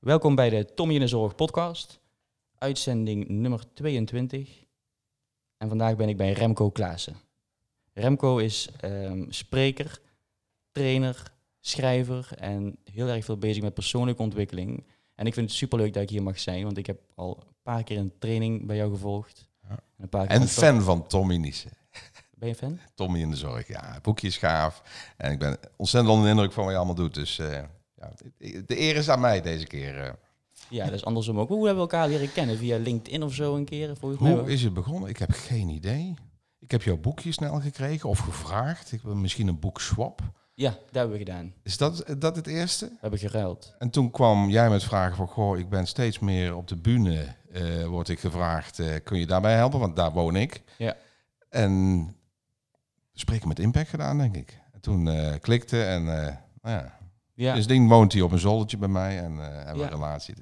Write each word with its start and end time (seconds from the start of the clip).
Welkom 0.00 0.34
bij 0.34 0.50
de 0.50 0.74
Tommy 0.74 0.94
in 0.94 1.00
de 1.00 1.06
Zorg 1.06 1.34
podcast, 1.34 2.00
uitzending 2.58 3.28
nummer 3.28 3.62
22. 3.74 4.64
En 5.56 5.68
vandaag 5.68 5.96
ben 5.96 6.08
ik 6.08 6.16
bij 6.16 6.32
Remco 6.32 6.70
Klaassen. 6.70 7.16
Remco 7.92 8.38
is 8.38 8.68
ehm, 8.80 9.24
spreker, 9.28 10.00
trainer, 10.72 11.32
schrijver 11.60 12.28
en 12.36 12.76
heel 12.92 13.08
erg 13.08 13.24
veel 13.24 13.36
bezig 13.36 13.62
met 13.62 13.74
persoonlijke 13.74 14.22
ontwikkeling. 14.22 14.86
En 15.14 15.26
ik 15.26 15.34
vind 15.34 15.48
het 15.48 15.58
superleuk 15.58 15.92
dat 15.92 16.02
ik 16.02 16.10
hier 16.10 16.22
mag 16.22 16.38
zijn, 16.38 16.64
want 16.64 16.76
ik 16.76 16.86
heb 16.86 17.00
al 17.14 17.36
een 17.46 17.54
paar 17.62 17.84
keer 17.84 17.98
een 17.98 18.18
training 18.18 18.66
bij 18.66 18.76
jou 18.76 18.90
gevolgd. 18.92 19.48
Ja. 19.62 19.68
En, 19.68 19.82
een 19.96 20.08
paar 20.08 20.26
keer 20.26 20.36
En 20.36 20.42
een 20.42 20.48
fan 20.48 20.82
van 20.82 21.06
Tommy 21.06 21.36
Niesen. 21.36 21.70
Ben 22.34 22.48
je 22.48 22.54
fan? 22.54 22.78
Tommy 22.94 23.20
in 23.20 23.30
de 23.30 23.36
zorg, 23.36 23.68
ja. 23.68 23.98
Boekje 24.02 24.26
is 24.26 24.38
gaaf. 24.38 24.82
En 25.16 25.32
ik 25.32 25.38
ben 25.38 25.58
ontzettend 25.76 26.12
onder 26.12 26.26
de 26.26 26.32
indruk 26.32 26.52
van 26.52 26.62
wat 26.62 26.72
je 26.72 26.78
allemaal 26.78 26.96
doet. 26.96 27.14
Dus 27.14 27.38
eh, 27.38 27.62
ja, 28.00 28.12
de 28.66 28.80
eer 28.80 28.96
is 28.96 29.08
aan 29.08 29.20
mij 29.20 29.40
deze 29.40 29.66
keer. 29.66 29.98
eh. 29.98 30.12
Ja, 30.68 30.84
dat 30.84 30.94
is 30.94 31.04
andersom 31.04 31.38
ook. 31.38 31.48
Hoe 31.48 31.66
hebben 31.66 31.84
we 31.84 31.90
elkaar 31.90 32.08
leren 32.08 32.32
kennen? 32.32 32.56
Via 32.56 32.78
LinkedIn 32.78 33.22
of 33.22 33.34
zo 33.34 33.56
een 33.56 33.64
keer? 33.64 33.96
Volgens 33.96 34.20
Hoe 34.20 34.52
is 34.52 34.62
het 34.62 34.74
begonnen? 34.74 35.08
Ik 35.08 35.18
heb 35.18 35.30
geen 35.32 35.68
idee. 35.68 36.14
Ik 36.58 36.70
heb 36.70 36.82
jouw 36.82 36.96
boekje 36.96 37.32
snel 37.32 37.60
gekregen 37.60 38.08
of 38.08 38.18
gevraagd. 38.18 38.92
Ik 38.92 39.02
wil 39.02 39.14
misschien 39.14 39.48
een 39.48 39.58
boek 39.58 39.80
swap. 39.80 40.20
Ja, 40.54 40.70
dat 40.70 40.78
hebben 40.92 41.12
we 41.12 41.18
gedaan. 41.18 41.54
Is 41.62 41.76
dat, 41.76 42.04
dat 42.18 42.36
het 42.36 42.46
eerste? 42.46 42.86
We 42.86 42.96
hebben 43.00 43.18
geruild. 43.18 43.74
En 43.78 43.90
toen 43.90 44.10
kwam 44.10 44.48
jij 44.50 44.70
met 44.70 44.82
vragen 44.84 45.16
van, 45.16 45.26
goh, 45.26 45.58
ik 45.58 45.68
ben 45.68 45.86
steeds 45.86 46.18
meer 46.18 46.56
op 46.56 46.68
de 46.68 46.76
bühne, 46.76 47.34
eh 47.52 47.86
word 47.86 48.08
ik 48.08 48.20
gevraagd, 48.20 48.78
eh, 48.78 48.94
kun 49.04 49.18
je 49.18 49.26
daarbij 49.26 49.54
helpen? 49.54 49.78
Want 49.78 49.96
daar 49.96 50.12
woon 50.12 50.36
ik. 50.36 50.62
Ja. 50.78 50.96
En 51.48 52.14
spreken 53.12 53.48
met 53.48 53.58
impact 53.58 53.88
gedaan, 53.88 54.18
denk 54.18 54.36
ik. 54.36 54.58
En 54.72 54.80
toen 54.80 55.08
eh, 55.08 55.34
klikte 55.40 55.82
en 55.82 56.02
uh, 56.02 56.08
nou 56.62 56.78
ja, 56.78 56.98
Ja. 57.40 57.54
dus 57.54 57.66
ding 57.66 57.88
woont 57.88 58.12
hij 58.12 58.22
op 58.22 58.32
een 58.32 58.38
zoldertje 58.38 58.76
bij 58.78 58.88
mij 58.88 59.18
en 59.18 59.32
eh 59.40 59.46
hebben 59.48 59.74
we 59.74 59.78
Ja. 59.80 59.84
een 59.84 59.90
relatie. 59.94 60.34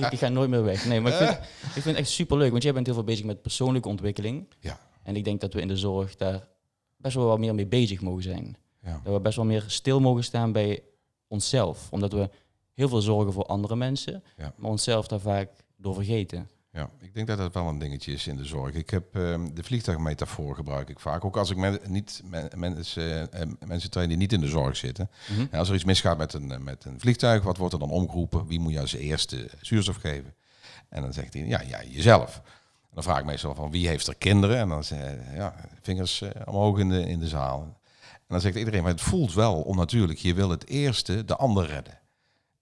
ik, 0.00 0.12
ik 0.12 0.18
ga 0.18 0.28
nooit 0.28 0.50
meer 0.50 0.62
weg. 0.64 0.86
Nee, 0.86 1.00
maar 1.00 1.12
ik 1.12 1.18
vind, 1.18 1.30
ik 1.64 1.72
vind 1.72 1.84
het 1.84 1.96
echt 1.96 2.08
superleuk, 2.08 2.50
want 2.50 2.62
jij 2.62 2.72
bent 2.72 2.86
heel 2.86 2.94
veel 2.94 3.04
bezig 3.04 3.24
met 3.24 3.42
persoonlijke 3.42 3.88
ontwikkeling. 3.88 4.46
Ja. 4.60 4.78
En 5.02 5.16
ik 5.16 5.24
denk 5.24 5.40
dat 5.40 5.52
we 5.54 5.60
in 5.60 5.68
de 5.68 5.76
zorg 5.76 6.16
daar 6.16 6.46
best 6.96 7.14
wel 7.14 7.26
wat 7.26 7.38
meer 7.38 7.54
mee 7.54 7.66
bezig 7.66 8.00
mogen 8.00 8.22
zijn. 8.22 8.56
Ja. 8.82 9.00
Dat 9.04 9.12
we 9.12 9.20
best 9.20 9.36
wel 9.36 9.44
meer 9.44 9.64
stil 9.66 10.00
mogen 10.00 10.24
staan 10.24 10.52
bij 10.52 10.82
onszelf. 11.28 11.88
Omdat 11.90 12.12
we 12.12 12.30
heel 12.74 12.88
veel 12.88 13.00
zorgen 13.00 13.32
voor 13.32 13.44
andere 13.46 13.76
mensen, 13.76 14.22
maar 14.56 14.70
onszelf 14.70 15.06
daar 15.06 15.20
vaak 15.20 15.50
door 15.76 15.94
vergeten. 15.94 16.48
Ja, 16.74 16.90
ik 17.00 17.14
denk 17.14 17.26
dat 17.26 17.38
dat 17.38 17.54
wel 17.54 17.68
een 17.68 17.78
dingetje 17.78 18.12
is 18.12 18.26
in 18.26 18.36
de 18.36 18.44
zorg. 18.44 18.74
Ik 18.74 18.90
heb 18.90 19.16
ehm, 19.16 19.54
de 19.54 19.62
vliegtuigmetafoor 19.62 20.54
gebruik 20.54 20.88
ik 20.88 21.00
vaak. 21.00 21.24
Ook 21.24 21.36
als 21.36 21.50
ik 21.50 21.56
men, 21.56 21.78
niet, 21.86 22.22
men, 22.24 22.50
mensen, 22.56 23.32
eh, 23.32 23.46
mensen 23.66 23.90
train 23.90 24.08
die 24.08 24.16
niet 24.16 24.32
in 24.32 24.40
de 24.40 24.46
zorg 24.48 24.76
zitten. 24.76 25.10
Mhm. 25.28 25.46
Ja, 25.50 25.58
als 25.58 25.68
er 25.68 25.74
iets 25.74 25.84
misgaat 25.84 26.18
met 26.18 26.32
een, 26.32 26.64
met 26.64 26.84
een 26.84 27.00
vliegtuig, 27.00 27.42
wat 27.42 27.56
wordt 27.56 27.72
er 27.72 27.78
dan 27.78 27.90
omgeroepen? 27.90 28.46
Wie 28.46 28.60
moet 28.60 28.72
je 28.72 28.80
als 28.80 28.92
eerste 28.92 29.50
zuurstof 29.60 29.96
geven? 29.96 30.34
En 30.88 31.02
dan 31.02 31.12
zegt 31.12 31.34
hij, 31.34 31.46
ja, 31.46 31.60
ja 31.60 31.82
jezelf. 31.84 32.36
En 32.80 32.90
dan 32.94 33.02
vraag 33.02 33.18
ik 33.18 33.24
meestal 33.24 33.54
van 33.54 33.70
wie 33.70 33.88
heeft 33.88 34.06
er 34.06 34.16
kinderen? 34.16 34.58
En 34.58 34.68
dan 34.68 34.84
zeg 34.84 35.14
ja, 35.34 35.54
vingers 35.82 36.20
eh, 36.20 36.30
omhoog 36.44 36.78
in 36.78 36.88
de, 36.88 37.08
in 37.08 37.18
de 37.18 37.28
zaal. 37.28 37.62
En 38.10 38.28
dan 38.28 38.40
zegt 38.40 38.56
iedereen, 38.56 38.82
maar 38.82 38.92
het 38.92 39.00
voelt 39.00 39.34
wel 39.34 39.62
onnatuurlijk. 39.62 40.18
Je 40.18 40.34
wil 40.34 40.50
het 40.50 40.66
eerste 40.66 41.24
de 41.24 41.36
ander 41.36 41.66
redden. 41.66 41.98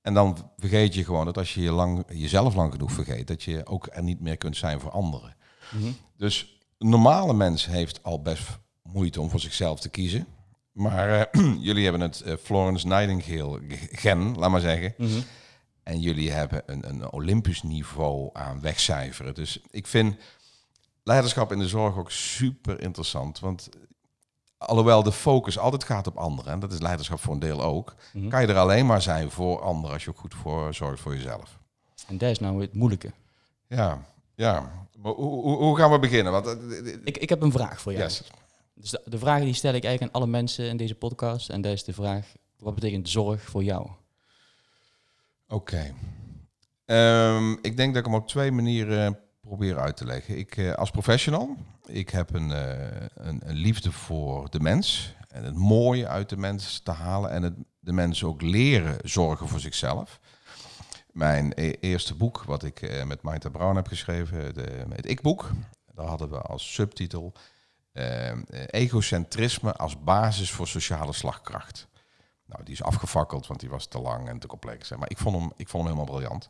En 0.03 0.14
dan 0.14 0.50
vergeet 0.56 0.95
je 0.95 1.05
gewoon 1.05 1.25
dat 1.25 1.39
als 1.39 1.55
je 1.55 1.61
je 1.61 1.72
lang, 1.72 2.05
jezelf 2.08 2.55
lang 2.55 2.72
genoeg 2.72 2.92
vergeet, 2.92 3.27
dat 3.27 3.42
je 3.42 3.67
ook 3.67 3.89
er 3.91 4.03
niet 4.03 4.20
meer 4.20 4.36
kunt 4.36 4.56
zijn 4.56 4.81
voor 4.81 4.91
anderen. 4.91 5.36
Mhm. 5.70 5.91
Dus 6.17 6.61
een 6.78 6.89
normale 6.89 7.34
mens 7.34 7.67
heeft 7.67 8.03
al 8.03 8.22
best 8.22 8.59
moeite 8.83 9.20
om 9.20 9.31
voor 9.31 9.41
zichzelf 9.41 9.81
te 9.81 9.89
kiezen. 9.89 10.27
Maar 10.72 11.31
eh, 11.31 11.55
jullie 11.69 11.83
hebben 11.83 12.00
het 12.00 12.20
eh, 12.20 12.34
Florence 12.42 12.86
Nightingale 12.86 13.61
gen, 13.91 14.39
laat 14.39 14.50
maar 14.50 14.61
zeggen. 14.61 14.94
Mhm. 14.97 15.20
En 15.83 16.00
jullie 16.00 16.31
hebben 16.31 16.62
een, 16.66 16.89
een 16.89 17.12
Olympisch 17.12 17.62
niveau 17.62 18.31
aan 18.33 18.61
wegcijferen. 18.61 19.34
Dus 19.34 19.61
ik 19.70 19.87
vind 19.87 20.16
leiderschap 21.03 21.53
in 21.53 21.59
de 21.59 21.69
zorg 21.69 21.97
ook 21.97 22.11
super 22.11 22.81
interessant. 22.81 23.41
Want 23.41 23.69
alhoewel 24.67 25.03
de 25.03 25.12
focus 25.12 25.59
altijd 25.59 25.84
gaat 25.84 26.06
op 26.06 26.17
anderen, 26.17 26.53
en 26.53 26.61
dat 26.61 26.73
is 26.73 26.81
leiderschap 26.81 27.21
voor 27.21 27.33
een 27.34 27.39
deel 27.41 27.62
ook, 27.62 27.95
Mhm. 28.12 28.28
kan 28.28 28.41
je 28.41 28.47
er 28.47 28.56
alleen 28.59 28.87
maar 28.87 29.03
zijn 29.03 29.31
voor 29.31 29.61
anderen 29.62 29.93
als 29.93 30.05
je 30.05 30.11
ook 30.11 30.19
goed 30.19 30.34
voor 30.34 30.75
zorgt 30.75 31.00
voor 31.03 31.15
jezelf. 31.17 31.59
En 32.09 32.19
dat 32.19 32.31
is 32.31 32.39
nou 32.39 32.61
het 32.61 32.75
moeilijke. 32.75 33.12
Ja, 33.69 34.05
ja. 34.34 34.73
Maar 34.99 35.12
hoe, 35.12 35.43
hoe, 35.43 35.56
hoe 35.56 35.77
gaan 35.77 35.91
we 35.91 35.99
beginnen? 35.99 36.33
Want, 36.33 36.47
eh, 36.47 36.87
Ik, 37.05 37.19
ik 37.19 37.28
heb 37.28 37.43
een 37.43 37.53
vraag 37.53 37.81
voor 37.81 37.93
jou. 37.93 38.05
yes. 38.05 38.23
Dus 38.75 38.91
de, 38.91 39.03
de 39.05 39.19
vraag 39.19 39.41
die 39.41 39.55
stel 39.55 39.75
ik 39.75 39.84
eigenlijk 39.84 40.15
aan 40.15 40.23
alle 40.23 40.31
mensen 40.31 40.65
in 40.69 40.77
deze 40.77 40.94
podcast. 40.94 41.49
En 41.49 41.61
dat 41.61 41.73
is 41.73 41.84
de 41.84 41.93
vraag, 41.93 42.27
wat 42.59 42.75
betekent 42.75 43.09
zorg 43.09 43.43
voor 43.43 43.62
jou? 43.65 43.89
Oké. 45.49 45.94
Ehm, 46.84 47.53
ik 47.53 47.77
denk 47.77 47.94
dat 47.94 48.05
ik 48.06 48.11
hem 48.12 48.21
op 48.21 48.29
twee 48.29 48.53
manieren 48.53 49.19
probeer 49.56 49.78
uit 49.78 49.96
te 49.96 50.04
leggen. 50.04 50.38
Ik 50.38 50.56
eh, 50.56 50.72
als 50.72 50.90
professional, 50.90 51.56
ik 51.86 52.10
heb 52.10 52.34
een, 52.34 52.52
eh, 52.52 53.06
een, 53.14 53.40
een 53.44 53.56
liefde 53.56 53.92
voor 53.92 54.50
de 54.50 54.60
mens 54.60 55.14
en 55.28 55.44
het 55.44 55.54
mooie 55.54 56.08
uit 56.08 56.28
de 56.28 56.36
mens 56.36 56.80
te 56.80 56.90
halen 56.90 57.30
en 57.30 57.42
het, 57.42 57.54
de 57.80 57.92
mensen 57.92 58.26
ook 58.26 58.42
leren 58.42 58.96
zorgen 59.02 59.48
voor 59.48 59.60
zichzelf. 59.60 60.20
Mijn 61.10 61.52
e- 61.54 61.76
eerste 61.80 62.14
boek, 62.14 62.42
wat 62.44 62.62
ik 62.62 62.82
eh, 62.82 63.04
met 63.04 63.22
Maita 63.22 63.48
Brown 63.48 63.76
heb 63.76 63.86
geschreven, 63.86 64.54
de, 64.54 64.84
het 64.88 65.08
Ik-boek, 65.08 65.50
daar 65.94 66.06
hadden 66.06 66.30
we 66.30 66.40
als 66.40 66.72
subtitel 66.74 67.32
egocentrisme 68.66 69.72
als 69.72 70.02
basis 70.02 70.50
voor 70.50 70.69
sociale 70.69 71.12
slagkracht. 71.12 71.88
Nou, 72.52 72.64
die 72.64 72.74
is 72.74 72.82
afgefakkeld, 72.82 73.46
want 73.46 73.60
die 73.60 73.68
was 73.70 73.86
te 73.86 73.98
lang 74.00 74.28
en 74.28 74.38
te 74.38 74.46
complex. 74.46 74.88
hè. 74.88 74.96
Maar 74.96 75.10
ik 75.10 75.18
vond 75.18 75.36
hem, 75.36 75.52
ik 75.56 75.68
vond 75.68 75.84
hem 75.88 75.92
helemaal 75.92 76.18
briljant. 76.18 76.48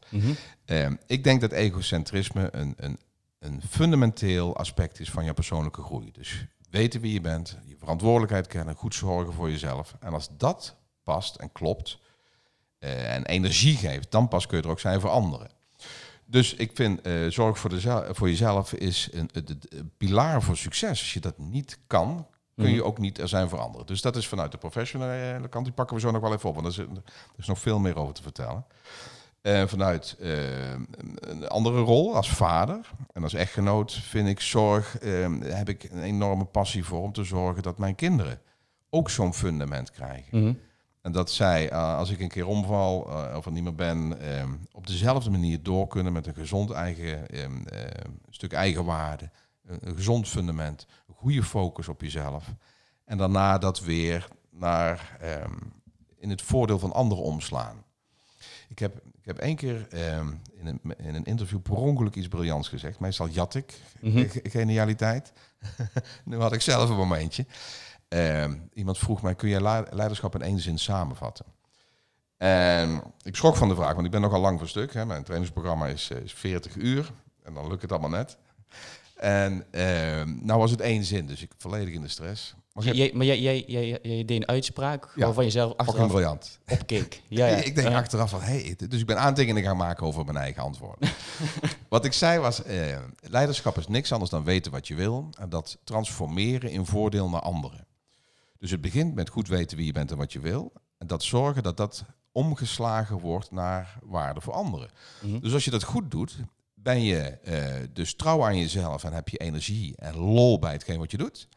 Eh, 0.64 0.90
ik 1.06 1.24
denk 1.24 1.40
dat 1.40 1.52
egocentrisme 1.52 2.48
een, 2.52 2.74
een, 2.76 2.98
een 3.38 3.62
fundamenteel 3.68 4.56
aspect 4.56 5.00
is 5.00 5.10
van 5.10 5.24
je 5.24 5.32
persoonlijke 5.32 5.82
groei. 5.82 6.12
Dus 6.12 6.46
weten 6.70 7.00
wie 7.00 7.12
je 7.12 7.20
bent, 7.20 7.58
je 7.64 7.76
verantwoordelijkheid 7.78 8.46
kennen, 8.46 8.74
goed 8.74 8.94
zorgen 8.94 9.32
voor 9.32 9.50
jezelf. 9.50 9.96
En 10.00 10.12
als 10.12 10.28
dat 10.36 10.76
past 11.02 11.36
en 11.36 11.52
klopt 11.52 11.98
eh, 12.78 13.14
en 13.14 13.26
energie 13.26 13.76
geeft, 13.76 14.10
dan 14.10 14.28
pas 14.28 14.46
kun 14.46 14.58
je 14.58 14.64
er 14.64 14.70
ook 14.70 14.80
zijn 14.80 15.00
voor 15.00 15.10
anderen. 15.10 15.50
Dus 16.24 16.54
ik 16.54 16.70
vind 16.74 17.00
eh, 17.00 17.26
zorg 17.28 17.58
voor, 17.58 17.70
de 17.70 18.08
voor 18.10 18.28
jezelf 18.28 18.72
is 18.72 19.08
een, 19.12 19.30
een 19.32 19.92
pilaar 19.96 20.42
voor 20.42 20.56
succes. 20.56 20.88
Als 20.88 21.12
je 21.12 21.20
dat 21.20 21.38
niet 21.38 21.78
kan, 21.86 22.26
kun 22.56 22.70
je 22.70 22.76
Mhm. 22.76 22.86
ook 22.86 22.98
niet 22.98 23.18
er 23.18 23.28
zijn 23.28 23.48
voor 23.48 23.58
anderen. 23.58 23.86
Dus 23.86 24.00
dat 24.02 24.16
is 24.16 24.28
vanuit 24.28 24.52
de 24.52 24.58
professionele 24.58 25.48
kant. 25.48 25.64
Die 25.64 25.74
pakken 25.74 25.96
we 25.96 26.02
zo 26.02 26.10
nog 26.10 26.20
wel 26.22 26.32
even 26.32 26.48
op, 26.48 26.54
want 26.54 26.66
er 26.66 26.72
is, 26.72 26.78
er 26.78 27.02
is 27.36 27.46
nog 27.46 27.58
veel 27.58 27.78
meer 27.78 27.96
over 27.96 28.14
te 28.14 28.22
vertellen. 28.22 28.64
Eh, 29.40 29.66
vanuit 29.66 30.16
eh, 30.20 30.70
een, 31.20 31.48
andere 31.48 31.80
rol 31.80 32.16
als 32.16 32.30
vader 32.30 32.90
en 33.12 33.22
als 33.22 33.34
echtgenoot 33.34 33.92
vind 33.92 34.28
ik 34.28 34.40
zorg, 34.40 34.98
eh, 34.98 35.28
heb 35.42 35.68
ik 35.68 35.88
een 35.90 36.02
enorme 36.02 36.44
passie 36.44 36.84
voor 36.84 37.02
om 37.02 37.12
te 37.12 37.24
zorgen 37.24 37.62
dat 37.62 37.78
mijn 37.78 37.94
kinderen 37.94 38.40
ook 38.90 39.10
zo'n 39.10 39.34
fundament 39.34 39.90
krijgen. 39.90 40.42
Mhm. 40.42 40.52
En 41.00 41.12
dat 41.12 41.30
zij, 41.30 41.70
eh, 41.70 41.96
als 41.96 42.10
ik 42.10 42.20
een 42.20 42.28
keer 42.28 42.46
omval 42.46 43.00
of 43.36 43.46
er 43.46 43.52
niet 43.52 43.62
meer 43.62 43.74
ben, 43.74 44.20
eh, 44.20 44.44
op 44.72 44.86
dezelfde 44.86 45.30
manier 45.30 45.62
door 45.62 45.86
kunnen 45.86 46.12
met 46.12 46.26
een 46.26 46.34
gezond 46.34 46.70
eigen 46.70 47.28
eh, 47.28 47.44
eh, 47.44 47.50
stuk 48.30 48.52
eigenwaarde, 48.52 49.30
een, 49.66 49.94
gezond 49.96 50.28
fundament, 50.28 50.86
goede 51.22 51.42
focus 51.42 51.88
op 51.88 52.00
jezelf. 52.00 52.44
En 53.04 53.18
daarna 53.18 53.58
dat 53.58 53.80
weer 53.80 54.28
naar 54.50 55.16
ehm, 55.20 55.54
in 56.18 56.30
het 56.30 56.42
voordeel 56.42 56.78
van 56.78 56.92
anderen 56.92 57.24
omslaan. 57.24 57.84
Ik 58.68 58.78
heb, 58.78 58.96
ik 58.96 59.24
heb 59.24 59.38
één 59.38 59.56
keer 59.56 59.86
ehm, 59.88 60.28
in, 60.52 60.66
een, 60.66 60.80
in 60.96 61.14
een 61.14 61.24
interview 61.24 61.60
per 61.62 61.72
ongeluk 61.74 62.14
iets 62.14 62.28
briljants 62.28 62.68
gezegd. 62.68 62.98
Meestal 63.00 63.28
jat 63.28 63.54
ik 63.54 63.80
Mhm. 64.00 64.28
ge- 64.28 64.40
genialiteit. 64.48 65.32
nu 66.24 66.36
had 66.38 66.52
ik 66.52 66.60
zelf 66.60 66.90
een 66.90 66.96
momentje. 66.96 67.46
Ehm, 68.08 68.56
iemand 68.72 68.98
vroeg 68.98 69.22
mij, 69.22 69.34
kun 69.34 69.48
jij 69.48 69.60
leiderschap 69.90 70.34
in 70.34 70.42
één 70.42 70.60
zin 70.60 70.78
samenvatten? 70.78 71.44
En 72.36 73.02
ik 73.22 73.36
schrok 73.36 73.56
van 73.56 73.68
de 73.68 73.74
vraag, 73.74 73.92
want 73.94 74.04
ik 74.06 74.10
ben 74.12 74.20
nogal 74.20 74.40
lang 74.40 74.58
voor 74.58 74.68
stuk. 74.68 74.94
Hè. 74.94 75.06
Mijn 75.06 75.22
trainingsprogramma 75.22 75.86
is, 75.86 76.10
eh, 76.10 76.18
is 76.18 76.32
40 76.34 76.76
uur 76.76 77.12
en 77.42 77.54
dan 77.54 77.68
lukt 77.68 77.82
het 77.82 77.92
allemaal 77.92 78.10
net. 78.10 78.36
En 79.22 79.64
ehm, 79.70 80.34
nou 80.46 80.58
was 80.58 80.70
het 80.70 80.80
één 80.80 81.04
zin, 81.04 81.26
dus 81.26 81.42
ik 81.42 81.50
volledig 81.58 81.94
in 81.94 82.02
de 82.02 82.08
stress. 82.08 82.54
Maar 82.72 82.84
heb 82.84 82.94
Jij, 82.94 83.10
maar 83.14 83.26
jij, 83.26 83.40
jij, 83.40 83.64
jij, 83.66 83.88
jij 84.02 84.24
deed 84.24 84.30
een 84.30 84.48
uitspraak 84.48 85.08
Ja. 85.14 85.24
waarvan 85.24 85.44
je 85.44 85.50
zelf 85.50 85.68
fucking 85.68 85.88
achteraf 85.88 86.10
briljant. 86.10 86.58
opkeek. 86.68 87.22
Ja, 87.28 87.46
ja. 87.46 87.56
ik 87.56 87.74
denk 87.74 87.88
Ja. 87.88 87.96
achteraf 87.96 88.30
van, 88.30 88.40
hey, 88.40 88.76
dus 88.88 89.00
ik 89.00 89.06
ben 89.06 89.18
aantekeningen 89.18 89.68
gaan 89.68 89.76
maken 89.78 90.06
over 90.06 90.24
mijn 90.24 90.36
eigen 90.36 90.62
antwoorden. 90.62 91.08
wat 91.88 92.04
ik 92.04 92.12
zei 92.12 92.38
was, 92.38 92.62
eh, 92.62 92.98
leiderschap 93.20 93.78
is 93.78 93.88
niks 93.88 94.12
anders 94.12 94.30
dan 94.30 94.44
weten 94.44 94.72
wat 94.72 94.88
je 94.88 94.94
wil 94.94 95.28
en 95.38 95.48
dat 95.48 95.78
transformeren 95.84 96.70
in 96.70 96.86
voordeel 96.86 97.28
naar 97.28 97.40
anderen. 97.40 97.86
Dus 98.58 98.70
het 98.70 98.80
begint 98.80 99.14
met 99.14 99.28
goed 99.28 99.48
weten 99.48 99.76
wie 99.76 99.86
je 99.86 99.92
bent 99.92 100.10
en 100.10 100.16
wat 100.16 100.32
je 100.32 100.40
wil 100.40 100.72
en 100.98 101.06
dat 101.06 101.22
zorgen 101.22 101.62
dat 101.62 101.76
dat 101.76 102.04
omgeslagen 102.32 103.18
wordt 103.18 103.50
naar 103.50 103.98
waarde 104.02 104.40
voor 104.40 104.52
anderen. 104.52 104.88
Mhm. 105.22 105.38
Dus 105.40 105.52
als 105.52 105.64
je 105.64 105.70
dat 105.70 105.82
goed 105.82 106.10
doet, 106.10 106.36
ben 106.82 107.02
je 107.02 107.18
eh, 107.20 107.74
dus 107.92 108.14
trouw 108.14 108.44
aan 108.44 108.58
jezelf 108.58 109.04
en 109.04 109.12
heb 109.12 109.28
je 109.28 109.38
energie 109.38 109.96
en 109.96 110.16
lol 110.16 110.58
bij 110.58 110.72
hetgeen 110.72 110.98
wat 110.98 111.10
je 111.10 111.16
doet. 111.16 111.48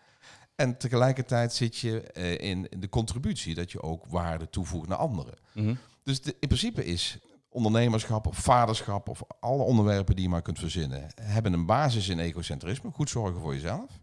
En 0.56 0.77
tegelijkertijd 0.77 1.54
zit 1.54 1.77
je 1.77 2.01
eh, 2.01 2.50
in, 2.50 2.68
de 2.77 2.89
contributie 2.89 3.56
dat 3.56 3.72
je 3.72 3.81
ook 3.81 4.06
waarde 4.06 4.50
toevoegt 4.50 4.88
naar 4.88 4.98
anderen. 4.98 5.33
Mhm. 5.54 5.75
Dus 6.04 6.22
de- 6.22 6.36
in 6.39 6.48
principe 6.48 6.86
is 6.86 7.18
ondernemerschap 7.50 8.27
of 8.27 8.38
vaderschap 8.38 9.10
of 9.10 9.22
alle 9.39 9.63
onderwerpen 9.63 10.16
die 10.16 10.24
je 10.24 10.30
maar 10.30 10.42
kunt 10.42 10.60
verzinnen, 10.60 11.07
hebben 11.22 11.54
een 11.54 11.66
basis 11.66 12.10
in 12.10 12.19
egocentrisme, 12.19 12.92
goed 12.92 13.10
zorgen 13.10 13.42
voor 13.42 13.54
jezelf. 13.54 14.00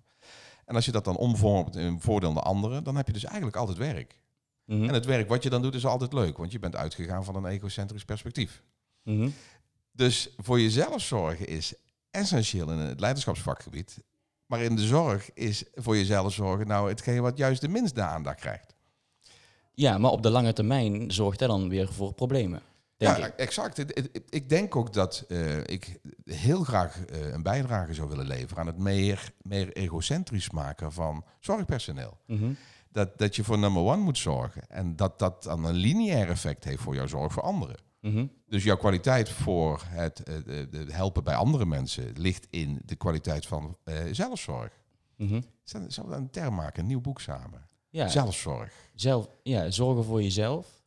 En 0.65 0.75
als 0.75 0.85
je 0.85 0.93
dat 0.93 1.05
dan 1.05 1.17
omvormt 1.17 1.77
in 1.77 2.01
voordeel 2.01 2.33
naar 2.33 2.43
anderen, 2.43 2.85
dan 2.85 2.97
heb 2.97 3.07
je 3.07 3.13
dus 3.13 3.25
eigenlijk 3.25 3.57
altijd 3.57 3.79
werk. 3.79 4.19
Mhm. 4.65 4.83
En 4.89 4.95
het 4.95 5.05
werk 5.05 5.29
wat 5.29 5.43
je 5.43 5.51
dan 5.51 5.63
doet 5.63 5.75
is 5.75 5.87
altijd 5.87 6.13
leuk, 6.13 6.37
want 6.37 6.53
je 6.53 6.59
bent 6.59 6.77
uitgegaan 6.77 7.25
van 7.25 7.35
een 7.37 7.47
egocentrisch 7.47 8.05
perspectief. 8.05 8.63
Mhm. 9.03 9.29
Dus 9.93 10.35
voor 10.37 10.61
jezelf 10.61 11.03
zorgen 11.03 11.47
is 11.47 11.75
essentieel 12.11 12.71
in 12.71 12.79
het 12.79 13.01
leiderschapsvakgebied. 13.01 13.99
Maar 14.47 14.63
in 14.63 14.77
de 14.77 14.87
zorg 14.87 15.31
is 15.35 15.65
voor 15.75 15.97
jezelf 15.97 16.33
zorgen 16.33 16.67
nou 16.67 16.89
hetgeen 16.89 17.23
wat 17.23 17.37
juist 17.37 17.61
de 17.61 17.69
minste 17.69 18.03
aandacht 18.03 18.41
krijgt. 18.41 18.75
Ja, 19.75 19.99
maar 19.99 20.11
op 20.11 20.23
de 20.23 20.31
lange 20.31 20.53
termijn 20.53 21.11
zorgt 21.11 21.39
dat 21.39 21.49
dan 21.49 21.69
weer 21.69 21.93
voor 21.93 22.13
problemen. 22.13 22.63
Denk 22.97 23.17
ja, 23.17 23.27
ik. 23.27 23.35
exact. 23.37 23.79
Ik 24.29 24.49
denk 24.49 24.77
ook 24.77 24.93
dat 24.93 25.25
eh, 25.29 25.59
ik 25.59 26.01
heel 26.25 26.65
graag 26.65 27.05
eh, 27.05 27.33
een 27.33 27.43
bijdrage 27.43 27.95
zou 27.95 28.09
willen 28.09 28.27
leveren 28.27 28.59
aan 28.59 28.67
het 28.67 28.79
meer, 28.79 29.33
meer 29.43 29.73
egocentrisch 29.73 30.51
maken 30.51 30.93
van 30.93 31.25
zorgpersoneel. 31.41 32.19
Mhm. 32.27 32.53
Dat, 32.89 33.19
dat 33.19 33.37
je 33.37 33.45
voor 33.45 33.59
number 33.59 33.83
one 33.83 34.03
moet 34.03 34.19
zorgen. 34.19 34.63
En 34.69 34.97
dat 34.97 35.19
dat 35.19 35.43
dan 35.43 35.65
een 35.65 35.75
lineair 35.75 36.29
effect 36.29 36.65
heeft 36.65 36.83
voor 36.83 36.95
jouw 36.95 37.07
zorg 37.07 37.33
voor 37.33 37.43
anderen. 37.43 37.77
Mhm. 38.03 38.27
Dus 38.47 38.65
jouw 38.65 38.77
kwaliteit 38.77 39.29
voor 39.29 39.83
het 39.87 40.23
eh, 40.23 40.35
helpen 40.89 41.25
bij 41.25 41.35
andere 41.35 41.67
mensen 41.67 42.13
ligt 42.17 42.47
in 42.51 42.81
de 42.85 42.95
kwaliteit 42.97 43.47
van 43.47 43.77
eh, 43.85 43.95
zelfzorg. 44.13 44.73
Mhm. 45.17 45.41
Zullen 45.65 45.93
zullen 45.93 46.11
we 46.11 46.17
een 46.17 46.31
term 46.31 46.55
maken, 46.55 46.83
een 46.83 46.89
nieuw 46.89 47.01
boek 47.01 47.21
samen? 47.21 47.67
Ja, 47.89 48.09
Zelfzorg. 48.09 48.73
zelf, 48.95 49.29
ja, 49.43 49.71
zorgen 49.71 50.05
voor 50.05 50.23
jezelf. 50.23 50.81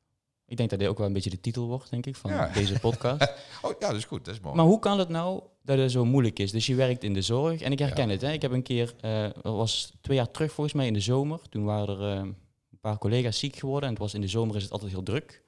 Ik 0.45 0.57
denk 0.57 0.69
dat 0.69 0.79
dit 0.79 0.87
ook 0.87 0.97
wel 0.97 1.07
een 1.07 1.13
beetje 1.13 1.29
de 1.29 1.39
titel 1.39 1.67
wordt, 1.67 1.89
denk 1.89 2.05
ik, 2.05 2.15
van 2.15 2.31
Ja. 2.31 2.47
deze 2.53 2.79
podcast. 2.79 3.33
Oh 3.61 3.71
ja, 3.79 3.87
dat 3.87 3.95
is 3.97 4.05
goed, 4.05 4.25
dat 4.25 4.33
is 4.33 4.39
mooi. 4.39 4.55
Maar 4.55 4.65
hoe 4.65 4.79
kan 4.79 4.99
het 4.99 5.09
nou 5.09 5.41
dat 5.63 5.77
het 5.77 5.91
zo 5.91 6.05
moeilijk 6.05 6.39
is? 6.39 6.51
Dus 6.51 6.65
je 6.65 6.75
werkt 6.75 7.03
in 7.03 7.13
de 7.13 7.21
zorg 7.21 7.61
en 7.61 7.71
ik 7.71 7.79
herken 7.79 8.09
het. 8.09 8.21
Hè? 8.21 8.31
Ik 8.31 8.41
heb 8.41 8.51
een 8.51 8.61
keer, 8.63 8.93
dat 9.41 9.55
was 9.55 9.93
twee 10.01 10.17
jaar 10.17 10.31
terug 10.31 10.51
volgens 10.51 10.75
mij 10.75 10.87
in 10.87 10.93
de 10.93 10.99
zomer. 10.99 11.39
Toen 11.49 11.63
waren 11.63 11.99
er 11.99 12.17
een 12.17 12.35
paar 12.81 12.97
collega's 12.97 13.39
ziek 13.39 13.55
geworden. 13.55 13.83
En 13.83 13.89
het 13.93 14.03
was 14.03 14.13
in 14.13 14.21
de 14.21 14.27
zomer 14.27 14.55
is 14.55 14.63
het 14.63 14.71
altijd 14.71 14.91
heel 14.91 15.03
druk. 15.03 15.43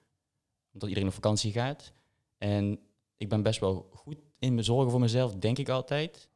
Omdat 0.77 0.89
iedereen 0.89 1.09
op 1.09 1.15
vakantie 1.15 1.51
gaat. 1.51 1.91
En 2.37 2.79
ik 3.17 3.29
ben 3.29 3.41
best 3.41 3.59
wel 3.59 3.89
goed 3.93 4.17
in 4.39 4.53
mijn 4.53 4.65
zorgen 4.65 4.91
voor 4.91 4.99
mezelf, 4.99 5.35
denk 5.35 5.57
ik 5.57 5.69
altijd. 5.69 6.29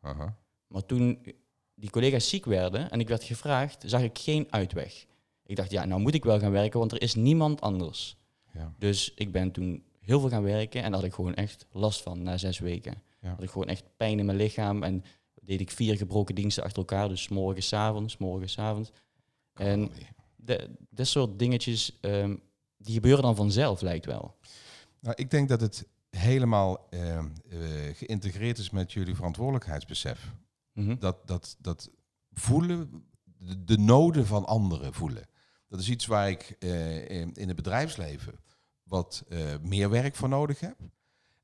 Maar 0.67 0.85
toen 0.85 1.25
die 1.75 1.89
collega's 1.89 2.29
ziek 2.29 2.45
werden 2.45 2.91
en 2.91 2.99
ik 2.99 3.07
werd 3.07 3.23
gevraagd, 3.23 3.83
zag 3.85 4.01
ik 4.01 4.19
geen 4.19 4.47
uitweg. 4.49 5.05
Ik 5.45 5.55
dacht, 5.55 5.71
ja, 5.71 5.85
nou 5.85 6.01
moet 6.01 6.13
ik 6.13 6.23
wel 6.23 6.39
gaan 6.39 6.51
werken, 6.51 6.79
want 6.79 6.91
er 6.91 7.01
is 7.01 7.15
niemand 7.15 7.61
anders. 7.61 8.17
Ja. 8.53 8.73
Dus 8.77 9.13
ik 9.15 9.31
ben 9.31 9.51
toen 9.51 9.83
heel 9.99 10.19
veel 10.19 10.29
gaan 10.29 10.43
werken 10.43 10.83
en 10.83 10.91
daar 10.91 10.99
had 10.99 11.09
ik 11.09 11.13
gewoon 11.13 11.33
echt 11.33 11.65
last 11.71 12.01
van 12.01 12.23
na 12.23 12.37
zes 12.37 12.59
weken. 12.59 13.01
Ja. 13.21 13.29
Had 13.29 13.43
ik 13.43 13.49
gewoon 13.49 13.67
echt 13.67 13.83
pijn 13.97 14.19
in 14.19 14.25
mijn 14.25 14.37
lichaam 14.37 14.83
en 14.83 15.03
deed 15.41 15.61
ik 15.61 15.71
vier 15.71 15.97
gebroken 15.97 16.35
diensten 16.35 16.63
achter 16.63 16.77
elkaar. 16.77 17.09
Dus 17.09 17.23
's 17.57 17.73
avonds, 17.73 18.17
's 18.45 18.57
avonds. 18.57 18.91
En 19.53 19.91
dat 20.89 21.07
soort 21.07 21.39
dingetjes, 21.39 21.97
ehm, 22.01 22.35
die 22.83 22.93
gebeuren 22.93 23.23
dan 23.23 23.35
vanzelf, 23.35 23.81
lijkt 23.81 24.05
wel. 24.05 24.35
Nou, 24.99 25.15
ik 25.17 25.31
denk 25.31 25.49
dat 25.49 25.61
het 25.61 25.87
helemaal 26.09 26.87
eh, 26.89 27.17
eh, 27.17 27.25
geïntegreerd 27.93 28.57
is 28.57 28.69
met 28.69 28.93
jullie 28.93 29.15
verantwoordelijkheidsbesef. 29.15 30.33
Mhm. 30.73 30.95
Dat, 30.99 31.27
dat, 31.27 31.55
dat 31.59 31.89
voelen, 32.31 33.05
de, 33.23 33.63
de 33.63 33.77
noden 33.77 34.25
van 34.25 34.45
anderen 34.45 34.93
voelen. 34.93 35.29
Dat 35.67 35.79
is 35.79 35.89
iets 35.89 36.05
waar 36.05 36.29
ik 36.29 36.55
eh, 36.59 37.09
in, 37.09 37.33
in 37.33 37.47
het 37.47 37.55
bedrijfsleven 37.55 38.39
wat 38.83 39.23
eh, 39.29 39.39
meer 39.61 39.89
werk 39.89 40.15
voor 40.15 40.29
nodig 40.29 40.59
heb. 40.59 40.77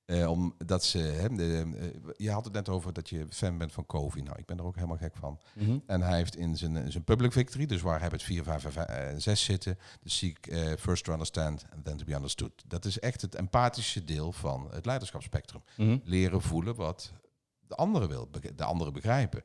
Eh, 0.08 0.30
omdat 0.30 0.84
ze, 0.84 0.98
hè, 0.98 1.30
de, 1.30 1.74
eh, 1.78 2.10
je 2.18 2.32
had 2.32 2.44
het 2.44 2.54
net 2.54 2.70
over 2.70 2.94
dat 2.94 3.10
je 3.10 3.26
fan 3.30 3.58
bent 3.58 3.72
van 3.72 3.86
Kofi. 3.86 4.22
Nou, 4.22 4.38
ik 4.38 4.46
ben 4.46 4.58
er 4.58 4.66
ook 4.66 4.76
helemaal 4.76 4.98
gek 4.98 5.16
van. 5.16 5.40
Mhm. 5.54 5.78
En 5.86 6.02
hij 6.02 6.18
heeft 6.18 6.36
in 6.36 6.58
zijn, 6.58 6.76
in 6.76 6.92
zijn 6.92 7.04
public 7.04 7.32
victory, 7.32 7.66
dus 7.66 7.82
waar 7.82 8.00
hij 8.00 8.10
het 8.12 8.24
4, 8.24 8.44
5 8.44 8.76
en 8.76 9.22
6 9.22 9.44
zitten, 9.44 9.78
de 10.02 10.10
seek 10.10 10.48
eh, 10.48 10.72
first 10.80 11.04
to 11.04 11.12
understand 11.12 11.66
and 11.74 11.86
then 11.86 11.98
to 11.98 12.06
be 12.06 12.14
understood. 12.14 12.64
Dat 12.68 12.86
is 12.86 13.00
echt 13.00 13.22
het 13.22 13.36
empathische 13.36 14.04
deel 14.04 14.32
van 14.32 14.68
het 14.72 14.86
leiderschapsspectrum. 14.86 15.64
Mhm. 15.78 15.98
Leren 16.04 16.42
voelen 16.42 16.76
wat 16.76 17.14
de 17.60 17.76
andere 17.76 18.08
wil, 18.08 18.30
de 18.56 18.64
andere 18.64 18.92
begrijpen. 18.92 19.44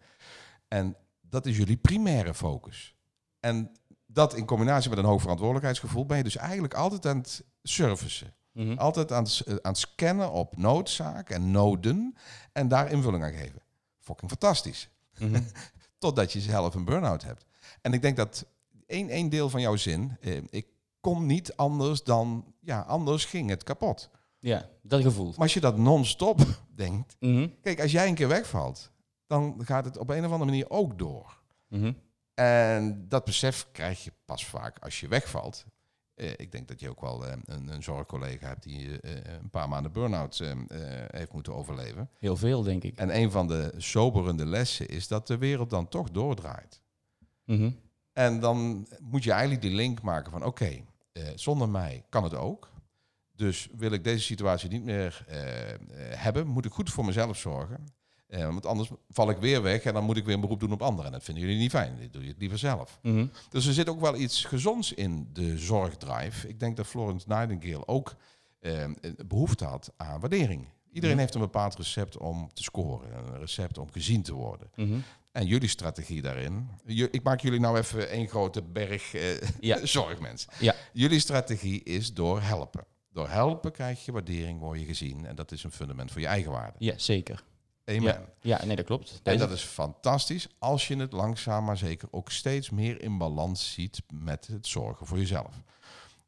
En 0.69 0.97
dat 1.21 1.47
is 1.47 1.57
jullie 1.57 1.77
primaire 1.77 2.35
focus. 2.35 2.95
En 3.41 3.73
dat 4.07 4.35
in 4.35 4.47
combinatie 4.47 4.91
met 4.91 4.99
een 4.99 5.05
hoog 5.05 5.21
verantwoordelijkheidsgevoel 5.21 6.07
ben 6.07 6.17
je 6.17 6.23
dus 6.23 6.37
eigenlijk 6.37 6.75
altijd 6.75 7.07
aan 7.07 7.17
het 7.17 7.45
servicen. 7.63 8.35
Mhm. 8.53 8.79
Altijd 8.79 9.13
aan 9.13 9.23
het, 9.25 9.41
eh, 9.41 9.55
aan 9.55 9.71
het 9.73 9.79
scannen 9.79 10.31
op 10.33 10.57
noodzaak 10.57 11.31
en 11.31 11.51
noden 11.51 12.17
en 12.53 12.69
daar 12.69 12.91
invulling 12.91 13.25
aan 13.25 13.33
geven. 13.33 13.63
Fucking 13.99 14.31
fantastisch. 14.31 14.89
Mhm. 15.19 15.43
Totdat 15.99 16.33
je 16.33 16.41
zelf 16.41 16.75
een 16.75 16.85
burn-out 16.85 17.23
hebt. 17.23 17.45
En 17.81 17.93
ik 17.93 18.03
denk 18.03 18.17
dat 18.17 18.47
één, 18.87 19.09
één 19.09 19.29
deel 19.29 19.51
van 19.51 19.61
jouw 19.61 19.77
zin, 19.77 20.17
eh, 20.21 20.37
ik 20.51 20.67
kon 21.01 21.27
niet 21.27 21.57
anders 21.57 22.03
dan, 22.03 22.55
ja, 22.61 22.81
anders 22.81 23.25
ging 23.25 23.49
het 23.51 23.63
kapot. 23.63 24.11
Ja, 24.39 24.69
dat 24.83 25.03
gevoel. 25.03 25.29
Maar 25.31 25.39
als 25.39 25.55
je 25.55 25.61
dat 25.61 25.77
non-stop 25.77 26.41
denkt, 26.75 27.17
Mhm. 27.21 27.49
kijk, 27.61 27.81
als 27.81 27.93
jij 27.93 28.09
een 28.09 28.15
keer 28.15 28.29
wegvalt, 28.29 28.91
dan 29.27 29.61
gaat 29.65 29.85
het 29.85 29.97
op 29.99 30.09
een 30.11 30.19
of 30.25 30.31
andere 30.31 30.45
manier 30.51 30.71
ook 30.71 30.99
door. 30.99 31.41
En 32.35 33.09
dat 33.09 33.25
besef 33.25 33.67
krijg 33.73 34.05
je 34.05 34.13
pas 34.25 34.47
vaak 34.47 34.79
als 34.79 35.01
je 35.01 35.09
wegvalt. 35.09 35.65
Eh, 36.15 36.31
ik 36.37 36.53
denk 36.53 36.69
dat 36.69 36.81
je 36.81 36.89
ook 36.89 37.01
wel 37.01 37.27
eh, 37.27 37.33
een, 37.45 37.69
een 37.69 37.83
zorgcollega 37.83 38.47
hebt 38.47 38.63
die 38.63 39.01
eh, 39.01 39.33
een 39.43 39.51
paar 39.51 39.69
maanden 39.69 39.93
burn-out 39.93 40.43
heeft 41.11 41.33
moeten 41.33 41.55
overleven. 41.55 42.11
Heel 42.19 42.37
veel, 42.37 42.63
denk 42.63 42.85
ik. 42.85 42.97
En 42.97 43.17
een 43.17 43.31
van 43.31 43.49
de 43.49 43.75
soberende 43.77 44.47
lessen 44.47 44.89
is 44.89 45.09
dat 45.09 45.27
de 45.27 45.39
wereld 45.39 45.71
dan 45.71 45.89
toch 45.89 46.11
doordraait. 46.11 46.83
Mhm. 47.45 47.71
En 48.13 48.41
dan 48.41 48.87
moet 49.01 49.25
je 49.25 49.31
eigenlijk 49.31 49.63
die 49.63 49.75
link 49.75 50.03
maken 50.03 50.31
van 50.31 50.45
oké, 50.45 50.85
zonder 51.35 51.69
mij 51.69 52.05
kan 52.09 52.25
het 52.25 52.35
ook. 52.35 52.71
Dus 53.37 53.69
wil 53.77 53.93
ik 53.93 54.05
deze 54.05 54.25
situatie 54.25 54.69
niet 54.69 54.85
meer 54.85 55.25
hebben, 56.17 56.47
moet 56.47 56.65
ik 56.65 56.73
goed 56.73 56.91
voor 56.91 57.05
mezelf 57.05 57.37
zorgen. 57.37 57.87
Eh, 58.33 58.45
want 58.45 58.67
anders 58.67 58.89
val 59.11 59.31
ik 59.31 59.37
weer 59.37 59.63
weg 59.63 59.83
en 59.83 59.95
dan 59.95 60.05
moet 60.05 60.17
ik 60.17 60.25
weer 60.25 60.35
een 60.35 60.41
beroep 60.41 60.61
doen 60.61 60.73
op 60.73 60.83
anderen. 60.83 61.07
En 61.07 61.13
dat 61.13 61.23
vinden 61.25 61.45
jullie 61.45 61.59
niet 61.59 61.71
fijn. 61.71 61.97
Dit 61.99 62.13
doe 62.13 62.23
je 62.23 62.29
het 62.29 62.39
liever 62.39 62.59
zelf. 62.59 62.99
Mhm. 63.03 63.27
Dus 63.51 63.67
er 63.67 63.73
zit 63.73 63.89
ook 63.89 64.01
wel 64.01 64.17
iets 64.17 64.45
gezonds 64.45 64.93
in 64.93 65.29
de 65.33 65.59
zorgdrive. 65.59 66.49
Ik 66.49 66.61
denk 66.61 66.77
dat 66.77 66.87
Florence 66.87 67.29
Nightingale 67.29 67.87
ook 67.87 68.15
eh, 68.61 68.85
behoefte 69.27 69.65
had 69.65 69.93
aan 69.97 70.21
waardering. 70.21 70.69
Iedereen 70.93 71.11
Mhm. 71.15 71.25
heeft 71.25 71.35
een 71.35 71.41
bepaald 71.41 71.77
recept 71.77 72.17
om 72.17 72.51
te 72.55 72.63
scoren. 72.63 73.17
Een 73.17 73.39
recept 73.39 73.79
om 73.79 73.91
gezien 73.93 74.23
te 74.23 74.35
worden. 74.35 74.71
Mhm. 74.77 74.99
En 75.33 75.47
jullie 75.47 75.69
strategie 75.69 76.23
daarin. 76.23 76.69
Ik 76.87 77.23
maak 77.23 77.41
jullie 77.41 77.61
nou 77.61 77.79
even 77.79 78.11
één 78.11 78.29
grote 78.29 78.63
berg 78.63 79.15
eh, 79.15 79.23
Ja. 79.61 79.87
zorgmens. 79.87 80.47
Ja. 80.61 80.75
Jullie 80.93 81.21
strategie 81.21 81.83
is 81.83 82.15
door 82.15 82.41
helpen. 82.41 82.85
Door 83.13 83.29
helpen 83.29 83.73
krijg 83.73 84.05
je 84.05 84.13
waardering, 84.13 84.61
word 84.61 84.79
je 84.81 84.87
gezien. 84.87 85.27
En 85.27 85.35
dat 85.37 85.53
is 85.53 85.65
een 85.65 85.73
fundament 85.73 86.11
voor 86.13 86.21
je 86.21 86.27
eigen 86.27 86.51
waarde. 86.51 86.75
Ja, 86.79 86.95
zeker. 86.99 87.45
Amen. 87.85 88.03
Ja, 88.03 88.25
ja 88.41 88.65
nee, 88.65 88.77
dat 88.77 88.85
klopt. 88.85 89.21
En 89.23 89.39
dat 89.39 89.51
is 89.51 89.63
fantastisch 89.63 90.49
als 90.59 90.89
je 90.89 90.97
het 90.97 91.13
langzaam 91.13 91.65
maar 91.65 91.77
zeker 91.77 92.09
ook 92.11 92.31
steeds 92.31 92.71
meer 92.71 93.03
in 93.03 93.19
balans 93.19 93.73
ziet 93.73 94.03
met 94.13 94.47
het 94.47 94.67
zorgen 94.67 95.07
voor 95.07 95.19
jezelf. 95.19 95.63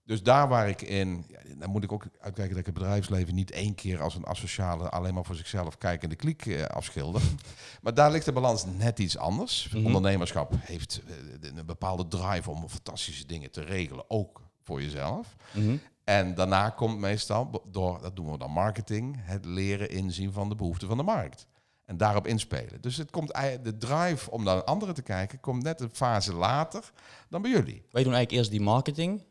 Dus 0.07 0.23
daar 0.23 0.49
waar 0.49 0.69
ik 0.69 0.83
in, 0.83 1.25
ja, 1.29 1.39
dan 1.59 1.71
moet 1.71 1.85
ik 1.85 1.93
ook 1.93 2.07
uitkijken 2.21 2.49
dat 2.49 2.59
ik 2.59 2.67
het 2.67 2.75
bedrijfsleven 2.75 3.35
niet 3.35 3.51
één 3.51 3.75
keer 3.75 4.01
als 4.01 4.15
een 4.15 4.27
asociale, 4.27 4.89
alleen 4.89 5.15
maar 5.15 5.25
voor 5.25 5.35
zichzelf 5.35 5.79
kijkende 5.79 6.17
kliek 6.17 6.47
eh, 6.47 6.65
afschilder. 6.65 7.23
maar 7.83 7.95
daar 7.95 8.11
ligt 8.11 8.25
de 8.25 8.33
balans 8.33 8.65
net 8.65 8.99
iets 8.99 9.17
anders. 9.17 9.69
Mhm. 9.69 9.87
Ondernemerschap 9.87 10.53
heeft 10.61 11.03
eh, 11.07 11.51
een 11.57 11.67
bepaalde 11.67 12.09
drive 12.09 12.51
om 12.51 12.69
fantastische 12.69 13.27
dingen 13.27 13.51
te 13.51 13.63
regelen, 13.63 14.05
ook 14.11 14.43
voor 14.63 14.83
jezelf. 14.83 15.37
Mhm. 15.53 15.77
En 16.05 16.35
daarna 16.35 16.71
komt 16.71 16.99
meestal, 16.99 17.63
door, 17.71 18.03
dat 18.03 18.17
doen 18.17 18.31
we 18.31 18.39
dan 18.39 18.51
marketing, 18.51 19.17
het 19.21 19.45
leren 19.45 19.91
inzien 19.91 20.33
van 20.33 20.49
de 20.49 20.55
behoeften 20.55 20.89
van 20.89 20.97
de 20.97 21.03
markt. 21.03 21.47
En 21.85 21.97
daarop 21.97 22.27
inspelen. 22.27 22.81
Dus 22.81 22.97
het 22.97 23.11
komt, 23.11 23.35
de 23.63 23.77
drive 23.79 24.31
om 24.31 24.45
naar 24.45 24.65
anderen 24.65 24.95
te 24.95 25.03
kijken, 25.03 25.41
komt 25.41 25.63
net 25.63 25.81
een 25.81 25.91
fase 25.93 26.35
later 26.35 26.93
dan 27.29 27.43
bij 27.43 27.51
jullie. 27.51 27.83
Wij 27.91 28.03
doen 28.03 28.13
eigenlijk 28.13 28.31
eerst 28.31 28.51
die 28.51 28.61
marketing. 28.61 29.25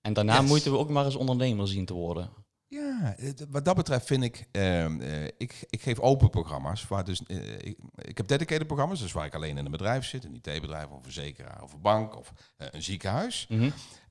En 0.00 0.12
daarna 0.12 0.40
Yes. 0.40 0.48
moeten 0.48 0.72
we 0.72 0.78
ook 0.78 0.90
maar 0.90 1.04
eens 1.04 1.16
ondernemer 1.16 1.68
zien 1.68 1.84
te 1.86 1.94
worden. 1.94 2.30
Ja, 2.66 3.14
wat 3.50 3.64
dat 3.64 3.76
betreft 3.76 4.06
vind 4.06 4.22
ik, 4.22 4.46
ehm, 4.50 5.00
eh, 5.00 5.24
ik, 5.24 5.64
ik 5.70 5.82
geef 5.82 5.98
open 5.98 6.30
programma's. 6.30 6.88
Waar 6.88 7.04
dus, 7.04 7.22
eh, 7.22 7.52
ik, 7.58 7.78
ik 7.94 8.16
heb 8.16 8.28
dedicated 8.28 8.66
programma's, 8.66 9.00
dus 9.00 9.12
waar 9.12 9.26
ik 9.26 9.34
alleen 9.34 9.58
in 9.58 9.64
een 9.64 9.70
bedrijf 9.70 10.04
zit, 10.04 10.24
een 10.24 10.34
IT-bedrijf 10.34 10.86
of 10.88 10.96
een 10.96 11.02
verzekeraar 11.02 11.62
of 11.62 11.72
een 11.72 11.80
bank 11.80 12.16
of 12.16 12.32
eh, 12.56 12.66
een 12.70 12.82
ziekenhuis. 12.82 13.46
Mhm. 13.48 13.70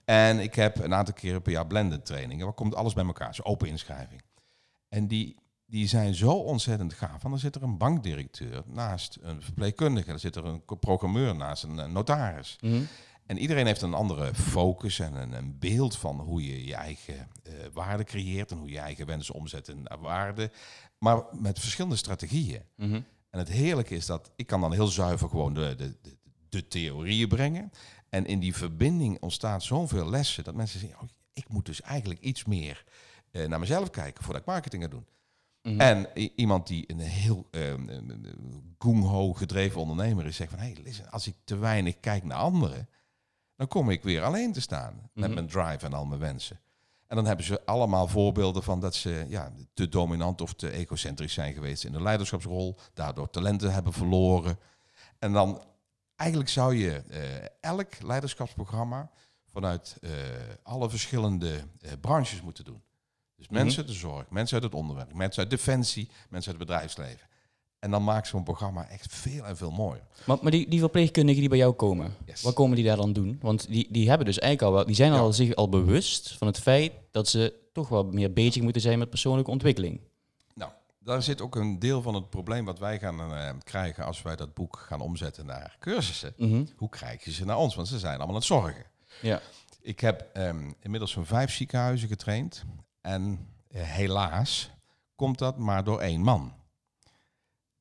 En 0.10 0.40
ik 0.40 0.56
heb 0.56 0.80
een 0.80 0.94
aantal 0.94 1.14
keren 1.14 1.42
per 1.42 1.52
jaar 1.52 1.68
blended 1.68 2.06
trainingen. 2.06 2.46
Waar 2.46 2.54
komt 2.54 2.76
alles 2.76 2.94
bij 2.94 3.06
elkaar? 3.06 3.36
Zo 3.36 3.42
open 3.42 3.68
inschrijving. 3.68 4.22
En 4.88 5.08
die, 5.08 5.36
die 5.66 5.88
zijn 5.88 6.16
zo 6.16 6.32
ontzettend 6.32 6.94
gaaf. 6.94 7.10
Want 7.10 7.24
dan 7.24 7.40
zit 7.40 7.56
er 7.56 7.64
een 7.64 7.78
bankdirecteur 7.78 8.64
naast 8.66 9.18
een 9.22 9.42
verpleegkundige. 9.42 10.10
Dan 10.10 10.20
zit 10.20 10.36
er 10.36 10.46
een 10.46 10.64
programmeur 10.80 11.36
naast 11.36 11.64
een 11.64 11.80
eh, 11.80 11.88
notaris. 11.88 12.58
Mhm. 12.62 12.82
En 13.26 13.38
iedereen 13.38 13.66
heeft 13.66 13.82
een 13.82 13.94
andere 13.94 14.34
focus 14.34 15.00
en 15.00 15.16
een, 15.16 15.32
een 15.32 15.60
beeld 15.60 15.98
van 15.98 16.20
hoe 16.20 16.46
je 16.46 16.66
je 16.66 16.76
eigen 16.76 17.16
uh, 17.44 17.54
waarde 17.74 18.04
creëert 18.04 18.52
en 18.52 18.58
hoe 18.58 18.70
je, 18.70 18.80
eigen 18.80 19.06
wensen 19.06 19.36
omzet 19.36 19.74
naar 19.76 20.00
waarde. 20.00 20.52
Maar 20.98 21.24
met 21.32 21.60
verschillende 21.60 21.96
strategieën. 21.96 22.62
Mhm. 22.76 23.02
En 23.30 23.40
het 23.40 23.50
heerlijke 23.50 23.96
is 23.96 24.06
dat 24.06 24.32
ik 24.36 24.48
kan 24.48 24.62
dan 24.62 24.74
heel 24.74 24.88
zuiver 24.88 25.30
gewoon 25.30 25.54
de, 25.54 25.76
de, 25.76 25.96
de, 26.02 26.18
de 26.50 26.68
theorieën 26.68 27.28
brengen. 27.28 27.72
En 28.10 28.26
in 28.26 28.40
die 28.40 28.56
verbinding 28.56 29.22
ontstaat 29.22 29.64
zoveel 29.64 30.10
lessen 30.10 30.44
dat 30.44 30.56
mensen 30.56 30.80
zeggen, 30.80 31.00
oh, 31.02 31.10
ik 31.34 31.50
moet 31.50 31.66
dus 31.66 31.82
eigenlijk 31.82 32.20
iets 32.20 32.46
meer 32.46 32.84
eh, 33.32 33.48
naar 33.48 33.60
mezelf 33.60 33.90
kijken 33.90 34.24
voordat 34.24 34.42
ik 34.42 34.48
marketing 34.48 34.84
ga 34.84 34.90
doen. 34.90 35.06
Mhm. 35.62 35.80
En 35.80 36.08
iemand 36.36 36.68
die 36.68 36.84
een 36.92 37.00
heel 37.00 37.48
uh, 37.52 37.74
gung-ho 38.78 39.34
gedreven 39.34 39.82
ondernemer 39.82 40.26
is, 40.26 40.36
zegt 40.36 40.50
van, 40.52 40.60
hé, 40.60 40.74
hey, 40.84 41.10
als 41.10 41.28
ik 41.28 41.36
te 41.44 41.58
weinig 41.58 42.00
kijk 42.00 42.24
naar 42.24 42.38
anderen, 42.38 42.90
dan 43.56 43.68
kom 43.68 43.90
ik 43.90 44.04
weer 44.04 44.24
alleen 44.24 44.54
te 44.54 44.62
staan 44.62 45.10
met 45.14 45.26
Mhm. 45.26 45.34
mijn 45.34 45.48
drive 45.48 45.86
en 45.86 45.94
al 45.94 46.06
mijn 46.06 46.20
wensen. 46.20 46.60
En 47.08 47.16
dan 47.16 47.26
hebben 47.26 47.46
ze 47.46 47.66
allemaal 47.66 48.08
voorbeelden 48.08 48.64
van 48.64 48.80
dat 48.80 48.96
ze 48.96 49.26
ja, 49.30 49.52
te 49.74 49.90
dominant 49.90 50.42
of 50.42 50.54
te 50.54 50.72
egocentrisch 50.72 51.34
zijn 51.34 51.54
geweest 51.54 51.84
in 51.84 51.92
de 51.92 52.02
leiderschapsrol, 52.02 52.78
daardoor 52.94 53.30
talenten 53.30 53.74
hebben 53.74 53.94
verloren. 53.94 54.60
En 55.20 55.34
dan 55.34 55.64
eigenlijk 56.20 56.50
zou 56.50 56.76
je 56.76 56.92
eh, 57.10 57.22
elk 57.62 58.02
leiderschapsprogramma 58.04 59.10
vanuit 59.52 59.98
eh, 60.02 60.10
alle 60.64 60.90
verschillende 60.90 61.54
eh, 61.82 61.92
branches 62.02 62.42
moeten 62.42 62.64
doen. 62.66 62.82
Dus 63.36 63.48
Mhm. 63.48 63.56
mensen 63.56 63.80
uit 63.80 63.88
de 63.88 63.98
zorg, 63.98 64.30
mensen 64.30 64.56
uit 64.56 64.64
het 64.64 64.74
onderwijs, 64.74 65.14
mensen 65.14 65.42
uit 65.42 65.50
defensie, 65.52 66.10
mensen 66.30 66.52
uit 66.52 66.60
het 66.62 66.68
bedrijfsleven. 66.70 67.28
En 67.80 67.92
dan 67.92 68.04
maakt 68.04 68.28
zo'n 68.28 68.44
programma 68.44 68.88
echt 68.90 69.14
veel 69.16 69.46
en 69.46 69.58
veel 69.58 69.72
mooier. 69.72 70.04
Maar, 70.26 70.38
maar 70.42 70.52
die, 70.52 70.70
die 70.70 70.80
verpleegkundigen 70.80 71.40
die 71.40 71.50
bij 71.50 71.58
jou 71.58 71.74
komen, 71.74 72.16
Yes. 72.26 72.42
wat 72.42 72.54
komen 72.54 72.76
die 72.76 72.86
daar 72.86 72.98
dan 72.98 73.14
doen? 73.14 73.38
Want 73.42 73.68
die, 73.68 73.88
die 73.90 74.08
hebben 74.10 74.26
dus 74.26 74.40
eigenlijk 74.40 74.72
al 74.72 74.78
wel, 74.78 74.86
die 74.88 74.96
zijn 74.96 75.12
Ja. 75.12 75.20
al 75.20 75.34
zich 75.34 75.56
al 75.56 75.70
bewust 75.70 76.34
van 76.38 76.48
het 76.48 76.60
feit 76.60 76.92
dat 77.12 77.28
ze 77.28 77.54
toch 77.74 77.90
wel 77.90 78.04
meer 78.04 78.34
bezig 78.34 78.62
moeten 78.64 78.82
zijn 78.82 79.00
met 79.00 79.10
persoonlijke 79.10 79.52
ontwikkeling. 79.52 80.00
Daar 81.10 81.24
zit 81.24 81.42
ook 81.42 81.56
een 81.56 81.80
deel 81.80 82.02
van 82.02 82.14
het 82.14 82.30
probleem 82.30 82.66
wat 82.66 82.80
wij 82.80 83.00
gaan 83.00 83.34
eh, 83.34 83.50
krijgen 83.64 84.06
als 84.06 84.22
wij 84.22 84.36
dat 84.36 84.54
boek 84.54 84.78
gaan 84.78 85.02
omzetten 85.02 85.46
naar 85.46 85.76
cursussen. 85.80 86.34
Mhm. 86.38 86.66
Hoe 86.76 86.90
krijg 86.90 87.24
je 87.24 87.32
ze 87.32 87.46
naar 87.46 87.58
ons? 87.58 87.76
Want 87.76 87.88
ze 87.88 88.00
zijn 88.00 88.12
allemaal 88.16 88.28
aan 88.28 88.36
het 88.36 88.44
zorgen. 88.44 88.86
Ja. 89.22 89.42
Ik 89.82 90.00
heb 90.00 90.30
ehm, 90.34 90.72
inmiddels 90.80 91.12
zo'n 91.12 91.26
vijf 91.26 91.52
ziekenhuizen 91.52 92.08
getraind. 92.08 92.64
En 93.02 93.48
eh, 93.68 93.82
helaas 93.82 94.70
komt 95.16 95.38
dat 95.38 95.58
maar 95.58 95.84
door 95.84 96.00
één 96.00 96.22
man. 96.22 96.54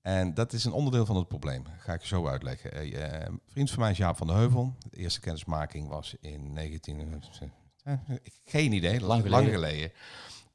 En 0.01 0.35
dat 0.35 0.53
is 0.53 0.65
een 0.65 0.73
onderdeel 0.73 1.07
van 1.07 1.17
het 1.17 1.29
probleem. 1.29 1.65
Ga 1.79 1.93
ik 1.93 2.01
je 2.01 2.07
zo 2.07 2.27
uitleggen. 2.29 2.73
Eh, 2.73 3.05
eh, 3.05 3.27
een 3.27 3.41
vriend 3.47 3.71
van 3.71 3.81
mij 3.81 3.91
is 3.91 3.97
Jaap 3.97 4.17
van 4.17 4.27
de 4.27 4.33
Heuvel. 4.33 4.75
De 4.91 4.97
eerste 4.97 5.21
kennismaking 5.21 5.89
was 5.89 6.15
in 6.21 6.53
19... 6.53 7.23
eh, 7.83 7.93
eh, 7.93 8.17
geen 8.45 8.73
idee, 8.73 9.01
Lang 9.01 9.29
lang 9.29 9.45
geleden. 9.47 9.53
geleden. 9.53 9.93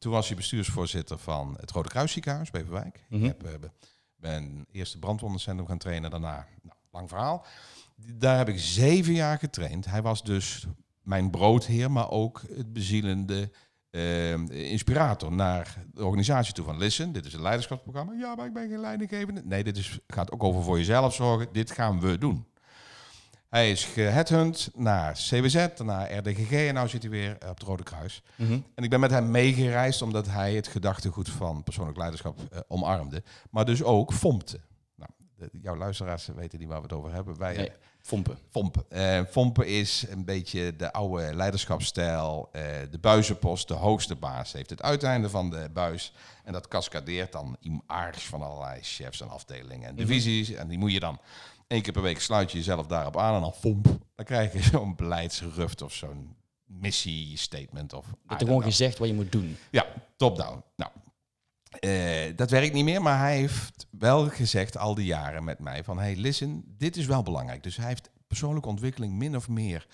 Toen 0.03 0.12
was 0.12 0.27
hij 0.27 0.36
bestuursvoorzitter 0.36 1.17
van 1.17 1.57
het 1.60 1.72
Rode 1.72 1.89
Kruisziekenhuis, 1.89 2.51
Beverwijk. 2.51 3.03
Mhm. 3.10 3.24
Ik 3.24 3.27
heb, 3.27 3.43
eh, 3.43 3.69
ben 4.15 4.65
eerst 4.72 4.93
de 4.93 5.00
brandwondencentrum 5.00 5.67
gaan 5.67 5.77
trainen, 5.77 6.10
daarna, 6.10 6.48
nou, 6.62 6.77
lang 6.91 7.10
verhaal. 7.10 7.45
Daar 7.95 8.38
heb 8.38 8.50
ik 8.50 8.60
zeven 8.60 9.13
jaar 9.13 9.38
getraind. 9.38 9.86
Hij 9.86 10.01
was 10.01 10.24
dus 10.24 10.67
mijn 11.01 11.29
broodheer, 11.29 11.91
maar 11.91 12.10
ook 12.10 12.41
het 12.55 12.74
bezielende 12.74 13.51
eh, 13.89 14.33
inspirator 14.50 15.31
naar 15.31 15.83
de 15.93 16.05
organisatie 16.05 16.53
toe. 16.53 16.65
Van 16.65 16.77
listen, 16.77 17.12
dit 17.12 17.25
is 17.25 17.33
een 17.33 17.41
leiderschapsprogramma. 17.41 18.13
Ja, 18.13 18.36
maar 18.36 18.45
ik 18.45 18.53
ben 18.53 18.69
geen 18.69 18.79
leidinggevende. 18.79 19.41
Nee, 19.45 19.63
dit 19.63 19.77
is, 19.77 20.00
gaat 20.07 20.31
ook 20.31 20.43
over 20.43 20.63
voor 20.63 20.77
jezelf 20.77 21.13
zorgen. 21.13 21.48
Dit 21.51 21.72
gaan 21.72 22.00
we 22.00 22.17
doen. 22.17 22.45
Hij 23.53 23.72
is 23.72 23.86
geheadhunt 23.86 24.69
naar 24.75 25.13
CWZ, 25.13 25.67
naar 25.83 26.13
RDGG 26.13 26.51
en 26.51 26.75
nu 26.81 26.88
zit 26.89 27.01
hij 27.01 27.12
weer 27.12 27.33
op 27.33 27.57
het 27.57 27.62
Rode 27.67 27.83
Kruis. 27.83 28.22
Mhm. 28.36 28.60
En 28.75 28.83
ik 28.83 28.89
ben 28.89 29.00
met 29.00 29.12
hem 29.12 29.31
meegereisd 29.31 30.01
omdat 30.01 30.27
hij 30.27 30.53
het 30.55 30.67
gedachtegoed 30.67 31.29
van 31.29 31.63
persoonlijk 31.63 31.98
leiderschap 31.98 32.39
eh, 32.51 32.60
omarmde. 32.67 33.24
Maar 33.50 33.65
dus 33.65 33.83
ook 33.83 34.13
fompte. 34.13 34.60
Nou, 34.95 35.10
de- 35.36 35.50
jouw 35.62 35.75
luisteraars 35.75 36.27
weten 36.36 36.60
niet 36.60 36.67
waar 36.67 36.77
we 36.77 36.83
het 36.83 36.93
over 36.93 37.13
hebben. 37.13 37.38
Wij, 37.38 37.55
Nee, 37.57 37.72
Fompen. 38.01 38.38
Fompen. 38.50 38.83
Eh, 38.89 39.22
Fompen 39.29 39.67
is 39.67 40.05
een 40.10 40.25
beetje 40.25 40.75
de 40.75 40.91
oude 40.93 41.36
leiderschapsstijl. 41.36 42.50
eh, 42.51 42.63
de 42.91 42.98
buizenpost, 43.00 43.67
de 43.67 43.74
hoogste 43.74 44.15
baas, 44.15 44.51
heeft 44.53 44.69
het 44.69 44.81
uiteinde 44.81 45.29
van 45.29 45.50
de 45.50 45.69
buis. 45.74 46.13
En 46.43 46.53
dat 46.53 46.67
cascadeert 46.67 47.31
dan 47.31 47.57
in 47.60 47.81
aardig 47.88 48.24
van 48.24 48.41
allerlei 48.41 48.79
chefs 48.81 49.22
en 49.22 49.29
afdelingen 49.29 49.88
en 49.88 49.95
Mhm. 49.95 50.05
divisies. 50.05 50.50
En 50.51 50.67
die 50.67 50.77
moet 50.77 50.91
je 50.91 51.00
dan 51.00 51.19
één 51.67 51.82
keer 51.82 51.93
per 51.93 52.01
week 52.01 52.20
sluit 52.20 52.51
je 52.51 52.58
jezelf 52.58 52.88
daarop 52.88 53.17
aan 53.17 53.36
en 53.36 53.41
dan 53.41 53.53
fomp. 53.53 53.86
Dan 54.15 54.25
krijg 54.25 54.53
je 54.53 54.63
zo'n 54.72 54.96
beleidsruft 54.96 55.82
of 55.82 55.93
zo'n 55.93 56.36
missie-statement. 56.65 57.93
Of, 57.93 58.05
Dat 58.27 58.41
er 58.41 58.48
gewoon 58.48 58.63
gezegd 58.63 58.98
wat 58.98 59.08
je 59.08 59.13
moet 59.13 59.32
doen. 59.32 59.58
Ja, 59.72 59.86
top-down. 60.17 60.63
Nou, 60.75 60.91
eh, 61.79 62.36
dat 62.36 62.50
werkt 62.50 62.74
niet 62.74 62.84
meer, 62.84 63.01
maar 63.01 63.20
hij 63.20 63.38
heeft 63.38 63.88
wel 63.89 64.29
gezegd 64.29 64.77
al 64.77 64.96
die 64.96 65.05
jaren 65.05 65.43
met 65.43 65.60
mij 65.60 65.84
van... 65.84 66.00
hey, 66.00 66.15
listen, 66.15 66.63
dit 66.77 66.98
is 66.98 67.05
wel 67.05 67.24
belangrijk. 67.24 67.63
Dus 67.63 67.77
hij 67.77 67.88
heeft 67.88 68.10
persoonlijke 68.27 68.70
ontwikkeling 68.70 69.13
min 69.13 69.36
of 69.36 69.50
meer 69.50 69.88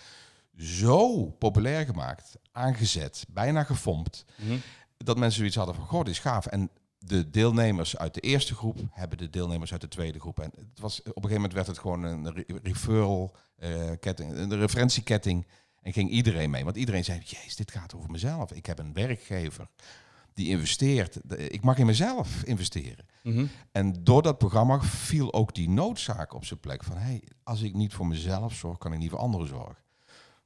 zo 0.58 1.26
populair 1.26 1.86
gemaakt, 1.86 2.36
aangezet, 2.52 3.26
bijna 3.30 3.64
gefompt... 3.64 4.26
Mhm. 4.36 4.58
dat 4.98 5.18
mensen 5.18 5.38
zoiets 5.38 5.56
hadden 5.56 5.76
van, 5.76 5.86
goh, 5.86 6.04
dit 6.04 6.14
is 6.14 6.20
gaaf. 6.20 6.46
En 6.46 6.70
de 7.10 7.30
deelnemers 7.30 7.98
uit 7.98 8.14
de 8.14 8.20
eerste 8.20 8.56
groep 8.56 8.80
hebben 8.92 9.18
de 9.18 9.30
deelnemers 9.30 9.72
uit 9.72 9.82
de 9.82 9.88
tweede 9.88 10.20
groep. 10.20 10.40
En 10.40 10.52
het 10.56 10.80
was, 10.80 11.00
op 11.00 11.06
een 11.06 11.14
gegeven 11.14 11.36
moment 11.36 11.54
werd 11.54 11.68
het 11.68 11.78
gewoon 11.78 12.04
een 12.04 12.34
re- 12.34 12.60
referral 12.64 13.36
eh, 13.56 13.92
ketting, 14.00 14.32
een 14.32 14.58
referentieketting. 14.58 15.48
En 15.82 15.94
ging 15.94 16.10
iedereen 16.10 16.50
mee. 16.50 16.64
Want 16.64 16.78
iedereen 16.78 17.04
zei, 17.04 17.20
jezus, 17.20 17.56
dit 17.56 17.72
gaat 17.72 17.96
over 17.96 18.12
mezelf. 18.12 18.52
Ik 18.52 18.66
heb 18.66 18.80
een 18.80 18.94
werkgever 18.94 19.68
die 20.34 20.50
investeert. 20.50 21.20
Ik 21.38 21.62
mag 21.62 21.78
in 21.78 21.86
mezelf 21.86 22.44
investeren. 22.44 23.06
Mhm. 23.24 23.46
En 23.72 24.04
door 24.04 24.22
dat 24.22 24.38
programma 24.38 24.82
viel 24.82 25.34
ook 25.34 25.56
die 25.56 25.70
noodzaak 25.70 26.34
op 26.34 26.46
zijn 26.46 26.60
plek. 26.60 26.84
Van, 26.84 26.98
hey, 26.98 27.24
als 27.44 27.62
ik 27.62 27.74
niet 27.74 27.94
voor 27.94 28.08
mezelf 28.08 28.54
zorg, 28.54 28.78
kan 28.78 28.94
ik 28.94 29.00
niet 29.00 29.10
voor 29.10 29.20
anderen 29.20 29.48
zorgen. 29.48 29.84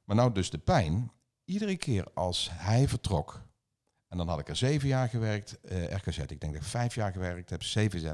Maar 0.04 0.16
nou 0.16 0.32
dus 0.32 0.50
de 0.50 0.58
pijn. 0.58 1.10
Iedere 1.44 1.76
keer 1.76 2.06
als 2.14 2.50
hij 2.52 2.88
vertrok... 2.88 3.43
En 4.14 4.20
dan 4.20 4.28
had 4.28 4.38
ik 4.38 4.48
er 4.48 4.56
zeven 4.56 4.88
jaar 4.88 5.08
gewerkt, 5.08 5.60
eh, 5.60 5.90
RKZ. 5.90 6.18
Ik 6.18 6.40
denk 6.40 6.52
dat 6.52 6.54
ik 6.54 6.62
vijf 6.62 6.94
jaar 6.94 7.12
gewerkt 7.12 7.50
heb, 7.50 7.60
CVZ, 7.60 8.10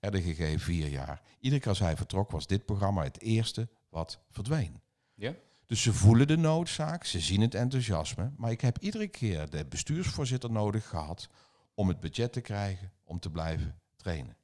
RDGG 0.00 0.62
vier 0.62 0.88
jaar. 0.88 1.22
Iedere 1.40 1.60
keer 1.60 1.70
als 1.70 1.78
hij 1.78 1.96
vertrok 1.96 2.30
was 2.30 2.46
dit 2.46 2.64
programma 2.64 3.02
het 3.02 3.20
eerste 3.20 3.68
wat 3.88 4.20
verdween. 4.30 4.80
Ja? 5.14 5.34
Dus 5.66 5.82
ze 5.82 5.92
voelen 5.92 6.26
de 6.26 6.36
noodzaak, 6.36 7.04
ze 7.04 7.20
zien 7.20 7.40
het 7.40 7.54
enthousiasme. 7.54 8.32
Maar 8.36 8.50
ik 8.50 8.60
heb 8.60 8.78
iedere 8.78 9.08
keer 9.08 9.50
de 9.50 9.64
bestuursvoorzitter 9.64 10.50
nodig 10.50 10.88
gehad 10.88 11.28
om 11.74 11.88
het 11.88 12.00
budget 12.00 12.32
te 12.32 12.40
krijgen 12.40 12.92
om 13.04 13.20
te 13.20 13.30
blijven 13.30 13.80
trainen. 13.96 14.36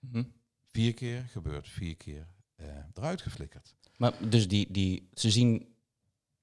Mhm. 0.00 0.24
Vier 0.66 0.94
keer 0.94 1.24
gebeurd, 1.30 1.68
vier 1.68 1.96
keer 1.96 2.26
eh, 2.56 2.66
eruit 2.94 3.22
geflikkerd. 3.22 3.74
Maar 3.96 4.28
dus 4.28 4.48
die, 4.48 4.72
die, 4.72 5.08
ze 5.12 5.30
zien 5.30 5.66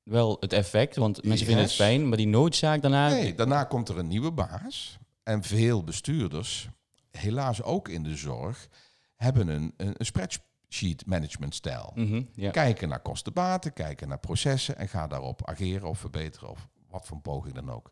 wel 0.06 0.38
het 0.40 0.54
effect, 0.54 0.96
want 0.96 1.24
mensen 1.24 1.46
vinden 1.46 1.64
het 1.64 1.74
fijn, 1.74 2.08
maar 2.10 2.18
die 2.18 2.28
noodzaak 2.28 2.82
daarna... 2.82 3.10
Nee, 3.10 3.36
daarna 3.36 3.64
komt 3.64 3.90
er 3.90 3.98
een 3.98 4.08
nieuwe 4.08 4.32
baas. 4.32 4.98
En 5.24 5.44
veel 5.44 5.84
bestuurders, 5.84 6.70
helaas 7.12 7.64
ook 7.64 7.90
in 7.90 8.04
de 8.04 8.16
zorg, 8.16 8.68
hebben 9.16 9.48
een, 9.48 9.74
een, 9.78 9.94
een 9.98 10.06
spreadsheet 10.06 11.06
management 11.06 11.56
stijl. 11.56 11.92
Mhm, 11.96 12.22
ja. 12.34 12.52
Kijken 12.52 12.90
naar 12.90 13.02
kostenbaten, 13.02 13.74
kijken 13.74 14.08
naar 14.08 14.20
processen 14.20 14.78
en 14.78 14.90
ga 14.90 15.08
daarop 15.08 15.48
ageren 15.48 15.90
of 15.90 16.00
verbeteren 16.00 16.50
of 16.50 16.68
wat 16.90 17.06
voor 17.06 17.20
poging 17.20 17.56
dan 17.56 17.72
ook. 17.72 17.92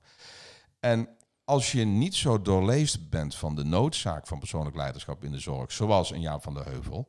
En 0.80 1.10
als 1.46 1.72
je 1.72 1.86
niet 1.86 2.16
zo 2.16 2.42
doorleefd 2.42 3.10
bent 3.10 3.36
van 3.36 3.56
de 3.56 3.64
noodzaak 3.64 4.28
van 4.28 4.40
persoonlijk 4.40 4.76
leiderschap 4.76 5.24
in 5.24 5.32
de 5.32 5.40
zorg, 5.40 5.72
zoals 5.72 6.12
een 6.12 6.22
Jaap 6.22 6.44
van 6.44 6.54
der 6.54 6.66
Heuvel, 6.66 7.08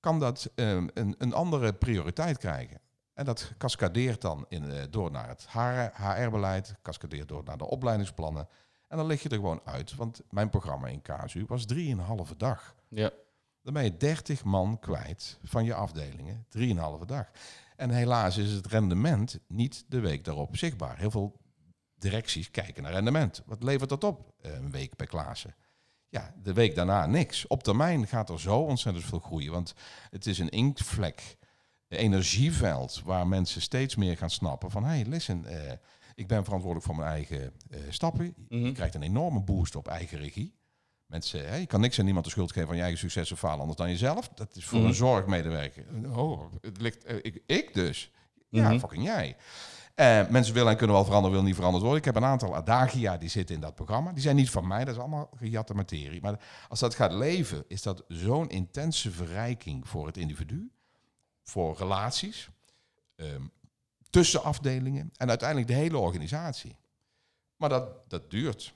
kan 0.00 0.18
dat 0.18 0.50
ehm, 0.54 0.88
een, 0.94 1.14
een 1.18 1.32
andere 1.32 1.72
prioriteit 1.72 2.38
krijgen. 2.38 2.80
En 3.20 3.26
dat 3.26 3.52
cascadeert 3.58 4.20
dan 4.20 4.44
in, 4.48 4.70
eh, 4.70 4.82
door 4.90 5.10
naar 5.10 5.28
het 5.28 5.46
HR-beleid, 5.96 6.74
cascadeert 6.82 7.28
door 7.28 7.44
naar 7.44 7.56
de 7.58 7.64
opleidingsplannen. 7.66 8.48
En 8.88 8.96
dan 8.96 9.06
lig 9.06 9.22
je 9.22 9.28
er 9.28 9.34
gewoon 9.34 9.60
uit, 9.64 9.94
want 9.94 10.20
mijn 10.30 10.48
programma 10.50 10.86
in 10.86 11.02
KSU 11.02 11.44
was 11.46 11.64
drieënhalve 11.64 12.36
dag. 12.36 12.74
ja. 12.88 13.10
Dan 13.62 13.72
ben 13.72 13.84
je 13.84 13.96
30 13.96 14.44
man 14.44 14.78
kwijt 14.78 15.38
van 15.42 15.64
je 15.64 15.74
afdelingen, 15.74 16.46
drieënhalve 16.48 17.06
dag. 17.06 17.30
En 17.76 17.90
helaas 17.90 18.36
is 18.36 18.50
het 18.52 18.66
rendement 18.66 19.38
niet 19.46 19.84
de 19.88 20.00
week 20.00 20.24
daarop 20.24 20.56
zichtbaar. 20.56 20.98
Heel 20.98 21.10
veel 21.10 21.40
directies 21.98 22.50
kijken 22.50 22.82
naar 22.82 22.92
rendement. 22.92 23.42
Wat 23.46 23.62
levert 23.62 23.88
dat 23.88 24.04
op? 24.04 24.32
Eh, 24.40 24.52
Een 24.54 24.70
week 24.70 24.96
bij 24.96 25.06
Klaassen. 25.06 25.54
Ja, 26.08 26.34
de 26.42 26.52
week 26.52 26.74
daarna 26.74 27.06
niks. 27.06 27.46
Op 27.46 27.62
termijn 27.62 28.06
gaat 28.06 28.28
er 28.28 28.40
zo 28.40 28.58
ontzettend 28.58 29.04
veel 29.04 29.18
groeien. 29.18 29.52
Want 29.52 29.74
het 30.10 30.26
is 30.26 30.38
een 30.38 30.48
inktvlek, 30.50 31.36
energieveld 31.98 33.02
waar 33.04 33.26
mensen 33.26 33.60
steeds 33.62 33.96
meer 33.96 34.16
gaan 34.16 34.30
snappen 34.30 34.70
van... 34.70 34.84
hé, 34.84 34.90
hey, 34.90 35.04
listen, 35.04 35.44
eh, 35.44 35.72
ik 36.14 36.26
ben 36.26 36.44
verantwoordelijk 36.44 36.86
voor 36.86 36.96
mijn 36.96 37.10
eigen 37.10 37.52
eh, 37.70 37.80
stappen. 37.88 38.34
Mhm. 38.48 38.64
Je 38.64 38.72
krijgt 38.72 38.94
een 38.94 39.02
enorme 39.02 39.40
boost 39.40 39.76
op 39.76 39.88
eigen 39.88 40.18
regie. 40.18 40.54
Mensen, 41.06 41.48
hè, 41.48 41.56
je 41.56 41.66
kan 41.66 41.80
niks 41.80 41.98
aan 41.98 42.04
niemand 42.04 42.24
de 42.24 42.30
schuld 42.30 42.52
geven 42.52 42.66
van 42.68 42.76
je 42.76 42.82
eigen 42.82 43.00
succes 43.00 43.32
of 43.32 43.38
falen 43.38 43.60
anders 43.60 43.78
dan 43.78 43.88
jezelf. 43.88 44.28
Dat 44.28 44.56
is 44.56 44.64
voor 44.64 44.78
Mhm. 44.78 44.88
een 44.88 44.94
zorgmedewerker. 44.94 45.84
Oh, 46.16 46.52
het 46.60 46.80
ligt, 46.80 47.04
eh, 47.04 47.16
ik, 47.22 47.42
ik 47.46 47.74
dus. 47.74 48.10
Ja, 48.48 48.68
Mhm. 48.68 48.78
fucking 48.78 49.04
jij. 49.04 49.36
Mensen 50.30 50.54
willen 50.54 50.70
en 50.70 50.76
kunnen 50.76 50.96
wel 50.96 51.04
veranderen, 51.04 51.30
willen 51.30 51.46
niet 51.46 51.54
veranderd 51.54 51.82
worden. 51.84 52.00
Ik 52.00 52.06
heb 52.06 52.16
een 52.16 52.28
aantal 52.28 52.54
adagia 52.56 53.16
die 53.16 53.28
zitten 53.28 53.54
in 53.54 53.60
dat 53.60 53.74
programma. 53.74 54.12
Die 54.12 54.22
zijn 54.22 54.36
niet 54.36 54.50
van 54.50 54.66
mij, 54.66 54.84
dat 54.84 54.94
is 54.94 55.00
allemaal 55.00 55.30
gejatte 55.36 55.74
materie. 55.74 56.20
Maar 56.20 56.40
als 56.68 56.80
dat 56.80 56.94
gaat 56.94 57.12
leven, 57.12 57.64
is 57.68 57.82
dat 57.82 58.04
zo'n 58.08 58.48
intense 58.48 59.10
verrijking 59.10 59.88
voor 59.88 60.06
het 60.06 60.16
individu, 60.16 60.70
voor 61.50 61.76
relaties, 61.78 62.48
ehm, 63.16 63.42
tussen 64.10 64.42
afdelingen 64.42 65.10
en 65.16 65.28
uiteindelijk 65.28 65.68
de 65.68 65.74
hele 65.74 65.98
organisatie. 65.98 66.76
Maar 67.56 67.68
dat, 67.68 68.10
dat 68.10 68.30
duurt 68.30 68.72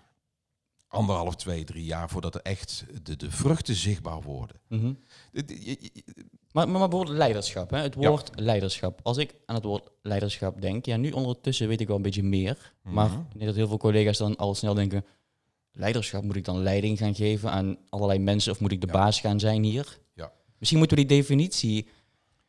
anderhalf, 0.88 1.37
twee, 1.37 1.64
drie 1.64 1.85
jaar 1.85 2.11
voordat 2.11 2.35
er 2.35 2.40
echt 2.43 2.85
de, 3.02 3.16
de 3.16 3.31
vruchten 3.31 3.75
zichtbaar 3.75 4.23
worden. 4.23 4.57
Mhm. 4.69 4.93
Het- 5.33 5.50
je- 5.50 5.78
je- 5.81 6.04
Maar, 6.52 6.69
maar, 6.69 6.78
maar 6.78 6.88
bijvoorbeeld 6.88 7.16
leiderschap, 7.19 7.71
hè? 7.71 7.78
het 7.78 7.95
Ja. 7.99 8.09
woord 8.09 8.31
leiderschap. 8.40 9.00
Als 9.02 9.16
ik 9.16 9.35
aan 9.47 9.54
het 9.54 9.64
woord 9.64 9.90
leiderschap 10.02 10.61
denk, 10.61 10.87
ja, 10.87 10.97
nu 10.97 11.11
ondertussen 11.11 11.69
weet 11.69 11.81
ik 11.81 11.87
wel 11.87 11.97
een 11.97 12.02
beetje 12.02 12.23
meer. 12.23 12.75
Maar 12.83 13.09
Mhm. 13.11 13.21
ik 13.21 13.33
denk 13.33 13.45
dat 13.45 13.54
heel 13.54 13.69
veel 13.69 13.76
collega's 13.78 14.19
dan 14.19 14.37
al 14.37 14.54
snel 14.54 14.75
denken, 14.75 15.04
leiderschap, 15.73 16.23
moet 16.23 16.37
ik 16.37 16.45
dan 16.45 16.59
leiding 16.62 16.99
gaan 16.99 17.14
geven 17.14 17.50
aan 17.50 17.76
allerlei 17.88 18.19
mensen 18.19 18.52
of 18.52 18.61
moet 18.61 18.73
ik 18.73 18.81
de 18.81 18.87
Ja. 18.87 18.93
baas 18.93 19.21
gaan 19.21 19.40
zijn 19.40 19.62
hier? 19.62 19.99
Ja. 20.14 20.33
Misschien 20.59 20.78
moeten 20.78 20.97
we 20.97 21.04
die 21.07 21.16
definitie, 21.19 21.88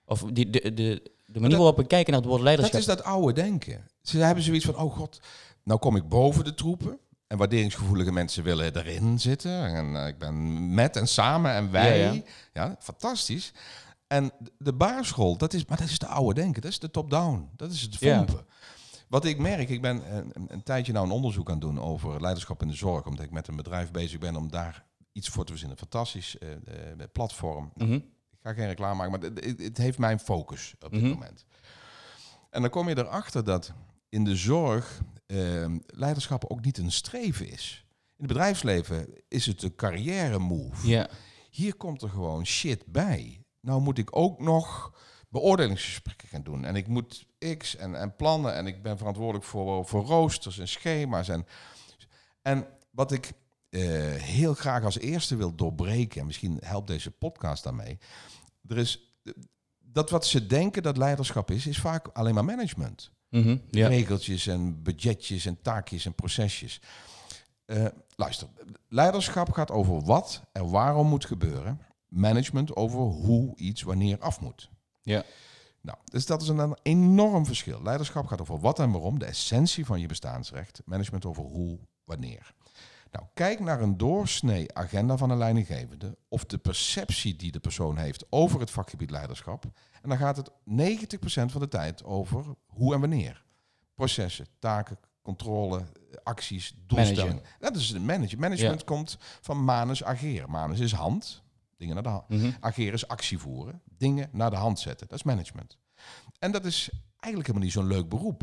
of 0.06 0.24
die, 0.34 0.50
de, 0.50 0.60
de, 0.74 1.12
de 1.26 1.40
manier 1.40 1.50
dat- 1.50 1.58
waarop 1.58 1.78
we 1.78 1.86
kijken 1.88 2.12
naar 2.12 2.22
het 2.22 2.30
woord 2.30 2.44
Dat 2.44 2.54
leiderschap. 2.54 2.80
is 2.80 2.86
dat 2.86 3.04
oude 3.04 3.34
denken. 3.34 3.88
Ze 4.02 4.18
hebben 4.18 4.44
zoiets 4.44 4.66
van, 4.66 4.76
oh 4.78 4.96
god, 4.96 5.20
nou 5.64 5.80
kom 5.80 5.96
ik 5.96 6.10
boven 6.10 6.44
de 6.44 6.54
troepen. 6.54 7.00
En 7.28 7.38
waarderingsgevoelige 7.38 8.12
mensen 8.12 8.44
willen 8.44 8.76
erin 8.76 9.20
zitten. 9.20 9.66
En 9.76 9.96
eh, 10.02 10.08
ik 10.08 10.18
ben 10.18 10.74
met 10.74 10.96
en 10.96 11.08
samen 11.08 11.52
en 11.52 11.72
wij. 11.72 12.00
Ja, 12.00 12.12
Ja, 12.14 12.22
ja. 12.54 12.76
fantastisch. 12.80 13.52
En 14.08 14.32
de 14.58 14.74
baarschool, 14.74 15.38
dat 15.38 15.54
is, 15.54 15.66
maar 15.66 15.78
dat 15.78 15.90
is 15.90 16.00
de 16.00 16.08
oude 16.08 16.34
denken. 16.42 16.62
Dat 16.62 16.72
is 16.72 16.80
de 16.80 16.92
top-down. 16.92 17.50
Dat 17.56 17.72
is 17.72 17.82
het 17.82 17.96
Ja. 18.00 18.16
fompen. 18.18 18.46
Wat 19.08 19.26
ik 19.26 19.38
merk, 19.38 19.70
ik 19.70 19.82
ben 19.82 20.16
een, 20.18 20.32
een- 20.48 20.64
tijdje 20.64 20.92
nou 20.94 21.06
een 21.06 21.12
onderzoek 21.12 21.48
aan 21.48 21.54
het 21.54 21.62
doen 21.64 21.80
over 21.82 22.22
leiderschap 22.22 22.62
in 22.62 22.68
de 22.68 22.74
zorg. 22.74 23.06
Omdat 23.06 23.26
ik 23.26 23.32
met 23.32 23.48
een 23.48 23.56
bedrijf 23.56 23.92
bezig 23.92 24.20
ben 24.20 24.36
om 24.36 24.52
daar 24.52 24.86
iets 25.12 25.30
voor 25.30 25.44
te 25.46 25.52
verzinnen. 25.52 25.78
Fantastisch 25.78 26.38
eh, 26.38 26.48
platform. 27.12 27.72
Ik 27.76 28.04
ga 28.46 28.54
geen 28.54 28.68
reclame 28.68 28.96
maken, 28.96 29.12
maar 29.12 29.30
het, 29.44 29.60
het- 29.62 29.78
heeft 29.78 29.98
mijn 29.98 30.20
focus 30.20 30.74
op 30.80 30.92
dit 30.92 31.02
Mhm. 31.02 31.10
moment. 31.12 31.46
En 32.50 32.62
dan 32.62 32.70
kom 32.70 32.90
je 32.90 32.98
erachter 32.98 33.44
dat 33.44 33.74
in 34.10 34.24
de 34.24 34.36
zorg 34.36 35.02
eh, 35.26 35.66
leiderschap 35.86 36.46
ook 36.52 36.62
niet 36.66 36.78
een 36.78 36.92
streven 36.92 37.50
is. 37.50 37.86
In 37.90 38.24
het 38.24 38.28
bedrijfsleven 38.28 39.08
is 39.28 39.46
het 39.46 39.64
een 39.64 39.76
carrière 39.76 40.40
move. 40.40 40.88
Ja. 40.88 41.08
Hier 41.50 41.76
komt 41.76 42.02
er 42.02 42.10
gewoon 42.10 42.46
shit 42.46 42.86
bij. 42.86 43.44
Nou 43.62 43.82
moet 43.82 43.98
ik 43.98 44.16
ook 44.18 44.40
nog 44.40 44.94
beoordelingsgesprekken 45.30 46.28
gaan 46.28 46.44
doen. 46.44 46.66
En 46.66 46.76
ik 46.76 46.88
moet 46.88 47.26
X 47.58 47.76
en, 47.76 47.96
en 47.96 48.16
plannen. 48.16 48.54
En 48.56 48.68
ik 48.68 48.82
ben 48.84 48.98
verantwoordelijk 48.98 49.46
voor, 49.46 49.86
voor 49.86 50.06
roosters 50.06 50.60
en 50.60 50.68
schema's. 50.68 51.30
En, 51.30 51.46
en 52.42 52.68
wat 52.92 53.12
ik 53.12 53.32
eh, 53.76 54.22
heel 54.22 54.54
graag 54.54 54.84
als 54.84 55.00
eerste 55.00 55.36
wil 55.36 55.56
doorbreken... 55.56 56.20
en 56.20 56.26
misschien 56.26 56.60
helpt 56.64 56.88
deze 56.88 57.12
podcast 57.12 57.64
daarmee... 57.64 57.98
er 58.68 58.78
is... 58.78 59.00
Dat 59.80 60.10
wat 60.10 60.26
ze 60.26 60.46
denken 60.46 60.84
dat 60.84 60.98
leiderschap 60.98 61.52
is, 61.52 61.68
is 61.68 61.80
vaak 61.80 62.08
alleen 62.08 62.34
maar 62.34 62.46
management 62.46 63.12
ja. 63.70 63.88
regeltjes 63.88 64.48
en 64.48 64.84
budgetjes 64.84 65.46
en 65.46 65.62
taakjes 65.62 66.06
en 66.06 66.14
procesjes. 66.14 66.82
Eh, 67.66 67.86
luister, 68.16 68.48
leiderschap 68.88 69.52
gaat 69.52 69.72
over 69.72 70.02
wat 70.02 70.42
en 70.52 70.70
waarom 70.70 71.08
moet 71.08 71.26
gebeuren. 71.26 71.82
Management 72.08 72.76
over 72.76 73.00
hoe 73.00 73.56
iets 73.56 73.82
wanneer 73.82 74.20
af 74.20 74.42
moet. 74.42 74.70
Ja. 75.02 75.24
Nou, 75.82 75.98
dus 76.04 76.26
dat 76.26 76.42
is 76.42 76.48
een, 76.48 76.58
een 76.58 76.78
enorm 76.82 77.46
verschil. 77.46 77.82
Leiderschap 77.84 78.26
gaat 78.26 78.42
over 78.42 78.60
wat 78.60 78.80
en 78.80 78.92
waarom, 78.92 79.20
de 79.20 79.26
essentie 79.26 79.86
van 79.86 80.00
je 80.00 80.08
bestaansrecht. 80.08 80.82
Management 80.86 81.26
over 81.26 81.44
hoe, 81.44 81.80
wanneer. 82.04 82.54
Nou, 83.16 83.28
kijk 83.34 83.60
naar 83.60 83.82
een 83.82 83.98
doorsnee 83.98 84.74
agenda 84.74 85.18
van 85.18 85.30
een 85.30 85.38
leidinggevende 85.38 86.18
of 86.28 86.46
de 86.46 86.58
perceptie 86.58 87.36
die 87.36 87.52
de 87.52 87.60
persoon 87.60 87.98
heeft 87.98 88.26
over 88.30 88.60
het 88.60 88.72
vakgebied 88.72 89.10
leiderschap. 89.10 89.66
En 90.02 90.10
dan 90.10 90.18
gaat 90.18 90.38
het 90.38 90.50
90% 90.50 90.54
van 91.26 91.62
de 91.62 91.68
tijd 91.68 92.04
over 92.04 92.46
hoe 92.66 92.94
en 92.94 93.00
wanneer. 93.00 93.46
Processen, 93.94 94.48
taken, 94.60 94.98
controle, 95.22 95.84
acties, 96.24 96.76
doelstellingen. 96.88 97.42
Dat 97.60 97.76
is 97.76 97.90
het 97.90 98.02
managen. 98.02 98.40
Management 98.40 98.84
komt 98.84 99.18
van 99.42 99.64
manus 99.64 100.04
ageren. 100.04 100.50
Manus 100.50 100.80
is 100.80 100.92
hand, 100.92 101.44
dingen 101.78 101.94
naar 101.94 102.04
de 102.04 102.10
hand. 102.10 102.30
Mhm. 102.30 102.52
Ageren 102.60 102.94
is 102.94 103.08
actie 103.08 103.38
voeren, 103.38 103.82
dingen 103.98 104.30
naar 104.32 104.50
de 104.50 104.56
hand 104.56 104.80
zetten. 104.80 105.08
Dat 105.08 105.18
is 105.18 105.24
management. 105.24 105.78
En 106.40 106.52
dat 106.52 106.66
is 106.66 106.90
eigenlijk 107.20 107.48
helemaal 107.48 107.68
niet 107.68 107.72
zo'n 107.72 107.88
leuk 107.88 108.10
beroep. 108.10 108.42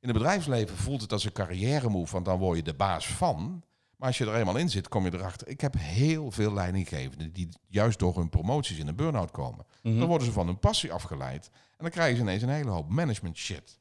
In 0.00 0.08
het 0.08 0.12
bedrijfsleven 0.12 0.76
voelt 0.76 1.00
het 1.00 1.12
als 1.12 1.24
een 1.24 1.32
carrière 1.32 1.88
move, 1.88 2.12
want 2.12 2.24
dan 2.24 2.38
word 2.38 2.56
je 2.56 2.62
de 2.62 2.74
baas 2.74 3.06
van. 3.06 3.62
Maar 3.98 4.08
als 4.08 4.18
je 4.18 4.26
er 4.26 4.34
eenmaal 4.34 4.56
in 4.56 4.70
zit, 4.70 4.88
kom 4.88 5.04
je 5.04 5.14
erachter. 5.14 5.48
Ik 5.48 5.60
heb 5.60 5.74
heel 5.78 6.30
veel 6.30 6.52
leidinggevenden 6.52 7.32
die 7.32 7.48
juist 7.66 7.98
door 7.98 8.16
hun 8.16 8.28
promoties 8.28 8.78
in 8.78 8.88
een 8.88 8.96
burn-out 8.96 9.30
komen. 9.30 9.66
Mhm. 9.82 9.98
Dan 9.98 10.08
worden 10.08 10.26
ze 10.26 10.32
van 10.32 10.46
hun 10.46 10.58
passie 10.58 10.92
afgeleid. 10.92 11.50
En 11.52 11.84
dan 11.84 11.90
krijgen 11.90 12.16
ze 12.16 12.22
ineens 12.22 12.42
een 12.42 12.48
hele 12.48 12.70
hoop 12.70 12.88
management 12.88 13.36
shit. 13.36 13.78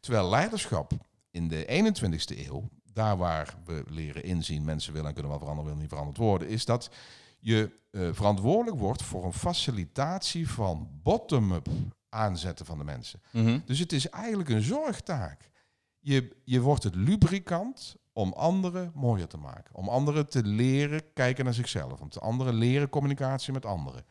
Terwijl 0.00 0.28
leiderschap 0.28 0.92
in 1.30 1.48
de 1.48 1.64
21ste 1.66 2.46
eeuw, 2.46 2.68
daar 2.92 3.16
waar 3.16 3.54
we 3.64 3.84
leren 3.88 4.24
inzien, 4.24 4.64
mensen 4.64 4.92
willen 4.92 5.08
en 5.08 5.12
kunnen 5.12 5.30
wel 5.30 5.40
veranderen, 5.40 5.70
willen 5.70 5.82
niet 5.82 5.92
veranderd 5.92 6.18
worden, 6.18 6.48
is 6.48 6.64
dat 6.64 6.90
je 7.38 7.70
eh, 7.90 8.08
verantwoordelijk 8.12 8.78
wordt 8.78 9.02
voor 9.02 9.24
een 9.24 9.32
facilitatie 9.32 10.50
van 10.50 10.88
bottom-up 11.02 11.68
aanzetten 12.08 12.66
van 12.66 12.78
de 12.78 12.84
mensen. 12.84 13.20
Mhm. 13.30 13.58
Dus 13.64 13.78
het 13.78 13.92
is 13.92 14.08
eigenlijk 14.08 14.48
een 14.48 14.62
zorgtaak. 14.62 15.50
Je, 15.98 16.36
je 16.44 16.60
wordt 16.60 16.82
het 16.82 16.94
lubricant 16.94 17.96
om 18.16 18.32
anderen 18.32 18.92
mooier 18.94 19.26
te 19.26 19.36
maken. 19.36 19.74
Om 19.74 19.88
anderen 19.88 20.28
te 20.28 20.42
leren 20.44 21.12
kijken 21.12 21.44
naar 21.44 21.54
zichzelf. 21.54 22.00
Om 22.00 22.08
te 22.08 22.20
anderen 22.20 22.54
leren 22.54 22.88
communicatie 22.88 23.52
met 23.52 23.66
anderen. 23.66 24.04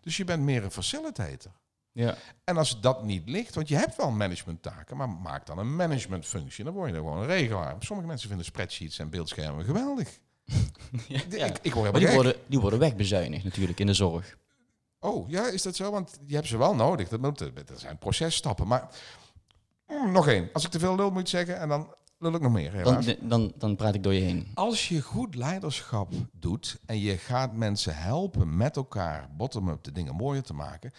Dus 0.00 0.16
je 0.16 0.24
bent 0.24 0.42
meer 0.42 0.64
een 0.64 0.70
facilitator. 0.70 1.52
Ja. 1.92 2.14
En 2.44 2.56
als 2.56 2.80
dat 2.80 3.04
niet 3.04 3.28
ligt, 3.28 3.54
want 3.54 3.68
je 3.68 3.76
hebt 3.76 3.96
wel 3.96 4.10
managementtaken, 4.10 4.96
maar 4.96 5.08
maak 5.08 5.46
dan 5.46 5.58
een 5.58 5.76
managementfunctie. 5.76 6.64
Dan 6.64 6.72
word 6.72 6.88
je 6.90 6.96
er 6.96 7.02
gewoon 7.02 7.18
een 7.18 7.26
regelaar. 7.26 7.76
Sommige 7.78 8.08
mensen 8.08 8.28
vinden 8.28 8.46
spreadsheets 8.46 8.98
en 8.98 9.10
beeldschermen 9.10 9.64
geweldig. 9.64 10.08
Ja. 11.08 11.46
Ik, 11.46 11.58
ik 11.62 11.74
word 11.74 11.92
Maar 11.92 12.00
die 12.00 12.10
worden, 12.10 12.34
die 12.46 12.60
worden 12.60 12.78
wegbezuinigd 12.78 13.44
natuurlijk 13.44 13.80
in 13.80 13.86
de 13.86 13.94
zorg. 13.94 14.36
Oh, 14.98 15.28
ja, 15.28 15.48
is 15.48 15.62
dat 15.62 15.76
zo? 15.76 15.90
Want 15.90 16.18
je 16.26 16.34
hebt 16.34 16.46
ze 16.46 16.58
wel 16.58 16.74
nodig. 16.74 17.08
Dat, 17.08 17.20
moet, 17.20 17.38
dat 17.38 17.80
zijn 17.80 17.98
processtappen. 17.98 18.66
Maar 18.66 18.88
mm, 19.86 20.12
nog 20.12 20.28
één. 20.28 20.48
Als 20.52 20.64
ik 20.64 20.70
te 20.70 20.78
veel 20.78 20.96
lul 20.96 21.10
moet 21.10 21.28
zeggen, 21.28 21.58
en 21.58 21.68
dan 21.68 21.94
lul 22.18 22.34
ik 22.34 22.40
nog 22.40 22.52
meer. 22.52 22.70
Dan, 22.70 22.80
helaas. 22.80 23.16
dan, 23.20 23.52
dan 23.58 23.76
praat 23.76 23.94
ik 23.94 24.02
door 24.02 24.14
je 24.14 24.20
heen. 24.20 24.46
Als 24.54 24.88
je 24.88 25.02
goed 25.02 25.34
leiderschap 25.34 26.12
doet 26.32 26.78
en 26.86 26.98
je 26.98 27.16
gaat 27.16 27.52
mensen 27.52 27.96
helpen 27.96 28.56
met 28.56 28.76
elkaar 28.76 29.28
bottom-up 29.36 29.84
de 29.84 29.92
dingen 29.92 30.14
mooier 30.14 30.42
te 30.42 30.54
maken, 30.54 30.92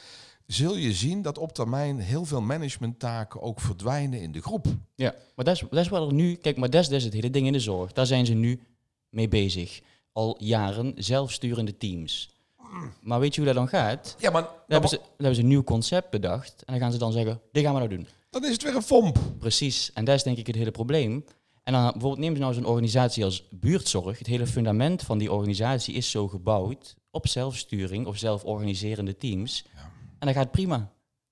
zul 0.46 0.76
je 0.76 0.94
zien 0.94 1.22
dat 1.22 1.38
op 1.38 1.54
termijn 1.54 2.00
heel 2.00 2.26
veel 2.26 2.42
managementtaken 2.42 3.42
ook 3.42 3.60
verdwijnen 3.60 4.22
in 4.22 4.32
de 4.32 4.42
groep. 4.42 4.66
Ja, 4.96 5.16
maar 5.36 5.46
dat 5.46 5.56
is, 5.56 5.64
dat 5.70 5.80
is 5.80 5.88
wat 5.88 6.08
er 6.08 6.14
nu... 6.14 6.36
Kijk, 6.36 6.58
maar 6.58 6.70
dat 6.70 6.92
is, 6.92 7.04
het 7.04 7.14
hele 7.14 7.30
ding 7.30 7.46
in 7.48 7.54
de 7.54 7.60
zorg. 7.60 7.94
Daar 7.94 8.06
zijn 8.06 8.26
ze 8.26 8.34
nu 8.34 8.60
mee 9.10 9.28
bezig. 9.28 9.82
Al 10.12 10.36
jaren 10.40 10.94
zelfsturende 10.96 11.78
teams. 11.78 12.36
Maar 13.02 13.20
weet 13.20 13.36
je 13.36 13.42
hoe 13.42 13.54
dat 13.54 13.60
dan 13.60 13.68
gaat? 13.68 14.16
Ja, 14.20 14.32
maar 14.32 14.42
Dan 14.42 14.52
hebben, 14.68 14.90
ze, 14.90 14.96
dan 14.96 15.06
hebben 15.10 15.36
ze 15.36 15.42
een 15.42 15.48
nieuw 15.48 15.64
concept 15.64 16.10
bedacht. 16.10 16.64
En 16.66 16.74
dan 16.74 16.82
gaan 16.82 16.92
ze 16.92 16.98
dan 16.98 17.12
zeggen, 17.12 17.42
dit 17.52 17.64
gaan 17.64 17.74
we 17.74 17.80
nou 17.80 17.96
doen. 17.96 18.08
Dan 18.42 18.50
is 18.50 18.56
het 18.56 18.64
weer 18.64 18.76
een 18.76 18.82
fomp. 18.82 19.20
Precies. 19.40 19.92
En 19.94 20.06
dat 20.06 20.16
is 20.16 20.24
denk 20.24 20.38
ik 20.38 20.48
het 20.48 20.56
hele 20.56 20.72
probleem. 20.72 21.26
En 21.64 21.74
dan 21.74 21.82
bijvoorbeeld 21.82 22.18
neem 22.18 22.36
ze 22.36 22.42
nou 22.42 22.54
zo'n 22.54 22.66
organisatie 22.66 23.24
als 23.24 23.48
buurtzorg. 23.52 24.18
Het 24.18 24.28
hele 24.28 24.48
fundament 24.48 25.04
van 25.04 25.18
die 25.18 25.32
organisatie 25.32 25.94
is 25.96 26.12
zo 26.12 26.28
gebouwd 26.28 26.96
op 27.12 27.28
zelfsturing 27.28 28.08
of 28.08 28.18
zelforganiserende 28.18 29.18
teams. 29.18 29.66
En 30.20 30.28
dat 30.28 30.36
gaat 30.36 30.52
prima. 30.52 30.92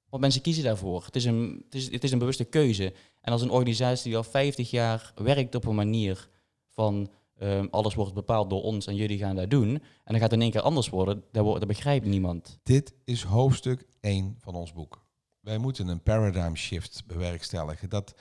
Want 0.10 0.22
mensen 0.22 0.42
kiezen 0.42 0.64
daarvoor. 0.64 1.06
Het 1.06 1.16
is, 1.16 1.26
een, 1.26 1.64
het, 1.66 1.76
is, 1.76 1.92
het 1.92 2.04
is 2.04 2.12
een 2.12 2.20
bewuste 2.20 2.44
keuze. 2.44 2.94
En 3.22 3.32
als 3.32 3.42
een 3.42 3.50
organisatie 3.50 4.10
die 4.10 4.18
al 4.18 4.24
50 4.24 4.70
jaar 4.70 5.14
werkt 5.16 5.56
op 5.56 5.66
een 5.66 5.76
manier 5.76 6.30
van 6.70 7.12
ehm, 7.38 7.68
alles 7.70 7.94
wordt 7.94 8.14
bepaald 8.14 8.50
door 8.50 8.62
ons 8.62 8.88
en 8.88 8.96
jullie 8.96 9.18
gaan 9.18 9.36
dat 9.36 9.50
doen. 9.50 9.70
En 9.70 9.82
dan 10.04 10.20
gaat 10.20 10.32
het 10.32 10.34
in 10.34 10.42
één 10.42 10.52
keer 10.52 10.62
anders 10.62 10.90
worden, 10.90 11.24
dat, 11.32 11.46
dat 11.46 11.68
begrijpt 11.68 12.06
niemand. 12.06 12.60
Dit 12.64 12.94
is 13.04 13.24
hoofdstuk 13.24 13.86
1 14.00 14.36
van 14.40 14.56
ons 14.56 14.74
boek. 14.74 15.05
Wij 15.46 15.58
moeten 15.58 15.88
een 15.88 16.02
paradigm 16.04 16.56
shift 16.56 17.04
bewerkstelligen. 17.08 17.90
Dat, 17.90 18.16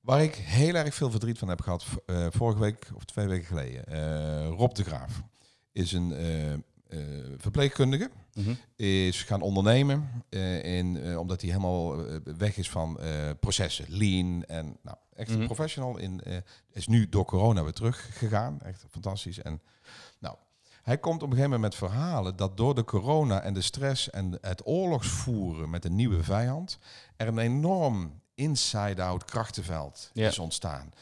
waar 0.00 0.22
ik 0.22 0.34
heel 0.34 0.74
erg 0.74 0.94
veel 0.94 1.10
verdriet 1.10 1.38
van 1.38 1.48
heb 1.48 1.60
gehad, 1.60 1.84
eh, 2.06 2.26
vorige 2.30 2.60
week 2.60 2.90
of 2.94 3.04
twee 3.04 3.26
weken 3.26 3.46
geleden. 3.46 3.86
Eh, 3.86 4.48
Rob 4.48 4.74
de 4.74 4.84
Graaf 4.84 5.22
is 5.72 5.92
een 5.92 6.12
eh, 6.12 6.98
verpleegkundige. 7.36 8.10
Mhm. 8.34 8.52
Is 8.76 9.22
gaan 9.22 9.40
ondernemen, 9.40 10.24
in, 10.62 11.18
omdat 11.18 11.40
hij 11.40 11.50
helemaal 11.50 11.96
weg 12.36 12.56
is 12.56 12.70
van 12.70 12.98
processen, 13.40 13.84
lean 13.88 14.44
en 14.44 14.76
nou, 14.82 14.96
echt 15.14 15.30
een 15.30 15.36
Mhm. 15.36 15.46
professional. 15.46 15.98
In, 15.98 16.20
is 16.72 16.86
nu 16.86 17.08
door 17.08 17.24
corona 17.24 17.62
weer 17.62 17.72
teruggegaan, 17.72 18.60
echt 18.60 18.84
fantastisch. 18.90 19.42
En 19.42 19.60
Hij 20.88 20.98
komt 20.98 21.22
op 21.22 21.30
een 21.30 21.36
gegeven 21.36 21.50
moment 21.60 21.80
met 21.80 21.90
verhalen 21.90 22.36
dat 22.36 22.56
door 22.56 22.74
de 22.74 22.84
corona 22.84 23.40
en 23.40 23.54
de 23.54 23.60
stress 23.60 24.10
en 24.10 24.38
het 24.40 24.66
oorlogsvoeren 24.66 25.70
met 25.70 25.84
een 25.84 25.94
nieuwe 25.94 26.22
vijand 26.22 26.78
er 27.16 27.26
een 27.28 27.38
enorm 27.38 28.20
inside-out 28.34 29.24
krachtenveld 29.24 30.10
Ja. 30.12 30.28
is 30.28 30.38
ontstaan. 30.38 30.92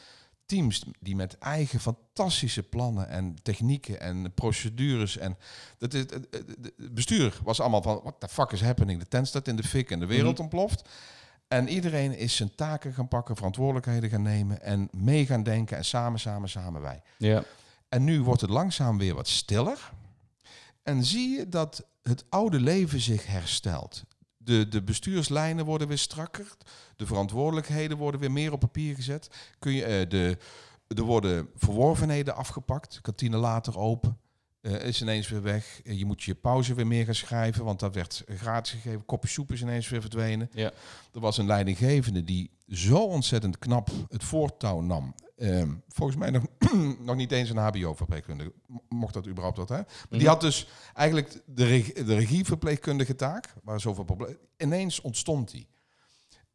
Teams 0.45 0.83
die 0.99 1.15
met 1.15 1.37
eigen 1.37 1.79
fantastische 1.79 2.63
plannen 2.63 3.07
en 3.09 3.35
technieken 3.43 3.99
en 4.01 4.33
procedures 4.33 5.17
en 5.17 5.37
dat 5.77 5.93
is, 5.93 5.99
het- 5.99 6.11
het- 6.11 6.27
het 6.77 6.93
bestuur 6.93 7.39
was 7.43 7.59
allemaal 7.59 7.81
van 7.81 7.99
what 8.03 8.19
the 8.19 8.27
fuck 8.27 8.51
is 8.51 8.61
happening? 8.61 8.99
De 8.99 9.07
tent 9.07 9.27
staat 9.27 9.47
in 9.47 9.55
de 9.55 9.63
fik 9.63 9.91
en 9.91 9.99
de 9.99 10.05
wereld 10.05 10.33
Mhm. 10.33 10.41
ontploft. 10.41 10.89
En 11.47 11.67
iedereen 11.67 12.17
is 12.17 12.35
zijn 12.35 12.55
taken 12.55 12.93
gaan 12.93 13.07
pakken, 13.07 13.35
verantwoordelijkheden 13.35 14.09
gaan 14.09 14.21
nemen 14.21 14.61
en 14.61 14.87
mee 14.91 15.25
gaan 15.25 15.43
denken 15.43 15.77
en 15.77 15.85
samen, 15.85 16.19
samen, 16.19 16.49
samen 16.49 16.81
wij. 16.81 17.01
Ja. 17.17 17.43
En 17.89 18.03
nu 18.03 18.21
wordt 18.21 18.41
het 18.41 18.49
langzaam 18.49 18.97
weer 18.97 19.15
wat 19.15 19.27
stiller. 19.27 19.91
En 20.83 21.03
zie 21.03 21.29
je 21.29 21.49
dat 21.49 21.85
het 22.01 22.25
oude 22.29 22.59
leven 22.59 22.99
zich 22.99 23.25
herstelt. 23.25 24.03
De, 24.37 24.67
de 24.67 24.83
bestuurslijnen 24.83 25.65
worden 25.65 25.87
weer 25.87 25.97
strakker. 25.97 26.57
De 26.95 27.05
verantwoordelijkheden 27.05 27.97
worden 27.97 28.19
weer 28.19 28.31
meer 28.31 28.51
op 28.51 28.59
papier 28.59 28.95
gezet. 28.95 29.29
Kun 29.59 29.71
je, 29.71 29.83
eh, 29.83 30.09
de, 30.09 30.37
er 30.87 31.03
worden 31.03 31.49
verworvenheden 31.55 32.35
afgepakt. 32.35 33.01
Kantine 33.01 33.37
later 33.37 33.77
open. 33.77 34.17
Eh, 34.67 34.87
is 34.87 35.01
ineens 35.01 35.29
weer 35.29 35.41
weg. 35.41 35.81
Eh, 35.83 35.97
je 35.97 36.05
moet 36.05 36.23
je 36.23 36.35
pauze 36.35 36.73
weer 36.73 36.87
meer 36.87 37.05
gaan 37.05 37.15
schrijven. 37.15 37.63
Want 37.65 37.79
dat 37.79 37.95
werd 37.95 38.23
gratis 38.27 38.71
gegeven. 38.71 39.05
Kopje 39.05 39.27
soep 39.29 39.51
is 39.51 39.61
ineens 39.61 39.89
weer 39.89 40.01
verdwenen. 40.01 40.49
Ja. 40.53 40.71
Er 41.13 41.19
was 41.19 41.37
een 41.37 41.45
leidinggevende 41.45 42.23
die 42.23 42.49
zo 42.67 42.97
ontzettend 42.97 43.59
knap 43.59 43.89
het 44.09 44.23
voortouw 44.23 44.81
nam. 44.81 45.15
Ehm, 45.37 45.71
volgens 45.87 46.17
mij 46.17 46.29
nog, 46.29 46.43
nog 47.05 47.15
niet 47.15 47.31
eens 47.31 47.49
een 47.49 47.57
HBO-verpleegkundige. 47.57 48.53
Mocht 48.89 49.13
dat 49.13 49.27
überhaupt 49.27 49.57
wat, 49.57 49.69
hè? 49.69 49.75
Maar 49.75 49.85
die 50.09 50.19
Mhm. 50.19 50.27
had 50.29 50.41
dus 50.41 50.67
eigenlijk 50.93 51.41
de, 51.45 51.65
reg- 51.65 51.93
de 51.93 52.15
regieverpleegkundige 52.15 53.15
taak, 53.15 53.53
waar 53.63 53.79
zoveel 53.79 54.03
problemen... 54.03 54.37
Ineens 54.57 55.01
ontstond 55.01 55.51
die. 55.51 55.67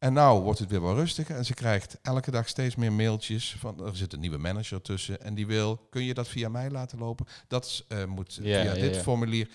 En 0.03 0.13
nou 0.13 0.41
wordt 0.41 0.59
het 0.59 0.69
weer 0.69 0.81
wel 0.81 0.95
rustiger 0.95 1.35
en 1.35 1.45
ze 1.45 1.53
krijgt 1.53 1.97
elke 2.01 2.31
dag 2.31 2.47
steeds 2.47 2.75
meer 2.75 2.93
mailtjes 2.93 3.55
van 3.59 3.85
er 3.85 3.95
zit 3.95 4.13
een 4.13 4.19
nieuwe 4.19 4.37
manager 4.37 4.81
tussen 4.81 5.21
en 5.21 5.33
die 5.33 5.47
wil, 5.47 5.87
kun 5.89 6.03
je 6.03 6.13
dat 6.13 6.27
via 6.27 6.49
mij 6.49 6.69
laten 6.69 6.99
lopen? 6.99 7.25
Dat 7.47 7.85
eh, 7.87 8.05
moet 8.05 8.33
Ja, 8.33 8.61
via 8.61 8.73
ja, 8.73 8.73
dit 8.73 8.95
ja. 8.95 9.01
formulier. 9.01 9.49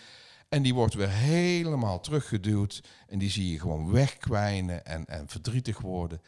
En 0.48 0.62
die 0.62 0.74
wordt 0.74 0.94
weer 0.94 1.08
helemaal 1.11 2.00
teruggeduwd 2.00 2.82
en 3.06 3.18
die 3.18 3.30
zie 3.30 3.52
je 3.52 3.61
gewoon 3.61 3.90
wegkwijnen 3.90 4.87
en, 4.87 5.06
en 5.06 5.28
verdrietig 5.28 5.80
worden. 5.80 6.20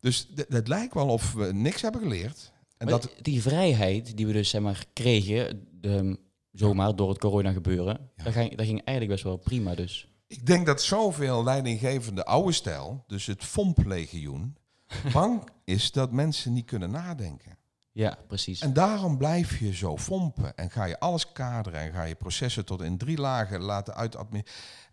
Dus 0.00 0.28
het 0.48 0.68
lijkt 0.68 0.94
wel 0.94 1.08
of 1.08 1.32
we 1.32 1.52
niks 1.52 1.82
hebben 1.82 2.00
geleerd. 2.00 2.52
En 2.76 2.86
Maar 2.86 3.00
dat, 3.00 3.14
die 3.22 3.42
vrijheid 3.42 4.16
die 4.16 4.26
we 4.26 4.32
dus 4.32 4.50
zeg 4.50 4.60
maar, 4.60 4.84
kregen, 4.92 5.68
de, 5.70 6.18
zomaar 6.52 6.96
door 6.96 7.08
het 7.08 7.18
corona 7.18 7.52
gebeuren, 7.52 8.10
dat, 8.24 8.32
ging, 8.32 8.56
dat 8.56 8.66
ging 8.66 8.84
eigenlijk 8.84 9.08
best 9.08 9.24
wel 9.24 9.36
prima 9.36 9.74
dus. 9.74 10.08
Ik 10.28 10.46
denk 10.46 10.66
dat 10.66 10.82
zoveel 10.82 11.44
leidinggevende 11.44 12.24
oude 12.24 12.52
stijl, 12.52 13.04
dus 13.06 13.26
het 13.26 13.44
FOMP-legioen, 13.44 14.56
bang 15.12 15.50
is 15.64 15.92
dat 15.92 16.12
mensen 16.12 16.52
niet 16.52 16.66
kunnen 16.66 16.90
nadenken. 16.90 17.58
Ja, 17.92 18.18
precies. 18.26 18.60
En 18.60 18.72
daarom 18.72 19.18
blijf 19.18 19.58
je 19.58 19.74
zo 19.74 19.98
fompen 19.98 20.56
en 20.56 20.70
ga 20.70 20.84
je 20.84 21.00
alles 21.00 21.32
kaderen 21.32 21.80
en 21.80 21.92
ga 21.92 22.02
je 22.02 22.14
processen 22.14 22.64
tot 22.64 22.82
in 22.82 22.98
drie 22.98 23.18
lagen 23.18 23.60
laten 23.60 23.94
uitadmin. 23.94 24.46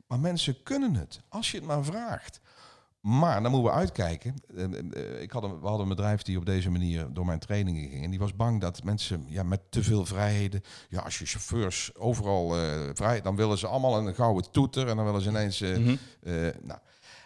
Maar 0.08 0.20
mensen 0.20 0.64
kunnen 0.64 0.96
het, 0.96 1.22
als 1.30 1.52
je 1.52 1.58
het 1.58 1.66
maar 1.66 1.84
vraagt. 1.84 2.40
Maar 3.06 3.42
dan 3.42 3.52
moeten 3.52 3.72
we 3.72 3.78
uitkijken. 3.78 4.36
Eh, 4.56 4.64
eh, 4.64 5.22
Ik 5.22 5.32
had 5.32 5.44
een, 5.44 5.60
we 5.60 5.68
hadden 5.68 5.82
een 5.82 5.96
bedrijf 5.96 6.22
die 6.22 6.38
op 6.38 6.46
deze 6.46 6.70
manier 6.70 7.14
door 7.14 7.26
mijn 7.26 7.40
trainingen 7.40 7.90
ging. 7.90 8.04
En 8.04 8.10
die 8.10 8.20
was 8.20 8.36
bang 8.36 8.62
dat 8.62 8.84
mensen 8.84 9.26
ja, 9.28 9.44
met 9.44 9.62
te 9.70 9.84
veel 9.84 10.06
vrijheden... 10.06 10.62
Ja, 10.90 11.00
als 11.02 11.18
je 11.20 11.26
chauffeurs 11.26 11.96
overal 11.96 12.58
eh, 12.58 12.90
vrij... 12.94 13.22
dan 13.22 13.36
willen 13.36 13.58
ze 13.58 13.68
allemaal 13.68 14.08
een 14.08 14.14
gouden 14.16 14.52
toeter 14.52 14.88
en 14.88 14.96
dan 14.96 15.06
willen 15.06 15.22
ze 15.22 15.30
ineens... 15.30 15.62
eh, 15.62 15.78
Mhm. 15.78 15.96
eh, 16.24 16.34
nou, 16.62 16.80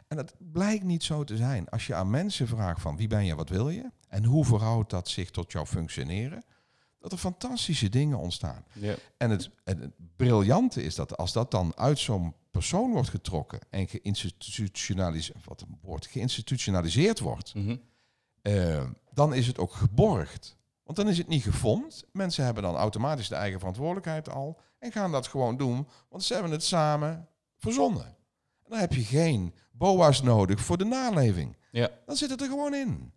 en 0.07 0.17
dat 0.17 0.33
blijkt 0.51 0.83
niet 0.83 1.03
zo 1.03 1.23
te 1.23 1.37
zijn. 1.37 1.69
Als 1.69 1.87
je 1.87 1.95
aan 1.95 2.09
mensen 2.09 2.47
vraagt 2.47 2.81
van 2.81 2.97
wie 2.97 3.07
ben 3.07 3.25
je, 3.25 3.35
wat 3.35 3.49
wil 3.49 3.69
je? 3.69 3.89
En 4.07 4.23
hoe 4.25 4.45
verhoudt 4.45 4.89
dat 4.89 5.07
zich 5.07 5.29
tot 5.31 5.51
jouw 5.51 5.65
functioneren? 5.65 6.43
Dat 6.99 7.11
er 7.11 7.17
fantastische 7.17 7.89
dingen 7.89 8.17
ontstaan. 8.17 8.63
Ja. 8.73 8.95
En 9.17 9.29
het, 9.29 9.49
en 9.63 9.79
het 9.81 9.91
briljante 10.15 10.83
is 10.83 10.95
dat 10.95 11.17
als 11.17 11.33
dat 11.33 11.51
dan 11.51 11.77
uit 11.77 11.99
zo'n 11.99 12.33
persoon 12.51 12.91
wordt 12.91 13.09
getrokken 13.09 13.59
en 13.69 13.87
geïnstitutionaliseerd, 13.87 15.45
wat 15.45 15.61
een 15.61 15.77
woord, 15.81 16.05
geïnstitutionaliseerd 16.05 17.19
wordt, 17.19 17.53
Mhm. 17.53 17.75
eh, 18.41 18.83
dan 19.13 19.33
is 19.33 19.47
het 19.47 19.57
ook 19.57 19.73
geborgd. 19.73 20.57
Want 20.83 20.97
dan 20.97 21.09
is 21.09 21.17
het 21.17 21.27
niet 21.27 21.43
gevonden. 21.43 21.91
Mensen 22.11 22.43
hebben 22.45 22.63
dan 22.63 22.75
automatisch 22.75 23.27
de 23.27 23.35
eigen 23.35 23.59
verantwoordelijkheid 23.59 24.29
al 24.29 24.59
en 24.79 24.91
gaan 24.91 25.11
dat 25.11 25.27
gewoon 25.27 25.57
doen, 25.57 25.87
want 26.09 26.23
ze 26.23 26.33
hebben 26.33 26.51
het 26.51 26.63
samen 26.63 27.27
verzonnen. 27.57 28.05
En 28.05 28.69
dan 28.69 28.79
heb 28.79 28.93
je 28.93 29.03
geen 29.03 29.53
BOA's 29.71 30.21
nodig 30.21 30.59
voor 30.61 30.77
de 30.77 30.85
naleving. 30.85 31.57
Ja. 31.71 31.89
Dan 32.05 32.15
zit 32.15 32.29
het 32.29 32.41
er 32.41 32.47
gewoon 32.47 32.73
in. 32.73 33.11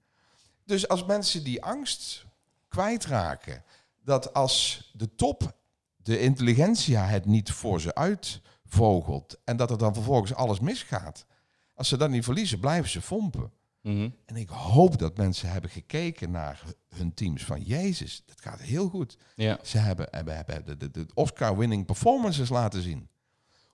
Dus 0.64 0.88
als 0.88 1.04
mensen 1.04 1.44
die 1.44 1.62
angst 1.62 2.26
kwijtraken, 2.72 3.64
dat 4.04 4.34
als 4.34 4.90
de 4.94 5.14
top, 5.14 5.56
de 5.96 6.20
intelligentia 6.20 7.04
het 7.04 7.24
niet 7.24 7.52
voor 7.52 7.80
ze 7.80 7.94
uitvogelt 7.94 9.40
en 9.44 9.56
dat 9.56 9.70
er 9.70 9.78
dan 9.78 9.94
vervolgens 9.94 10.34
alles 10.34 10.60
misgaat, 10.60 11.26
als 11.74 11.88
ze 11.88 11.96
dat 11.96 12.10
niet 12.10 12.24
verliezen, 12.24 12.60
blijven 12.60 12.90
ze 12.90 13.02
fompen. 13.02 13.52
Mhm. 13.80 14.10
En 14.24 14.36
ik 14.36 14.48
hoop 14.48 14.98
dat 14.98 15.16
mensen 15.16 15.50
hebben 15.50 15.70
gekeken 15.70 16.30
naar 16.30 16.62
hun 16.94 17.14
teams 17.14 17.44
van 17.44 17.62
Jezus, 17.62 18.22
dat 18.26 18.40
gaat 18.40 18.60
heel 18.60 18.88
goed. 18.88 19.16
Ja. 19.34 19.58
Ze 19.62 19.78
hebben, 19.78 20.06
hebben, 20.10 20.36
hebben 20.36 20.64
de, 20.64 20.76
de, 20.76 20.90
de 20.90 21.06
Oscar-winning 21.14 21.86
performances 21.86 22.48
laten 22.48 22.82
zien. 22.82 23.08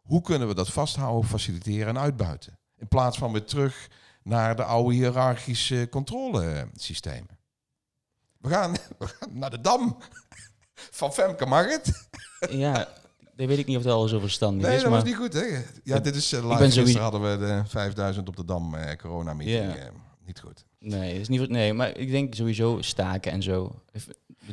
Hoe 0.02 0.20
kunnen 0.20 0.48
we 0.48 0.54
dat 0.54 0.70
vasthouden, 0.70 1.30
faciliteren 1.30 1.88
en 1.88 1.98
uitbuiten? 1.98 2.58
In 2.76 2.88
plaats 2.88 3.18
van 3.18 3.32
weer 3.32 3.44
terug 3.44 3.88
naar 4.22 4.56
de 4.56 4.64
oude 4.64 4.94
hiërarchische 4.94 5.86
controlesystemen. 5.90 7.37
We 8.40 8.48
gaan, 8.48 8.72
we 8.98 9.06
gaan 9.06 9.28
naar 9.38 9.50
de 9.50 9.60
dam. 9.60 9.96
Van 10.74 11.12
Femke 11.12 11.46
mag 11.46 11.70
het. 11.70 12.08
ja, 12.50 12.88
dat 13.36 13.46
weet 13.46 13.58
ik 13.58 13.66
niet 13.66 13.76
of 13.76 13.82
dat 13.82 13.92
al 13.92 14.08
zo 14.08 14.18
verstandig 14.18 14.66
Nee, 14.66 14.76
is, 14.76 14.82
dat 14.82 14.90
maar 14.90 15.00
was 15.00 15.08
niet 15.08 15.18
goed. 15.18 15.32
Hè? 15.32 15.62
Ja, 15.84 15.98
dit 15.98 16.14
is 16.14 16.32
uh, 16.32 16.40
ben 16.40 16.48
Gisteren 16.50 16.72
sowieso- 16.72 16.98
hadden 17.00 17.30
we 17.30 17.46
de 17.46 17.62
5000 17.66 18.28
op 18.28 18.36
de 18.36 18.44
dam 18.44 18.74
eh 18.74 18.96
corona 18.96 19.34
meeting. 19.34 19.74
Ja. 19.76 19.90
niet 20.26 20.40
goed. 20.40 20.64
nee, 20.78 21.12
dat 21.12 21.20
is 21.20 21.28
niet, 21.28 21.48
nee, 21.48 21.72
maar 21.72 21.96
ik 21.96 22.10
denk 22.10 22.34
sowieso 22.34 22.78
staken 22.80 23.32
en 23.32 23.42
zo. 23.42 23.82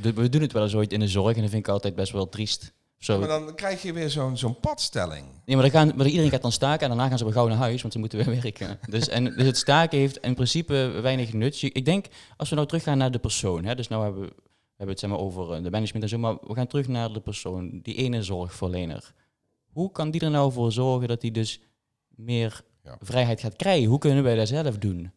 We 0.02 0.13
we 0.13 0.30
doen 0.30 0.41
het 0.41 0.52
wel 0.52 0.63
eens 0.63 0.76
ooit 0.76 0.91
in 0.93 1.00
de 1.00 1.08
zorg 1.08 1.36
en 1.36 1.41
dat 1.41 1.50
vind 1.52 1.67
ik 1.67 1.74
altijd 1.74 1.95
best 1.95 2.12
wel 2.12 2.30
triest. 2.30 2.71
Zo. 2.97 3.19
Maar 3.19 3.27
dan 3.27 3.55
krijg 3.55 3.81
je 3.81 3.93
weer 3.93 4.10
zo'n 4.10 4.38
zo'n 4.38 4.60
padstelling. 4.60 5.25
Nee, 5.45 5.55
maar, 5.55 5.71
dan 5.71 5.73
gaan, 5.73 5.97
maar 5.97 6.05
iedereen 6.08 6.29
gaat 6.29 6.41
dan 6.41 6.51
staken 6.51 6.81
en 6.81 6.88
daarna 6.88 7.08
gaan 7.08 7.17
ze 7.17 7.23
weer 7.23 7.34
gauw 7.34 7.47
naar 7.47 7.58
huis, 7.58 7.81
want 7.81 7.93
ze 7.93 7.99
moeten 7.99 8.25
weer 8.25 8.36
werken. 8.41 8.79
Dus, 8.89 9.08
en, 9.10 9.23
dus 9.23 9.45
het 9.45 9.58
staken 9.58 9.99
heeft 9.99 10.17
in 10.17 10.34
principe 10.36 10.73
weinig 11.01 11.34
nut. 11.34 11.62
Ik 11.62 11.86
denk, 11.86 12.05
als 12.38 12.49
we 12.49 12.55
nou 12.55 12.67
teruggaan 12.67 12.97
naar 12.97 13.12
de 13.12 13.19
persoon, 13.19 13.65
hè, 13.65 13.75
dus 13.75 13.88
nou 13.88 14.03
hebben 14.03 14.21
we, 14.21 14.34
hebben 14.67 14.89
het 14.95 14.99
zeg 14.99 15.10
maar, 15.10 15.19
over 15.19 15.53
eh, 15.53 15.63
de 15.63 15.69
management 15.71 16.03
en 16.03 16.10
zo, 16.10 16.17
maar 16.17 16.38
we 16.41 16.53
gaan 16.53 16.67
terug 16.67 16.88
naar 16.88 17.13
de 17.13 17.21
persoon, 17.21 17.79
die 17.84 17.95
ene 17.95 18.23
zorgverlener. 18.23 19.13
Hoe 19.71 19.91
kan 19.91 20.12
die 20.12 20.21
er 20.21 20.29
nou 20.31 20.51
voor 20.51 20.71
zorgen 20.71 21.08
dat 21.08 21.21
hij 21.21 21.31
dus 21.31 21.60
meer 22.08 22.62
Ja. 22.84 22.97
vrijheid 23.01 23.39
gaat 23.39 23.55
krijgen? 23.55 23.89
Hoe 23.89 23.99
kunnen 23.99 24.23
wij 24.23 24.36
dat 24.36 24.47
zelf 24.47 24.77
doen? 24.77 25.12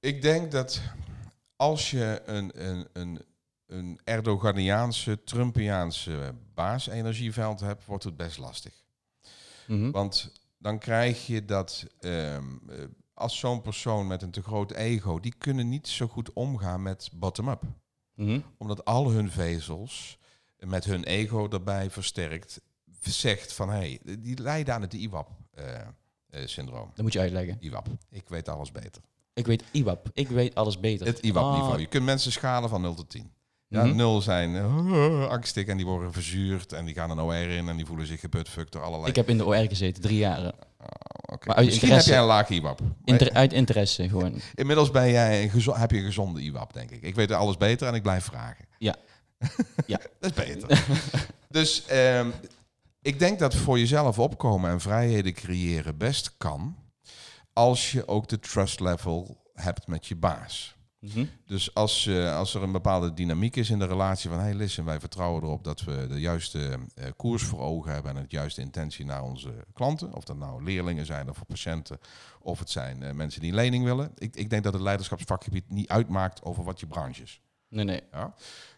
Ik 0.00 0.22
denk 0.22 0.50
dat 0.50 0.80
als 1.56 1.90
je 1.90 2.22
een, 2.26 2.50
een, 2.68 2.86
een, 2.92 3.20
een 3.72 4.00
Erdoganiaanse, 4.04 5.24
Trumpiaanse 5.24 6.34
baasenergieveld 6.54 7.60
hebt, 7.60 7.84
wordt 7.84 8.04
het 8.04 8.16
best 8.16 8.38
lastig. 8.38 8.84
Mhm. 9.66 9.90
Want 9.90 10.32
dan 10.58 10.78
krijg 10.78 11.26
je 11.26 11.44
dat 11.44 11.86
ehm, 12.00 12.44
eh, 12.68 12.84
als 13.14 13.38
zo'n 13.38 13.60
persoon 13.60 14.06
met 14.06 14.22
een 14.22 14.30
te 14.30 14.42
groot 14.42 14.72
ego, 14.72 15.20
die 15.20 15.34
kunnen 15.38 15.68
niet 15.68 15.88
zo 15.88 16.06
goed 16.06 16.32
omgaan 16.32 16.82
met 16.82 17.10
bottom-up. 17.12 17.62
Mhm. 18.14 18.40
Omdat 18.58 18.84
al 18.84 19.10
hun 19.10 19.30
vezels 19.30 20.18
eh, 20.56 20.68
met 20.68 20.84
hun 20.84 21.04
ego 21.04 21.48
erbij 21.48 21.90
versterkt, 21.90 22.60
zegt 23.00 23.52
van 23.52 23.68
hé, 23.68 23.98
hey, 24.04 24.16
die 24.18 24.40
lijden 24.40 24.74
aan 24.74 24.82
het 24.82 24.92
IWAP-syndroom. 24.94 26.90
Dat 26.94 27.02
moet 27.04 27.12
je 27.12 27.20
uitleggen. 27.20 27.56
IWAP, 27.60 27.88
ik 28.10 28.28
weet 28.28 28.48
alles 28.48 28.72
beter. 28.72 29.02
Ik 29.34 29.46
weet 29.46 29.64
IWAP. 29.70 30.10
Ik 30.12 30.28
weet 30.28 30.54
alles 30.54 30.80
beter. 30.80 31.06
Het 31.06 31.20
IWAP-niveau. 31.20 31.74
Ah, 31.74 31.80
Je 31.80 31.86
kunt 31.86 32.04
mensen 32.04 32.32
schalen 32.32 32.68
van 32.68 32.80
0 32.80 32.94
tot 32.94 33.10
10. 33.10 33.32
Ja, 33.72 33.84
mhm. 33.84 33.96
nul 33.96 34.20
zijn 34.20 34.56
eh, 34.56 35.28
angstig 35.36 35.66
en 35.66 35.76
die 35.76 35.86
worden 35.86 36.12
verzuurd 36.12 36.72
en 36.72 36.84
die 36.84 36.94
gaan 36.94 37.10
een 37.10 37.20
OR 37.20 37.34
in 37.34 37.68
en 37.68 37.76
die 37.76 37.86
voelen 37.86 38.06
zich 38.06 38.20
geputfukt 38.20 38.72
door 38.72 38.82
allerlei... 38.82 39.08
Ik 39.10 39.16
heb 39.16 39.28
in 39.28 39.36
de 39.36 39.44
OR 39.44 39.54
gezeten, 39.68 40.02
drie 40.02 40.18
jaar. 40.18 40.38
Oké. 41.32 41.46
maar 41.46 41.56
uit 41.56 41.66
Misschien 41.66 41.88
interesse- 41.88 41.94
heb 41.94 42.04
jij 42.04 42.18
een 42.18 42.24
laag 42.24 42.48
IWAP. 42.48 42.80
Inter- 43.04 43.32
uit 43.32 43.52
interesse 43.52 44.08
gewoon. 44.08 44.40
Inmiddels 44.54 44.90
ben 44.90 45.10
jij 45.10 45.48
gezo- 45.48 45.74
heb 45.76 45.90
je 45.90 45.96
een 45.98 46.04
gezonde 46.04 46.40
IWAP, 46.40 46.72
denk 46.72 46.90
ik. 46.90 47.02
Ik 47.02 47.14
weet 47.14 47.30
alles 47.32 47.56
beter 47.56 47.88
en 47.88 47.94
ik 47.94 48.02
blijf 48.02 48.24
vragen. 48.24 48.64
Ja. 48.78 48.94
Ja. 49.86 49.98
Dat 50.20 50.30
is 50.38 50.44
beter. 50.44 50.84
dus 51.48 51.86
ehm, 51.86 52.28
ik 53.02 53.18
denk 53.18 53.38
dat 53.38 53.54
voor 53.54 53.78
jezelf 53.78 54.18
opkomen 54.18 54.70
en 54.70 54.80
vrijheden 54.80 55.32
creëren 55.32 55.96
best 55.96 56.34
kan... 56.36 56.76
als 57.52 57.92
je 57.92 58.08
ook 58.08 58.28
de 58.28 58.38
trust 58.38 58.80
level 58.80 59.42
hebt 59.54 59.86
met 59.86 60.06
je 60.06 60.16
baas. 60.16 60.74
Mhm. 61.02 61.24
Dus 61.46 61.74
als, 61.74 62.06
eh, 62.06 62.36
als 62.36 62.54
er 62.54 62.62
een 62.62 62.72
bepaalde 62.72 63.14
dynamiek 63.14 63.56
is 63.56 63.70
in 63.70 63.78
de 63.78 63.86
relatie 63.86 64.30
van... 64.30 64.38
hey, 64.38 64.54
listen, 64.54 64.84
wij 64.84 65.00
vertrouwen 65.00 65.42
erop 65.42 65.64
dat 65.64 65.80
we 65.80 66.06
de 66.08 66.20
juiste 66.20 66.78
eh, 66.94 67.06
koers 67.16 67.42
voor 67.42 67.60
ogen 67.60 67.92
hebben... 67.92 68.16
en 68.16 68.22
het 68.22 68.30
juiste 68.30 68.60
intentie 68.60 69.04
naar 69.04 69.22
onze 69.22 69.64
klanten. 69.72 70.12
Of 70.12 70.24
dat 70.24 70.36
nou 70.36 70.64
leerlingen 70.64 71.06
zijn 71.06 71.28
of 71.28 71.46
patiënten... 71.46 71.98
of 72.40 72.58
het 72.58 72.70
zijn 72.70 73.02
eh, 73.02 73.12
mensen 73.12 73.40
die 73.40 73.50
een 73.50 73.56
lening 73.56 73.84
willen. 73.84 74.12
Ik, 74.18 74.36
ik 74.36 74.50
denk 74.50 74.64
dat 74.64 74.72
het 74.72 74.82
leiderschapsvakgebied 74.82 75.70
niet 75.70 75.88
uitmaakt 75.88 76.42
over 76.42 76.64
wat 76.64 76.80
je 76.80 76.86
branche 76.86 77.22
is. 77.22 77.40
Nee, 77.68 77.84
nee. 77.84 78.00
Ja? 78.12 78.34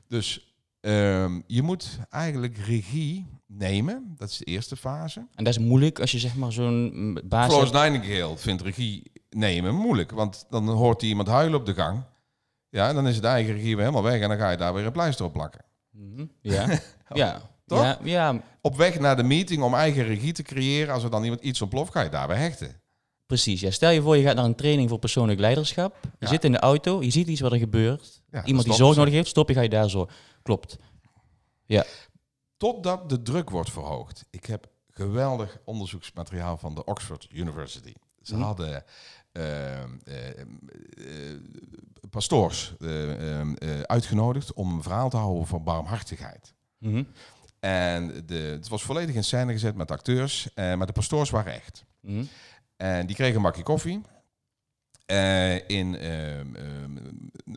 Dus 0.08 0.54
ehm, 0.80 1.40
je 1.46 1.62
moet 1.62 1.98
eigenlijk 2.10 2.58
regie 2.58 3.26
nemen. 3.46 4.14
Dat 4.16 4.30
is 4.30 4.38
de 4.38 4.44
eerste 4.44 4.76
fase. 4.76 5.26
En 5.34 5.44
dat 5.44 5.56
is 5.56 5.64
moeilijk 5.64 6.00
als 6.00 6.10
je 6.10 6.18
zeg 6.18 6.34
maar 6.36 6.52
zo'n 6.52 7.20
baas 7.24 7.52
Florence. 7.52 7.72
Nightingale 7.72 8.36
vindt 8.36 8.62
regie 8.62 9.12
nemen 9.30 9.74
moeilijk. 9.74 10.10
Want 10.10 10.46
dan 10.50 10.68
hoort 10.68 11.00
hij 11.00 11.10
iemand 11.10 11.28
huilen 11.28 11.58
op 11.60 11.66
de 11.66 11.74
gang. 11.74 12.02
Ja, 12.74 12.92
dan 12.92 13.06
is 13.08 13.16
het 13.16 13.24
eigen 13.24 13.54
regie 13.54 13.76
weer 13.76 13.84
helemaal 13.84 14.02
weg. 14.10 14.20
En 14.20 14.28
dan 14.28 14.38
ga 14.38 14.50
je 14.50 14.56
daar 14.56 14.74
weer 14.74 14.86
een 14.86 14.92
pleister 14.92 15.24
op 15.24 15.32
plakken. 15.32 15.64
Mhm. 15.90 16.26
Ja. 16.40 16.78
ja. 17.14 17.40
Toch? 17.66 17.82
Ja, 17.82 17.98
ja, 18.02 18.40
Op 18.60 18.76
weg 18.76 18.98
naar 18.98 19.16
de 19.16 19.22
meeting 19.22 19.62
om 19.62 19.74
eigen 19.74 20.04
regie 20.04 20.32
te 20.32 20.42
creëren. 20.42 20.94
Als 20.94 21.04
er 21.04 21.10
dan 21.10 21.22
iemand 21.22 21.40
iets 21.42 21.60
ontploft, 21.62 21.92
ga 21.92 22.00
je 22.00 22.08
daar 22.08 22.28
weer 22.28 22.36
hechten. 22.36 22.80
precies. 23.26 23.60
Ja, 23.60 23.70
stel 23.70 23.90
je 23.90 24.02
voor, 24.02 24.16
je 24.16 24.22
gaat 24.22 24.34
naar 24.36 24.44
een 24.44 24.54
training 24.54 24.88
voor 24.88 24.98
persoonlijk 24.98 25.40
leiderschap. 25.40 25.96
Je 26.02 26.08
Ja. 26.18 26.26
zit 26.28 26.44
in 26.44 26.52
de 26.52 26.58
auto, 26.58 27.02
je 27.02 27.10
ziet 27.10 27.26
iets 27.28 27.40
wat 27.40 27.52
er 27.52 27.58
gebeurt. 27.58 28.22
Ja, 28.30 28.44
Iemand 28.44 28.64
die 28.64 28.74
zorg 28.74 28.96
nodig 28.96 29.14
heeft, 29.14 29.28
stop 29.28 29.48
je, 29.48 29.54
ga 29.54 29.60
je 29.60 29.68
daar 29.68 29.90
zo. 29.90 30.08
Klopt. 30.42 30.76
Totdat 32.56 33.08
de 33.08 33.22
druk 33.22 33.50
wordt 33.50 33.70
verhoogd. 33.70 34.24
Ik 34.30 34.46
heb 34.46 34.66
geweldig 34.90 35.58
onderzoeksmateriaal 35.64 36.56
van 36.56 36.74
de 36.74 36.84
Oxford 36.84 37.26
University. 37.32 37.92
Ze 38.22 38.34
Mhm. 38.34 38.42
hadden 38.44 38.84
pastoors 42.14 42.74
eh, 42.80 43.10
eh, 43.12 43.40
eh, 43.40 43.80
uitgenodigd 43.80 44.52
om 44.52 44.72
een 44.72 44.82
verhaal 44.82 45.10
te 45.10 45.16
houden 45.16 45.46
van 45.46 45.64
barmhartigheid. 45.64 46.54
Mhm. 46.78 47.02
En 47.60 48.22
de, 48.26 48.34
het 48.34 48.68
was 48.68 48.82
volledig 48.82 49.14
in 49.14 49.24
scène 49.24 49.52
gezet 49.52 49.74
met 49.74 49.90
acteurs, 49.90 50.48
maar 50.54 50.86
de 50.86 50.92
pastoors 50.92 51.30
waren 51.30 51.52
echt. 51.52 51.84
Mhm. 52.00 52.24
En 52.76 53.06
die 53.06 53.16
kregen 53.16 53.36
een 53.36 53.42
bakje 53.42 53.62
koffie 53.62 54.00
in 55.66 55.94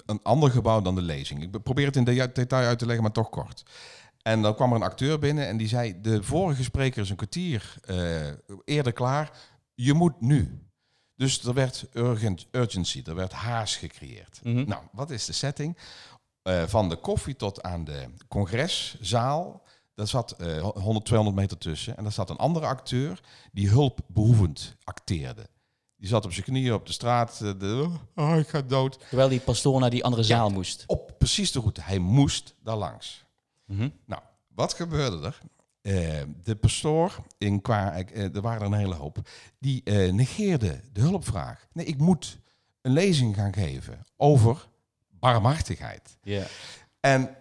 een 0.05 0.19
ander 0.23 0.51
gebouw 0.51 0.81
dan 0.81 0.95
de 0.95 1.01
lezing. 1.01 1.43
Ik 1.43 1.63
probeer 1.63 1.85
het 1.85 1.95
in 1.95 2.03
de- 2.03 2.31
detail 2.33 2.67
uit 2.67 2.79
te 2.79 2.85
leggen, 2.85 3.03
maar 3.03 3.13
toch 3.13 3.29
kort. 3.29 3.63
En 4.21 4.41
dan 4.41 4.55
kwam 4.55 4.69
er 4.69 4.75
een 4.75 4.83
acteur 4.83 5.19
binnen 5.19 5.47
en 5.47 5.57
die 5.57 5.67
zei... 5.67 6.01
de 6.01 6.23
vorige 6.23 6.63
spreker 6.63 7.01
is 7.01 7.09
een 7.09 7.15
kwartier 7.15 7.75
eerder 8.63 8.93
klaar. 8.93 9.31
Je 9.75 9.93
moet 9.93 10.21
nu. 10.21 10.59
Dus 11.17 11.43
er 11.43 11.53
werd 11.53 11.85
urgent, 11.93 12.47
urgency, 12.51 13.01
er 13.05 13.15
werd 13.15 13.31
haast 13.31 13.75
gecreëerd. 13.75 14.39
Mhm. 14.43 14.63
Nou, 14.67 14.83
wat 14.91 15.09
is 15.09 15.25
de 15.25 15.33
setting? 15.33 15.77
Eh, 16.41 16.63
van 16.67 16.89
de 16.89 16.95
koffie 16.95 17.35
tot 17.35 17.63
aan 17.63 17.83
de 17.83 18.07
congreszaal... 18.27 19.65
Daar 19.95 20.07
zat 20.07 20.31
eh 20.31 20.59
100, 20.61 21.05
200 21.05 21.35
meter 21.39 21.57
tussen. 21.57 21.97
En 21.97 22.03
daar 22.03 22.11
zat 22.11 22.29
een 22.29 22.37
andere 22.37 22.65
acteur 22.65 23.19
die 23.51 23.69
hulpbehoevend 23.69 24.75
acteerde. 24.83 25.47
Die 25.95 26.07
zat 26.07 26.25
op 26.25 26.31
zijn 26.33 26.45
knieën 26.45 26.73
op 26.73 26.85
de 26.85 26.91
straat. 26.93 27.41
eh, 27.41 27.51
De, 27.59 27.89
oh, 28.15 28.37
ik 28.37 28.47
ga 28.47 28.61
dood. 28.61 28.99
Terwijl 29.07 29.29
die 29.29 29.39
pastoor 29.39 29.79
naar 29.79 29.89
die 29.89 30.03
andere 30.03 30.21
Ja. 30.21 30.27
zaal 30.27 30.49
moest. 30.49 30.83
Op 30.87 31.15
precies 31.17 31.51
de 31.51 31.59
route. 31.59 31.81
Hij 31.81 31.97
moest 31.99 32.53
daar 32.63 32.75
langs. 32.75 33.23
Mhm. 33.65 33.89
Nou, 34.05 34.21
wat 34.55 34.73
gebeurde 34.73 35.25
er? 35.25 35.39
Eh, 35.87 36.21
de 36.43 36.55
pastoor, 36.55 37.17
in 37.37 37.61
qua, 37.61 37.97
eh, 37.97 38.35
er 38.35 38.41
waren 38.41 38.59
er 38.61 38.65
een 38.67 38.73
hele 38.73 38.95
hoop, 38.95 39.17
die 39.59 39.81
eh, 39.83 40.11
negeerde 40.13 40.81
de 40.93 41.01
hulpvraag. 41.01 41.67
Nee, 41.73 41.85
ik 41.85 41.97
moet 41.97 42.37
een 42.81 42.91
lezing 42.91 43.35
gaan 43.35 43.53
geven 43.53 44.05
over 44.17 44.67
barmhartigheid. 45.09 46.17
Ja. 46.21 46.43
En 46.99 47.35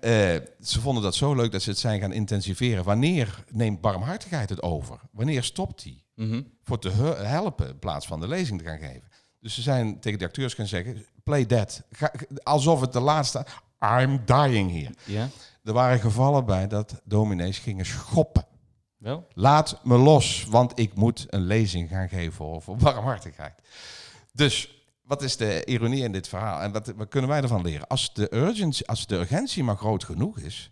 ze 0.60 0.80
vonden 0.80 1.02
dat 1.02 1.14
zo 1.14 1.34
leuk 1.34 1.52
dat 1.52 1.62
ze 1.62 1.70
het 1.70 1.78
zijn 1.78 2.00
gaan 2.00 2.12
intensiveren. 2.12 2.84
Wanneer 2.84 3.44
neemt 3.50 3.80
barmhartigheid 3.80 4.48
het 4.48 4.62
over? 4.62 5.00
Wanneer 5.12 5.42
stopt 5.42 5.82
die? 5.82 6.04
Mhm. 6.14 6.42
Voor 6.64 6.78
te 6.78 6.90
helpen 7.22 7.68
in 7.68 7.78
plaats 7.78 8.06
van 8.06 8.20
de 8.20 8.28
lezing 8.28 8.58
te 8.58 8.66
gaan 8.66 8.78
geven. 8.78 9.08
Dus 9.40 9.54
ze 9.54 9.62
zijn 9.62 10.00
tegen 10.00 10.18
de 10.18 10.24
acteurs 10.24 10.54
gaan 10.54 10.66
zeggen, 10.66 11.06
play 11.24 11.44
that. 11.44 11.82
Ga- 11.90 12.12
alsof 12.42 12.80
het 12.80 12.92
de 12.92 13.00
laatste, 13.00 13.46
I'm 13.82 14.20
dying 14.24 14.70
here. 14.72 14.94
Ja. 15.04 15.28
Er 15.66 15.72
waren 15.72 16.00
gevallen 16.00 16.44
bij 16.44 16.66
dat 16.66 17.00
dominees 17.04 17.58
gingen 17.58 17.86
schoppen. 17.86 18.46
Wel? 18.96 19.26
Laat 19.32 19.80
me 19.84 19.96
los, 19.98 20.44
want 20.44 20.78
ik 20.78 20.94
moet 20.94 21.26
een 21.28 21.46
lezing 21.46 21.88
gaan 21.88 22.08
geven 22.08 22.44
over 22.44 22.76
barmhartigheid. 22.84 23.54
Dus 24.32 24.84
wat 25.02 25.22
is 25.22 25.36
de 25.36 25.64
ironie 25.64 26.02
in 26.02 26.12
dit 26.12 26.28
verhaal? 26.28 26.60
En 26.60 26.72
wat, 26.72 26.92
wat 26.96 27.08
kunnen 27.08 27.30
wij 27.30 27.42
ervan 27.42 27.62
leren? 27.62 27.86
Als 27.86 28.14
de, 28.14 28.34
urgency, 28.34 28.82
als 28.84 29.06
de 29.06 29.16
urgentie 29.16 29.64
maar 29.64 29.76
groot 29.76 30.04
genoeg 30.04 30.38
is, 30.38 30.70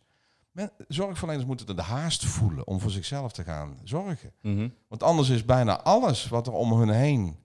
men, 0.51 0.71
zorgverleners 0.89 1.47
moeten 1.47 1.67
er 1.67 1.77
de 1.77 1.83
haast 1.83 2.25
voelen 2.25 2.67
om 2.67 2.81
voor 2.81 2.91
zichzelf 2.91 3.33
te 3.33 3.45
gaan 3.45 3.79
zorgen. 3.85 4.33
Mhm. 4.41 4.69
Want 4.89 5.03
anders 5.03 5.29
is 5.29 5.45
bijna 5.45 5.81
alles 5.81 6.29
wat 6.29 6.47
er 6.47 6.53
om 6.53 6.73
hun 6.73 6.91
heen 6.91 7.44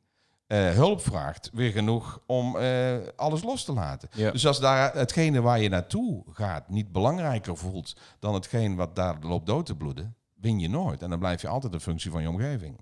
eh, 0.49 0.69
hulp 0.69 1.01
vraagt, 1.01 1.49
weer 1.53 1.71
genoeg 1.71 2.21
om 2.25 2.57
eh, 2.57 2.97
alles 3.15 3.43
los 3.43 3.63
te 3.63 3.73
laten. 3.73 4.09
Ja. 4.13 4.31
Dus 4.31 4.47
als 4.47 4.59
daar 4.59 4.93
hetgene 4.93 5.41
waar 5.41 5.59
je 5.59 5.69
naartoe 5.69 6.23
gaat 6.31 6.69
niet 6.69 6.91
belangrijker 6.91 7.57
voelt 7.57 7.95
dan 8.19 8.33
hetgeen 8.33 8.75
wat 8.75 8.95
daar 8.95 9.17
loopt 9.21 9.45
dood 9.45 9.65
te 9.65 9.75
bloeden, 9.75 10.15
win 10.35 10.59
je 10.59 10.69
nooit. 10.69 11.01
En 11.01 11.09
dan 11.09 11.19
blijf 11.19 11.41
je 11.41 11.47
altijd 11.47 11.73
een 11.73 11.79
functie 11.79 12.11
van 12.11 12.21
je 12.21 12.29
omgeving. 12.29 12.77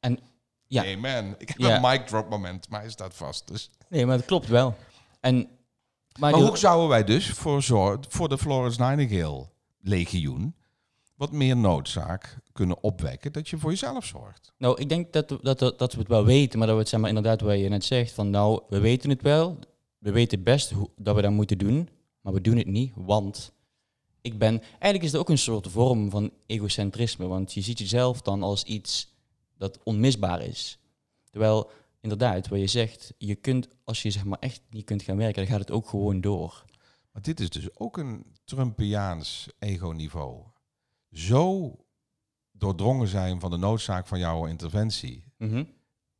En 0.00 0.18
ja. 0.66 0.84
Amen. 0.94 1.34
Ik 1.38 1.48
heb 1.48 1.58
Ja. 1.58 1.74
een 1.76 1.82
mic 1.90 2.06
drop 2.06 2.30
moment, 2.30 2.68
maar 2.68 2.80
hij 2.80 2.90
staat 2.90 3.14
vast. 3.14 3.48
Dus. 3.48 3.70
Nee, 3.88 4.06
maar 4.06 4.16
dat 4.16 4.26
klopt 4.26 4.46
wel. 4.48 4.74
En, 5.20 5.48
maar 6.18 6.32
hoe 6.32 6.56
zouden 6.56 6.88
wij 6.88 7.04
dus 7.04 7.30
voor, 7.30 7.62
voor 8.08 8.28
de 8.28 8.38
Florence 8.38 8.82
Nightingale 8.82 9.48
legioen 9.80 10.54
wat 11.16 11.32
meer 11.32 11.56
noodzaak 11.56 12.38
kunnen 12.52 12.82
opwekken 12.82 13.32
dat 13.32 13.48
je 13.48 13.58
voor 13.58 13.70
jezelf 13.70 14.04
zorgt? 14.04 14.52
Nou, 14.58 14.80
ik 14.80 14.88
denk 14.88 15.12
dat, 15.12 15.28
dat, 15.28 15.58
dat, 15.58 15.78
dat 15.78 15.92
we 15.92 15.98
het 15.98 16.08
wel 16.08 16.24
weten, 16.24 16.58
maar 16.58 16.66
dat 16.66 16.76
we 16.76 16.82
het 16.82 16.90
zeg 16.90 17.00
maar 17.00 17.08
inderdaad, 17.08 17.40
wat 17.40 17.58
je 17.58 17.68
net 17.68 17.84
zegt, 17.84 18.12
van 18.12 18.30
nou, 18.30 18.62
we 18.68 18.80
weten 18.80 19.10
het 19.10 19.22
wel, 19.22 19.58
we 19.98 20.10
weten 20.10 20.42
best 20.42 20.70
hoe, 20.70 20.90
dat 20.96 21.14
we 21.14 21.22
dat 21.22 21.30
moeten 21.30 21.58
doen, 21.58 21.88
maar 22.20 22.32
we 22.32 22.40
doen 22.40 22.56
het 22.56 22.66
niet, 22.66 22.92
want 22.94 23.52
ik 24.20 24.38
ben, 24.38 24.60
eigenlijk 24.60 25.02
is 25.02 25.12
het 25.12 25.20
ook 25.20 25.28
een 25.28 25.38
soort 25.38 25.68
vorm 25.68 26.10
van 26.10 26.30
egocentrisme, 26.46 27.26
want 27.26 27.52
je 27.52 27.60
ziet 27.60 27.78
jezelf 27.78 28.22
dan 28.22 28.42
als 28.42 28.64
iets 28.64 29.14
dat 29.58 29.78
onmisbaar 29.82 30.42
is. 30.42 30.78
Terwijl, 31.30 31.70
inderdaad, 32.00 32.48
wat 32.48 32.60
je 32.60 32.66
zegt, 32.66 33.14
je 33.18 33.34
kunt, 33.34 33.68
als 33.84 34.02
je 34.02 34.10
zeg 34.10 34.24
maar 34.24 34.38
echt 34.38 34.60
niet 34.70 34.84
kunt 34.84 35.02
gaan 35.02 35.16
werken, 35.16 35.42
dan 35.42 35.52
gaat 35.52 35.60
het 35.60 35.70
ook 35.70 35.88
gewoon 35.88 36.20
door. 36.20 36.64
Maar 37.12 37.22
dit 37.22 37.40
is 37.40 37.50
dus 37.50 37.78
ook 37.78 37.96
een 37.96 38.24
Trumpiaans 38.44 39.48
ego-niveau. 39.58 40.42
Zo 41.16 41.76
doordrongen 42.52 43.08
zijn 43.08 43.40
van 43.40 43.50
de 43.50 43.56
noodzaak 43.56 44.06
van 44.06 44.18
jouw 44.18 44.46
interventie, 44.46 45.24
Mhm. 45.38 45.64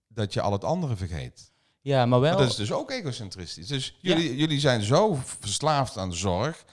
dat 0.08 0.32
je 0.32 0.40
al 0.40 0.52
het 0.52 0.64
andere 0.64 0.96
vergeet. 0.96 1.52
Ja, 1.80 2.06
maar 2.06 2.20
wel... 2.20 2.30
Maar 2.32 2.40
dat 2.40 2.50
is 2.50 2.56
dus 2.56 2.72
ook 2.72 2.90
egocentristisch. 2.90 3.66
Dus 3.66 3.96
jullie, 4.00 4.36
jullie 4.36 4.60
zijn 4.60 4.82
zo 4.82 5.14
verslaafd 5.22 5.96
aan 5.96 6.14
zorg 6.14 6.64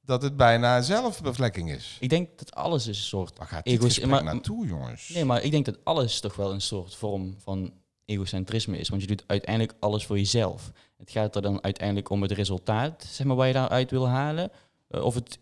dat 0.00 0.22
het 0.22 0.36
bijna 0.36 0.82
zelfbevlekking 0.82 1.70
is. 1.70 1.96
Ik 2.00 2.08
denk 2.08 2.38
dat 2.38 2.54
alles 2.54 2.86
is 2.86 2.98
een 2.98 3.04
soort 3.04 3.38
Waar 3.38 3.46
gaat 3.46 3.64
dit 3.64 4.06
maar- 4.06 4.24
naartoe, 4.24 4.66
jongens? 4.66 5.08
Nee, 5.08 5.24
maar 5.24 5.42
ik 5.42 5.50
denk 5.50 5.64
dat 5.64 5.84
alles 5.84 6.20
toch 6.20 6.36
wel 6.36 6.52
een 6.52 6.60
soort 6.60 6.94
vorm 6.94 7.34
van 7.38 7.72
egocentrisme 8.04 8.78
is. 8.78 8.88
Want 8.88 9.00
je 9.00 9.06
doet 9.08 9.24
uiteindelijk 9.26 9.76
alles 9.80 10.06
voor 10.06 10.16
jezelf. 10.16 10.72
Het 10.96 11.10
gaat 11.10 11.36
er 11.36 11.42
dan 11.42 11.62
uiteindelijk 11.62 12.10
om 12.10 12.22
het 12.22 12.30
resultaat, 12.32 13.04
zeg 13.10 13.26
maar, 13.26 13.36
waar 13.36 13.46
je 13.46 13.52
daaruit 13.52 13.90
wil 13.90 14.08
halen. 14.08 14.50
Eh, 14.88 15.02
of 15.04 15.14
het 15.14 15.38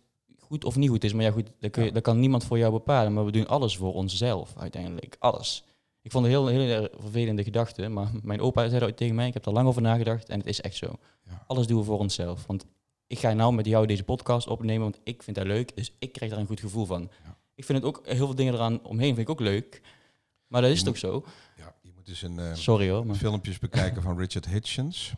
goed 0.55 0.65
of 0.65 0.75
niet 0.75 0.89
goed 0.89 1.03
is. 1.03 1.13
Maar 1.13 1.23
ja, 1.23 1.31
goed, 1.31 1.51
dat, 1.59 1.71
kun 1.71 1.83
je, 1.83 1.91
dat 1.91 2.03
kan 2.03 2.19
niemand 2.19 2.43
voor 2.43 2.57
jou 2.57 2.71
bepalen. 2.71 3.13
Maar 3.13 3.25
we 3.25 3.31
doen 3.31 3.47
alles 3.47 3.77
voor 3.77 3.93
onszelf 3.93 4.53
uiteindelijk. 4.57 5.15
Alles. 5.19 5.63
Ik 6.01 6.11
vond 6.11 6.25
het 6.25 6.33
een 6.33 6.41
heel, 6.41 6.67
heel 6.67 6.87
vervelende 6.97 7.43
gedachte. 7.43 7.87
Maar 7.87 8.11
mijn 8.21 8.41
opa 8.41 8.61
zei 8.61 8.79
dat 8.79 8.83
ooit 8.83 8.97
tegen 8.97 9.15
mij. 9.15 9.27
Ik 9.27 9.33
heb 9.33 9.45
er 9.45 9.53
lang 9.53 9.67
over 9.67 9.81
nagedacht. 9.81 10.29
En 10.29 10.37
het 10.37 10.47
is 10.47 10.61
echt 10.61 10.75
zo. 10.75 10.95
Ja. 11.25 11.43
Alles 11.47 11.67
doen 11.67 11.79
we 11.79 11.83
voor 11.83 11.99
onszelf. 11.99 12.45
Want 12.45 12.65
ik 13.07 13.19
ga 13.19 13.33
nou 13.33 13.53
met 13.53 13.65
jou 13.65 13.85
deze 13.85 14.03
podcast 14.03 14.47
opnemen. 14.47 14.81
Want 14.81 14.99
ik 15.03 15.23
vind 15.23 15.35
dat 15.35 15.45
leuk. 15.45 15.75
Dus 15.75 15.91
ik 15.99 16.11
krijg 16.11 16.31
daar 16.31 16.39
een 16.39 16.47
goed 16.47 16.59
gevoel 16.59 16.85
van. 16.85 17.09
Ja. 17.23 17.37
Ik 17.55 17.65
vind 17.65 17.77
het 17.77 17.87
ook, 17.87 18.01
heel 18.05 18.25
veel 18.25 18.35
dingen 18.35 18.53
eraan 18.53 18.83
omheen 18.83 19.15
vind 19.15 19.27
ik 19.27 19.29
ook 19.29 19.39
leuk. 19.39 19.81
Maar 20.47 20.61
dat 20.61 20.71
is 20.71 20.83
toch 20.83 20.97
zo? 20.97 21.25
Ja, 21.57 21.75
je 21.81 21.91
moet 21.95 22.05
dus 22.05 22.21
een, 22.21 22.39
eh, 22.39 22.53
Sorry 22.53 22.89
hoor. 22.89 23.05
Maar... 23.05 23.15
filmpjes 23.15 23.59
bekijken 23.59 24.01
van 24.01 24.17
Richard 24.17 24.45
Hitchens. 24.45 25.13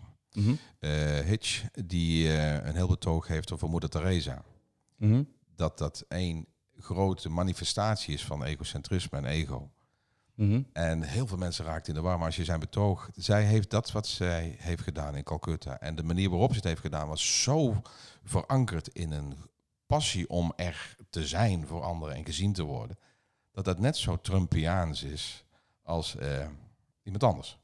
Eh, 0.80 1.20
Hitch, 1.20 1.64
die 1.86 2.28
eh, 2.28 2.68
een 2.68 2.76
heel 2.76 2.88
betoog 2.88 3.28
heeft 3.28 3.52
over 3.52 3.70
moeder 3.70 3.90
Teresa. 3.90 4.44
Mhm. 4.98 5.24
Dat 5.56 5.78
dat 5.78 6.06
één 6.08 6.46
grote 6.80 7.30
manifestatie 7.30 8.14
is 8.14 8.26
van 8.26 8.44
egocentrisme 8.44 9.18
en 9.18 9.26
ego. 9.26 9.72
Mhm. 10.36 10.62
En 10.74 11.02
heel 11.02 11.28
veel 11.28 11.38
mensen 11.38 11.66
raakten 11.66 11.94
in 11.94 12.00
de 12.02 12.06
war. 12.08 12.18
Maar 12.18 12.26
als 12.26 12.36
je 12.36 12.44
zijn 12.44 12.60
betoog... 12.60 13.10
Zij 13.16 13.44
heeft 13.44 13.70
dat 13.70 13.92
wat 13.92 14.08
zij 14.08 14.56
heeft 14.60 14.84
gedaan 14.84 15.16
in 15.16 15.24
Calcutta. 15.24 15.80
En 15.80 15.96
de 15.96 16.04
manier 16.04 16.30
waarop 16.30 16.50
ze 16.50 16.56
het 16.56 16.64
heeft 16.66 16.82
gedaan 16.82 17.08
was 17.08 17.42
zo 17.44 17.82
verankerd 18.24 18.88
in 18.88 19.12
een 19.12 19.34
passie 19.86 20.30
om 20.30 20.54
er 20.56 20.96
te 21.10 21.28
zijn 21.28 21.68
voor 21.68 21.82
anderen 21.84 22.16
en 22.16 22.26
gezien 22.26 22.54
te 22.54 22.64
worden. 22.64 22.98
Dat 23.52 23.66
dat 23.66 23.80
net 23.80 23.98
zo 23.98 24.22
Trumpiaans 24.22 25.04
is 25.04 25.44
als 25.84 26.16
eh, 26.16 26.48
iemand 27.04 27.24
anders. 27.24 27.58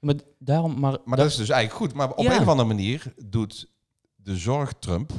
Maar 0.00 0.14
daarom, 0.38 0.80
maar, 0.80 0.98
Maar 1.04 1.16
dat 1.16 1.26
is 1.26 1.36
dus 1.36 1.48
eigenlijk 1.48 1.82
goed. 1.82 1.94
Maar 1.94 2.10
op 2.10 2.24
Ja. 2.24 2.34
een 2.34 2.40
of 2.40 2.48
andere 2.48 2.68
manier 2.68 3.14
doet 3.24 3.68
de 4.16 4.36
zorg 4.36 4.72
Trump 4.78 5.12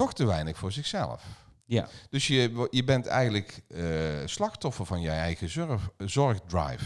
toch 0.00 0.14
te 0.14 0.26
weinig 0.26 0.58
voor 0.58 0.72
zichzelf. 0.72 1.24
Ja. 1.64 1.88
Dus 2.10 2.26
je, 2.26 2.68
je 2.70 2.84
bent 2.84 3.06
eigenlijk 3.06 3.62
eh, 3.68 3.84
slachtoffer 4.24 4.86
van 4.86 5.00
je 5.00 5.10
eigen 5.10 5.48
zorg, 5.48 5.90
zorgdrive. 5.98 6.84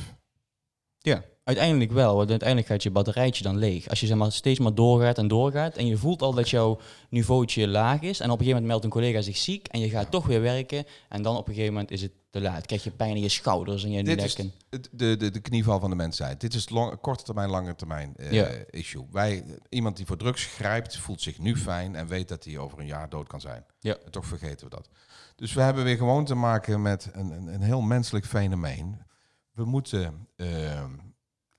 Ja, 0.98 1.24
uiteindelijk 1.44 1.92
wel. 1.92 2.16
Want 2.16 2.30
uiteindelijk 2.30 2.68
gaat 2.68 2.82
je 2.82 2.90
batterijtje 2.90 3.42
dan 3.42 3.56
leeg. 3.56 3.88
Als 3.88 4.00
je 4.00 4.06
zeg 4.06 4.16
maar, 4.16 4.32
steeds 4.32 4.58
maar 4.58 4.74
doorgaat 4.74 5.18
en 5.18 5.28
doorgaat 5.28 5.76
en 5.76 5.86
je 5.86 5.96
voelt 5.96 6.22
al 6.22 6.34
dat 6.34 6.50
jouw 6.50 6.80
niveautje 7.10 7.68
laag 7.68 8.00
is 8.00 8.20
en 8.20 8.30
op 8.30 8.38
een 8.38 8.44
gegeven 8.44 8.62
moment 8.62 8.66
meldt 8.66 8.84
een 8.84 8.90
collega 8.90 9.20
zich 9.20 9.36
ziek 9.36 9.66
en 9.66 9.80
je 9.80 9.88
gaat 9.88 10.10
toch 10.10 10.26
weer 10.26 10.40
werken 10.40 10.84
en 11.08 11.22
dan 11.22 11.36
op 11.36 11.48
een 11.48 11.54
gegeven 11.54 11.72
moment 11.72 11.90
is 11.90 12.02
het 12.02 12.12
te 12.34 12.40
laat. 12.40 12.66
Krijg 12.66 12.84
je 12.84 12.90
pijn 12.90 13.16
in 13.16 13.22
je 13.22 13.28
schouders 13.28 13.84
en 13.84 13.90
je 13.90 14.04
Dit 14.04 14.16
nek. 14.16 14.24
is 14.26 14.34
de, 14.90 15.16
de, 15.16 15.30
de 15.30 15.40
knieval 15.40 15.80
van 15.80 15.90
de 15.90 15.96
mensheid. 15.96 16.40
Dit 16.40 16.54
is 16.54 16.60
het 16.60 16.70
long- 16.70 17.00
korte 17.00 17.24
termijn, 17.24 17.50
lange 17.50 17.74
termijn 17.74 18.16
eh, 18.16 18.32
Ja. 18.32 18.48
issue. 18.70 19.06
Wij, 19.10 19.44
iemand 19.68 19.96
die 19.96 20.06
voor 20.06 20.16
drugs 20.16 20.44
grijpt, 20.44 20.96
voelt 20.96 21.20
zich 21.20 21.38
nu 21.38 21.56
fijn 21.56 21.94
en 21.94 22.06
weet 22.06 22.28
dat 22.28 22.44
hij 22.44 22.58
over 22.58 22.78
een 22.78 22.86
jaar 22.86 23.08
dood 23.08 23.26
kan 23.28 23.40
zijn. 23.40 23.64
Ja. 23.80 23.96
En 24.04 24.10
toch 24.10 24.26
vergeten 24.26 24.64
we 24.68 24.74
dat. 24.74 24.88
Dus 25.36 25.52
we 25.52 25.60
hebben 25.60 25.84
weer 25.84 25.96
gewoon 25.96 26.24
te 26.24 26.34
maken 26.34 26.82
met 26.82 27.08
een, 27.12 27.30
een, 27.30 27.46
een 27.46 27.62
heel 27.62 27.80
menselijk 27.80 28.26
fenomeen. 28.26 29.02
We 29.52 29.64
moeten 29.64 30.28
eh, 30.36 30.84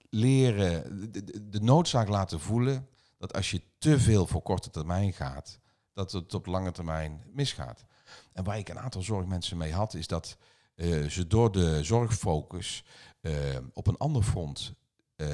leren, 0.09 1.11
de, 1.11 1.23
de, 1.23 1.49
de 1.49 1.61
noodzaak 1.61 2.07
laten 2.07 2.39
voelen 2.39 2.87
dat 3.17 3.33
als 3.33 3.51
je 3.51 3.61
te 3.77 3.99
veel 3.99 4.27
voor 4.27 4.41
korte 4.41 4.69
termijn 4.69 5.13
gaat, 5.13 5.59
dat 5.93 6.11
het 6.11 6.33
op 6.33 6.45
lange 6.45 6.71
termijn 6.71 7.23
misgaat. 7.33 7.85
En 8.33 8.43
waar 8.43 8.57
ik 8.57 8.69
een 8.69 8.79
aantal 8.79 9.01
zorgmensen 9.01 9.57
mee 9.57 9.73
had, 9.73 9.93
is 9.93 10.07
dat 10.07 10.37
eh, 10.75 11.03
ze 11.03 11.27
door 11.27 11.51
de 11.51 11.83
zorgfocus 11.83 12.83
eh, 13.21 13.33
op 13.73 13.87
een 13.87 13.97
ander 13.97 14.23
front 14.23 14.73
eh, 15.15 15.27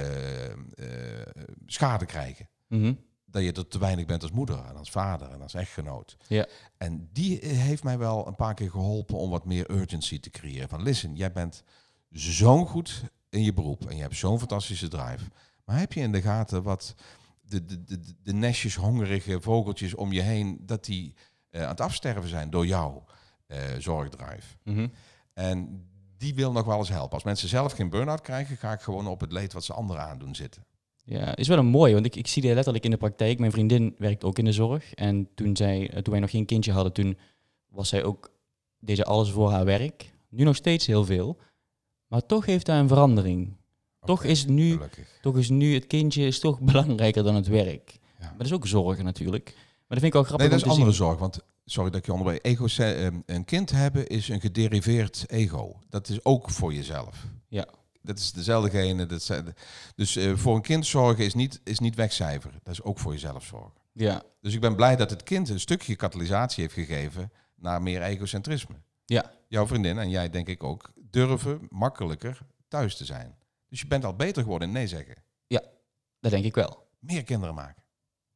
schade 1.65 2.05
krijgen. 2.05 2.49
Mhm. 2.67 2.93
Dat 3.25 3.43
je 3.43 3.51
er 3.51 3.67
te 3.67 3.79
weinig 3.79 4.05
bent 4.05 4.21
als 4.21 4.31
moeder 4.31 4.65
en 4.65 4.75
als 4.75 4.91
vader 4.91 5.29
en 5.31 5.41
als 5.41 5.53
echtgenoot. 5.53 6.17
Ja. 6.27 6.47
En 6.77 7.09
die 7.13 7.45
heeft 7.45 7.83
mij 7.83 7.97
wel 7.97 8.27
een 8.27 8.35
paar 8.35 8.53
keer 8.53 8.69
geholpen 8.69 9.17
om 9.17 9.29
wat 9.29 9.45
meer 9.45 9.71
urgency 9.71 10.19
te 10.19 10.29
creëren. 10.29 10.69
Van 10.69 10.83
listen, 10.83 11.15
jij 11.15 11.31
bent 11.31 11.63
zo 12.11 12.65
goed 12.65 13.03
in 13.29 13.43
je 13.43 13.53
beroep 13.53 13.89
en 13.89 13.95
je 13.95 14.01
hebt 14.01 14.15
zo'n 14.15 14.39
fantastische 14.39 14.87
drive. 14.87 15.25
Maar 15.65 15.79
heb 15.79 15.93
je 15.93 16.01
in 16.01 16.11
de 16.11 16.21
gaten 16.21 16.63
wat 16.63 16.95
de, 17.41 17.65
de, 17.65 17.83
de, 17.83 17.99
de 18.23 18.33
nestjes 18.33 18.75
hongerige 18.75 19.41
vogeltjes 19.41 19.95
om 19.95 20.11
je 20.11 20.21
heen, 20.21 20.59
dat 20.65 20.85
die 20.85 21.15
aan 21.51 21.61
het 21.61 21.81
afsterven 21.81 22.29
zijn 22.29 22.49
door 22.49 22.65
jouw 22.65 23.03
zorgdrive? 23.77 24.57
Mhm. 24.63 24.87
En 25.41 25.85
die 26.17 26.35
wil 26.35 26.51
nog 26.51 26.65
wel 26.65 26.77
eens 26.77 26.89
helpen. 26.89 27.13
Als 27.13 27.23
mensen 27.23 27.49
zelf 27.49 27.71
geen 27.71 27.89
burn-out 27.89 28.21
krijgen, 28.21 28.57
ga 28.57 28.71
ik 28.73 28.81
gewoon 28.81 29.07
op 29.07 29.19
het 29.21 29.31
leed 29.31 29.53
wat 29.53 29.63
ze 29.63 29.73
anderen 29.73 30.01
aandoen 30.03 30.35
zitten. 30.35 30.65
Ja, 31.03 31.35
is 31.35 31.47
wel 31.47 31.57
een 31.57 31.65
mooie, 31.65 31.93
want 31.93 32.05
ik, 32.05 32.15
ik 32.15 32.27
zie 32.27 32.41
dit 32.41 32.53
letterlijk 32.53 32.83
in 32.85 32.91
de 32.91 32.97
praktijk. 32.97 33.39
Mijn 33.39 33.51
vriendin 33.51 33.95
werkt 33.97 34.23
ook 34.23 34.37
in 34.37 34.45
de 34.45 34.51
zorg. 34.51 34.93
En 34.93 35.29
toen, 35.35 35.55
zij, 35.55 35.89
eh, 35.89 36.01
toen 36.01 36.11
wij 36.11 36.21
nog 36.21 36.29
geen 36.29 36.45
kindje 36.45 36.71
hadden, 36.71 36.93
toen 36.93 37.17
was 37.69 37.89
zij 37.89 38.03
ook, 38.03 38.31
deed 38.79 38.97
ze 38.97 39.05
alles 39.05 39.29
voor 39.29 39.51
haar 39.51 39.65
werk. 39.65 40.13
Nu 40.29 40.43
nog 40.43 40.55
steeds 40.55 40.85
heel 40.85 41.05
veel. 41.05 41.37
Maar 42.07 42.25
toch 42.25 42.45
heeft 42.45 42.67
hij 42.67 42.79
een 42.79 42.87
verandering. 42.87 43.55
Toch 44.05 44.23
is 44.23 44.45
nu- 44.45 44.71
Gelukkig. 44.73 45.19
Toch 45.21 45.37
is 45.37 45.49
nu 45.49 45.73
het 45.73 45.87
kindje 45.87 46.25
is 46.25 46.39
toch 46.39 46.59
belangrijker 46.71 47.23
dan 47.23 47.35
het 47.35 47.47
werk. 47.47 47.99
Ja. 48.19 48.25
Maar 48.25 48.37
dat 48.37 48.45
is 48.45 48.53
ook 48.53 48.67
zorgen 48.67 49.03
natuurlijk. 49.05 49.43
Maar 49.55 49.99
dat 49.99 49.99
vind 49.99 50.03
ik 50.03 50.13
wel 50.13 50.23
grappig 50.23 50.47
Nee, 50.47 50.57
dat 50.57 50.65
is 50.65 50.71
andere 50.73 50.91
zien. 50.93 51.05
zorg. 51.05 51.19
Want, 51.19 51.39
sorry 51.71 51.89
dat 51.89 51.99
ik 51.99 52.05
je 52.05 52.11
onderbreek. 52.11 52.45
Ego, 52.45 52.67
een 53.25 53.45
kind 53.45 53.71
hebben 53.71 54.07
is 54.07 54.29
een 54.29 54.41
gederiveerd 54.41 55.23
ego. 55.27 55.79
Dat 55.89 56.09
is 56.09 56.25
ook 56.25 56.49
voor 56.49 56.73
jezelf. 56.73 57.25
Ja. 57.47 57.67
Dat 58.01 58.17
is 58.17 58.31
dezelfde 58.31 58.69
gene. 58.69 59.05
Dat 59.05 59.23
zijn, 59.23 59.53
dus 59.95 60.15
eh, 60.15 60.35
voor 60.35 60.55
een 60.55 60.61
kind 60.61 60.85
zorgen 60.85 61.25
is 61.25 61.33
niet, 61.33 61.61
is 61.63 61.79
niet 61.79 61.95
wegcijferen. 61.95 62.59
Dat 62.63 62.73
is 62.73 62.83
ook 62.83 62.99
voor 62.99 63.11
jezelf 63.11 63.43
zorgen. 63.43 63.79
Ja, 63.93 64.23
Dus 64.41 64.53
ik 64.53 64.61
ben 64.61 64.75
blij 64.75 64.95
dat 64.95 65.09
het 65.09 65.23
kind 65.23 65.49
een 65.49 65.59
stukje 65.59 65.95
katalysatie 65.95 66.63
heeft 66.63 66.73
gegeven 66.73 67.31
naar 67.55 67.81
meer 67.81 68.01
egocentrisme. 68.01 68.75
Ja. 69.05 69.31
Jouw 69.47 69.67
vriendin 69.67 69.97
en 69.97 70.09
jij 70.09 70.29
denk 70.29 70.47
ik 70.47 70.63
ook 70.63 70.91
durven 70.95 71.67
makkelijker 71.69 72.39
thuis 72.67 72.95
te 72.95 73.05
zijn. 73.05 73.35
Dus 73.69 73.81
je 73.81 73.87
bent 73.87 74.05
al 74.05 74.15
beter 74.15 74.43
geworden 74.43 74.67
in 74.67 74.73
nee 74.73 74.87
zeggen. 74.87 75.15
dat 76.19 76.31
denk 76.31 76.45
ik 76.45 76.55
wel. 76.55 76.87
Meer 76.99 77.23
kinderen 77.23 77.55
maken. 77.55 77.80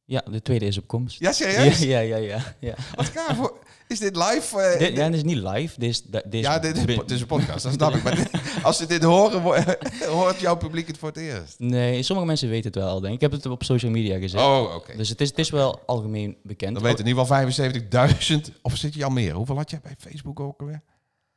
Ja, 0.08 0.22
de 0.30 0.42
tweede 0.42 0.66
is 0.66 0.78
op 0.78 0.86
komst. 0.86 1.18
Ja, 1.20 1.32
serieus? 1.42 1.78
Ja, 1.78 1.98
ja, 1.98 2.16
ja. 2.16 2.16
ja, 2.16 2.42
ja. 2.60 2.74
Wat 2.94 3.06
gaaf. 3.06 3.36
hoor. 3.36 3.58
Is 3.88 3.98
dit 3.98 4.16
live? 4.16 4.60
eh, 4.60 4.78
Dit, 4.78 4.96
ja, 4.96 5.06
dit 5.06 5.14
is 5.16 5.22
niet 5.22 5.36
live. 5.36 5.80
Dit 5.80 5.90
is, 5.90 6.02
dit 6.02 6.24
is 6.34 6.40
ja, 6.40 6.58
dit 6.58 6.76
is, 7.10 7.20
een 7.20 7.26
podcast, 7.26 7.62
dat 7.62 7.72
snap 7.72 7.94
ik. 7.94 8.02
Maar 8.02 8.14
dit- 8.14 8.30
als 8.62 8.76
ze 8.76 8.86
dit 8.86 9.02
horen, 9.02 9.42
hoort 10.18 10.40
jouw 10.40 10.56
publiek 10.56 10.86
het 10.86 10.98
voor 10.98 11.08
het 11.08 11.16
eerst. 11.18 11.58
Nee, 11.58 12.02
sommige 12.02 12.26
mensen 12.28 12.48
weten 12.48 12.70
het 12.72 12.74
wel, 12.82 12.94
denk 13.00 13.06
ik. 13.06 13.12
Ik 13.14 13.20
heb 13.20 13.32
het 13.32 13.46
op 13.46 13.62
social 13.64 13.90
media 13.90 14.18
gezet. 14.18 14.40
Oh, 14.40 14.74
oké. 14.74 14.96
Dus 14.96 15.08
het 15.08 15.20
is, 15.20 15.28
het 15.28 15.38
is 15.38 15.50
wel 15.50 15.80
algemeen 15.86 16.36
bekend. 16.42 16.74
Dan 16.74 16.82
weten 16.82 16.98
in 17.04 17.06
ieder 17.10 17.26
geval 17.26 18.40
75.000. 18.48 18.60
Of 18.62 18.76
zit 18.76 18.94
je 18.94 19.04
al 19.04 19.10
meer? 19.10 19.32
Hoeveel 19.34 19.56
had 19.56 19.70
jij 19.70 19.80
bij 19.82 19.94
Facebook 19.98 20.40
ook 20.40 20.60
alweer? 20.60 20.82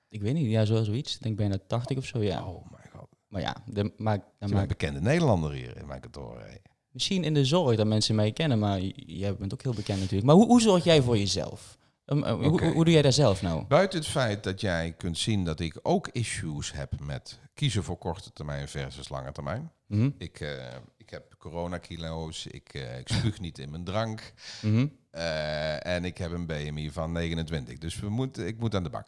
Ik 0.09 0.21
weet 0.21 0.33
niet, 0.33 0.51
ja, 0.51 0.65
zo, 0.65 0.83
zoiets. 0.83 1.15
Ik 1.15 1.21
denk 1.23 1.35
bijna 1.37 1.57
80 1.67 1.97
of 1.97 2.05
zo, 2.05 2.23
ja. 2.23 2.43
Oh 2.45 2.71
mijn 2.71 2.89
god. 2.95 3.07
Maar 3.27 3.41
ja, 3.41 3.55
de, 3.65 3.91
maar, 3.97 4.19
dan 4.39 4.49
maak, 4.53 4.67
bekende 4.67 5.01
Nederlander 5.01 5.51
hier 5.51 5.77
in 5.77 5.87
mijn 5.87 5.99
kantoor. 6.01 6.39
hè. 6.39 6.55
Misschien 6.91 7.23
in 7.23 7.33
de 7.33 7.45
zorg 7.45 7.75
dat 7.77 7.87
mensen 7.87 8.15
mij 8.15 8.31
kennen, 8.31 8.59
maar 8.59 8.79
jij 8.95 9.35
bent 9.35 9.53
ook 9.53 9.61
heel 9.63 9.73
bekend 9.73 9.99
natuurlijk. 9.99 10.25
Maar 10.27 10.35
hoe, 10.35 10.45
hoe 10.45 10.61
zorg 10.61 10.83
jij 10.83 11.01
voor 11.01 11.17
jezelf? 11.17 11.77
Um, 12.05 12.23
uh, 12.23 12.31
hoe- 12.31 12.45
hoe, 12.47 12.61
hoe 12.73 12.83
doe 12.83 12.93
jij 12.93 13.01
daar 13.01 13.13
zelf 13.13 13.41
nou? 13.41 13.65
Buiten 13.65 13.99
het 13.99 14.07
feit 14.07 14.43
dat 14.43 14.61
jij 14.61 14.93
kunt 14.97 15.17
zien 15.17 15.43
dat 15.45 15.59
ik 15.59 15.79
ook 15.81 16.07
issues 16.11 16.71
heb 16.71 16.99
met 16.99 17.39
kiezen 17.53 17.83
voor 17.83 17.97
korte 17.97 18.33
termijn 18.33 18.67
versus 18.67 19.09
lange 19.09 19.31
termijn. 19.31 19.71
Mhm, 19.87 20.09
Ik, 20.17 20.39
eh, 20.39 20.75
ik 20.97 21.09
heb 21.09 21.35
coronakilo's, 21.37 22.45
ik, 22.45 22.73
eh, 22.73 22.99
ik 22.99 23.07
spuug 23.07 23.39
niet 23.39 23.57
in 23.59 23.69
mijn 23.71 23.83
drank 23.83 24.33
mhm. 24.61 24.87
eh, 25.11 25.85
en 25.85 26.05
ik 26.05 26.17
heb 26.17 26.31
een 26.31 26.45
BMI 26.45 26.91
van 26.91 27.11
29. 27.11 27.77
Dus 27.77 27.99
we 27.99 28.29
ik 28.45 28.59
moet 28.59 28.75
aan 28.75 28.83
de 28.83 28.89
bak. 28.89 29.07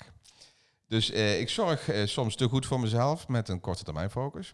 Dus 0.88 1.12
eh, 1.12 1.40
ik 1.40 1.50
zorg 1.50 1.90
eh, 1.90 2.06
soms 2.06 2.36
te 2.36 2.48
goed 2.48 2.66
voor 2.66 2.80
mezelf 2.80 3.28
met 3.28 3.50
een 3.50 3.60
korte 3.60 3.84
termijn 3.84 4.10
focus. 4.10 4.54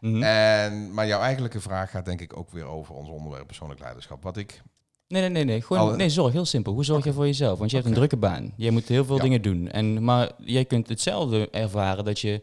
Mhm. 0.00 0.22
En, 0.22 0.94
maar 0.94 1.06
jouw 1.06 1.20
eigenlijke 1.20 1.60
vraag 1.60 1.90
gaat 1.90 2.04
denk 2.04 2.20
ik 2.20 2.36
ook 2.36 2.50
weer 2.50 2.64
over 2.64 2.94
ons 2.94 3.08
onderwerp 3.08 3.46
persoonlijk 3.46 3.80
leiderschap. 3.80 4.22
Wat 4.22 4.36
ik 4.36 4.62
Nee, 5.08 5.20
nee, 5.20 5.30
nee, 5.30 5.44
nee. 5.44 5.62
Gewoon, 5.62 5.96
nee, 5.96 6.08
zorg, 6.10 6.32
heel 6.32 6.44
simpel. 6.44 6.72
Hoe 6.72 6.84
zorg 6.84 7.04
je 7.04 7.12
voor 7.12 7.26
jezelf? 7.26 7.58
Want 7.58 7.70
je 7.70 7.76
hebt 7.76 7.88
een 7.88 7.94
drukke 7.94 8.16
baan. 8.16 8.52
Jij 8.56 8.70
moet 8.70 8.88
heel 8.88 9.04
veel 9.04 9.16
Ja. 9.16 9.22
dingen 9.22 9.42
doen. 9.42 9.68
En, 9.70 10.04
maar 10.04 10.30
jij 10.38 10.64
kunt 10.64 10.88
hetzelfde 10.88 11.50
ervaren 11.50 12.04
dat 12.04 12.20
je, 12.20 12.42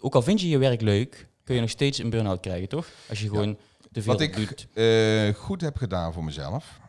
ook 0.00 0.14
al 0.14 0.22
vind 0.22 0.40
je 0.40 0.48
je 0.48 0.58
werk 0.58 0.80
leuk, 0.80 1.28
kun 1.44 1.54
je 1.54 1.60
nog 1.60 1.70
steeds 1.70 1.98
een 1.98 2.10
burn-out 2.10 2.40
krijgen, 2.40 2.68
toch? 2.68 2.88
Als 3.08 3.20
je 3.20 3.28
gewoon 3.28 3.56
te 3.92 4.02
veel 4.02 4.12
Wat 4.12 4.20
ik 4.20 4.36
doet. 4.36 4.66
eh, 4.74 5.34
goed 5.34 5.60
heb 5.60 5.76
gedaan 5.76 6.12
voor 6.12 6.24
mezelf, 6.24 6.80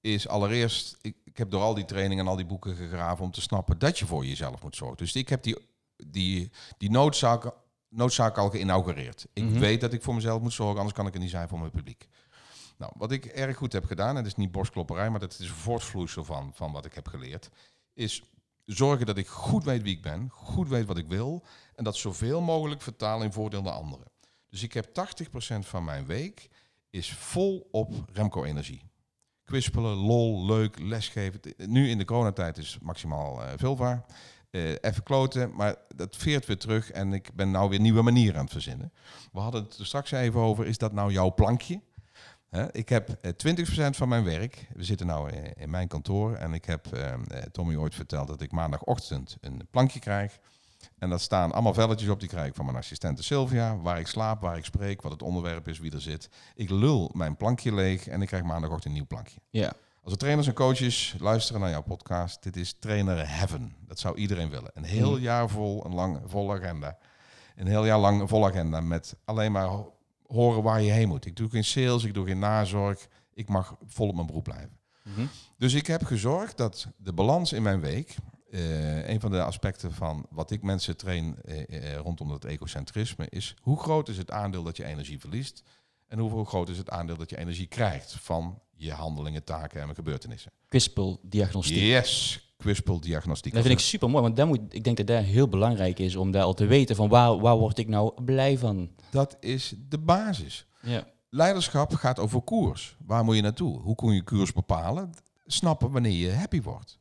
is 0.00 0.28
allereerst, 0.28 0.96
ik, 1.00 1.14
ik 1.24 1.36
heb 1.38 1.50
door 1.50 1.60
al 1.62 1.74
die 1.74 1.84
trainingen 1.84 2.24
en 2.24 2.30
al 2.30 2.36
die 2.36 2.46
boeken 2.46 2.76
gegraven 2.76 3.24
om 3.24 3.30
te 3.30 3.40
snappen 3.40 3.78
dat 3.78 3.98
je 3.98 4.06
voor 4.06 4.26
jezelf 4.26 4.62
moet 4.62 4.76
zorgen. 4.76 4.96
Dus 4.96 5.12
ik 5.14 5.28
heb 5.28 5.42
die, 5.42 5.56
die, 6.06 6.50
die 6.78 6.90
noodzaak, 6.90 7.50
noodzaak 7.88 8.38
al 8.38 8.50
geïnaugureerd. 8.50 9.26
Ik 9.32 9.44
Mhm. 9.44 9.58
weet 9.58 9.80
dat 9.80 9.92
ik 9.92 10.02
voor 10.02 10.14
mezelf 10.14 10.42
moet 10.42 10.52
zorgen, 10.52 10.76
anders 10.76 10.94
kan 10.96 11.06
ik 11.06 11.14
er 11.14 11.20
niet 11.20 11.30
zijn 11.30 11.48
voor 11.48 11.58
mijn 11.58 11.70
publiek. 11.70 12.08
Nou, 12.78 12.92
wat 12.96 13.12
ik 13.12 13.24
erg 13.24 13.56
goed 13.56 13.72
heb 13.72 13.84
gedaan, 13.84 14.08
en 14.08 14.14
dat 14.14 14.26
is 14.26 14.34
niet 14.36 14.52
borstklopperij, 14.52 15.10
maar 15.10 15.20
dat 15.20 15.32
is 15.38 15.48
een 15.48 15.54
voortvloeisel 15.54 16.24
van, 16.24 16.50
van 16.54 16.72
wat 16.72 16.84
ik 16.84 16.94
heb 16.94 17.08
geleerd, 17.08 17.48
is 17.94 18.22
zorgen 18.64 19.06
dat 19.06 19.16
ik 19.18 19.26
goed 19.28 19.64
weet 19.64 19.82
wie 19.82 19.96
ik 19.96 20.02
ben, 20.02 20.28
goed 20.30 20.68
weet 20.68 20.86
wat 20.86 20.98
ik 20.98 21.08
wil, 21.08 21.42
en 21.74 21.84
dat 21.84 21.96
zoveel 21.96 22.40
mogelijk 22.40 22.82
vertaal 22.82 23.22
in 23.22 23.32
voordeel 23.32 23.62
naar 23.62 23.72
anderen. 23.72 24.06
Dus 24.50 24.62
ik 24.62 24.72
heb 24.72 24.86
80% 24.92 25.66
van 25.66 25.84
mijn 25.84 26.06
week 26.06 26.48
is 26.90 27.12
vol 27.12 27.68
op 27.70 27.94
Remco-energie. 28.12 28.82
Kwispelen, 29.44 29.94
lol, 29.96 30.46
leuk, 30.46 30.78
lesgeven. 30.78 31.40
Nu 31.56 31.88
in 31.88 31.98
de 31.98 32.04
coronatijd 32.04 32.58
is 32.58 32.78
maximaal 32.82 33.42
eh 33.42 33.52
vulvaar. 33.56 34.04
Eh, 34.56 34.70
even 34.90 35.02
kloten, 35.02 35.54
maar 35.54 35.74
dat 35.96 36.16
veert 36.16 36.46
weer 36.46 36.58
terug 36.58 36.90
en 36.90 37.12
ik 37.12 37.30
ben 37.34 37.50
nou 37.50 37.68
weer 37.68 37.80
nieuwe 37.80 38.02
manieren 38.02 38.36
aan 38.36 38.44
het 38.44 38.52
verzinnen. 38.52 38.92
We 39.32 39.40
hadden 39.40 39.62
het 39.62 39.78
er 39.78 39.86
straks 39.86 40.10
even 40.10 40.40
over, 40.40 40.66
is 40.66 40.78
dat 40.78 40.92
nou 40.92 41.12
jouw 41.12 41.34
plankje? 41.34 41.80
Ik 42.70 42.88
heb 42.88 43.08
eh, 43.08 43.30
20% 43.30 43.90
van 43.90 44.08
mijn 44.08 44.24
werk, 44.24 44.68
we 44.74 44.84
zitten 44.84 45.06
nou 45.06 45.30
in, 45.32 45.52
in 45.56 45.70
mijn 45.70 45.88
kantoor 45.88 46.34
en 46.34 46.52
ik 46.52 46.64
heb 46.64 46.86
eh, 46.92 47.12
eh, 47.12 47.18
Tommy 47.52 47.76
ooit 47.76 47.94
verteld 47.94 48.28
dat 48.28 48.40
ik 48.40 48.52
maandagochtend 48.52 49.36
een 49.40 49.68
plankje 49.70 49.98
krijg. 49.98 50.38
En 50.98 51.10
daar 51.10 51.20
staan 51.20 51.52
allemaal 51.52 51.74
velletjes 51.74 52.08
op, 52.08 52.20
die 52.20 52.28
krijg 52.28 52.48
ik 52.48 52.54
van 52.54 52.64
mijn 52.64 52.76
assistente 52.76 53.22
Sylvia, 53.22 53.76
waar 53.76 53.98
ik 53.98 54.06
slaap, 54.06 54.40
waar 54.40 54.56
ik 54.56 54.64
spreek, 54.64 55.02
wat 55.02 55.12
het 55.12 55.22
onderwerp 55.22 55.68
is, 55.68 55.78
wie 55.78 55.92
er 55.92 56.00
zit. 56.00 56.28
Ik 56.54 56.70
lul 56.70 57.10
mijn 57.14 57.36
plankje 57.36 57.74
leeg 57.74 58.08
en 58.08 58.22
ik 58.22 58.28
krijg 58.28 58.42
maandagochtend 58.42 58.84
een 58.84 58.92
nieuw 58.92 59.06
plankje. 59.06 59.40
Ja. 59.50 59.72
Als 60.06 60.16
trainers 60.16 60.46
en 60.46 60.54
coaches 60.54 61.14
luisteren 61.18 61.60
naar 61.60 61.70
jouw 61.70 61.82
podcast, 61.82 62.42
dit 62.42 62.56
is 62.56 62.76
trainer 62.78 63.28
heaven. 63.28 63.74
Dat 63.86 63.98
zou 63.98 64.16
iedereen 64.16 64.50
willen. 64.50 64.70
Een 64.74 64.84
heel 64.84 65.10
Mm. 65.16 65.18
jaar 65.22 65.48
vol, 65.48 65.84
een 65.84 65.94
lang 65.94 66.20
vol 66.24 66.52
agenda. 66.54 66.98
Een 67.56 67.66
heel 67.66 67.84
jaar 67.86 67.98
lang 67.98 68.28
vol 68.28 68.46
agenda 68.46 68.80
met 68.80 69.16
alleen 69.24 69.52
maar 69.52 69.64
ho- 69.66 69.92
horen 70.26 70.62
waar 70.62 70.82
je 70.82 70.90
heen 70.90 71.08
moet. 71.08 71.26
Ik 71.26 71.36
doe 71.36 71.48
geen 71.50 71.64
sales, 71.64 72.04
ik 72.04 72.14
doe 72.14 72.26
geen 72.26 72.38
nazorg. 72.38 73.06
Ik 73.34 73.48
mag 73.48 73.76
vol 73.86 74.08
op 74.08 74.14
mijn 74.14 74.26
beroep 74.26 74.44
blijven. 74.44 74.78
Mhm. 75.02 75.26
Dus 75.58 75.74
ik 75.74 75.86
heb 75.86 76.04
gezorgd 76.04 76.56
dat 76.56 76.86
de 76.96 77.12
balans 77.12 77.52
in 77.52 77.62
mijn 77.62 77.80
week, 77.80 78.14
eh, 78.50 79.08
een 79.08 79.20
van 79.20 79.30
de 79.30 79.42
aspecten 79.42 79.92
van 79.92 80.26
wat 80.30 80.50
ik 80.50 80.62
mensen 80.62 80.96
train 80.96 81.36
eh, 81.44 81.92
eh, 81.92 81.96
rondom 81.98 82.28
dat 82.28 82.44
ecocentrisme 82.44 83.26
is 83.28 83.54
hoe 83.60 83.78
groot 83.80 84.08
is 84.08 84.16
het 84.18 84.30
aandeel 84.30 84.62
dat 84.62 84.76
je 84.76 84.84
energie 84.84 85.20
verliest 85.20 85.62
en 86.08 86.18
hoe 86.18 86.46
groot 86.46 86.68
is 86.68 86.78
het 86.78 86.90
aandeel 86.90 87.16
dat 87.16 87.30
je 87.30 87.38
energie 87.38 87.66
krijgt 87.66 88.16
van 88.20 88.58
je 88.76 88.92
handelingen, 88.92 89.44
taken 89.44 89.80
en 89.80 89.94
gebeurtenissen. 89.94 90.52
Kwispeldiagnostiek. 90.68 91.78
Yes, 91.78 92.40
kwispeldiagnostiek. 92.56 93.52
Dat 93.52 93.62
vind 93.62 93.78
ik 93.78 93.84
super 93.84 94.10
mooi, 94.10 94.22
want 94.22 94.48
moet, 94.48 94.74
ik 94.74 94.84
denk 94.84 94.96
dat 94.96 95.06
dat 95.06 95.24
heel 95.24 95.48
belangrijk 95.48 95.98
is 95.98 96.16
om 96.16 96.30
daar 96.30 96.42
al 96.42 96.54
te 96.54 96.66
weten 96.66 96.96
van 96.96 97.08
waar, 97.08 97.38
waar 97.38 97.56
word 97.56 97.78
ik 97.78 97.88
nou 97.88 98.22
blij 98.22 98.58
van. 98.58 98.90
Dat 99.10 99.36
is 99.40 99.74
de 99.88 99.98
basis. 99.98 100.66
Ja. 100.82 101.06
Leiderschap 101.30 101.94
gaat 101.94 102.18
over 102.18 102.42
koers. 102.42 102.96
Waar 103.06 103.24
moet 103.24 103.36
je 103.36 103.42
naartoe? 103.42 103.80
Hoe 103.80 103.94
kun 103.94 104.14
je 104.14 104.22
koers 104.22 104.52
bepalen? 104.52 105.12
Snappen 105.46 105.90
wanneer 105.90 106.12
je 106.12 106.32
happy 106.32 106.62
wordt. 106.62 106.98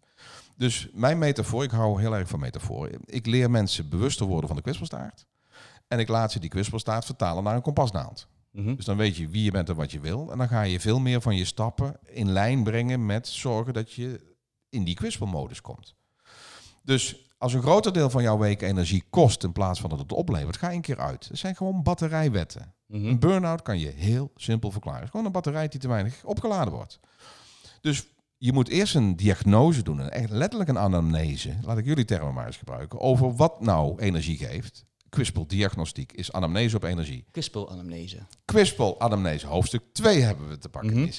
Dus 0.58 0.88
mijn 0.94 1.18
metafoor, 1.18 1.64
ik 1.64 1.72
hou 1.72 2.02
heel 2.02 2.16
erg 2.16 2.28
van 2.28 2.40
metaforen. 2.40 3.00
Ik 3.06 3.26
leer 3.26 3.52
mensen 3.52 3.90
bewuster 3.90 4.26
worden 4.26 4.48
van 4.48 4.56
de 4.56 4.62
kwispelstaart. 4.62 5.26
En 5.88 6.00
ik 6.00 6.08
laat 6.08 6.32
ze 6.32 6.40
die 6.40 6.50
kwispelstaart 6.50 7.06
vertalen 7.06 7.44
naar 7.44 7.56
een 7.56 7.62
kompasnaald. 7.62 8.28
Mhm. 8.56 8.76
Dus 8.76 8.86
dan 8.86 8.98
weet 8.98 9.18
je 9.18 9.30
wie 9.30 9.44
je 9.44 9.52
bent 9.52 9.70
en 9.70 9.76
wat 9.76 9.92
je 9.92 10.00
wil. 10.00 10.32
En 10.32 10.38
dan 10.38 10.48
ga 10.48 10.62
je 10.62 10.80
veel 10.80 11.00
meer 11.00 11.22
van 11.22 11.36
je 11.36 11.46
stappen 11.46 12.00
in 12.04 12.32
lijn 12.32 12.64
brengen 12.64 13.06
met 13.06 13.28
zorgen 13.28 13.74
dat 13.74 13.92
je 13.92 14.36
in 14.70 14.84
die 14.84 14.96
kwispelmodus 14.96 15.62
komt. 15.62 15.96
Dus 16.84 17.30
als 17.38 17.54
een 17.54 17.62
groter 17.62 17.94
deel 17.94 18.10
van 18.10 18.24
jouw 18.24 18.38
week 18.38 18.62
energie 18.62 19.04
kost 19.10 19.44
in 19.44 19.52
plaats 19.52 19.80
van 19.80 19.90
dat 19.90 20.00
het 20.00 20.12
oplevert, 20.12 20.58
ga 20.58 20.70
je 20.70 20.76
een 20.76 20.82
keer 20.82 21.00
uit. 21.00 21.28
Dat 21.28 21.38
zijn 21.38 21.56
gewoon 21.56 21.84
batterijwetten. 21.84 22.74
Mhm. 22.88 23.06
Een 23.06 23.20
burn-out 23.20 23.62
kan 23.62 23.80
je 23.80 23.88
heel 23.88 24.32
simpel 24.36 24.72
verklaren. 24.72 25.00
Het 25.00 25.06
is 25.06 25.12
gewoon 25.12 25.26
een 25.26 25.32
batterij 25.32 25.68
die 25.68 25.80
te 25.80 25.88
weinig 25.88 26.24
opgeladen 26.24 26.74
wordt. 26.74 27.00
Dus 27.82 28.08
je 28.38 28.54
moet 28.54 28.68
eerst 28.68 28.96
een 28.96 29.16
diagnose 29.16 29.84
doen, 29.84 30.00
een 30.00 30.10
echt 30.10 30.30
letterlijk 30.30 30.70
een 30.70 30.78
anamnese. 30.78 31.58
Laat 31.62 31.78
ik 31.78 31.86
jullie 31.86 32.06
termen 32.06 32.34
maar 32.34 32.46
eens 32.46 32.58
gebruiken. 32.58 33.00
Over 33.00 33.36
wat 33.36 33.62
nou 33.62 34.00
energie 34.00 34.38
geeft. 34.38 34.86
Kwispeldiagnostiek 35.10 36.12
is 36.12 36.32
anamnese 36.32 36.76
op 36.76 36.84
energie. 36.84 37.26
Kwispelanamnese. 37.32 38.18
Kwispel 38.46 39.00
anamnese, 39.00 39.48
hoofdstuk 39.48 39.84
2 39.92 40.22
hebben 40.22 40.50
we 40.50 40.58
te 40.58 40.70
pakken. 40.70 41.00
Mhm. 41.00 41.12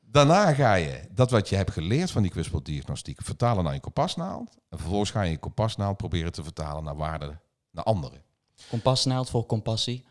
Daarna 0.00 0.54
ga 0.54 0.74
je 0.74 1.00
dat 1.10 1.30
wat 1.30 1.48
je 1.48 1.56
hebt 1.56 1.70
geleerd 1.70 2.10
van 2.10 2.22
die 2.22 2.30
kwispeldiagnostiek 2.30 3.22
vertalen 3.22 3.64
naar 3.64 3.74
je 3.74 3.80
kompasnaald. 3.80 4.56
En 4.68 4.78
vervolgens 4.78 5.10
ga 5.10 5.22
je 5.22 5.30
je 5.30 5.38
kompasnaald 5.38 5.96
proberen 5.96 6.32
te 6.32 6.42
vertalen 6.42 6.84
naar 6.84 6.96
waarden, 6.96 7.40
naar 7.70 7.84
anderen. 7.84 8.22
Kompasnaald 8.68 9.30
voor 9.30 9.46
compassie. 9.46 10.04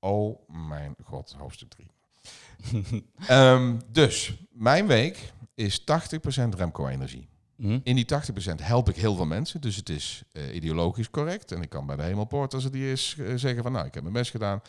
Oh 0.00 0.48
mijn 0.48 0.94
god, 1.04 1.34
hoofdstuk 1.38 1.68
3. 1.68 1.90
Ehm, 3.26 3.78
dus, 3.90 4.34
mijn 4.50 4.86
week 4.86 5.32
is 5.54 5.80
80% 5.80 5.84
Remco-energie. 6.54 7.28
Mhm. 7.56 7.78
In 7.82 7.94
die 7.94 8.04
80% 8.04 8.60
help 8.60 8.88
ik 8.88 8.96
heel 8.96 9.16
veel 9.16 9.26
mensen, 9.26 9.60
dus 9.60 9.76
het 9.76 9.88
is 9.88 10.22
eh, 10.32 10.54
ideologisch 10.54 11.10
correct. 11.10 11.52
En 11.52 11.62
ik 11.62 11.68
kan 11.68 11.86
bij 11.86 11.96
de 11.96 12.02
hemelpoort, 12.02 12.54
als 12.54 12.64
het 12.64 12.72
die 12.72 12.92
is, 12.92 13.16
eh, 13.18 13.32
zeggen 13.36 13.62
van 13.62 13.72
nou, 13.72 13.86
ik 13.86 13.94
heb 13.94 14.02
mijn 14.02 14.14
best 14.14 14.30
gedaan. 14.30 14.60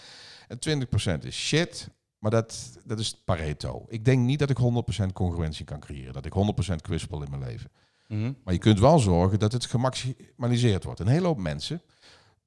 En 0.48 0.60
20% 0.60 1.26
is 1.26 1.36
shit, 1.36 1.90
maar 2.20 2.32
dat, 2.32 2.80
dat 2.86 3.00
is 3.00 3.22
Pareto. 3.26 3.86
Ik 3.88 4.06
denk 4.06 4.26
niet 4.26 4.40
dat 4.40 4.50
ik 4.50 4.58
100% 4.58 5.14
congruentie 5.14 5.66
kan 5.66 5.80
creëren, 5.80 6.14
dat 6.14 6.26
ik 6.26 6.34
100% 6.34 6.82
kwispel 6.82 7.24
in 7.24 7.30
mijn 7.30 7.44
leven. 7.44 7.72
Mhm. 8.08 8.34
Maar 8.44 8.54
je 8.54 8.60
kunt 8.60 8.80
wel 8.80 9.00
zorgen 9.00 9.40
dat 9.40 9.52
het 9.52 9.66
gemaximaliseerd 9.66 10.84
wordt. 10.84 11.00
Een 11.00 11.08
hele 11.08 11.28
hoop 11.28 11.38
mensen 11.40 11.82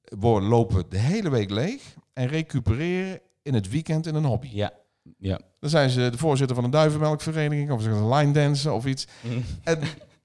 worden, 0.01 0.49
lopen 0.49 0.85
de 0.89 0.97
hele 0.97 1.29
week 1.29 1.49
leeg 1.49 1.95
en 2.13 2.27
recupereren 2.27 3.19
in 3.41 3.53
het 3.53 3.69
weekend 3.69 4.07
in 4.07 4.15
een 4.15 4.25
hobby. 4.25 4.49
Ja. 4.51 4.73
Ja. 5.17 5.39
Dan 5.59 5.69
zijn 5.69 5.89
ze 5.89 6.09
de 6.09 6.17
voorzitter 6.17 6.55
van 6.55 6.65
een 6.65 6.71
duivenmelkvereniging 6.71 7.71
of 7.71 7.81
ze 7.81 7.89
gaan 7.89 8.13
line 8.13 8.31
dansen 8.31 8.73
of 8.73 8.85
iets. 8.85 9.07
Mhm. 9.21 9.39
En 9.63 9.79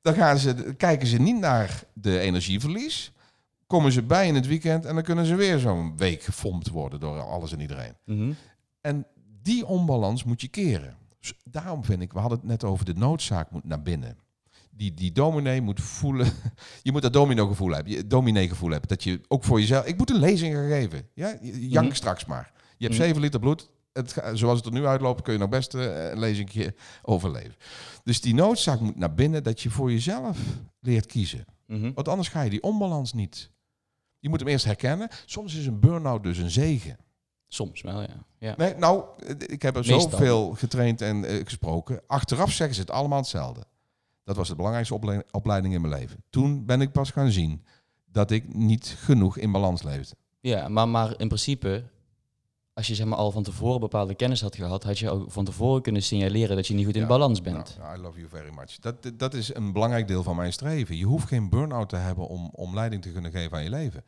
dan 0.07 0.15
gaan 0.15 0.39
ze, 0.39 0.75
kijken 0.77 1.07
ze 1.07 1.17
niet 1.19 1.39
naar 1.39 1.83
de 1.95 2.19
energieverlies. 2.19 3.13
Komen 3.67 3.93
ze 3.93 4.03
bij 4.03 4.27
in 4.27 4.35
het 4.35 4.47
weekend 4.47 4.85
en 4.85 4.95
dan 4.95 5.05
kunnen 5.05 5.27
ze 5.27 5.35
weer 5.35 5.59
zo'n 5.59 5.97
week 5.97 6.23
gefompt 6.23 6.69
worden 6.69 7.01
door 7.01 7.21
alles 7.21 7.53
en 7.53 7.61
iedereen. 7.61 7.93
Mhm. 8.05 8.33
En 8.81 9.07
die 9.43 9.67
onbalans 9.67 10.25
moet 10.25 10.41
je 10.41 10.49
keren. 10.49 10.97
Dus 11.21 11.33
daarom 11.45 11.85
vind 11.85 12.03
ik, 12.03 12.13
we 12.13 12.19
hadden 12.19 12.39
het 12.39 12.47
net 12.49 12.65
over 12.65 12.85
de 12.85 12.95
noodzaak 12.95 13.51
moet 13.51 13.65
naar 13.65 13.83
binnen. 13.83 14.19
Die, 14.71 14.95
die 14.95 15.13
dominee 15.13 15.61
moet 15.61 15.81
voelen. 15.81 16.27
Je 16.83 16.93
moet 16.93 17.03
dat 17.03 17.13
domino 17.13 17.47
gevoel 17.47 17.71
hebben. 17.71 17.93
Je 17.93 18.07
dominee 18.07 18.49
gevoel 18.49 18.71
hebben. 18.71 18.89
Dat 18.89 19.05
je 19.05 19.21
ook 19.29 19.45
voor 19.45 19.61
jezelf. 19.61 19.85
Ik 19.87 19.97
moet 19.99 20.11
een 20.11 20.19
lezing 20.19 20.55
gaan 20.55 20.69
geven. 20.69 21.09
Ja, 21.15 21.37
jank 21.53 21.87
Mhm. 21.87 21.95
straks 21.95 22.25
maar. 22.25 22.53
Je 22.77 22.85
hebt 22.87 22.97
Mhm. 22.99 23.07
7 23.07 23.21
liter 23.23 23.41
bloed. 23.41 23.71
Het, 23.97 24.23
zoals 24.33 24.59
het 24.59 24.67
er 24.67 24.73
nu 24.73 24.87
uitloopt, 24.87 25.23
kun 25.23 25.33
je 25.33 25.39
nog 25.39 25.49
best 25.49 25.75
eh, 25.75 26.11
een 26.11 26.19
lezingje 26.19 26.75
overleven. 27.03 27.55
Dus 28.05 28.21
die 28.21 28.35
noodzaak 28.35 28.81
moet 28.81 28.97
naar 28.97 29.15
binnen 29.15 29.43
dat 29.43 29.61
je 29.61 29.71
voor 29.71 29.93
jezelf 29.93 30.39
leert 30.81 31.07
kiezen. 31.07 31.45
Mhm. 31.67 31.93
Want 31.95 32.09
anders 32.09 32.29
ga 32.29 32.43
je 32.43 32.51
die 32.51 32.63
onbalans 32.63 33.13
niet. 33.13 33.51
Je 34.19 34.29
moet 34.29 34.41
hem 34.41 34.49
eerst 34.49 34.65
herkennen. 34.65 35.09
Soms 35.27 35.55
is 35.55 35.67
een 35.67 35.81
burn-out 35.81 36.23
dus 36.23 36.39
een 36.39 36.51
zegen. 36.51 36.97
Soms 37.49 37.83
wel, 37.83 38.01
ja. 38.01 38.25
ja. 38.39 38.55
Nee, 38.57 38.75
nou, 38.75 39.05
ik 39.47 39.63
heb 39.63 39.77
er 39.77 39.85
zoveel 39.85 40.51
getraind 40.55 41.01
en 41.01 41.25
eh, 41.25 41.45
gesproken. 41.45 42.01
Achteraf 42.07 42.53
zeggen 42.53 42.75
ze 42.75 42.81
het 42.81 42.91
allemaal 42.91 43.19
hetzelfde. 43.19 43.65
Dat 44.25 44.37
was 44.37 44.49
de 44.49 44.55
belangrijkste 44.55 44.95
ople- 44.95 45.25
opleiding 45.31 45.75
in 45.75 45.81
mijn 45.81 45.93
leven. 45.95 46.25
Toen 46.31 46.65
ben 46.65 46.81
ik 46.81 46.93
pas 46.93 47.11
gaan 47.11 47.31
zien 47.31 47.65
dat 48.13 48.31
ik 48.31 48.55
niet 48.55 48.97
genoeg 48.99 49.37
in 49.39 49.53
balans 49.53 49.83
leefde. 49.83 50.17
Ja, 50.41 50.69
maar, 50.69 50.89
maar 50.89 51.21
in 51.21 51.29
principe, 51.29 51.85
als 52.77 52.87
je 52.87 52.95
zeg 52.95 53.07
maar, 53.07 53.19
al 53.19 53.31
van 53.31 53.43
tevoren 53.43 53.81
bepaalde 53.81 54.15
kennis 54.15 54.41
had 54.41 54.57
gehad, 54.57 54.83
had 54.85 54.99
je 54.99 55.11
ook 55.11 55.31
van 55.31 55.45
tevoren 55.45 55.83
kunnen 55.83 56.03
signaleren 56.03 56.57
dat 56.57 56.67
je 56.67 56.75
niet 56.75 56.85
goed 56.87 56.95
in 56.95 57.01
Ja, 57.01 57.07
balans 57.07 57.41
bent. 57.41 57.77
Nou, 57.79 57.99
I 57.99 58.01
love 58.01 58.19
you 58.19 58.29
very 58.31 58.55
much. 58.55 58.79
Dat, 58.79 59.13
dat 59.15 59.35
is 59.35 59.55
een 59.55 59.73
belangrijk 59.73 60.09
deel 60.09 60.23
van 60.23 60.37
mijn 60.37 60.53
streven. 60.53 60.97
Je 60.97 61.05
hoeft 61.05 61.29
geen 61.29 61.49
burn-out 61.51 61.89
te 61.89 61.97
hebben 61.97 62.29
om, 62.29 62.51
om 62.53 62.75
leiding 62.75 63.03
te 63.03 63.13
kunnen 63.13 63.31
geven 63.31 63.57
aan 63.57 63.63
je 63.63 63.71
leven. 63.71 64.05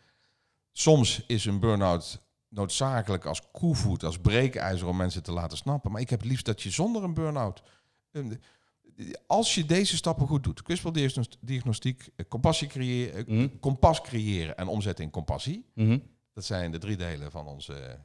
Soms 0.72 1.24
is 1.26 1.44
een 1.44 1.60
burn-out 1.60 2.20
noodzakelijk 2.48 3.24
als 3.26 3.42
koevoet, 3.52 4.04
als 4.04 4.18
breekijzer 4.18 4.86
om 4.86 4.96
mensen 4.96 5.22
te 5.22 5.32
laten 5.32 5.56
snappen. 5.58 5.90
Maar 5.92 6.00
ik 6.00 6.10
heb 6.10 6.20
het 6.20 6.28
liefst 6.28 6.44
dat 6.46 6.62
je 6.62 6.70
zonder 6.70 7.02
een 7.04 7.14
burn-out... 7.14 7.62
eh, 8.10 8.22
Als 9.26 9.54
je 9.54 9.64
deze 9.66 9.96
stappen 9.96 10.26
goed 10.26 10.44
doet, 10.44 10.62
kwispeldiagnostiek, 10.62 12.08
eh, 12.16 12.26
compassie 12.28 12.68
creëren, 12.68 13.26
eh, 13.26 13.34
Mhm. 13.34 13.48
kompas 13.60 14.00
creëren 14.00 14.56
en 14.56 14.66
omzetten 14.68 15.04
in 15.04 15.10
compassie. 15.10 15.64
Mhm. 15.74 15.98
Dat 16.32 16.44
zijn 16.44 16.70
de 16.70 16.78
drie 16.78 16.96
delen 16.96 17.30
van 17.30 17.46
onze 17.46 17.98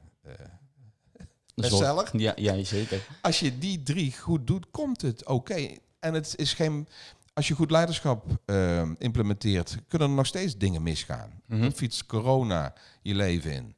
bestseller. 1.56 2.10
wel- 2.12 2.22
Ja, 2.22 2.34
ja, 2.36 2.64
zeker. 2.64 3.08
Als 3.22 3.40
je 3.40 3.58
die 3.58 3.84
drie 3.84 4.18
goed 4.18 4.48
doet, 4.48 4.70
komt 4.72 5.02
het 5.02 5.26
oké. 5.26 5.76
En 6.00 6.14
het 6.14 6.34
is 6.38 6.54
geen. 6.54 6.88
Als 7.34 7.48
je 7.48 7.54
goed 7.56 7.72
leiderschap 7.72 8.26
eh, 8.46 8.90
implementeert, 8.98 9.78
kunnen 9.88 10.10
er 10.10 10.14
nog 10.16 10.26
steeds 10.26 10.58
dingen 10.58 10.84
misgaan. 10.84 11.42
Dan 11.48 11.72
fietst 11.72 12.06
corona 12.06 12.74
je 13.02 13.16
leven 13.16 13.52
in. 13.54 13.76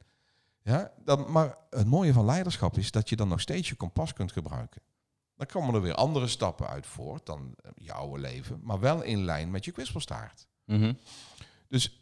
Ja, 0.62 0.92
dan, 1.04 1.32
maar 1.32 1.58
het 1.70 1.88
mooie 1.88 2.14
van 2.14 2.26
leiderschap 2.26 2.78
is 2.78 2.92
dat 2.92 3.10
je 3.10 3.16
dan 3.16 3.28
nog 3.28 3.42
steeds 3.42 3.70
je 3.70 3.76
kompas 3.76 4.14
kunt 4.14 4.32
gebruiken. 4.32 4.82
Dan 5.36 5.48
komen 5.48 5.76
er 5.76 5.82
weer 5.82 5.94
andere 5.96 6.28
stappen 6.28 6.68
uit 6.68 6.86
voort 6.86 7.26
dan 7.26 7.54
eh, 7.62 7.72
je 7.76 7.94
oude 7.94 8.22
leven, 8.22 8.60
maar 8.64 8.80
wel 8.80 9.02
in 9.02 9.24
lijn 9.26 9.52
met 9.52 9.66
je 9.66 9.72
kwispelstaart. 9.72 10.48
Mhm. 10.66 10.94
Dus 11.68 12.00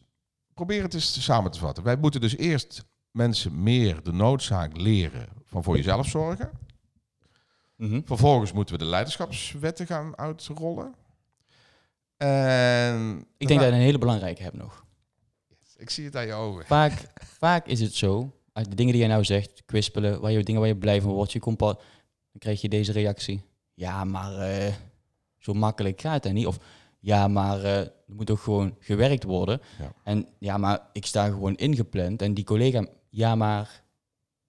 probeer 0.53 0.83
het 0.83 0.93
eens 0.93 1.23
samen 1.23 1.51
te 1.51 1.59
vatten. 1.59 1.83
Wij 1.83 1.95
moeten 1.95 2.21
dus 2.21 2.37
eerst 2.37 2.85
mensen 3.13 3.63
meer 3.63 4.03
de 4.03 4.11
noodzaak 4.11 4.77
leren 4.77 5.27
van 5.45 5.63
voor 5.63 5.75
jezelf 5.75 6.07
zorgen. 6.07 6.51
Mhm. 7.75 8.01
Vervolgens 8.05 8.51
moeten 8.51 8.77
we 8.77 8.83
de 8.83 8.89
leiderschapswetten 8.89 9.85
gaan 9.87 10.17
uitrollen. 10.17 10.95
En 12.17 13.25
Ik 13.37 13.47
denk 13.47 13.59
dat 13.59 13.69
je 13.69 13.75
een 13.75 13.81
hele 13.81 13.97
belangrijke 13.97 14.43
hebt 14.43 14.57
nog. 14.57 14.85
ik 15.77 15.89
zie 15.89 16.05
het 16.05 16.15
aan 16.15 16.25
je 16.25 16.33
ogen. 16.33 16.65
Vaak, 16.65 16.93
vaak 17.39 17.67
is 17.67 17.79
het 17.79 17.93
zo, 17.93 18.31
uit 18.53 18.69
de 18.69 18.75
dingen 18.75 18.91
die 18.91 19.01
jij 19.01 19.11
nou 19.11 19.23
zegt, 19.23 19.63
kwispelen, 19.65 20.21
waar 20.21 20.31
je, 20.31 20.43
dingen 20.43 20.61
waar 20.61 20.69
je 20.69 20.77
blij 20.77 21.01
van 21.01 21.11
wordt, 21.11 21.31
je 21.31 21.39
kompas, 21.39 21.73
dan 21.75 22.39
krijg 22.39 22.61
je 22.61 22.69
deze 22.69 22.91
reactie. 22.91 23.41
Ja, 23.73 24.03
maar 24.03 24.37
eh, 24.37 24.73
zo 25.37 25.53
makkelijk 25.53 26.01
gaat 26.01 26.23
het 26.23 26.33
niet. 26.33 26.47
Of 26.47 26.57
ja, 26.99 27.27
maar 27.27 27.63
eh, 27.63 27.79
er 27.79 27.91
moet 28.05 28.25
toch 28.25 28.43
gewoon 28.43 28.75
gewerkt 28.79 29.23
worden. 29.23 29.61
Ja. 29.79 29.93
En 30.03 30.27
ja, 30.39 30.57
maar 30.57 30.79
ik 30.91 31.05
sta 31.05 31.25
gewoon 31.25 31.55
ingepland. 31.55 32.21
En 32.21 32.33
die 32.33 32.43
collega, 32.43 32.87
ja, 33.13 33.35
maar, 33.35 33.83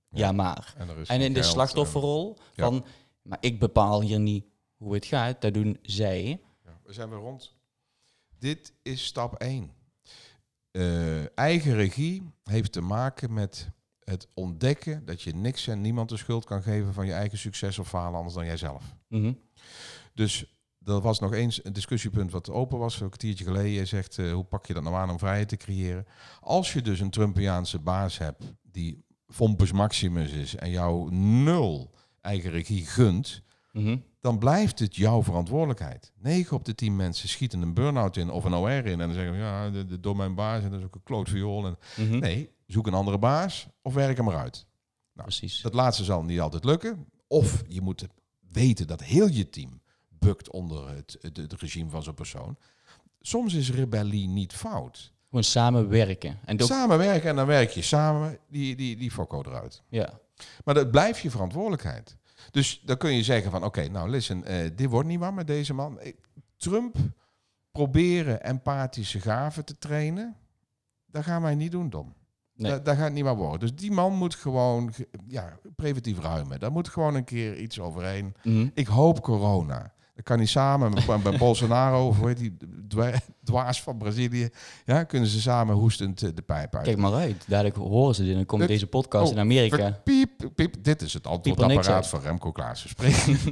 ja, 0.09 0.33
maar. 0.33 0.75
En, 1.07 1.21
in 1.21 1.33
de 1.33 1.41
geld, 1.41 1.53
slachtofferrol 1.53 2.37
van, 2.57 2.85
maar 3.23 3.39
ik 3.41 3.59
bepaal 3.59 4.01
hier 4.01 4.21
niet 4.21 4.45
hoe 4.77 4.95
het 4.95 5.05
gaat, 5.05 5.41
dat 5.41 5.55
doen 5.55 5.79
zij. 5.83 6.23
eh, 6.25 6.39
ja, 6.65 6.81
we 6.85 6.93
zijn 6.93 7.09
weer 7.09 7.19
rond. 7.19 7.55
Dit 8.39 8.73
is 8.83 9.05
stap 9.05 9.35
1. 9.35 9.71
eigen 11.35 11.75
regie 11.75 12.31
heeft 12.43 12.73
te 12.73 12.81
maken 12.81 13.33
met 13.33 13.71
het 14.05 14.29
ontdekken 14.35 15.05
dat 15.05 15.23
je 15.23 15.35
niks 15.35 15.67
en 15.67 15.81
niemand 15.81 16.09
de 16.09 16.17
schuld 16.17 16.45
kan 16.45 16.63
geven 16.63 16.93
van 16.93 17.07
je 17.07 17.13
eigen 17.13 17.39
succes 17.39 17.79
of 17.79 17.89
falen 17.89 18.17
anders 18.17 18.35
dan 18.35 18.47
jijzelf. 18.47 18.95
Mhm. 19.09 19.33
Dus 20.15 20.54
er 20.85 21.01
was 21.01 21.19
nog 21.21 21.33
eens 21.33 21.65
een 21.65 21.73
discussiepunt 21.73 22.31
wat 22.31 22.51
open 22.51 22.79
was, 22.79 23.01
een 23.01 23.07
kwartiertje 23.07 23.45
geleden. 23.45 23.71
Je 23.71 23.85
zegt, 23.85 24.19
eh, 24.19 24.33
hoe 24.33 24.45
pak 24.45 24.67
je 24.67 24.75
dat 24.75 24.83
nou 24.83 24.95
aan 24.95 25.11
om 25.11 25.19
vrijheid 25.19 25.49
te 25.49 25.57
creëren? 25.57 26.07
Als 26.41 26.73
je 26.73 26.83
dus 26.83 27.01
een 27.01 27.11
Trumpiaanse 27.11 27.79
baas 27.79 28.19
hebt 28.19 28.43
die 28.63 29.05
Fompus 29.29 29.73
Maximus 29.73 30.31
is 30.33 30.55
en 30.57 30.71
jou 30.71 31.15
nul 31.15 31.91
eigen 32.21 32.51
regie 32.51 32.87
gunt, 32.87 33.43
Mhm. 33.73 33.97
dan 34.21 34.39
blijft 34.39 34.79
het 34.79 34.97
jouw 34.97 35.23
verantwoordelijkheid. 35.23 36.13
9 36.19 36.57
op 36.57 36.65
de 36.65 36.75
10 36.75 36.97
mensen 36.97 37.29
schieten 37.29 37.63
een 37.63 37.75
burn-out 37.75 38.17
in 38.17 38.31
of 38.31 38.45
een 38.45 38.55
OR 38.55 38.71
in 38.71 38.85
en 38.87 38.99
dan 38.99 39.13
zeggen 39.13 39.37
ja, 39.37 39.71
de, 39.71 39.85
de, 39.85 40.01
door 40.01 40.17
mijn 40.17 40.35
baas 40.35 40.63
en 40.63 40.71
dat 40.71 40.79
is 40.79 40.85
ook 40.85 40.95
een 40.95 41.03
klootviool. 41.03 41.67
En, 41.67 41.77
Mhm. 41.97 42.19
nee, 42.19 42.51
zoek 42.67 42.87
een 42.87 42.95
andere 42.95 43.19
baas 43.19 43.67
of 43.83 43.95
werk 43.95 44.17
hem 44.17 44.29
eruit. 44.29 44.67
Precies. 45.13 45.61
Dat 45.61 45.75
laatste 45.75 46.05
zal 46.05 46.23
niet 46.23 46.41
altijd 46.41 46.65
lukken. 46.65 47.07
Of 47.27 47.63
je 47.69 47.81
moet 47.81 48.07
weten 48.53 48.87
dat 48.87 49.03
heel 49.03 49.29
je 49.29 49.49
team 49.49 49.81
bukt 50.25 50.51
onder 50.51 50.89
het, 50.89 51.17
het, 51.21 51.37
het 51.37 51.53
regime 51.53 51.91
van 51.91 52.03
zo'n 52.03 52.15
persoon. 52.15 52.57
Soms 53.21 53.55
is 53.55 53.71
rebellie 53.73 54.29
niet 54.29 54.53
fout. 54.53 55.13
Gewoon 55.29 55.45
samenwerken. 55.45 56.39
En 56.45 56.61
ook, 56.63 56.69
Samenwerken 56.69 57.29
en 57.31 57.37
dan 57.37 57.47
werk 57.47 57.71
je 57.71 57.83
samen 57.83 58.39
die, 58.49 58.77
die, 58.77 58.97
die 58.97 59.11
fokko 59.11 59.43
eruit. 59.47 59.83
ja. 59.89 60.23
Maar 60.65 60.75
dat 60.75 60.91
blijft 60.91 61.21
je 61.21 61.31
verantwoordelijkheid. 61.31 62.17
Dus 62.51 62.81
dan 62.85 62.97
kun 62.97 63.13
je 63.15 63.23
zeggen 63.23 63.51
van 63.51 63.65
oké, 63.65 63.89
nou 63.89 64.09
listen, 64.11 64.45
eh, 64.45 64.71
dit 64.77 64.91
wordt 64.91 65.09
niet 65.09 65.19
waar 65.19 65.35
met 65.35 65.47
deze 65.47 65.75
man. 65.75 65.99
Trump 66.57 66.97
proberen 67.73 68.43
empathische 68.43 69.21
gaven 69.21 69.65
te 69.65 69.79
trainen, 69.79 70.37
dat 71.07 71.25
gaan 71.25 71.43
wij 71.43 71.55
niet 71.55 71.71
doen, 71.73 71.91
Dom. 71.91 72.15
Nee. 72.57 72.71
Dat, 72.71 72.85
dat 72.85 72.97
gaat 72.97 73.13
niet 73.13 73.25
waar 73.25 73.37
worden. 73.37 73.61
Dus 73.61 73.75
die 73.75 73.91
man 73.93 74.13
moet 74.13 74.35
gewoon 74.35 74.93
ge- 74.93 75.09
ja, 75.27 75.59
preventief 75.77 76.19
ruimen. 76.19 76.61
Daar 76.61 76.73
moet 76.73 76.89
gewoon 76.89 77.15
een 77.15 77.25
keer 77.25 77.57
iets 77.59 77.81
overheen. 77.81 78.35
Mhm. 78.43 78.69
Ik 78.75 78.87
hoop 78.87 79.23
corona. 79.23 79.93
Dan 80.15 80.23
kan 80.23 80.37
hij 80.37 80.47
samen 80.47 80.93
met, 80.93 81.23
met 81.25 81.39
Bolsonaro, 81.45 82.09
of 82.09 82.19
hoe 82.19 82.29
heet 82.29 82.39
die 82.39 82.57
dwa- 82.89 83.21
dwaas 83.45 83.83
van 83.83 83.99
Brazilië, 83.99 84.49
ja, 84.85 85.05
kunnen 85.05 85.29
ze 85.29 85.41
samen 85.41 85.75
hoestend 85.77 86.23
eh, 86.23 86.31
de 86.35 86.43
pijp 86.43 86.75
uit. 86.75 86.85
Kijk 86.85 86.97
maar 86.97 87.13
uit. 87.15 87.45
Dadelijk 87.47 87.77
horen 87.77 88.15
ze 88.15 88.21
dit 88.23 88.31
en 88.31 88.37
dan 88.37 88.47
komt 88.47 88.67
deze 88.69 88.87
podcast 88.87 89.27
Oh, 89.27 89.33
in 89.33 89.39
Amerika. 89.39 90.01
Piep, 90.05 90.31
piep. 90.55 90.75
Dit 90.81 91.03
is 91.03 91.13
het 91.15 91.27
antwoordapparaat 91.27 92.07
van 92.09 92.21
Remco 92.21 92.53
Klaassen. 92.53 92.89
Spreek. 92.89 93.27
nee, 93.27 93.43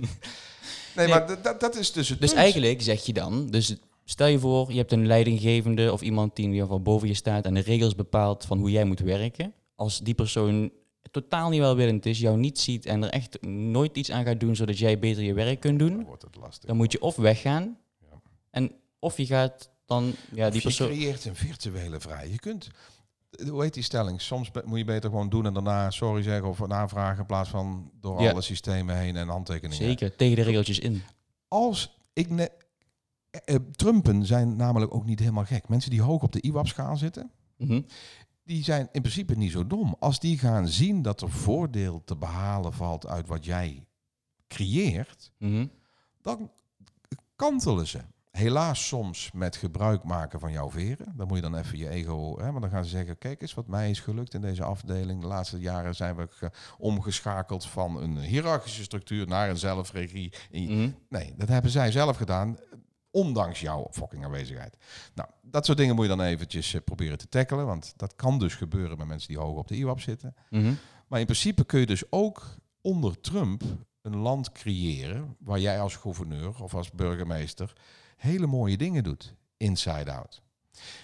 Nee. 0.96 1.08
maar 1.08 1.42
dat- 1.42 1.60
dat 1.60 1.76
is 1.76 1.92
dus 1.92 2.08
het 2.08 2.20
Dus 2.20 2.28
punt. 2.30 2.40
eigenlijk 2.42 2.82
zeg 2.82 3.04
je 3.06 3.12
dan, 3.12 3.46
dus 3.50 3.76
stel 4.04 4.26
je 4.26 4.38
voor, 4.38 4.72
je 4.72 4.78
hebt 4.78 4.92
een 4.92 5.06
leidinggevende 5.06 5.92
of 5.92 6.00
iemand 6.00 6.36
die 6.36 6.44
in 6.44 6.50
ieder 6.50 6.66
geval 6.66 6.82
boven 6.82 7.08
je 7.08 7.14
staat 7.14 7.44
en 7.44 7.54
de 7.54 7.60
regels 7.60 7.94
bepaalt 7.94 8.44
van 8.44 8.58
hoe 8.58 8.70
jij 8.70 8.84
moet 8.84 9.00
werken. 9.00 9.52
Als 9.76 9.98
die 10.00 10.14
persoon 10.14 10.70
totaal 11.12 11.48
niet 11.50 11.60
welwillend 11.60 12.06
is, 12.06 12.18
jou 12.18 12.38
niet 12.38 12.58
ziet 12.58 12.86
en 12.86 13.02
er 13.02 13.10
echt 13.10 13.42
nooit 13.46 13.96
iets 13.96 14.10
aan 14.10 14.24
gaat 14.24 14.40
doen 14.40 14.56
zodat 14.56 14.78
jij 14.78 14.98
beter 14.98 15.22
je 15.22 15.34
werk 15.34 15.60
kunt 15.60 15.78
Dan 15.78 15.88
doen, 15.88 16.04
wordt 16.04 16.22
het 16.22 16.36
lastig. 16.36 16.64
dan 16.68 16.76
moet 16.76 16.92
je 16.92 17.00
of 17.02 17.16
weggaan 17.16 17.76
Ja. 18.00 18.20
en 18.50 18.72
of 18.98 19.16
je 19.16 19.26
gaat 19.26 19.70
dan, 19.86 20.12
ja, 20.32 20.46
Of 20.46 20.52
die 20.52 20.60
je 20.60 20.66
persoon... 20.66 20.88
creëert 20.88 21.24
een 21.24 21.34
virtuele 21.36 22.00
vrij. 22.00 22.28
Je 22.30 22.38
kunt, 22.38 22.68
hoe 23.50 23.62
heet 23.62 23.74
die 23.74 23.82
stelling? 23.82 24.20
Soms 24.20 24.50
moet 24.64 24.78
je 24.78 24.84
beter 24.84 25.10
gewoon 25.10 25.28
doen 25.28 25.46
en 25.46 25.54
daarna 25.54 25.90
sorry 25.90 26.22
zeggen 26.22 26.48
of 26.48 26.58
een 26.58 26.72
aanvragen 26.72 27.18
in 27.18 27.26
plaats 27.26 27.50
van 27.50 27.90
door 28.00 28.22
Ja. 28.22 28.30
alle 28.30 28.40
systemen 28.40 28.96
heen 28.98 29.16
en 29.16 29.28
handtekeningen. 29.28 29.84
Zeker, 29.86 30.16
tegen 30.16 30.36
de 30.36 30.42
regeltjes 30.42 30.78
in. 30.78 31.02
Als 31.48 31.98
ik 32.12 32.30
ne 32.30 32.50
eh, 33.30 33.54
eh, 33.54 33.60
Trumpen 33.72 34.26
zijn 34.26 34.56
namelijk 34.56 34.94
ook 34.94 35.04
niet 35.06 35.18
helemaal 35.18 35.44
gek. 35.44 35.68
Mensen 35.68 35.90
die 35.90 36.02
hoog 36.02 36.22
op 36.22 36.32
de 36.32 36.40
IWAP-schaal 36.40 36.96
zitten, 36.96 37.30
Mhm. 37.56 37.80
Die 38.52 38.64
zijn 38.64 38.88
in 38.92 39.00
principe 39.00 39.34
niet 39.36 39.52
zo 39.52 39.66
dom. 39.66 39.96
Als 39.98 40.20
die 40.20 40.38
gaan 40.38 40.68
zien 40.68 41.02
dat 41.02 41.20
er 41.20 41.30
voordeel 41.30 42.02
te 42.04 42.16
behalen 42.16 42.72
valt 42.72 43.06
uit 43.06 43.26
wat 43.28 43.44
jij 43.44 43.86
creëert, 44.48 45.32
Mhm. 45.38 45.66
dan 46.20 46.50
kantelen 47.36 47.86
ze. 47.86 47.98
Helaas 48.30 48.86
soms 48.86 49.30
met 49.32 49.56
gebruik 49.56 50.04
maken 50.04 50.40
van 50.40 50.52
jouw 50.52 50.70
veren. 50.70 51.12
Dan 51.16 51.26
moet 51.26 51.36
je 51.36 51.42
dan 51.42 51.56
even 51.56 51.78
je 51.78 51.88
ego... 51.88 52.38
Hè, 52.40 52.52
maar 52.52 52.60
dan 52.60 52.70
gaan 52.70 52.84
ze 52.84 52.90
zeggen, 52.90 53.18
kijk 53.18 53.42
eens 53.42 53.54
wat 53.54 53.66
mij 53.66 53.90
is 53.90 54.00
gelukt 54.00 54.34
in 54.34 54.40
deze 54.40 54.64
afdeling. 54.64 55.20
De 55.20 55.26
laatste 55.26 55.58
jaren 55.60 55.94
zijn 55.94 56.16
we 56.16 56.26
ge- 56.30 56.50
omgeschakeld 56.78 57.66
van 57.66 57.96
een 58.02 58.18
hiërarchische 58.18 58.82
structuur 58.82 59.26
naar 59.26 59.50
een 59.50 59.58
zelfregie. 59.58 60.32
Mhm. 60.50 60.90
Nee, 61.08 61.34
dat 61.36 61.48
hebben 61.48 61.70
zij 61.70 61.90
zelf 61.92 62.16
gedaan, 62.16 62.56
ondanks 63.12 63.60
jouw 63.60 63.88
fucking 63.90 64.24
aanwezigheid. 64.24 64.76
Nou, 65.14 65.28
dat 65.42 65.64
soort 65.64 65.78
dingen 65.78 65.94
moet 65.94 66.04
je 66.04 66.16
dan 66.16 66.26
eventjes 66.26 66.74
eh, 66.74 66.80
proberen 66.84 67.18
te 67.18 67.28
tackelen, 67.28 67.66
want 67.66 67.92
dat 67.96 68.14
kan 68.14 68.38
dus 68.38 68.54
gebeuren 68.54 68.98
met 68.98 69.06
mensen 69.06 69.28
die 69.28 69.38
hoog 69.38 69.56
op 69.56 69.68
de 69.68 69.76
IWAP 69.76 70.00
zitten. 70.00 70.34
Mhm. 70.50 70.72
Maar 71.08 71.20
in 71.20 71.26
principe 71.26 71.64
kun 71.64 71.80
je 71.80 71.86
dus 71.86 72.02
ook 72.10 72.56
onder 72.80 73.20
Trump 73.20 73.62
een 74.02 74.16
land 74.16 74.52
creëren 74.52 75.36
waar 75.38 75.58
jij 75.58 75.80
als 75.80 75.96
gouverneur 75.96 76.62
of 76.62 76.74
als 76.74 76.90
burgemeester 76.90 77.72
hele 78.16 78.46
mooie 78.46 78.76
dingen 78.76 79.04
doet, 79.04 79.34
inside 79.56 80.12
out. 80.12 80.42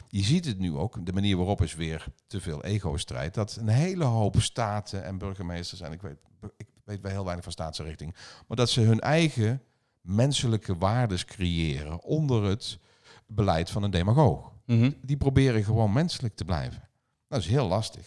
Je 0.09 0.22
ziet 0.22 0.44
het 0.44 0.59
nu 0.59 0.76
ook, 0.76 1.06
de 1.06 1.12
manier 1.12 1.36
waarop 1.36 1.62
is 1.62 1.74
weer 1.74 2.06
te 2.26 2.40
veel 2.40 2.64
ego-strijd, 2.64 3.34
dat 3.34 3.56
een 3.56 3.68
hele 3.68 4.04
hoop 4.04 4.40
staten 4.40 5.04
en 5.04 5.18
burgemeesters, 5.18 5.80
en 5.80 5.92
ik 5.92 6.02
weet, 6.02 6.18
ik 6.56 6.66
weet 6.84 7.00
wel 7.00 7.11
heel 7.11 7.24
weinig 7.24 7.44
van 7.44 7.52
staatse 7.52 7.82
richting, 7.82 8.14
maar 8.46 8.56
dat 8.56 8.70
ze 8.70 8.80
hun 8.80 9.00
eigen 9.00 9.62
menselijke 10.09 10.76
waardes 10.76 11.24
creëren 11.24 12.02
onder 12.02 12.44
het 12.44 12.78
beleid 13.26 13.70
van 13.70 13.82
een 13.82 13.90
demagoog. 13.90 14.52
Mhm. 14.66 14.90
Die 15.02 15.16
proberen 15.16 15.64
gewoon 15.64 15.92
menselijk 15.92 16.34
te 16.34 16.44
blijven. 16.44 16.88
Dat 17.28 17.40
is 17.40 17.46
heel 17.46 17.68
lastig. 17.68 18.06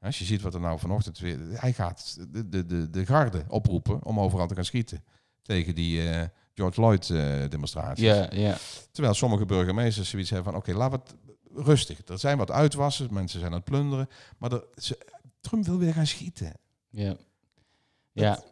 Als 0.00 0.18
je 0.18 0.24
ziet 0.24 0.42
wat 0.42 0.54
er 0.54 0.60
nou 0.60 0.78
vanochtend 0.78 1.18
weer... 1.18 1.38
Hij 1.60 1.72
gaat 1.72 2.16
de, 2.30 2.48
de, 2.48 2.66
de, 2.66 2.90
de 2.90 3.06
garde 3.06 3.44
oproepen 3.48 4.04
om 4.04 4.20
overal 4.20 4.46
te 4.46 4.54
gaan 4.54 4.64
schieten. 4.64 5.04
Tegen 5.42 5.74
die 5.74 6.10
eh, 6.10 6.26
George 6.54 6.74
Floyd 6.74 7.10
eh, 7.10 7.48
demonstraties. 7.48 8.04
Ja, 8.04 8.28
ja. 8.32 8.56
Terwijl 8.92 9.14
sommige 9.14 9.46
burgemeesters 9.46 10.10
zoiets 10.10 10.30
hebben 10.30 10.52
van... 10.52 10.60
Oké, 10.60 10.72
laat 10.72 10.92
het 10.92 11.14
rustig. 11.54 12.08
Er 12.08 12.18
zijn 12.18 12.38
wat 12.38 12.50
uitwassen. 12.50 13.14
Mensen 13.14 13.40
zijn 13.40 13.52
aan 13.52 13.58
het 13.58 13.68
plunderen. 13.68 14.08
Maar 14.38 14.52
er, 14.52 14.64
ze, 14.76 14.98
Trump 15.40 15.64
wil 15.64 15.78
weer 15.78 15.94
gaan 15.94 16.06
schieten. 16.06 16.52
Ja. 16.88 17.16
Ja. 18.12 18.42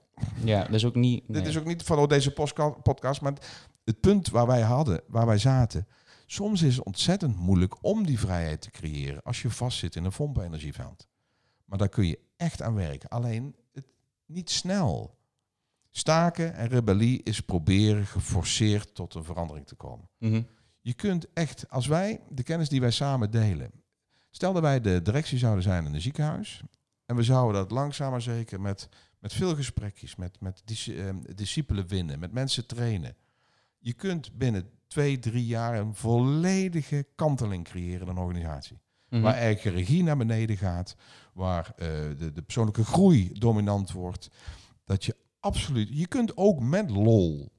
Ja, 0.45 0.65
dat 0.65 0.75
is 0.75 0.85
ook 0.85 0.95
niet... 0.95 1.25
Dit 1.27 1.47
is 1.47 1.59
ook 1.59 1.65
niet 1.65 1.83
van 1.83 1.99
oh, 1.99 2.07
deze 2.07 2.33
podcast, 2.83 3.21
maar 3.21 3.33
het 3.85 4.01
punt 4.01 4.29
waar 4.29 4.47
wij 4.47 4.61
hadden, 4.61 5.01
waar 5.07 5.27
wij 5.27 5.39
zaten. 5.39 5.87
Soms 6.27 6.63
is 6.63 6.77
het 6.77 6.85
ontzettend 6.85 7.37
moeilijk 7.37 7.85
om 7.85 8.07
die 8.07 8.19
vrijheid 8.19 8.61
te 8.61 8.71
creëren 8.71 9.23
als 9.23 9.43
je 9.43 9.51
vastzit 9.51 9.97
in 9.97 10.05
een 10.05 10.13
pompenergieveld. 10.17 11.07
Maar 11.65 11.79
daar 11.79 11.89
kun 11.89 12.07
je 12.07 12.19
echt 12.37 12.63
aan 12.63 12.75
werken. 12.75 13.09
Alleen 13.09 13.55
het, 13.73 13.85
niet 14.27 14.51
snel. 14.51 15.17
Staken 15.91 16.55
en 16.55 16.69
rebellie 16.69 17.23
is 17.23 17.41
proberen 17.41 18.07
geforceerd 18.07 18.95
tot 18.95 19.15
een 19.15 19.25
verandering 19.25 19.67
te 19.67 19.75
komen. 19.75 20.09
Mhm. 20.19 20.43
Je 20.81 20.95
kunt 20.95 21.27
echt, 21.33 21.71
als 21.71 21.87
wij 21.87 22.21
de 22.29 22.43
kennis 22.43 22.69
die 22.69 22.81
wij 22.81 22.91
samen 22.91 23.31
delen, 23.31 23.71
stel 24.31 24.53
dat 24.53 24.63
wij 24.63 24.81
de 24.81 25.03
directie 25.03 25.39
zouden 25.39 25.63
zijn 25.63 25.87
in 25.87 25.95
een 25.95 26.01
ziekenhuis 26.01 26.63
en 27.07 27.17
we 27.17 27.23
zouden 27.23 27.61
dat 27.61 27.71
langzaam 27.71 28.11
maar 28.11 28.23
zeker 28.23 28.61
met, 28.61 28.89
met 29.19 29.33
veel 29.33 29.55
gesprekjes, 29.55 30.17
met, 30.17 30.41
met 30.41 30.63
dis, 30.65 30.89
eh, 30.89 31.15
discipelen 31.35 31.87
winnen, 31.87 32.19
met 32.19 32.33
mensen 32.33 32.67
trainen. 32.67 33.17
Je 33.79 33.93
kunt 33.93 34.39
binnen 34.39 34.71
twee, 34.87 35.19
drie 35.19 35.47
jaar 35.47 35.79
een 35.79 35.95
volledige 35.95 37.07
kanteling 37.15 37.65
creëren 37.65 38.01
in 38.01 38.09
een 38.09 38.19
organisatie. 38.23 38.79
Mhm. 39.09 39.23
Waar 39.23 39.35
de 39.63 39.71
regie 39.71 40.03
naar 40.03 40.17
beneden 40.17 40.57
gaat, 40.57 40.97
waar 41.33 41.73
eh, 41.77 41.89
de, 42.19 42.33
de 42.33 42.43
persoonlijke 42.43 42.85
groei 42.85 43.33
dominant 43.33 43.93
wordt. 43.93 44.29
Dat 44.85 45.05
je 45.05 45.17
absoluut, 45.41 45.89
je 45.93 46.07
kunt 46.07 46.37
ook 46.37 46.61
met 46.61 46.91
lol 46.91 47.53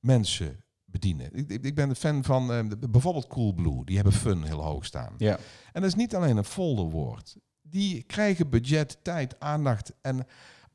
mensen 0.00 0.64
bedienen. 0.84 1.34
Ik, 1.34 1.50
ik, 1.50 1.74
ben 1.74 1.88
een 1.88 1.96
fan 1.96 2.24
van 2.24 2.68
de- 2.68 2.88
bijvoorbeeld 2.88 3.26
Coolblue, 3.26 3.84
die 3.84 3.94
hebben 3.94 4.12
fun 4.14 4.42
heel 4.42 4.62
hoog 4.62 4.84
staan. 4.84 5.14
Ja. 5.18 5.38
En 5.72 5.80
dat 5.80 5.84
is 5.90 5.94
niet 5.94 6.14
alleen 6.14 6.36
een 6.36 6.44
folderwoord. 6.44 7.36
Die 7.62 8.02
krijgen 8.02 8.50
budget, 8.50 8.98
tijd, 9.02 9.40
aandacht 9.40 9.92
en 10.00 10.26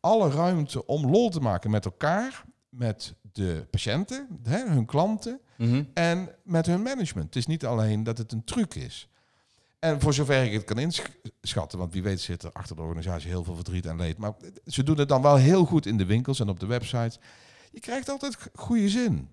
alle 0.08 0.30
ruimte 0.30 0.86
om 0.86 1.05
lol 1.12 1.30
te 1.30 1.39
maken 1.39 1.70
met 1.72 1.86
elkaar, 1.86 2.43
met 2.70 3.14
de 3.32 3.68
patiënten, 3.72 4.28
hè, 4.43 4.68
hun 4.70 4.86
klanten 4.86 5.39
Mhm. 5.58 5.84
en 5.93 6.30
met 6.43 6.66
hun 6.66 6.82
management. 6.82 7.26
Het 7.26 7.36
is 7.36 7.45
niet 7.47 7.66
alleen 7.66 8.03
dat 8.03 8.18
het 8.18 8.32
een 8.32 8.43
truc 8.43 8.76
is. 8.76 9.10
En 9.80 10.01
voor 10.01 10.14
zover 10.14 10.43
ik 10.43 10.53
het 10.53 10.64
kan 10.64 10.78
inschatten, 10.80 11.78
want 11.80 11.93
wie 11.93 12.03
weet 12.03 12.22
zit 12.22 12.43
er 12.43 12.51
achter 12.53 12.76
de 12.76 12.82
organisatie 12.82 13.30
heel 13.30 13.43
veel 13.43 13.55
verdriet 13.55 13.86
en 13.86 13.95
leed. 13.97 14.18
Maar 14.18 14.34
ze 14.66 14.84
doen 14.84 14.97
het 14.97 15.10
dan 15.10 15.22
wel 15.22 15.36
heel 15.36 15.66
goed 15.66 15.86
in 15.86 15.97
de 15.97 16.05
winkels 16.05 16.39
en 16.39 16.49
op 16.49 16.60
de 16.60 16.66
websites. 16.66 17.20
Je 17.72 17.80
krijgt 17.80 18.10
altijd 18.10 18.49
goede 18.53 18.89
zin. 18.89 19.30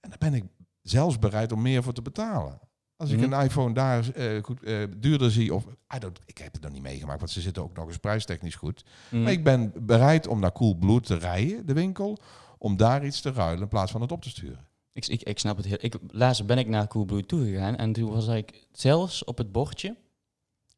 En 0.00 0.08
daar 0.08 0.18
ben 0.18 0.34
ik 0.34 0.44
zelfs 0.82 1.18
bereid 1.18 1.52
om 1.52 1.62
meer 1.62 1.82
voor 1.82 1.92
te 1.92 2.02
betalen. 2.02 2.60
Als 3.00 3.10
ik 3.10 3.20
Mhm. 3.20 3.32
een 3.32 3.42
iPhone 3.44 3.74
daar 3.74 4.08
eh, 4.14 4.42
goed, 4.42 4.62
eh, 4.62 4.78
duurder 4.98 5.30
zie, 5.30 5.54
of 5.54 5.64
I 5.96 5.98
don't, 5.98 6.18
ik 6.26 6.38
heb 6.38 6.52
het 6.52 6.62
nog 6.62 6.72
niet 6.72 6.82
meegemaakt, 6.82 7.18
want 7.18 7.30
ze 7.30 7.40
zitten 7.40 7.62
ook 7.62 7.76
nog 7.76 7.86
eens 7.86 7.96
prijstechnisch 7.96 8.54
goed. 8.54 8.84
Mhm. 9.10 9.22
Maar 9.22 9.32
ik 9.32 9.44
ben 9.44 9.72
bereid 9.86 10.26
om 10.26 10.40
naar 10.40 10.52
Coolblue 10.52 11.00
te 11.00 11.14
rijden, 11.14 11.66
de 11.66 11.72
winkel, 11.72 12.18
om 12.58 12.76
daar 12.76 13.04
iets 13.06 13.20
te 13.20 13.32
ruilen 13.32 13.62
in 13.62 13.68
plaats 13.68 13.92
van 13.92 14.00
het 14.00 14.12
op 14.12 14.22
te 14.22 14.28
sturen. 14.28 14.68
Ik, 14.92 15.06
ik, 15.06 15.22
ik 15.22 15.38
snap 15.38 15.56
het 15.56 15.66
heel. 15.66 15.76
Ik, 15.80 15.94
laatst 16.08 16.46
ben 16.46 16.58
ik 16.58 16.66
naar 16.68 16.86
Coolblue 16.88 17.26
toegegaan 17.26 17.76
en 17.76 17.92
toen 17.92 18.10
was 18.10 18.26
ik 18.28 18.66
zelfs 18.72 19.24
op 19.24 19.38
het 19.38 19.52
bordje 19.52 19.96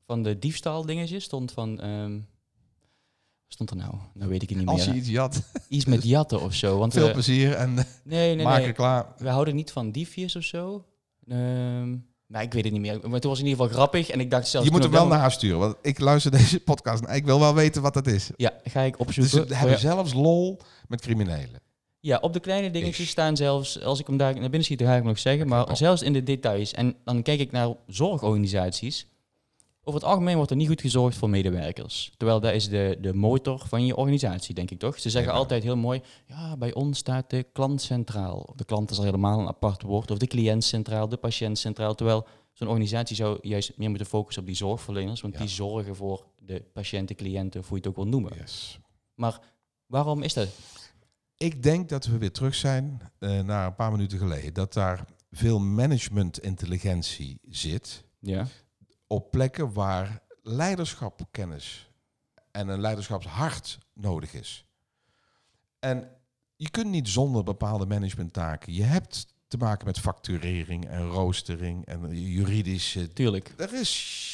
van 0.07 0.23
de 0.23 0.39
diefstal 0.39 0.87
dingetjes 0.87 1.25
stond 1.25 1.53
van. 1.53 1.77
wat 1.77 3.47
stond 3.49 3.71
er 3.71 3.77
nou? 3.77 3.95
Nou 4.15 4.31
weet 4.31 4.43
ik 4.43 4.49
het 4.49 4.59
niet 4.59 4.67
Als 4.69 4.85
meer. 4.87 4.95
je 4.95 5.01
iets 5.01 5.09
jat, 5.11 5.43
Iets 5.69 5.85
met 5.85 6.03
jatten 6.03 6.41
of 6.41 6.55
zo. 6.55 6.79
Want 6.79 6.93
veel 6.93 7.07
we, 7.07 7.13
plezier 7.13 7.53
en 7.53 7.75
nee, 7.75 7.85
nee, 8.35 8.45
maak 8.45 8.59
nee. 8.59 8.67
er 8.67 8.73
klaar. 8.73 9.07
We 9.19 9.29
houden 9.29 9.55
niet 9.55 9.73
van 9.73 9.91
diefjes 9.93 10.37
of 10.37 10.43
zo. 10.45 10.85
Ehm 11.29 11.97
nou, 12.33 12.45
ik 12.45 12.53
weet 12.53 12.65
het 12.65 12.73
niet 12.73 12.83
meer. 12.83 12.99
Maar 13.03 13.11
het 13.13 13.25
was 13.25 13.39
in 13.41 13.47
ieder 13.47 13.61
geval 13.63 13.77
grappig 13.77 14.11
en 14.11 14.21
ik 14.21 14.31
dacht 14.31 14.49
zelfs. 14.49 14.67
Je 14.67 14.73
moet 14.73 14.83
toen 14.83 14.91
hem 14.91 15.01
wel 15.01 15.09
naar 15.11 15.19
haar 15.21 15.33
sturen, 15.33 15.59
want 15.59 15.77
ik 15.83 15.99
luister 15.99 16.31
deze 16.39 16.61
podcast 16.61 17.05
en 17.05 17.15
ik 17.15 17.25
wil 17.25 17.41
wel 17.41 17.55
weten 17.55 17.83
wat 17.83 17.95
dat 17.95 18.07
is. 18.07 18.31
Ja, 18.37 18.51
ga 18.65 18.81
ik 18.81 18.97
Dus 18.99 19.07
opzoeken. 19.07 19.31
ze 19.31 19.41
Oh, 19.43 19.59
hebben 19.59 19.71
ja. 19.71 19.79
zelfs 19.81 20.13
lol 20.13 20.61
met 20.89 21.01
criminelen. 21.01 21.61
Ja, 22.01 22.19
op 22.21 22.33
de 22.33 22.41
kleine 22.41 22.71
dingetjes 22.71 23.09
staan 23.09 23.37
zelfs, 23.37 23.83
als 23.83 24.01
ik 24.01 24.07
hem 24.07 24.17
daar 24.17 24.33
naar 24.33 24.41
binnen 24.43 24.65
schiet, 24.65 24.79
dan 24.79 24.87
ga 24.87 24.93
ik 24.93 24.99
hem 25.01 25.09
nog 25.09 25.19
zeggen, 25.19 25.49
maar 25.49 25.69
Oh. 25.69 25.75
zelfs 25.75 26.03
in 26.03 26.13
de 26.13 26.23
details. 26.23 26.73
En 26.73 26.97
dan 27.05 27.23
kijk 27.23 27.41
ik 27.41 27.53
naar 27.53 27.69
zorgorganisaties. 27.87 29.07
Over 29.85 30.01
het 30.01 30.09
algemeen 30.09 30.37
wordt 30.37 30.51
er 30.51 30.57
niet 30.57 30.69
goed 30.69 30.81
gezorgd 30.81 31.17
voor 31.17 31.31
medewerkers. 31.31 32.13
Terwijl 32.17 32.41
dat 32.41 32.53
is 32.53 32.69
de, 32.69 32.99
de 33.01 33.15
motor 33.15 33.59
van 33.67 33.87
je 33.87 33.97
organisatie, 33.97 34.55
denk 34.55 34.71
ik 34.71 34.79
toch? 34.79 34.99
Ze 34.99 35.11
zeggen 35.11 35.33
Ja. 35.33 35.39
altijd 35.39 35.63
heel 35.63 35.77
mooi, 35.77 36.01
ja, 36.27 36.57
bij 36.57 36.75
ons 36.75 36.99
staat 36.99 37.31
de 37.31 37.47
klant 37.53 37.83
centraal. 37.83 38.53
De 38.57 38.65
klant 38.65 38.91
is 38.91 38.99
al 38.99 39.05
helemaal 39.05 39.41
een 39.41 39.47
apart 39.49 39.83
woord. 39.83 40.11
Of 40.11 40.19
de 40.19 40.27
cliënt 40.27 40.65
centraal, 40.65 41.09
de 41.09 41.17
patiënt 41.17 41.59
centraal. 41.59 41.95
Terwijl 41.95 42.27
zo'n 42.53 42.69
organisatie 42.69 43.17
zou 43.17 43.39
juist 43.41 43.73
meer 43.77 43.89
moeten 43.89 44.07
focussen 44.07 44.43
op 44.43 44.49
die 44.49 44.57
zorgverleners. 44.57 45.21
Want 45.21 45.35
Ja. 45.35 45.41
die 45.41 45.49
zorgen 45.49 45.97
voor 45.97 46.27
de 46.39 46.65
patiënten, 46.73 47.17
cliënten, 47.17 47.61
of 47.61 47.69
hoe 47.69 47.77
je 47.79 47.83
het 47.83 47.91
ook 47.93 48.03
wil 48.05 48.13
noemen. 48.13 48.33
Yes. 48.39 48.79
Maar 49.15 49.39
waarom 49.87 50.23
is 50.23 50.35
dat? 50.35 50.49
Ik 51.37 51.63
denk 51.63 51.89
dat 51.89 52.07
we 52.07 52.19
weer 52.19 52.33
terug 52.33 52.55
zijn 52.55 53.01
eh, 53.19 53.41
naar 53.41 53.67
een 53.67 53.75
paar 53.75 53.91
minuten 53.93 54.19
geleden. 54.19 54.55
Dat 54.55 54.73
daar 54.73 55.05
veel 55.31 55.59
managementintelligentie 55.61 57.39
zit 57.49 58.05
Ja. 58.19 58.47
Op 59.13 59.31
plekken 59.31 59.73
waar 59.73 60.21
leiderschapkennis 60.43 61.91
en 62.51 62.69
een 62.69 62.81
leiderschapshart 62.81 63.79
nodig 63.95 64.35
is. 64.35 64.65
En 65.79 66.09
je 66.57 66.71
kunt 66.71 66.91
niet 66.91 67.09
zonder 67.09 67.43
bepaalde 67.43 67.87
managementtaken. 67.87 68.73
Je 68.73 68.83
hebt 68.83 69.27
te 69.49 69.57
maken 69.57 69.87
met 69.87 69.99
facturering 69.99 70.87
en 70.87 71.07
roostering 71.07 71.87
en 71.87 72.21
juridische... 72.21 73.13
Tuurlijk, 73.13 73.55
Er 73.57 73.75
is 73.75 73.91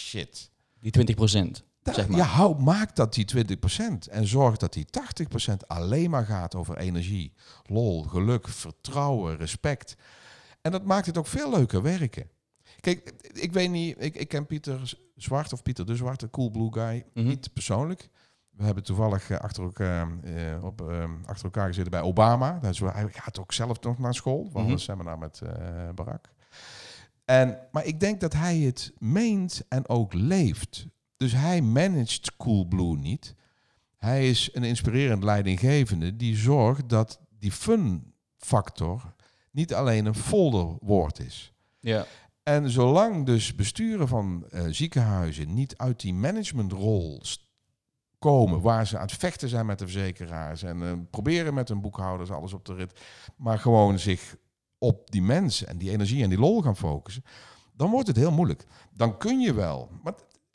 shit. 0.09 0.51
die 0.81 0.91
20 0.91 1.15
procent. 1.15 1.65
Zeg 1.83 2.09
maar. 2.09 2.19
Ja, 2.19 2.25
hou, 2.25 2.63
maak 2.63 2.97
dat 2.97 3.15
die 3.15 3.47
20% 3.57 4.11
en 4.11 4.27
zorg 4.27 4.57
dat 4.57 4.73
die 4.73 4.87
80% 5.53 5.55
alleen 5.67 6.11
maar 6.11 6.27
gaat 6.27 6.55
over 6.55 6.77
energie, 6.77 7.33
lol, 7.65 8.03
geluk, 8.03 8.49
vertrouwen, 8.49 9.37
respect. 9.37 9.97
En 10.61 10.73
dat 10.73 10.85
maakt 10.85 11.07
het 11.07 11.19
ook 11.19 11.27
veel 11.27 11.51
leuker 11.51 11.83
werken. 11.83 12.31
Kijk, 12.81 13.13
ik 13.33 13.53
weet 13.53 13.71
niet, 13.71 13.97
ik, 14.05 14.15
ik 14.15 14.29
ken 14.29 14.47
Pieter 14.47 14.93
Zwart 15.17 15.53
of 15.53 15.63
Pieter 15.63 15.87
de 15.87 15.97
Zwarte, 15.97 16.31
cool 16.31 16.51
blue 16.51 16.73
guy, 16.73 17.05
Mhm. 17.15 17.27
niet 17.27 17.53
persoonlijk. 17.53 18.09
We 18.51 18.65
hebben 18.65 18.83
toevallig 18.85 19.31
eh, 19.31 19.39
achter, 19.39 19.63
elkaar, 19.63 20.09
eh, 20.23 20.65
op, 20.65 20.89
eh, 20.91 21.05
achter 21.27 21.45
elkaar 21.45 21.67
gezeten 21.67 21.91
bij 21.91 22.01
Obama. 22.01 22.59
Hij 22.63 23.09
gaat 23.13 23.39
ook 23.41 23.53
zelf 23.53 23.81
nog 23.81 23.99
naar 23.99 24.15
school. 24.15 24.51
We 24.53 24.61
Mhm. 24.61 24.71
een 24.71 24.79
seminar 24.79 25.19
met 25.19 25.41
eh, 25.41 25.89
Barack. 25.95 26.31
En, 27.25 27.59
maar 27.73 27.85
ik 27.85 28.01
denk 28.01 28.21
dat 28.21 28.33
hij 28.33 28.59
het 28.59 28.93
meent 28.99 29.63
en 29.69 29.89
ook 29.89 30.13
leeft. 30.15 30.87
Dus 31.17 31.33
hij 31.33 31.61
managt 31.63 32.37
Coolblue 32.37 32.97
niet. 32.97 33.35
Hij 33.97 34.29
is 34.31 34.51
een 34.53 34.65
inspirerend 34.65 35.23
leidinggevende 35.25 36.17
die 36.17 36.37
zorgt 36.37 36.89
dat 36.89 37.21
die 37.39 37.53
fun 37.53 38.13
factor 38.37 39.15
niet 39.51 39.75
alleen 39.75 40.07
een 40.07 40.15
folderwoord 40.15 41.19
is. 41.21 41.53
Ja. 41.81 42.07
En 42.49 42.71
zolang 42.71 43.27
dus 43.27 43.55
besturen 43.55 44.09
van 44.09 44.45
eh, 44.51 44.67
ziekenhuizen 44.71 45.55
niet 45.55 45.77
uit 45.77 46.01
die 46.01 46.15
managementrol 46.15 47.23
komen, 48.19 48.61
waar 48.61 48.87
ze 48.87 48.97
aan 48.97 49.07
het 49.07 49.17
vechten 49.17 49.49
zijn 49.49 49.67
met 49.67 49.79
de 49.79 49.85
verzekeraars 49.85 50.63
en 50.63 50.83
eh, 50.83 50.93
proberen 51.11 51.55
met 51.55 51.69
hun 51.69 51.81
boekhouders 51.81 52.31
alles 52.31 52.53
op 52.53 52.65
de 52.65 52.75
rit, 52.75 53.01
maar 53.37 53.59
gewoon 53.59 53.99
zich 53.99 54.37
op 54.79 55.11
die 55.11 55.23
mensen 55.23 55.67
en 55.67 55.79
die 55.79 55.91
energie 55.91 56.23
en 56.23 56.29
die 56.29 56.39
lol 56.39 56.63
gaan 56.63 56.77
focussen, 56.77 57.25
dan 57.73 57.91
wordt 57.91 58.09
het 58.09 58.17
heel 58.17 58.33
moeilijk. 58.33 58.67
Dan 58.93 59.19
kun 59.19 59.41
je 59.41 59.55
wel. 59.55 59.91
Maar 60.03 60.15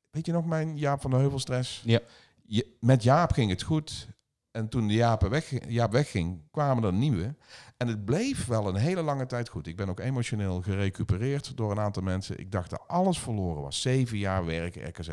weet 0.10 0.26
je 0.26 0.32
nog 0.32 0.46
mijn 0.46 0.78
Jaap 0.78 1.02
van 1.02 1.12
de 1.12 1.18
Heuvelstress? 1.18 1.82
Ja. 1.86 2.00
Je, 2.44 2.76
met 2.80 3.04
Jaap 3.04 3.32
ging 3.32 3.50
het 3.50 3.62
goed. 3.62 4.08
En 4.54 4.70
toen 4.70 4.88
de 4.88 4.94
Jaap, 4.94 5.22
weg, 5.22 5.68
Jaap 5.68 5.92
wegging, 5.92 6.42
kwamen 6.52 6.84
er 6.84 6.94
nieuwe. 6.94 7.36
En 7.78 7.88
het 7.88 8.06
bleef 8.06 8.46
wel 8.46 8.68
een 8.68 8.76
hele 8.76 9.02
lange 9.02 9.26
tijd 9.26 9.50
goed. 9.50 9.68
Ik 9.68 9.76
ben 9.76 9.90
ook 9.90 10.00
emotioneel 10.00 10.62
gerecupereerd 10.62 11.58
door 11.58 11.72
een 11.72 11.80
aantal 11.80 12.04
mensen. 12.04 12.40
Ik 12.40 12.52
dacht 12.52 12.70
dat 12.70 12.84
alles 12.88 13.20
verloren 13.20 13.62
was. 13.62 13.82
Zeven 13.82 14.18
jaar 14.18 14.46
werken, 14.46 14.88
RKZ. 14.88 15.10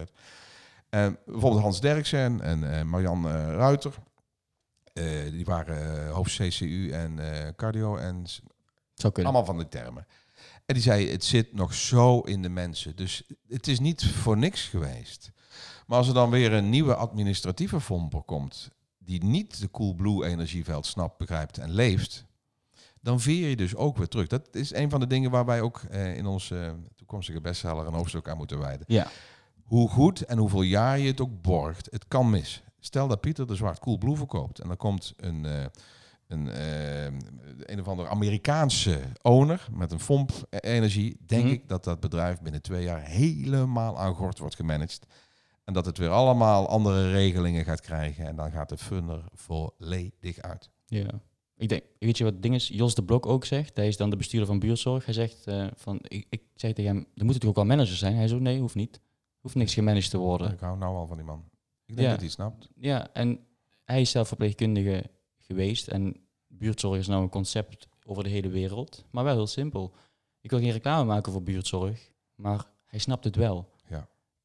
En 0.90 1.18
bijvoorbeeld 1.26 1.62
Hans 1.62 1.80
Derksen 1.80 2.40
en 2.40 2.78
eh, 2.78 2.84
Marjan 2.84 3.28
eh, 3.28 3.32
Ruiter. 3.32 3.94
Eh, 4.92 5.04
die 5.30 5.44
waren 5.44 6.08
hoofd 6.08 6.36
CCU 6.36 6.90
en 6.90 7.18
cardio 7.56 7.96
en 7.96 8.24
allemaal 9.12 9.44
van 9.44 9.56
die 9.56 9.68
termen. 9.68 10.06
En 10.66 10.74
die 10.74 10.82
zei, 10.82 11.10
het 11.10 11.24
zit 11.24 11.54
nog 11.54 11.74
zo 11.74 12.20
in 12.20 12.42
de 12.42 12.48
mensen. 12.48 12.96
Dus 12.96 13.22
het 13.48 13.66
is 13.66 13.80
niet 13.80 14.06
voor 14.06 14.36
niks 14.36 14.68
geweest. 14.68 15.30
Maar 15.86 15.98
als 15.98 16.08
er 16.08 16.14
dan 16.14 16.30
weer 16.30 16.52
een 16.52 16.70
nieuwe 16.70 16.94
administratieve 16.94 17.80
fomper 17.80 18.22
komt... 18.22 18.70
die 19.04 19.24
niet 19.24 19.60
de 19.60 19.70
Coolblue 19.70 20.24
energieveld 20.24 20.86
snapt, 20.86 21.18
begrijpt 21.18 21.58
en 21.58 21.70
leeft... 21.70 22.24
dan 23.00 23.20
veer 23.20 23.48
je 23.48 23.56
dus 23.56 23.74
ook 23.74 23.96
weer 23.96 24.08
terug. 24.08 24.26
Dat 24.26 24.48
is 24.52 24.74
een 24.74 24.90
van 24.90 25.00
de 25.00 25.06
dingen 25.06 25.30
waar 25.30 25.44
wij 25.44 25.60
ook 25.60 25.80
eh, 25.90 26.16
in 26.16 26.26
onze 26.26 26.58
eh, 26.58 26.72
toekomstige 26.96 27.40
bestseller... 27.40 27.86
een 27.86 27.92
hoofdstuk 27.94 28.28
aan 28.28 28.36
moeten 28.36 28.58
wijden. 28.58 28.84
Ja. 28.88 29.06
Hoe 29.64 29.88
goed 29.88 30.20
en 30.22 30.38
hoeveel 30.38 30.62
jaar 30.62 30.98
je 30.98 31.06
het 31.06 31.20
ook 31.20 31.42
borgt, 31.42 31.88
het 31.90 32.08
kan 32.08 32.30
mis. 32.30 32.62
Stel 32.80 33.08
dat 33.08 33.20
Pieter 33.20 33.46
de 33.46 33.54
Zwart 33.54 33.78
Coolblue 33.78 34.16
verkoopt... 34.16 34.58
en 34.58 34.68
dan 34.68 34.76
komt 34.76 35.12
een... 35.16 35.44
een, 36.28 36.48
eh, 36.48 37.04
een 37.60 37.80
of 37.80 37.88
andere 37.88 38.08
Amerikaanse 38.08 39.00
owner 39.22 39.66
met 39.72 39.92
een 39.92 40.00
FOMP 40.00 40.32
energie, 40.50 41.16
denk 41.26 41.44
Mhm. 41.44 41.52
ik 41.52 41.68
dat 41.68 41.84
dat 41.84 42.00
bedrijf 42.00 42.40
binnen 42.40 42.62
twee 42.62 42.82
jaar 42.82 43.02
helemaal 43.02 43.98
aan 43.98 44.14
gort 44.14 44.38
wordt 44.38 44.54
gemanaged. 44.54 45.06
En 45.70 45.76
dat 45.76 45.86
het 45.86 45.98
weer 45.98 46.08
allemaal 46.08 46.68
andere 46.68 47.10
regelingen 47.10 47.64
gaat 47.64 47.80
krijgen. 47.80 48.26
En 48.26 48.36
dan 48.36 48.50
gaat 48.50 48.68
de 48.68 48.76
fun 48.76 49.08
er 49.08 49.24
volledig 49.32 50.38
uit. 50.38 50.70
Ja. 50.86 51.20
Ik 51.56 51.68
denk, 51.68 51.82
weet 51.98 52.18
je 52.18 52.24
wat 52.24 52.32
het 52.32 52.42
ding 52.42 52.54
is? 52.54 52.68
Jos 52.68 52.94
de 52.94 53.04
Blok 53.04 53.26
ook 53.26 53.44
zegt, 53.44 53.76
hij 53.76 53.86
is 53.88 53.96
dan 53.96 54.10
de 54.10 54.16
bestuurder 54.16 54.48
van 54.48 54.58
buurtzorg. 54.58 55.04
Hij 55.04 55.14
zegt 55.14 55.46
eh, 55.46 55.66
van, 55.74 55.98
ik, 56.02 56.26
ik 56.30 56.42
zei 56.54 56.72
tegen 56.72 56.90
hem, 56.90 57.00
er 57.00 57.04
moeten 57.04 57.26
natuurlijk 57.26 57.58
ook 57.58 57.66
wel 57.66 57.76
managers 57.76 57.98
zijn. 57.98 58.14
Hij 58.14 58.28
zo, 58.28 58.38
nee, 58.38 58.60
hoeft 58.60 58.74
niet. 58.74 59.00
Hoeft 59.40 59.54
niks 59.54 59.74
gemanaged 59.74 60.10
te 60.10 60.18
worden. 60.18 60.52
Ik 60.52 60.60
hou 60.60 60.78
nou 60.78 60.96
al 60.96 61.06
van 61.06 61.16
die 61.16 61.26
man. 61.26 61.44
Ik 61.86 61.94
denk 61.96 62.06
Ja. 62.06 62.12
dat 62.12 62.20
hij 62.20 62.30
snapt. 62.30 62.68
Ja, 62.76 63.12
en 63.12 63.40
hij 63.84 64.00
is 64.00 64.10
zelf 64.10 64.28
verpleegkundige 64.28 65.04
geweest. 65.38 65.88
En 65.88 66.16
buurtzorg 66.46 66.98
is 66.98 67.06
nou 67.06 67.22
een 67.22 67.28
concept 67.28 67.88
over 68.06 68.22
de 68.22 68.30
hele 68.30 68.48
wereld. 68.48 69.04
Maar 69.10 69.24
wel 69.24 69.34
heel 69.34 69.46
simpel. 69.46 69.94
Ik 70.40 70.50
wil 70.50 70.58
geen 70.58 70.72
reclame 70.72 71.04
maken 71.04 71.32
voor 71.32 71.42
buurtzorg, 71.42 72.10
maar 72.34 72.64
hij 72.86 72.98
snapt 72.98 73.24
het 73.24 73.36
wel. 73.36 73.68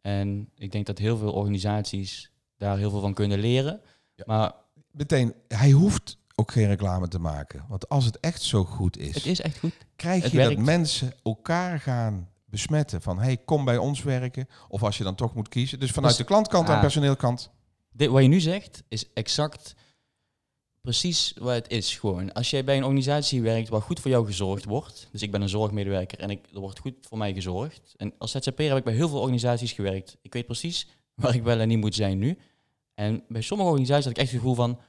En 0.06 0.50
ik 0.56 0.72
denk 0.72 0.86
dat 0.86 0.98
heel 0.98 1.18
veel 1.18 1.32
organisaties 1.32 2.32
daar 2.58 2.78
heel 2.78 2.90
veel 2.90 3.00
van 3.00 3.14
kunnen 3.14 3.40
leren. 3.40 3.82
Ja. 4.16 4.24
Maar 4.28 4.54
Meteen, 4.92 5.34
hij 5.48 5.72
hoeft 5.72 6.18
ook 6.36 6.52
geen 6.52 6.68
reclame 6.68 7.08
te 7.08 7.20
maken. 7.20 7.66
Want 7.68 7.90
als 7.90 8.06
het 8.06 8.20
echt 8.20 8.42
zo 8.42 8.64
goed 8.64 8.98
is, 8.98 9.16
het 9.16 9.26
is 9.26 9.42
echt 9.42 9.58
goed. 9.60 9.74
krijg 9.96 10.24
het 10.24 10.32
je 10.32 10.38
dat 10.38 10.58
mensen 10.58 11.14
elkaar 11.24 11.80
gaan 11.80 12.30
besmetten. 12.46 13.02
Van, 13.02 13.20
hey, 13.20 13.38
kom 13.38 13.66
bij 13.66 13.78
ons 13.78 14.04
werken. 14.04 14.48
Of 14.68 14.84
als 14.84 14.98
je 14.98 15.04
dan 15.04 15.16
toch 15.16 15.36
moet 15.36 15.50
kiezen. 15.50 15.80
Dus 15.80 15.92
vanuit 15.92 16.18
Dus- 16.18 16.22
de 16.22 16.28
klantkant 16.28 16.68
en 16.68 16.76
ah. 16.76 16.82
personeelkant. 16.82 17.52
Dit, 17.92 18.10
wat 18.10 18.22
je 18.22 18.28
nu 18.28 18.40
zegt, 18.40 18.84
is 18.88 19.14
exact 19.14 19.76
precies 20.86 21.34
wat 21.40 21.54
het 21.56 21.70
is. 21.70 21.98
Gewoon. 21.98 22.34
Als 22.34 22.50
jij 22.50 22.64
bij 22.64 22.78
een 22.78 22.84
organisatie 22.84 23.42
werkt 23.42 23.70
waar 23.70 23.82
goed 23.82 24.00
voor 24.00 24.12
jou 24.12 24.26
gezorgd 24.26 24.66
wordt. 24.66 25.08
Dus 25.12 25.22
ik 25.22 25.32
ben 25.32 25.42
een 25.42 25.50
zorgmedewerker 25.50 26.20
en 26.20 26.30
ik, 26.30 26.48
er 26.54 26.60
wordt 26.60 26.80
goed 26.80 26.94
voor 27.02 27.18
mij 27.18 27.34
gezorgd. 27.34 27.94
En 27.98 28.14
als 28.18 28.32
ZZP'er 28.32 28.68
heb 28.68 28.78
ik 28.78 28.84
bij 28.84 28.94
heel 28.94 29.10
veel 29.10 29.20
organisaties 29.20 29.72
gewerkt. 29.72 30.18
Ik 30.22 30.34
weet 30.34 30.46
precies 30.46 30.88
waar 31.22 31.36
ik 31.36 31.44
wel 31.44 31.60
en 31.60 31.68
niet 31.68 31.80
moet 31.80 31.96
zijn 31.96 32.18
nu. 32.18 32.38
En 32.94 33.24
bij 33.28 33.42
sommige 33.42 33.70
organisaties 33.70 34.06
had 34.06 34.14
ik 34.14 34.22
echt 34.22 34.32
het 34.32 34.40
gevoel 34.40 34.56
van... 34.56 34.80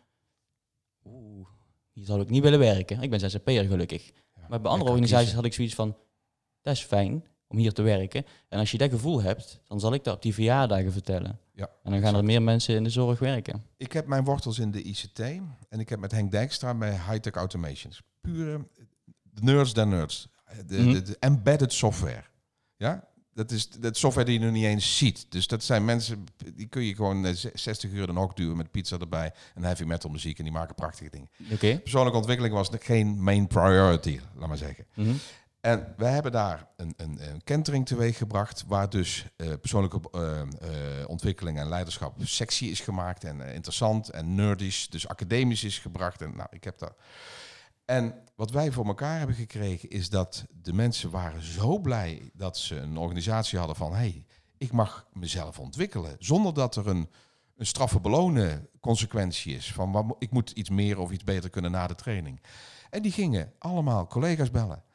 Oeh, 1.04 1.48
hier 1.92 2.04
zou 2.04 2.20
ik 2.20 2.30
niet 2.30 2.42
willen 2.42 2.58
werken. 2.58 3.02
Ik 3.02 3.10
ben 3.10 3.20
ZZP'er 3.20 3.64
gelukkig. 3.64 4.12
Maar 4.48 4.60
bij 4.60 4.70
andere 4.70 4.90
organisaties 4.90 5.32
had 5.32 5.44
ik 5.44 5.54
zoiets 5.54 5.74
van... 5.74 5.96
Dat 6.60 6.74
is 6.74 6.82
fijn 6.82 7.24
om 7.48 7.56
hier 7.58 7.72
te 7.72 7.82
werken. 7.82 8.24
En 8.48 8.58
als 8.58 8.70
je 8.70 8.78
dat 8.78 8.90
gevoel 8.90 9.22
hebt, 9.22 9.60
dan 9.66 9.80
zal 9.80 9.94
ik 9.94 10.04
dat 10.04 10.14
op 10.14 10.22
die 10.22 10.34
verjaardagen 10.34 10.92
vertellen. 10.92 11.38
Ja, 11.54 11.68
En 11.82 11.90
dan 11.92 12.00
gaan 12.00 12.14
er 12.14 12.24
meer 12.24 12.42
mensen 12.42 12.74
in 12.74 12.84
de 12.84 12.90
zorg 12.90 13.18
werken. 13.18 13.62
Ik 13.76 13.92
heb 13.92 14.06
mijn 14.06 14.24
wortels 14.24 14.58
in 14.58 14.70
de 14.70 14.82
ICT 14.82 15.18
en 15.68 15.78
ik 15.80 15.88
heb 15.88 15.98
met 15.98 16.12
Henk 16.12 16.30
Dijkstra 16.30 16.74
bij 16.74 16.90
Hightech 16.90 17.34
Automations. 17.34 18.02
Pure 18.20 18.66
de 19.22 19.42
nerds 19.42 19.72
der 19.74 19.86
nerds. 19.86 20.28
De, 20.66 20.76
Mhm. 20.78 20.92
de, 20.92 21.02
de 21.02 21.16
embedded 21.18 21.72
software. 21.72 22.22
Ja, 22.76 23.04
dat 23.34 23.50
is 23.50 23.70
dat 23.70 23.96
software 23.96 24.26
die 24.26 24.38
je 24.38 24.44
nog 24.44 24.54
niet 24.54 24.64
eens 24.64 24.96
ziet. 24.96 25.26
Dus 25.28 25.46
dat 25.46 25.64
zijn 25.64 25.84
mensen, 25.84 26.24
die 26.54 26.66
kun 26.66 26.82
je 26.82 26.94
gewoon 26.94 27.24
eh, 27.26 27.34
z- 27.34 27.50
60 27.54 27.90
uur 27.90 28.06
dan 28.06 28.18
ook 28.18 28.36
duwen 28.36 28.56
met 28.56 28.70
pizza 28.70 28.98
erbij 28.98 29.32
en 29.54 29.62
heavy 29.64 29.84
metal 29.84 30.10
muziek 30.10 30.38
en 30.38 30.44
die 30.44 30.52
maken 30.52 30.74
prachtige 30.74 31.10
dingen. 31.10 31.28
Oké. 31.52 31.78
Persoonlijke 31.78 32.16
ontwikkeling 32.18 32.54
was 32.54 32.68
geen 32.78 33.22
main 33.22 33.46
priority, 33.46 34.20
laat 34.34 34.48
maar 34.48 34.56
zeggen. 34.56 34.86
Mhm. 34.94 35.14
En 35.66 35.94
wij 35.96 36.12
hebben 36.12 36.32
daar 36.32 36.68
een, 36.76 36.94
een, 36.96 37.30
een 37.30 37.44
kentering 37.44 37.86
teweeg 37.86 38.16
gebracht, 38.16 38.64
waar 38.66 38.90
dus 38.90 39.26
eh, 39.36 39.52
persoonlijke 39.60 40.00
eh, 40.10 40.40
eh, 40.40 41.08
ontwikkeling 41.08 41.58
en 41.58 41.68
leiderschap 41.68 42.14
sexy 42.20 42.64
is 42.64 42.80
gemaakt 42.80 43.24
en 43.24 43.40
interessant 43.40 44.08
en 44.08 44.34
nerdisch, 44.34 44.88
dus 44.88 45.08
academisch 45.08 45.64
is 45.64 45.78
gebracht. 45.78 46.22
En 46.22 46.36
nou, 46.36 46.48
ik 46.50 46.64
heb 46.64 46.78
dat. 46.78 46.94
En 47.84 48.14
wat 48.36 48.50
wij 48.50 48.72
voor 48.72 48.86
elkaar 48.86 49.18
hebben 49.18 49.36
gekregen 49.36 49.90
is 49.90 50.08
dat 50.10 50.44
de 50.62 50.72
mensen 50.72 51.10
waren 51.10 51.42
zo 51.42 51.78
blij 51.78 52.30
dat 52.32 52.58
ze 52.58 52.76
een 52.76 52.96
organisatie 52.96 53.58
hadden 53.58 53.76
van, 53.76 53.94
hey, 53.94 54.26
ik 54.58 54.72
mag 54.72 55.06
mezelf 55.12 55.58
ontwikkelen, 55.58 56.16
zonder 56.18 56.54
dat 56.54 56.76
er 56.76 56.86
een, 56.86 57.10
een 57.56 57.66
straffe 57.66 58.00
belonen 58.00 58.68
consequentie 58.80 59.54
is. 59.54 59.72
Van 59.72 59.92
wat, 59.92 60.16
ik 60.18 60.30
moet 60.30 60.50
iets 60.50 60.70
meer 60.70 60.98
of 60.98 61.10
iets 61.10 61.24
beter 61.24 61.50
kunnen 61.50 61.70
na 61.70 61.86
de 61.86 61.94
training. 61.94 62.40
En 62.90 63.02
die 63.02 63.12
gingen 63.12 63.52
allemaal 63.58 64.06
collega's 64.06 64.50
bellen. 64.50 64.85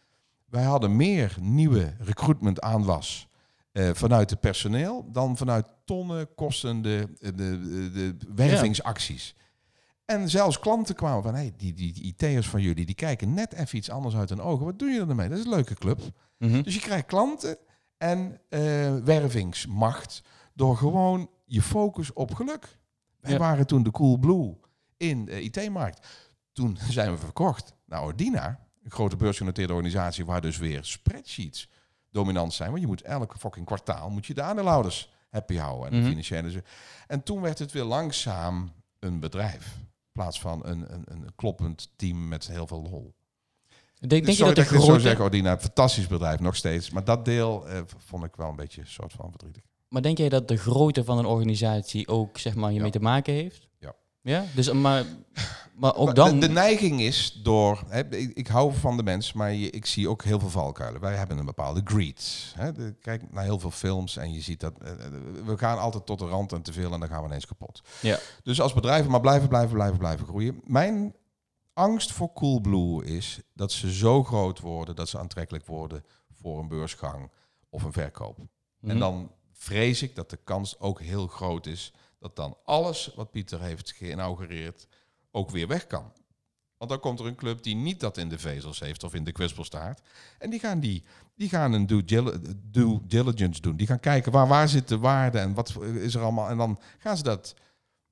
Wij 0.52 0.64
hadden 0.64 0.95
meer 0.95 1.38
nieuwe 1.41 1.93
recruitment 1.99 2.62
aanwas 2.62 3.28
eh, 3.72 3.89
vanuit 3.93 4.30
het 4.30 4.39
personeel 4.39 5.12
dan 5.12 5.38
vanuit 5.38 5.66
tonnen 5.86 6.36
kostende 6.36 7.10
de, 7.20 7.32
de, 7.36 7.91
de 7.91 8.18
wervingsacties. 8.36 9.36
En 10.06 10.30
zelfs 10.30 10.60
klanten 10.60 10.95
kwamen 10.95 11.24
van, 11.24 11.34
hey, 11.34 11.54
die, 11.58 11.74
die, 11.74 11.93
die 11.93 12.04
IT'ers 12.04 12.49
van 12.49 12.62
jullie, 12.62 12.86
die 12.86 12.95
kijken 12.95 13.34
net 13.34 13.54
even 13.54 13.78
iets 13.78 13.89
anders 13.89 14.16
uit 14.16 14.30
hun 14.30 14.41
ogen. 14.41 14.66
Wat 14.66 14.80
doen 14.80 14.91
jullie 14.91 15.10
ermee? 15.10 15.30
Dat 15.30 15.38
is 15.38 15.43
een 15.43 15.49
leuke 15.49 15.74
club. 15.76 15.99
Mhm. 16.38 16.62
Dus 16.62 16.74
je 16.74 16.80
krijgt 16.82 17.06
klanten 17.06 17.58
en 17.97 18.39
eh, 18.49 18.95
wervingsmacht 18.95 20.22
door 20.54 20.78
gewoon 20.78 21.30
je 21.45 21.62
focus 21.62 22.14
op 22.14 22.34
geluk. 22.36 22.80
Wij 23.20 23.32
Ja. 23.32 23.38
waren 23.38 23.68
toen 23.68 23.84
de 23.84 23.91
Cool 23.91 24.18
Blue 24.18 24.58
in 24.97 25.26
de 25.26 25.41
IT-markt. 25.41 26.08
Toen 26.52 26.78
zijn 26.89 27.12
we 27.12 27.18
verkocht 27.18 27.74
naar 27.86 28.04
Ordina, 28.04 28.60
een 28.84 28.92
grote 28.92 29.16
beursgenoteerde 29.16 29.74
organisatie 29.74 30.26
waar 30.26 30.42
dus 30.42 30.58
weer 30.58 30.86
spreadsheets 30.86 31.70
dominant 32.12 32.54
zijn. 32.54 32.70
Want 32.70 32.82
je 32.82 32.88
moet 32.88 33.02
elke 33.02 33.38
fucking 33.38 33.66
kwartaal 33.66 34.10
moet 34.10 34.26
je 34.26 34.34
de 34.34 34.42
aandeelhouders 34.42 35.14
happy 35.30 35.56
houden 35.56 35.92
en 35.92 36.02
de 36.02 36.08
financiële. 36.08 36.64
En 37.08 37.24
toen 37.24 37.42
werd 37.42 37.60
het 37.60 37.72
weer 37.72 37.84
langzaam 37.84 38.72
een 39.00 39.20
bedrijf. 39.20 39.76
In 39.78 40.12
plaats 40.12 40.40
van 40.40 40.66
een, 40.66 40.94
een, 40.94 41.04
een 41.06 41.36
kloppend 41.36 41.90
team 41.96 42.28
met 42.28 42.48
heel 42.48 42.68
veel 42.68 42.82
lol. 42.82 43.14
Denk, 44.08 44.26
denk 44.26 44.38
je 44.38 44.44
dat 44.44 44.58
ik 44.58 44.66
zo 44.66 44.80
grote... 44.80 45.00
zeg, 45.00 45.20
Ordina. 45.20 45.60
Fantastisch 45.60 46.08
bedrijf 46.08 46.40
nog 46.40 46.56
steeds. 46.56 46.90
Maar 46.90 47.04
dat 47.04 47.26
deel 47.26 47.68
eh, 47.68 47.82
vond 47.98 48.24
ik 48.24 48.36
wel 48.36 48.50
een 48.50 48.56
beetje 48.56 48.82
een 48.82 48.88
soort 48.88 49.14
van 49.14 49.30
verdrietig. 49.30 49.64
Maar 49.88 50.02
denk 50.02 50.18
jij 50.18 50.30
dat 50.30 50.48
de 50.48 50.58
grootte 50.58 51.04
van 51.04 51.18
een 51.18 51.26
organisatie 51.26 52.08
ook 52.08 52.38
zeg 52.38 52.56
maar 52.56 52.70
hiermee 52.70 52.92
Ja. 52.92 52.98
te 52.98 53.04
maken 53.04 53.34
heeft? 53.34 53.68
Ja. 54.22 54.46
Dus, 54.56 54.72
maar, 54.72 55.06
maar 55.76 55.96
ook 55.96 56.16
dan... 56.16 56.40
De, 56.40 56.48
de 56.48 56.54
neiging 56.54 57.02
is 57.02 57.40
door... 57.44 57.84
Hè, 57.88 58.16
ik, 58.16 58.32
ik 58.34 58.48
hou 58.48 58.74
van 58.74 58.98
de 58.98 59.04
mens, 59.04 59.34
maar 59.34 59.54
je, 59.54 59.70
ik 59.70 59.86
zie 59.86 60.10
ook 60.10 60.24
heel 60.24 60.40
veel 60.40 60.50
valkuilen. 60.50 61.02
Wij 61.02 61.16
hebben 61.16 61.38
een 61.38 61.46
bepaalde 61.46 61.82
greed. 61.84 62.54
Hè. 62.58 62.72
De- 62.72 62.96
kijk 63.02 63.32
naar 63.32 63.44
heel 63.44 63.60
veel 63.60 63.72
films 63.72 64.18
en 64.18 64.34
je 64.34 64.42
ziet 64.42 64.60
dat... 64.60 64.74
eh, 64.82 64.92
eh, 64.92 65.12
we 65.46 65.58
gaan 65.58 65.80
altijd 65.80 66.06
tot 66.06 66.20
de 66.20 66.26
rand 66.28 66.54
en 66.54 66.62
te 66.62 66.74
veel 66.74 66.94
en 66.94 67.00
dan 67.00 67.10
gaan 67.10 67.22
we 67.22 67.28
ineens 67.28 67.46
kapot. 67.46 67.82
Ja. 68.02 68.20
Dus 68.44 68.62
als 68.62 68.74
bedrijven 68.74 69.12
maar 69.12 69.22
blijven, 69.22 69.48
blijven, 69.48 69.74
blijven, 69.74 69.98
blijven 69.98 70.26
groeien. 70.26 70.62
Mijn 70.64 71.16
angst 71.74 72.12
voor 72.12 72.34
Coolblue 72.34 73.06
is 73.06 73.40
dat 73.54 73.72
ze 73.72 73.94
zo 73.94 74.24
groot 74.24 74.60
worden... 74.60 74.96
dat 74.96 75.10
ze 75.10 75.20
aantrekkelijk 75.20 75.66
worden 75.66 76.04
voor 76.42 76.60
een 76.60 76.68
beursgang 76.68 77.32
of 77.70 77.84
een 77.84 77.94
verkoop. 77.94 78.38
Mhm. 78.38 78.92
En 78.92 79.00
dan 79.00 79.32
vrees 79.54 80.02
ik 80.02 80.16
dat 80.16 80.30
de 80.30 80.40
kans 80.44 80.80
ook 80.80 81.02
heel 81.02 81.28
groot 81.28 81.66
is 81.66 81.94
dat 82.22 82.36
dan 82.36 82.58
alles 82.66 83.12
wat 83.16 83.32
Pieter 83.32 83.62
heeft 83.62 83.92
geïnaugureerd 83.92 84.88
ook 85.32 85.50
weer 85.50 85.68
weg 85.68 85.88
kan. 85.88 86.12
Want 86.78 86.90
dan 86.94 87.00
komt 87.00 87.20
er 87.20 87.26
een 87.26 87.36
club 87.36 87.64
die 87.64 87.76
niet 87.76 88.00
dat 88.00 88.18
in 88.18 88.30
de 88.30 88.40
vezels 88.40 88.80
heeft 88.80 89.04
of 89.04 89.14
in 89.14 89.24
de 89.24 89.32
kwispelstaart. 89.32 90.02
En 90.40 90.50
die 90.50 90.60
gaan, 90.60 90.80
die, 90.80 91.04
die 91.36 91.50
gaan 91.50 91.74
een 91.74 91.86
due, 91.88 92.04
dili- 92.06 92.40
due 92.64 93.00
diligence 93.04 93.62
doen. 93.62 93.76
Die 93.76 93.88
gaan 93.88 94.00
kijken 94.00 94.32
waar, 94.32 94.48
waar 94.48 94.70
zit 94.70 94.88
de 94.88 94.98
waarde 94.98 95.40
en 95.40 95.54
wat 95.54 95.78
is 95.84 96.16
er 96.16 96.22
allemaal. 96.22 96.50
En 96.50 96.58
dan 96.58 96.80
gaan 96.98 97.18
ze 97.18 97.24
dat 97.24 97.56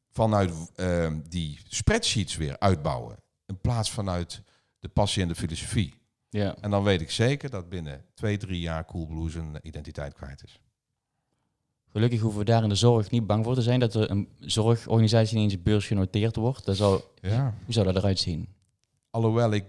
vanuit 0.10 0.52
eh, 0.76 1.14
die 1.30 1.60
spreadsheets 1.68 2.36
weer 2.38 2.60
uitbouwen. 2.60 3.18
In 3.46 3.60
plaats 3.62 3.92
vanuit 3.92 4.42
de 4.80 4.88
passie 4.90 5.22
en 5.22 5.28
de 5.28 5.36
filosofie. 5.36 5.94
ja. 6.30 6.56
En 6.62 6.70
dan 6.72 6.84
weet 6.84 7.02
ik 7.02 7.12
zeker 7.12 7.50
dat 7.50 7.70
binnen 7.70 8.06
twee, 8.14 8.38
drie 8.38 8.60
jaar 8.60 8.86
Coolblue 8.86 9.30
zijn 9.30 9.60
identiteit 9.62 10.14
kwijt 10.14 10.44
is. 10.44 10.60
Gelukkig 11.92 12.20
hoeven 12.20 12.40
we 12.40 12.46
daar 12.46 12.64
in 12.64 12.70
de 12.70 12.76
zorg 12.76 13.10
niet 13.10 13.28
bang 13.28 13.44
voor 13.46 13.54
te 13.56 13.62
zijn 13.62 13.80
dat 13.80 13.94
er 13.94 14.12
een 14.12 14.28
zorgorganisatie 14.40 15.38
ineens 15.38 15.62
beursgenoteerd 15.62 16.36
wordt. 16.36 16.66
Dat 16.66 16.76
zou, 16.78 17.02
Ja. 17.22 17.54
hoe 17.66 17.74
zou 17.74 17.86
dat 17.86 17.96
eruit 17.96 18.20
zien? 18.20 18.48
Alhoewel 19.10 19.52
ik 19.52 19.66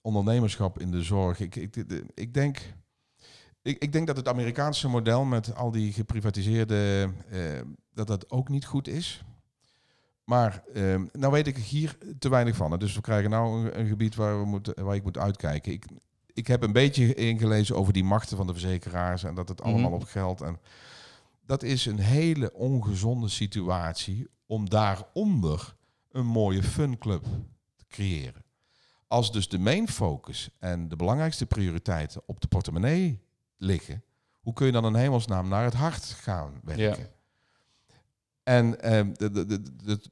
ondernemerschap 0.00 0.80
in 0.80 0.90
de 0.90 1.02
zorg, 1.02 1.40
ik, 1.40 1.56
ik, 1.56 1.76
ik, 2.14 2.34
denk, 2.34 2.74
ik, 3.62 3.82
ik 3.82 3.92
denk 3.92 4.06
dat 4.06 4.16
het 4.16 4.28
Amerikaanse 4.28 4.88
model 4.88 5.24
met 5.24 5.54
al 5.54 5.70
die 5.70 5.92
geprivatiseerde, 5.92 7.10
eh, 7.30 7.40
dat 7.94 8.06
dat 8.06 8.30
ook 8.30 8.48
niet 8.48 8.66
goed 8.66 8.88
is. 8.88 9.22
Maar 10.24 10.62
eh, 10.74 11.00
nou 11.12 11.32
weet 11.32 11.46
ik 11.46 11.56
hier 11.56 11.98
te 12.18 12.28
weinig 12.28 12.56
van. 12.56 12.70
hè. 12.70 12.76
Dus 12.78 12.94
we 12.94 13.00
krijgen 13.00 13.30
nou 13.30 13.64
een, 13.66 13.78
een 13.80 13.86
gebied 13.86 14.14
waar, 14.14 14.38
we 14.40 14.44
moeten, 14.46 14.84
waar 14.84 14.94
ik 14.94 15.02
moet 15.04 15.18
uitkijken. 15.18 15.72
Ik, 15.72 15.84
ik 16.32 16.46
heb 16.46 16.62
een 16.62 16.72
beetje 16.72 17.14
ingelezen 17.14 17.76
over 17.76 17.92
die 17.92 18.04
machten 18.04 18.36
van 18.36 18.46
de 18.46 18.52
verzekeraars 18.52 19.24
en 19.24 19.34
dat 19.34 19.48
het 19.48 19.62
allemaal 19.62 19.90
Mhm. 19.90 20.00
op 20.00 20.04
geld. 20.04 20.40
En 20.40 20.58
dat 21.50 21.62
is 21.62 21.86
een 21.86 21.98
hele 21.98 22.52
ongezonde 22.52 23.28
situatie 23.28 24.28
om 24.46 24.68
daaronder 24.68 25.76
een 26.10 26.26
mooie 26.26 26.62
funclub 26.62 27.24
te 27.76 27.84
creëren. 27.88 28.44
Als 29.06 29.32
dus 29.32 29.48
de 29.48 29.58
main 29.58 29.88
focus 29.88 30.50
en 30.58 30.88
de 30.88 30.96
belangrijkste 30.96 31.46
prioriteiten 31.46 32.22
op 32.26 32.40
de 32.40 32.48
portemonnee 32.48 33.22
liggen, 33.56 34.04
hoe 34.40 34.52
kun 34.52 34.66
je 34.66 34.72
dan 34.72 34.86
in 34.86 34.94
hemelsnaam 34.94 35.48
naar 35.48 35.64
het 35.64 35.74
hart 35.74 36.04
gaan 36.04 36.60
werken? 36.64 37.10
En 38.42 38.80
ehm, 38.80 39.12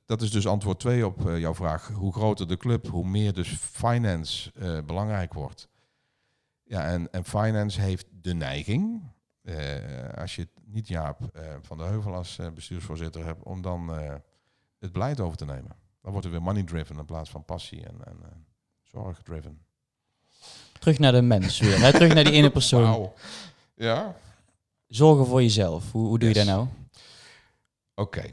dat 0.06 0.22
is 0.22 0.30
dus 0.30 0.46
antwoord 0.46 0.80
2 0.80 1.06
op 1.06 1.28
eh, 1.28 1.38
jouw 1.38 1.54
vraag. 1.54 1.88
Hoe 1.88 2.12
groter 2.12 2.48
de 2.48 2.56
club, 2.56 2.86
hoe 2.86 3.06
meer 3.06 3.32
dus 3.32 3.48
finance 3.56 4.52
eh, 4.52 4.78
belangrijk 4.84 5.34
wordt. 5.34 5.68
Ja, 6.64 6.84
en, 6.84 7.12
en 7.12 7.24
finance 7.24 7.80
heeft 7.80 8.06
de 8.10 8.34
neiging, 8.34 9.02
als 10.14 10.36
je 10.36 10.48
niet 10.64 10.88
Jaap 10.88 11.20
eh, 11.32 11.54
van 11.62 11.78
de 11.78 11.84
Heuvel 11.84 12.14
als 12.14 12.38
eh, 12.38 12.50
bestuursvoorzitter 12.50 13.24
hebt, 13.24 13.42
om 13.42 13.62
dan 13.62 13.94
eh, 13.94 14.14
het 14.78 14.92
beleid 14.92 15.20
over 15.20 15.36
te 15.36 15.44
nemen. 15.44 15.76
Dan 16.02 16.12
wordt 16.12 16.26
er 16.26 16.32
weer 16.32 16.42
money 16.42 16.62
driven 16.62 16.98
in 16.98 17.04
plaats 17.04 17.30
van 17.30 17.44
passie 17.44 17.84
en, 17.84 18.04
en 18.04 18.16
eh, 18.22 18.28
zorg 18.82 19.22
driven. 19.22 19.62
Terug 20.78 20.98
naar 20.98 21.12
de 21.12 21.22
mens 21.22 21.58
weer. 21.58 21.80
Hè? 21.80 21.92
Terug 21.92 22.14
naar 22.14 22.24
die 22.24 22.32
ene 22.32 22.50
persoon. 22.50 23.12
Ja, 23.74 24.16
Zorgen 24.86 25.26
voor 25.26 25.42
jezelf. 25.42 25.92
Hoe, 25.92 26.06
hoe 26.06 26.18
doe 26.18 26.28
je 26.28 26.34
dat 26.34 26.46
nou? 26.46 26.66
Oké. 27.94 28.24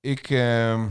Ik, 0.00 0.30
ehm, 0.30 0.88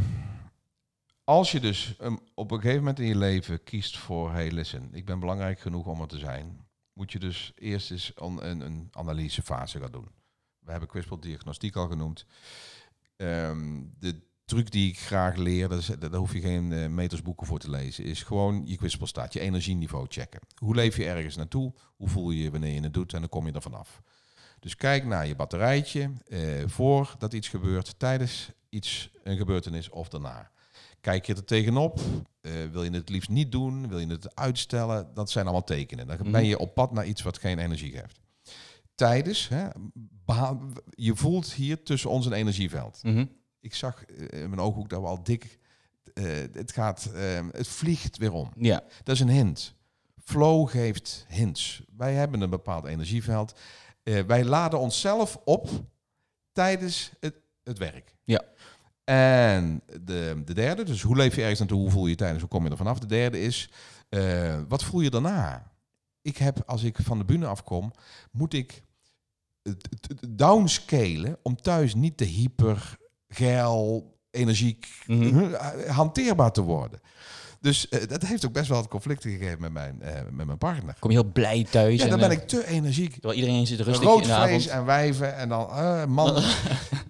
als 1.24 1.52
je 1.52 1.60
dus 1.60 1.96
ehm, 2.00 2.16
op 2.34 2.52
een 2.52 2.60
gegeven 2.60 2.80
moment 2.80 3.00
in 3.00 3.08
je 3.08 3.18
leven 3.18 3.64
kiest 3.64 3.98
voor, 3.98 4.32
hey 4.32 4.52
listen, 4.52 4.90
ik 4.92 5.06
ben 5.06 5.20
belangrijk 5.20 5.60
genoeg 5.60 5.86
om 5.86 6.02
er 6.02 6.08
te 6.08 6.18
zijn, 6.18 6.68
moet 7.00 7.12
je 7.12 7.20
dus 7.20 7.52
eerst 7.56 7.92
eens 7.92 8.12
een, 8.16 8.62
een, 8.62 8.88
analysefase 8.92 9.80
gaan 9.80 9.92
doen. 9.92 10.08
We 10.60 10.72
hebben 10.72 10.90
kwispeldiagnostiek 10.90 11.76
al 11.76 11.88
genoemd. 11.88 12.26
Ehm, 13.16 13.82
de 14.00 14.22
truc 14.46 14.72
die 14.72 14.90
ik 14.90 15.00
graag 15.00 15.36
leer, 15.36 15.70
dat 15.70 15.96
daar 16.00 16.14
hoef 16.14 16.34
je 16.34 16.42
geen 16.42 16.72
eh, 16.74 16.88
metersboeken 16.88 17.48
voor 17.48 17.60
te 17.60 17.70
lezen, 17.70 18.04
is 18.04 18.24
gewoon 18.24 18.62
je 18.66 18.78
kwispelstaat, 18.78 19.34
je 19.34 19.40
energieniveau 19.40 20.06
checken. 20.10 20.40
Hoe 20.56 20.76
leef 20.76 20.98
je 20.98 21.06
ergens 21.06 21.36
naartoe? 21.36 21.74
Hoe 21.96 22.10
voel 22.10 22.32
je 22.32 22.44
je 22.44 22.52
wanneer 22.52 22.74
je 22.74 22.82
het 22.82 22.94
doet? 22.94 23.14
En 23.14 23.20
dan 23.20 23.30
kom 23.30 23.48
je 23.48 23.54
er 23.54 23.62
vanaf. 23.62 24.02
Dus 24.60 24.76
kijk 24.76 25.06
naar 25.06 25.28
je 25.28 25.36
batterijtje 25.36 26.12
eh, 26.28 26.40
voordat 26.66 27.34
iets 27.34 27.48
gebeurt, 27.48 28.00
tijdens 28.00 28.52
iets 28.70 29.10
een 29.24 29.38
gebeurtenis 29.38 29.90
of 29.90 30.10
daarna. 30.10 30.52
Kijk 31.02 31.26
je 31.26 31.36
er 31.36 31.46
tegenop? 31.46 32.00
Eh, 32.50 32.72
wil 32.72 32.84
je 32.84 32.92
het 32.92 33.10
liefst 33.10 33.30
niet 33.30 33.52
doen? 33.52 33.88
Wil 33.88 34.00
je 34.00 34.08
het 34.08 34.36
uitstellen? 34.36 35.14
Dat 35.14 35.30
zijn 35.30 35.46
allemaal 35.46 35.64
tekenen. 35.64 36.08
Dan 36.08 36.32
ben 36.32 36.46
je 36.46 36.60
op 36.60 36.74
pad 36.74 36.92
naar 36.92 37.06
iets 37.06 37.22
wat 37.22 37.38
geen 37.38 37.60
energie 37.60 37.92
geeft. 37.92 38.20
Tijdens, 38.96 39.48
hè, 39.48 39.68
je 40.90 41.16
voelt 41.16 41.54
hier 41.54 41.84
tussen 41.84 42.10
ons 42.10 42.26
een 42.26 42.34
energieveld. 42.34 43.00
Mhm. 43.04 43.26
Ik 43.60 43.74
zag 43.74 44.06
eh, 44.06 44.42
in 44.42 44.50
mijn 44.50 44.62
ooghoek 44.62 44.90
dat 44.90 45.02
we 45.02 45.08
al 45.08 45.24
dik, 45.24 45.60
eh, 46.14 46.26
het 46.54 46.72
gaat, 46.72 47.12
eh, 47.14 47.48
het 47.52 47.68
vliegt 47.68 48.18
weer 48.18 48.32
om. 48.32 48.52
Ja. 48.58 48.84
Dat 49.04 49.16
is 49.16 49.22
een 49.22 49.30
hint. 49.30 49.76
Flow 50.24 50.70
geeft 50.70 51.26
hints. 51.28 51.84
Wij 51.98 52.14
hebben 52.14 52.42
een 52.42 52.50
bepaald 52.50 52.86
energieveld. 52.86 53.60
Wij 54.04 54.46
laden 54.46 54.80
onszelf 54.80 55.40
op 55.44 55.70
tijdens 56.52 57.12
het, 57.20 57.36
het 57.64 57.78
werk. 57.78 58.16
En 59.10 59.82
de, 60.02 60.42
de 60.46 60.54
derde, 60.54 60.84
dus 60.84 61.02
hoe 61.02 61.16
leef 61.16 61.36
je 61.36 61.42
ergens 61.42 61.60
naartoe, 61.60 61.80
hoe 61.80 61.92
voel 61.92 62.04
je 62.04 62.10
je 62.10 62.16
tijdens, 62.16 62.40
hoe 62.42 62.50
kom 62.50 62.64
je 62.66 62.70
er 62.70 62.78
vanaf? 62.78 63.00
De 63.00 63.06
derde 63.06 63.42
is, 63.42 63.70
eh, 64.10 64.60
wat 64.68 64.84
voel 64.84 65.02
je 65.02 65.10
daarna? 65.10 65.72
Ik 66.22 66.38
heb, 66.38 66.64
als 66.66 66.84
ik 66.84 66.98
van 67.02 67.18
de 67.18 67.26
bühne 67.26 67.46
afkom, 67.48 67.92
moet 68.32 68.54
ik 68.54 68.84
downscalen 70.30 71.38
om 71.44 71.56
thuis 71.56 71.96
niet 71.96 72.18
te 72.18 72.24
hyper, 72.24 72.98
geil, 73.28 74.14
energiek, 74.32 74.88
Mhm. 75.08 75.54
hanteerbaar 75.88 76.52
te 76.52 76.62
worden. 76.62 77.00
Dus 77.62 77.90
eh, 77.90 78.08
dat 78.08 78.22
heeft 78.22 78.46
ook 78.46 78.54
best 78.54 78.68
wel 78.68 78.78
wat 78.78 78.88
conflicten 78.88 79.32
gegeven 79.32 79.62
met 79.62 79.72
mijn, 79.72 80.02
eh, 80.02 80.22
met 80.32 80.46
mijn 80.46 80.58
partner. 80.58 80.96
Kom 81.00 81.12
je 81.12 81.18
heel 81.22 81.32
blij 81.32 81.68
thuis. 81.70 81.98
Ja, 81.98 82.04
en, 82.04 82.10
dan 82.10 82.20
ben 82.20 82.30
eh, 82.30 82.38
ik 82.38 82.48
te 82.48 82.68
energiek. 82.68 83.12
Terwijl 83.12 83.34
iedereen 83.34 83.68
zit 83.68 83.80
rustig 83.80 84.06
Rood 84.06 84.22
in 84.22 84.28
de 84.28 84.34
vlees 84.34 84.70
avond. 84.70 84.80
en 84.80 84.86
wijven 84.86 85.36
en 85.36 85.50
dan 85.50 85.70
eh, 85.70 86.06
man. 86.06 86.36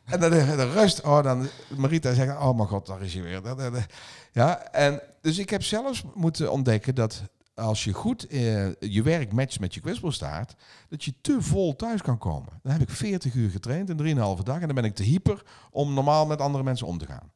en 0.06 0.20
dan 0.20 0.30
de, 0.30 0.56
de 0.56 0.72
rust. 0.72 1.02
Oh, 1.02 1.24
dan 1.24 1.47
Marita 1.78 2.14
zegt, 2.14 2.38
oh 2.38 2.56
mijn 2.56 2.68
god, 2.68 2.86
daar 2.86 3.02
is 3.02 3.14
hij 3.14 3.24
weer. 3.24 3.41
Ja, 4.32 4.72
en 4.72 5.02
dus 5.22 5.38
ik 5.38 5.50
heb 5.50 5.64
zelfs 5.64 6.04
moeten 6.14 6.52
ontdekken 6.52 6.95
dat 6.95 7.24
als 7.54 7.84
je 7.84 7.93
goed 7.93 8.26
je 8.80 9.02
werk 9.04 9.34
matcht 9.34 9.60
met 9.60 9.74
je 9.74 9.80
kwispelstaart, 9.80 10.56
dat 10.89 11.04
je 11.04 11.14
te 11.22 11.41
vol 11.41 11.76
thuis 11.76 12.02
kan 12.02 12.18
komen. 12.18 12.60
Dan 12.64 12.72
heb 12.72 12.82
ik 12.82 12.89
40 12.89 13.34
uur 13.34 13.50
getraind 13.50 13.89
in 13.89 14.18
3,5 14.38 14.43
dag 14.43 14.60
en 14.60 14.66
dan 14.66 14.76
ben 14.76 14.84
ik 14.84 14.95
te 14.95 15.04
hyper 15.04 15.43
om 15.72 15.93
normaal 15.93 16.26
met 16.26 16.41
andere 16.41 16.64
mensen 16.64 16.88
om 16.88 16.97
te 16.97 17.06
gaan. 17.06 17.32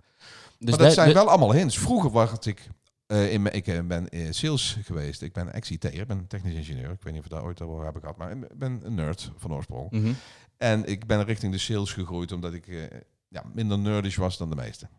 Dus 0.59 0.69
maar 0.69 0.85
dat 0.85 0.93
zijn 0.93 1.13
wel 1.13 1.29
allemaal 1.29 1.53
hints. 1.53 1.77
Vroeger 1.77 2.11
was 2.11 2.31
ik, 2.39 2.69
uh, 3.13 3.33
in, 3.33 3.53
ik 3.53 3.67
uh, 3.67 3.81
ben 3.81 4.07
uh, 4.09 4.31
sales 4.31 4.77
geweest. 4.83 5.21
Ik 5.21 5.33
ben 5.33 5.53
ex-IT'er, 5.53 5.93
ik 5.93 6.07
ben 6.07 6.27
technisch 6.27 6.53
ingenieur. 6.53 6.91
Ik 6.91 7.01
weet 7.01 7.13
niet 7.13 7.21
of 7.21 7.25
ik 7.25 7.31
daar 7.31 7.43
ooit 7.43 7.61
over 7.61 7.85
heb 7.85 7.97
gehad, 7.99 8.17
maar 8.17 8.31
ik 8.31 8.57
ben 8.57 8.81
een 8.83 8.93
nerd 8.93 9.31
van 9.37 9.53
oorsprong. 9.53 9.91
Mhm. 9.91 10.13
En 10.57 10.85
ik 10.85 11.07
ben 11.07 11.23
richting 11.23 11.51
de 11.51 11.57
sales 11.57 11.93
gegroeid 11.93 12.31
omdat 12.31 12.53
ik 12.53 12.89
ja, 13.27 13.43
minder 13.53 13.79
nerdish 13.79 14.15
was 14.15 14.37
dan 14.37 14.49
de 14.49 14.55
meesten. 14.55 14.89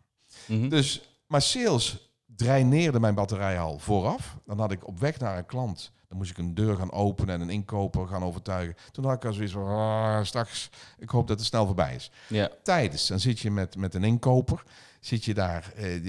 Mhm. 0.47 0.69
Dus, 0.69 1.09
maar 1.27 1.41
sales 1.41 2.09
draineerde 2.25 2.99
mijn 2.99 3.15
batterij 3.15 3.59
al 3.59 3.79
vooraf. 3.79 4.37
Dan 4.45 4.59
had 4.59 4.71
ik 4.71 4.87
op 4.87 4.99
weg 4.99 5.19
naar 5.19 5.37
een 5.37 5.45
klant, 5.45 5.91
dan 6.07 6.17
moest 6.17 6.31
ik 6.31 6.37
een 6.37 6.53
deur 6.53 6.75
gaan 6.75 6.91
openen 6.91 7.35
en 7.35 7.41
een 7.41 7.49
inkoper 7.49 8.07
gaan 8.07 8.23
overtuigen. 8.23 8.75
Toen 8.91 9.05
had 9.05 9.15
ik 9.15 9.25
al 9.25 9.33
zoiets 9.33 9.53
van, 9.53 9.67
ah, 9.67 10.23
straks, 10.23 10.69
ik 10.97 11.09
hoop 11.09 11.27
dat 11.27 11.37
het 11.37 11.47
snel 11.47 11.65
voorbij 11.65 11.95
is. 11.95 12.11
Ja. 12.27 12.49
Tijdens, 12.63 13.07
dan 13.07 13.19
zit 13.19 13.39
je 13.39 13.51
met, 13.51 13.77
met 13.77 13.93
een 13.93 14.03
inkoper, 14.03 14.63
zit 15.05 15.25
je 15.25 15.33
daar 15.33 15.71
eh, 15.75 16.03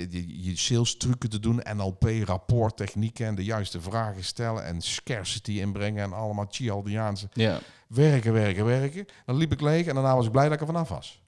je, 0.45 0.57
sales 0.57 0.97
trucken 0.97 1.29
te 1.31 1.41
doen, 1.41 1.63
NLP, 1.77 2.05
rapporttechnieken 2.25 3.27
en 3.27 3.35
de 3.35 3.45
juiste 3.45 3.81
vragen 3.81 4.25
stellen 4.25 4.65
en 4.65 4.81
scarcity 4.81 5.51
inbrengen 5.51 6.03
en 6.05 6.13
allemaal 6.13 6.47
Chialdiaanse. 6.51 7.29
ja. 7.33 7.61
Werken, 7.89 8.33
werken, 8.33 8.65
werken. 8.65 9.07
Dan 9.25 9.37
liep 9.37 9.53
ik 9.53 9.61
leeg 9.61 9.87
en 9.87 9.95
daarna 9.95 10.15
was 10.15 10.27
ik 10.27 10.33
blij 10.33 10.45
dat 10.45 10.53
ik 10.53 10.61
er 10.61 10.67
vanaf 10.67 10.89
was. 10.89 11.23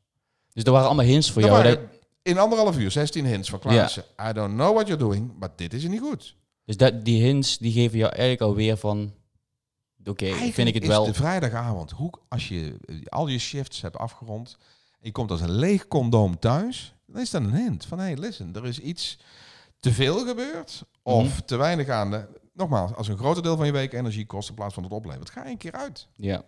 Dus 0.53 0.65
er 0.65 0.73
waren 0.73 0.87
allemaal 0.87 1.05
hints 1.05 1.31
voor 1.31 1.43
Er 1.43 1.49
jou. 1.49 1.63
waren 1.63 1.81
Dat, 1.81 1.99
in 2.23 2.39
anderhalf 2.39 2.79
uur 2.79 2.91
16 2.91 3.25
hints 3.25 3.51
van 3.51 3.59
Klaassen. 3.59 4.05
I 4.29 4.33
don't 4.33 4.55
know 4.55 4.75
what 4.75 4.87
you're 4.87 5.03
doing, 5.03 5.33
maar 5.39 5.51
dit 5.57 5.73
is 5.73 5.89
niet 5.89 6.01
goed. 6.01 6.37
dus 6.65 6.77
dat, 6.77 7.05
die 7.05 7.23
hints 7.23 7.59
die 7.59 7.73
geven 7.73 7.99
jou 7.99 8.11
eigenlijk 8.11 8.41
alweer 8.41 8.77
van... 8.77 9.13
Oké, 10.05 10.35
vind 10.35 10.69
ik 10.69 10.75
het 10.75 10.83
is 10.83 10.89
wel... 10.89 11.05
de 11.05 11.15
vrijdagavond, 11.15 11.91
hoe, 11.91 12.13
als 12.29 12.49
je 12.49 12.77
eh, 12.85 12.97
al 13.09 13.27
je 13.27 13.39
shifts 13.39 13.81
hebt 13.81 13.97
afgerond... 13.97 14.57
en 14.91 14.99
je 15.01 15.13
komt 15.13 15.31
als 15.31 15.41
een 15.41 15.55
leeg 15.55 15.89
condoom 15.89 16.39
thuis... 16.39 16.98
dan 17.13 17.21
is 17.21 17.31
dat 17.31 17.43
een 17.43 17.55
hint 17.55 17.85
van... 17.87 17.99
hé, 17.99 18.05
hey, 18.05 18.17
listen, 18.17 18.55
er 18.55 18.67
is 18.67 18.79
iets 18.79 19.19
te 19.81 19.93
veel 19.93 20.27
gebeurd... 20.27 20.83
of 21.03 21.25
Mhm. 21.25 21.41
te 21.47 21.57
weinig 21.57 21.89
aan 21.89 22.11
de... 22.11 22.27
Nogmaals, 22.53 22.95
als 22.95 23.09
een 23.09 23.19
groter 23.19 23.43
deel 23.43 23.57
van 23.57 23.67
je 23.67 23.73
week 23.73 23.93
energie 23.93 24.27
kost... 24.27 24.49
in 24.49 24.55
plaats 24.55 24.75
van 24.75 24.83
het 24.83 24.93
oplevert, 24.93 25.31
ga 25.31 25.47
een 25.47 25.57
keer 25.57 25.73
uit. 25.73 26.09
Ja. 26.17 26.43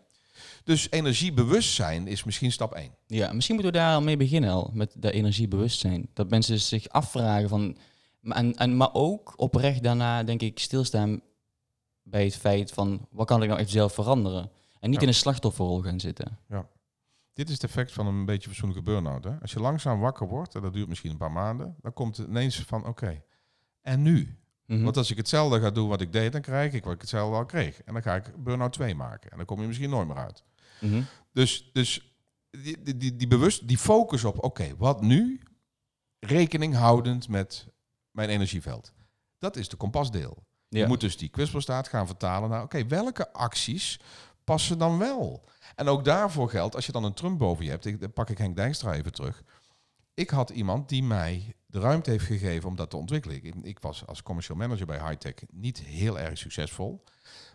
Dus 0.65 0.91
energiebewustzijn 0.91 2.07
is 2.07 2.25
misschien 2.25 2.53
stap 2.53 2.73
1. 2.75 2.91
ja, 3.07 3.33
misschien 3.33 3.55
moeten 3.55 3.73
we 3.73 3.79
daar 3.79 3.95
al 3.95 4.03
mee 4.03 4.17
beginnen 4.17 4.51
al. 4.51 4.71
Met 4.75 4.95
dat 4.99 5.13
energiebewustzijn. 5.13 6.09
Dat 6.15 6.31
mensen 6.31 6.61
zich 6.61 6.89
afvragen 6.89 7.49
van... 7.49 7.77
maar- 8.21 8.37
En, 8.37 8.55
en, 8.57 8.77
maar 8.77 8.95
ook 8.95 9.33
oprecht 9.37 9.83
daarna, 9.83 10.23
denk 10.23 10.43
ik, 10.43 10.59
stilstaan 10.59 11.21
bij 12.03 12.25
het 12.25 12.37
feit 12.37 12.73
van... 12.73 13.07
wat 13.11 13.27
kan 13.27 13.43
ik 13.43 13.49
nou 13.49 13.61
echt 13.61 13.71
zelf 13.71 13.93
veranderen? 13.95 14.51
En 14.81 14.89
niet 14.91 14.99
Ja. 14.99 15.03
in 15.03 15.09
een 15.09 15.15
slachtofferrol 15.19 15.81
gaan 15.81 16.01
zitten. 16.01 16.39
Dit 17.41 17.49
is 17.49 17.55
het 17.55 17.65
effect 17.65 17.93
van 17.93 18.07
een 18.07 18.25
beetje 18.25 18.49
fatsoenlijke 18.49 18.83
burn-out. 18.85 19.25
Hè? 19.25 19.41
Als 19.41 19.53
je 19.53 19.61
langzaam 19.61 20.01
wakker 20.01 20.29
wordt, 20.29 20.55
en 20.55 20.63
dat 20.63 20.73
duurt 20.73 20.89
misschien 20.89 21.11
een 21.11 21.17
paar 21.17 21.33
maanden... 21.33 21.77
dan 21.81 21.93
komt 21.93 22.17
het 22.17 22.29
ineens 22.29 22.61
van, 22.61 22.87
oké, 22.87 23.23
en 23.83 24.03
nu? 24.03 24.39
Mhm. 24.67 24.83
Want 24.83 24.97
als 24.97 25.11
ik 25.11 25.17
hetzelfde 25.17 25.61
ga 25.61 25.71
doen 25.71 25.89
wat 25.89 26.01
ik 26.01 26.13
deed, 26.13 26.33
dan 26.33 26.41
krijg 26.41 26.73
ik 26.73 26.85
wat 26.85 26.95
ik 26.95 27.01
hetzelfde 27.01 27.37
al 27.37 27.45
kreeg. 27.45 27.83
En 27.83 27.93
dan 27.93 28.03
ga 28.03 28.15
ik 28.15 28.45
burn-out 28.45 28.73
2 28.73 28.95
maken. 28.95 29.31
En 29.31 29.37
dan 29.37 29.47
kom 29.47 29.61
je 29.61 29.67
misschien 29.67 29.91
nooit 29.91 30.07
meer 30.07 30.17
uit. 30.17 30.45
Mhm. 30.81 31.03
Dus, 31.33 31.71
dus 31.73 32.15
die, 32.51 32.83
die, 32.83 32.97
die, 32.97 33.17
die, 33.17 33.29
bewust, 33.29 33.69
die 33.69 33.79
focus 33.79 34.25
op, 34.25 34.45
oké, 34.45 34.77
wat 34.77 35.01
nu? 35.01 35.41
Rekening 36.19 36.75
houdend 36.75 37.29
met 37.29 37.69
mijn 38.11 38.29
energieveld. 38.29 38.93
Dat 39.39 39.57
is 39.57 39.69
de 39.69 39.77
kompasdeel. 39.77 40.47
Ja. 40.69 40.79
Je 40.79 40.87
moet 40.87 41.01
dus 41.01 41.17
die 41.17 41.29
kwispelstaat 41.29 41.89
gaan 41.89 42.07
vertalen 42.07 42.51
naar, 42.51 42.63
oké, 42.63 42.87
welke 42.87 43.33
acties 43.33 44.01
passen 44.51 44.79
dan 44.79 44.99
wel? 44.99 45.45
En 45.75 45.89
ook 45.89 46.05
daarvoor 46.05 46.51
geldt, 46.51 46.75
als 46.75 46.87
je 46.87 46.93
dan 46.93 47.05
een 47.05 47.15
Trump 47.15 47.39
boven 47.39 47.65
je 47.65 47.71
hebt, 47.71 47.85
ik, 47.85 48.01
dan 48.01 48.13
pak 48.13 48.31
ik 48.31 48.39
Henk 48.39 48.57
Dijkstra 48.57 48.93
even 48.95 49.13
terug. 49.13 49.43
Ik 50.15 50.31
had 50.31 50.51
iemand 50.51 50.89
die 50.89 51.03
mij 51.03 51.55
de 51.67 51.81
ruimte 51.81 52.11
heeft 52.11 52.25
gegeven 52.25 52.69
om 52.69 52.77
dat 52.77 52.91
te 52.91 52.97
ontwikkelen. 52.97 53.37
Ik, 53.45 53.55
ik 53.63 53.79
was 53.79 54.07
als 54.07 54.23
commercial 54.23 54.57
manager 54.57 54.87
bij 54.87 54.99
Hightech 54.99 55.35
niet 55.53 55.79
heel 55.81 56.19
erg 56.19 56.39
succesvol, 56.39 57.05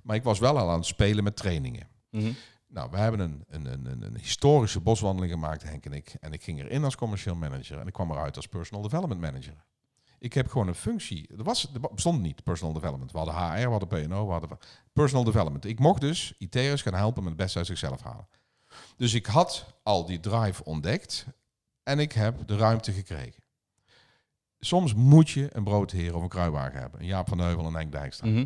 maar 0.04 0.16
ik 0.16 0.24
was 0.24 0.40
wel 0.40 0.58
al 0.58 0.70
aan 0.70 0.76
het 0.78 0.86
spelen 0.86 1.24
met 1.24 1.36
trainingen. 1.36 1.88
Mhm. 2.10 2.32
Nou, 2.68 2.90
we 2.92 2.98
hebben 2.98 3.20
een, 3.20 3.44
een, 3.48 3.66
een, 3.66 4.02
een- 4.02 4.18
historische 4.18 4.80
boswandeling 4.80 5.34
gemaakt, 5.34 5.64
Henk 5.64 5.86
en 5.86 5.94
ik. 5.94 6.16
En 6.20 6.34
ik 6.34 6.44
ging 6.44 6.60
erin 6.60 6.84
als 6.84 6.96
commercial 6.96 7.36
manager 7.36 7.80
en 7.80 7.88
ik 7.88 7.94
kwam 7.94 8.12
eruit 8.12 8.36
als 8.36 8.48
personal 8.48 8.82
development 8.84 9.22
manager. 9.22 9.66
Ik 10.26 10.34
heb 10.34 10.50
gewoon 10.50 10.68
een 10.68 10.76
functie. 10.76 11.28
Er, 11.38 11.44
was, 11.44 11.70
er 11.74 11.80
bestond 11.94 12.22
niet 12.22 12.44
personal 12.44 12.74
development. 12.74 13.12
We 13.12 13.18
hadden 13.18 13.36
HR, 13.36 13.66
we 13.66 13.70
hadden 13.70 13.88
PNO, 13.88 14.26
we 14.26 14.32
hadden 14.32 14.58
personal 14.94 15.24
development. 15.24 15.66
Ik 15.66 15.80
mocht 15.80 16.02
dus 16.02 16.34
IT'ers 16.38 16.82
gaan 16.82 16.94
helpen 16.94 17.24
met 17.24 17.32
het 17.32 17.42
beste 17.42 17.58
uit 17.58 17.68
zichzelf 17.68 18.02
halen. 18.02 18.28
Dus 18.98 19.14
ik 19.14 19.26
had 19.26 19.66
al 19.84 20.06
die 20.06 20.20
drive 20.20 20.64
ontdekt 20.64 21.26
en 21.84 22.00
ik 22.00 22.12
heb 22.12 22.48
de 22.48 22.58
ruimte 22.58 22.92
gekregen. 22.92 23.44
Soms 24.60 24.94
moet 24.94 25.30
je 25.30 25.50
een 25.52 25.64
broodheer 25.64 26.16
of 26.16 26.22
een 26.22 26.30
kruiwagen 26.30 26.80
hebben. 26.80 27.00
Een 27.00 27.06
Jaap 27.06 27.28
van 27.28 27.40
Heuvel 27.40 27.66
en 27.66 27.76
Henk 27.76 27.92
Dijkstra. 27.92 28.28
Mhm. 28.28 28.46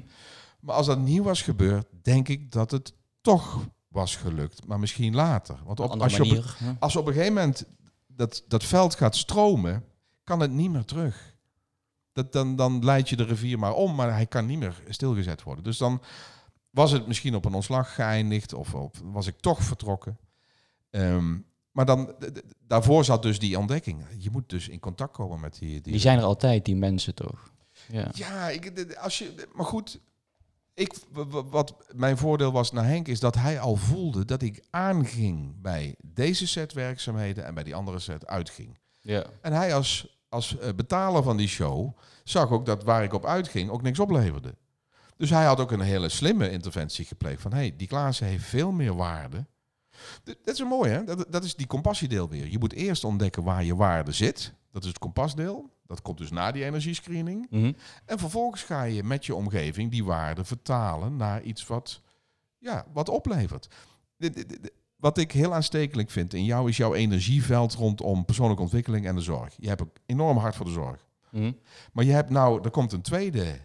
Maar 0.59 0.75
als 0.75 0.86
dat 0.86 0.99
niet 0.99 1.23
was 1.23 1.41
gebeurd, 1.41 1.88
denk 2.01 2.27
ik 2.27 2.51
dat 2.51 2.71
het 2.71 2.93
toch 3.21 3.67
was 3.88 4.15
gelukt. 4.15 4.67
Maar 4.67 4.80
misschien 4.80 5.15
later. 5.15 5.59
Want 5.63 5.80
Op 5.80 6.01
als, 6.01 6.15
je 6.15 6.38
op, 6.38 6.55
als 6.80 6.95
op 6.95 7.07
een 7.07 7.13
gegeven 7.13 7.34
moment 7.34 7.65
dat, 8.07 8.43
dat 8.47 8.63
veld 8.63 8.95
gaat 8.95 9.15
stromen, 9.15 9.84
kan 10.23 10.39
het 10.39 10.51
niet 10.51 10.71
meer 10.71 10.86
terug. 10.86 11.38
Dat, 12.20 12.32
dan, 12.34 12.55
dan 12.55 12.86
leidt 12.86 13.09
je 13.09 13.15
de 13.15 13.24
rivier 13.24 13.59
maar 13.59 13.74
om, 13.74 13.95
maar 13.95 14.13
hij 14.13 14.26
kan 14.26 14.45
niet 14.45 14.59
meer 14.59 14.84
stilgezet 14.88 15.43
worden. 15.43 15.63
Dus 15.63 15.78
dan 15.78 16.01
was 16.70 16.91
het 16.91 17.07
misschien 17.07 17.36
op 17.36 17.45
een 17.45 17.53
ontslag 17.53 17.95
geëindigd 17.95 18.53
of 18.53 18.74
op, 18.74 18.95
was 19.03 19.28
ik 19.28 19.39
toch 19.39 19.63
vertrokken. 19.63 20.17
Ehm, 20.89 21.38
maar 21.72 21.86
dan, 21.86 22.15
daarvoor 22.67 23.05
zat 23.05 23.24
dus 23.24 23.39
die 23.39 23.57
ontdekking. 23.57 24.05
Je 24.17 24.30
moet 24.32 24.49
dus 24.49 24.67
in 24.67 24.80
contact 24.80 25.13
komen 25.13 25.39
met 25.39 25.57
die... 25.59 25.70
die 25.70 25.91
Die 25.91 26.01
zijn 26.01 26.17
er 26.17 26.24
altijd, 26.24 26.65
die 26.65 26.76
mensen 26.76 27.15
toch? 27.15 27.51
Ja. 27.88 28.11
ja, 28.13 28.49
ik, 28.49 28.95
als 28.95 29.17
je, 29.17 29.47
maar 29.53 29.65
goed. 29.65 29.99
Ik, 30.74 30.93
wat 31.49 31.76
mijn 31.95 32.17
voordeel 32.17 32.51
was 32.51 32.72
naar 32.72 32.86
Henk 32.86 33.07
is 33.07 33.20
dat 33.20 33.36
hij 33.36 33.59
al 33.59 33.76
voelde 33.76 34.26
dat 34.26 34.41
ik 34.41 34.63
aanging 34.70 35.61
bij 35.61 35.95
deze 36.01 36.47
set 36.47 36.74
werkzaamheden 36.74 37.45
en 37.45 37.53
bij 37.53 37.63
die 37.63 37.76
andere 37.76 37.99
set 37.99 38.28
uitging. 38.28 38.78
Ja. 39.01 39.26
En 39.41 39.53
hij 39.53 39.76
als, 39.76 40.18
als 40.30 40.57
eh, 40.57 40.73
betaler 40.75 41.23
van 41.23 41.38
die 41.38 41.47
show 41.47 41.97
zag 42.23 42.49
ook 42.51 42.65
dat 42.65 42.84
waar 42.84 43.03
ik 43.03 43.13
op 43.13 43.25
uitging 43.25 43.69
ook 43.69 43.82
niks 43.82 43.99
opleverde. 43.99 44.55
Dus 45.17 45.30
hij 45.30 45.45
had 45.45 45.59
ook 45.59 45.71
een 45.71 45.80
hele 45.80 46.09
slimme 46.09 46.51
interventie 46.51 47.05
gepleegd 47.05 47.41
van 47.41 47.51
hé, 47.51 47.57
hey, 47.57 47.73
die 47.77 47.88
Klaassen 47.88 48.27
heeft 48.27 48.45
veel 48.45 48.71
meer 48.71 48.95
waarde. 48.95 49.45
Dat 50.23 50.38
is 50.53 50.63
mooi 50.63 50.91
hè, 50.91 51.03
dat, 51.03 51.25
dat 51.30 51.43
is 51.43 51.55
die 51.55 51.67
compassiedeel 51.67 52.30
weer. 52.30 52.47
Je 52.47 52.59
moet 52.59 52.73
eerst 52.73 53.03
ontdekken 53.03 53.43
waar 53.43 53.63
je 53.63 53.75
waarde 53.75 54.11
zit. 54.11 54.53
Dat 54.71 54.82
is 54.82 54.88
het 54.88 54.99
kompasdeel. 54.99 55.69
Dat 55.86 56.01
komt 56.01 56.17
dus 56.17 56.32
na 56.32 56.51
die 56.51 56.65
energiescreening. 56.65 57.47
Mhm. 57.49 57.71
En 58.05 58.19
vervolgens 58.19 58.63
ga 58.63 58.84
je 58.84 59.03
met 59.03 59.25
je 59.25 59.36
omgeving 59.36 59.91
die 59.91 60.03
waarde 60.03 60.43
vertalen 60.43 61.15
naar 61.15 61.41
iets 61.41 61.67
wat, 61.67 62.01
ja, 62.57 62.86
wat 62.93 63.09
oplevert. 63.09 63.67
De- 64.15 64.30
de- 64.30 64.45
de- 64.45 64.73
Wat 64.99 65.17
ik 65.17 65.31
heel 65.31 65.53
aanstekelijk 65.53 66.09
vind 66.09 66.33
in 66.33 66.45
jou 66.45 66.69
is 66.69 66.77
jouw 66.77 66.93
energieveld 66.93 67.73
rondom 67.73 68.25
persoonlijke 68.25 68.61
ontwikkeling 68.61 69.05
en 69.05 69.15
de 69.15 69.21
zorg. 69.21 69.53
Je 69.57 69.67
hebt 69.67 69.81
een 69.81 69.91
enorm 70.05 70.37
hart 70.37 70.55
voor 70.55 70.65
de 70.65 70.71
zorg. 70.71 71.07
Mhm. 71.31 71.51
Maar 71.93 72.05
je 72.05 72.11
hebt 72.11 72.29
nou, 72.29 72.63
er 72.63 72.71
komt 72.71 72.91
een 72.91 73.01
tweede 73.01 73.59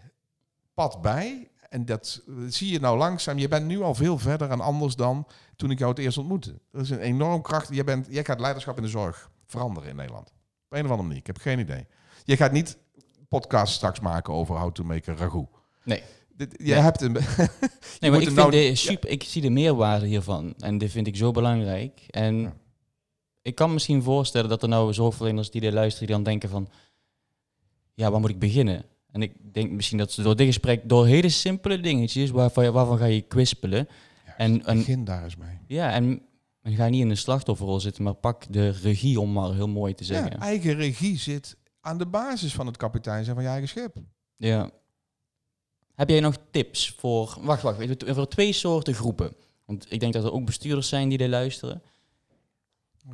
pad 0.73 1.01
bij. 1.01 1.49
En 1.69 1.85
dat 1.85 2.21
eh, 2.27 2.33
zie 2.47 2.71
je 2.71 2.79
nou 2.79 2.97
langzaam. 2.97 3.37
Je 3.37 3.47
bent 3.47 3.65
nu 3.65 3.81
al 3.81 3.95
veel 3.95 4.17
verder 4.17 4.49
en 4.49 4.61
anders 4.61 4.95
dan 4.95 5.27
toen 5.55 5.71
ik 5.71 5.79
jou 5.79 5.91
het 5.91 5.99
eerst 5.99 6.17
ontmoette. 6.17 6.59
Er 6.71 6.81
is 6.81 6.89
een 6.89 6.99
enorm 6.99 7.41
kracht. 7.41 7.73
Jij, 7.73 7.83
bent, 7.83 8.07
jij 8.09 8.23
gaat 8.23 8.39
leiderschap 8.39 8.77
in 8.77 8.83
de 8.83 8.89
zorg 8.89 9.29
veranderen 9.45 9.89
in 9.89 9.95
Nederland. 9.95 10.27
Op 10.65 10.77
een 10.77 10.85
of 10.85 10.89
andere 10.89 11.01
manier. 11.01 11.17
Ik 11.17 11.27
heb 11.27 11.37
geen 11.37 11.59
idee. 11.59 11.87
Je 12.23 12.37
gaat 12.37 12.51
niet 12.51 12.77
podcast 13.29 13.73
straks 13.73 13.99
maken 13.99 14.33
over 14.33 14.55
how 14.55 14.71
to 14.71 14.83
make 14.83 15.11
a 15.11 15.15
ragout. 15.15 15.49
Nee. 15.83 16.03
Dit, 16.37 16.55
je 16.63 16.73
hebt 16.73 17.01
een. 17.01 17.11
Nee, 17.99 18.11
maar 18.11 18.19
ik, 18.19 18.25
vind 18.25 18.35
nou- 18.35 18.51
de 18.51 18.75
super, 18.75 19.09
ik 19.09 19.23
zie 19.23 19.41
de 19.41 19.49
meerwaarde 19.49 20.05
hiervan. 20.05 20.53
En 20.59 20.77
dit 20.77 20.91
vind 20.91 21.07
ik 21.07 21.15
zo 21.15 21.31
belangrijk. 21.31 22.01
En 22.09 22.35
Ja. 22.39 22.53
ik 23.41 23.55
kan 23.55 23.67
me 23.67 23.73
misschien 23.73 24.03
voorstellen 24.03 24.49
dat 24.49 24.63
er 24.63 24.69
nou 24.69 24.93
zorgverleners 24.93 25.51
die 25.51 25.61
dit 25.61 25.73
luisteren, 25.73 26.07
die 26.07 26.15
dan 26.15 26.25
denken 26.25 26.49
van... 26.49 26.69
Ja, 27.93 28.11
waar 28.11 28.19
moet 28.19 28.29
ik 28.29 28.39
beginnen? 28.39 28.85
En 29.11 29.21
ik 29.21 29.53
denk 29.53 29.71
misschien 29.71 29.97
dat 29.97 30.11
ze 30.11 30.21
door 30.21 30.35
dit 30.35 30.45
gesprek, 30.47 30.89
door 30.89 31.05
hele 31.07 31.29
simpele 31.29 31.79
dingetjes, 31.79 32.29
waarvan, 32.29 32.71
waarvan 32.71 32.97
ga 32.97 33.05
je 33.05 33.21
kwispelen. 33.21 33.87
En, 34.37 34.65
en, 34.65 34.77
begin 34.77 35.03
daar 35.05 35.23
eens 35.23 35.35
mee. 35.35 35.57
ja, 35.67 35.91
en, 35.91 36.21
en 36.61 36.75
ga 36.75 36.87
niet 36.87 37.01
in 37.01 37.09
de 37.09 37.15
slachtofferrol 37.15 37.79
zitten, 37.79 38.03
maar 38.03 38.13
pak 38.13 38.53
de 38.53 38.69
regie, 38.69 39.19
om 39.19 39.31
maar 39.31 39.53
heel 39.53 39.67
mooi 39.67 39.93
te 39.93 40.03
Ja, 40.03 40.09
zeggen. 40.13 40.39
eigen 40.39 40.73
regie 40.75 41.17
zit 41.17 41.57
aan 41.81 41.97
de 41.97 42.05
basis 42.05 42.53
van 42.53 42.65
het 42.65 42.77
kapitein 42.77 43.23
zijn 43.23 43.35
van 43.35 43.43
je 43.45 43.49
eigen 43.51 43.69
schip. 43.69 43.95
Ja. 44.37 44.69
Heb 45.95 46.09
jij 46.09 46.19
nog 46.19 46.37
tips 46.51 46.89
voor... 46.89 47.37
Wacht, 47.41 47.61
wacht. 47.61 47.79
Voor 48.05 48.27
twee 48.27 48.53
soorten 48.53 48.93
groepen. 48.93 49.35
Want 49.65 49.91
ik 49.91 49.99
denk 49.99 50.13
dat 50.13 50.23
er 50.23 50.33
ook 50.33 50.45
bestuurders 50.45 50.89
zijn 50.89 51.09
die 51.09 51.17
dit 51.17 51.29
luisteren. 51.29 51.81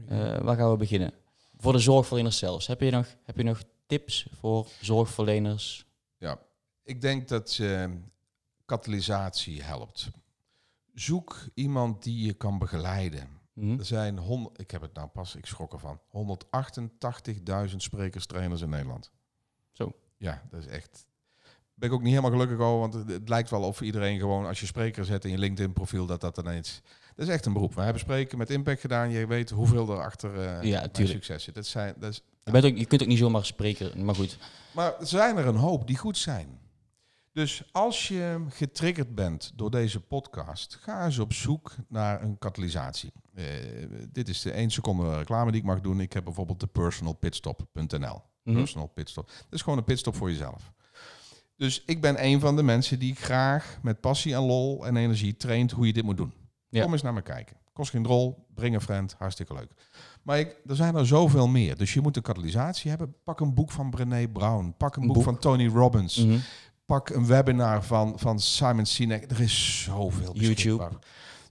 Eh, 0.07 0.37
waar 0.39 0.55
gaan 0.55 0.71
we 0.71 0.77
beginnen? 0.77 1.13
Voor 1.57 1.73
de 1.73 1.79
zorgverleners 1.79 2.37
zelfs. 2.37 2.67
Heb 2.67 2.81
je 2.81 2.91
nog, 2.91 3.15
heb 3.23 3.37
je 3.37 3.43
nog 3.43 3.63
tips 3.85 4.27
voor 4.39 4.67
zorgverleners? 4.81 5.85
Ik 6.83 7.01
denk 7.01 7.27
dat 7.27 7.57
eh, 7.61 7.91
katalysatie 8.65 9.63
helpt. 9.63 10.09
Zoek 10.93 11.37
iemand 11.53 12.03
die 12.03 12.25
je 12.25 12.33
kan 12.33 12.57
begeleiden. 12.57 13.27
Mhm. 13.53 13.79
Er 13.79 13.85
zijn, 13.85 14.17
hond, 14.17 14.59
ik 14.59 14.71
heb 14.71 14.81
het 14.81 14.93
nou 14.93 15.07
pas, 15.07 15.35
ik 15.35 15.45
schrok 15.45 15.73
ervan, 15.73 15.99
188.000 17.69 17.75
sprekers, 17.75 18.25
trainers 18.25 18.61
in 18.61 18.69
Nederland. 18.69 19.11
Zo. 19.71 19.95
Ja, 20.17 20.43
dat 20.49 20.59
is 20.59 20.67
echt... 20.67 21.05
Ben 21.81 21.89
ik 21.89 21.95
ook 21.95 22.01
niet 22.01 22.13
helemaal 22.15 22.39
gelukkig 22.39 22.65
over, 22.65 22.79
want 22.79 22.93
het, 22.93 23.29
lijkt 23.29 23.49
wel 23.49 23.61
of 23.61 23.81
iedereen 23.81 24.19
gewoon, 24.19 24.45
als 24.45 24.59
je 24.59 24.65
spreker 24.65 25.05
zet 25.05 25.25
in 25.25 25.31
je 25.31 25.37
LinkedIn-profiel, 25.37 26.05
dat 26.05 26.21
dat 26.21 26.37
ineens... 26.37 26.81
Dat 27.15 27.27
is 27.27 27.33
echt 27.33 27.45
een 27.45 27.53
beroep. 27.53 27.75
We 27.75 27.81
hebben 27.81 28.01
spreken 28.01 28.37
met 28.37 28.49
impact 28.49 28.81
gedaan. 28.81 29.09
Je 29.09 29.27
weet 29.27 29.49
hoeveel 29.49 29.89
er 29.91 30.03
achter 30.03 30.65
Ja, 30.65 30.87
tuurlijk. 30.87 31.15
succes 31.15 31.43
zit. 31.43 31.55
Dat 31.55 31.65
zijn, 31.65 31.93
dat 31.97 32.11
is, 32.11 32.23
Je, 32.43 32.51
bent 32.51 32.65
ook, 32.65 32.77
je 32.77 32.85
kunt 32.85 33.01
ook 33.01 33.07
niet 33.07 33.17
zomaar 33.17 33.45
spreken, 33.45 34.05
maar 34.05 34.15
goed. 34.15 34.37
maar 34.71 34.99
er 34.99 35.07
zijn 35.07 35.37
er 35.37 35.47
een 35.47 35.55
hoop 35.55 35.87
die 35.87 35.97
goed 35.97 36.17
zijn. 36.17 36.59
Dus 37.33 37.63
als 37.71 38.07
je 38.07 38.45
getriggerd 38.49 39.15
bent 39.15 39.51
door 39.55 39.71
deze 39.71 39.99
podcast, 39.99 40.77
ga 40.81 41.05
eens 41.05 41.19
op 41.19 41.33
zoek 41.33 41.75
naar 41.87 42.21
een 42.21 42.37
katalysatie. 42.37 43.11
Eh, 43.33 43.45
dit 44.11 44.29
is 44.29 44.41
de 44.41 44.51
1 44.51 44.69
seconde 44.69 45.17
reclame 45.17 45.51
die 45.51 45.59
ik 45.59 45.67
mag 45.67 45.81
doen. 45.81 45.99
Ik 45.99 46.13
heb 46.13 46.23
bijvoorbeeld 46.23 46.59
de 46.59 46.67
personalpitstop.nl. 46.67 48.21
Mhm. 48.43 48.57
Personal 48.57 48.87
pitstop. 48.87 49.27
Dat 49.27 49.45
is 49.49 49.61
gewoon 49.61 49.77
een 49.77 49.83
pitstop 49.83 50.15
voor 50.15 50.29
jezelf. 50.29 50.71
Dus 51.61 51.83
ik 51.85 52.01
ben 52.01 52.23
een 52.25 52.39
van 52.39 52.55
de 52.55 52.63
mensen 52.63 52.99
die 52.99 53.15
graag 53.15 53.77
met 53.81 53.99
passie 53.99 54.33
en 54.33 54.41
lol 54.41 54.85
en 54.87 54.95
energie 54.97 55.37
traint 55.37 55.71
hoe 55.71 55.85
je 55.87 55.93
dit 55.93 56.03
moet 56.03 56.17
doen. 56.17 56.33
Ja. 56.69 56.83
Kom 56.83 56.91
eens 56.91 57.01
naar 57.01 57.13
me 57.13 57.21
kijken. 57.21 57.55
Kost 57.73 57.89
geen 57.91 58.05
rol, 58.05 58.45
breng 58.53 58.75
een 58.75 58.81
friend, 58.81 59.15
hartstikke 59.17 59.53
leuk. 59.53 59.71
Maar 60.23 60.39
ik, 60.39 60.55
er 60.67 60.75
zijn 60.75 60.95
er 60.95 61.07
zoveel 61.07 61.47
meer. 61.47 61.77
Dus 61.77 61.93
je 61.93 62.01
moet 62.01 62.15
een 62.15 62.21
katalysatie 62.21 62.89
hebben. 62.89 63.15
Pak 63.23 63.39
een 63.39 63.53
boek 63.53 63.71
van 63.71 63.89
Brené 63.89 64.27
Brown. 64.27 64.73
Pak 64.77 64.95
een 64.95 65.01
Een 65.01 65.07
boek, 65.07 65.15
boek. 65.15 65.25
van 65.25 65.39
Tony 65.39 65.67
Robbins. 65.67 66.15
Mhm. 66.17 66.37
Pak 66.85 67.09
een 67.09 67.25
webinar 67.25 67.83
van, 67.83 68.13
van 68.19 68.39
Simon 68.39 68.85
Sinek. 68.85 69.31
Er 69.31 69.39
is 69.41 69.83
zoveel 69.83 70.35
YouTube. 70.35 70.89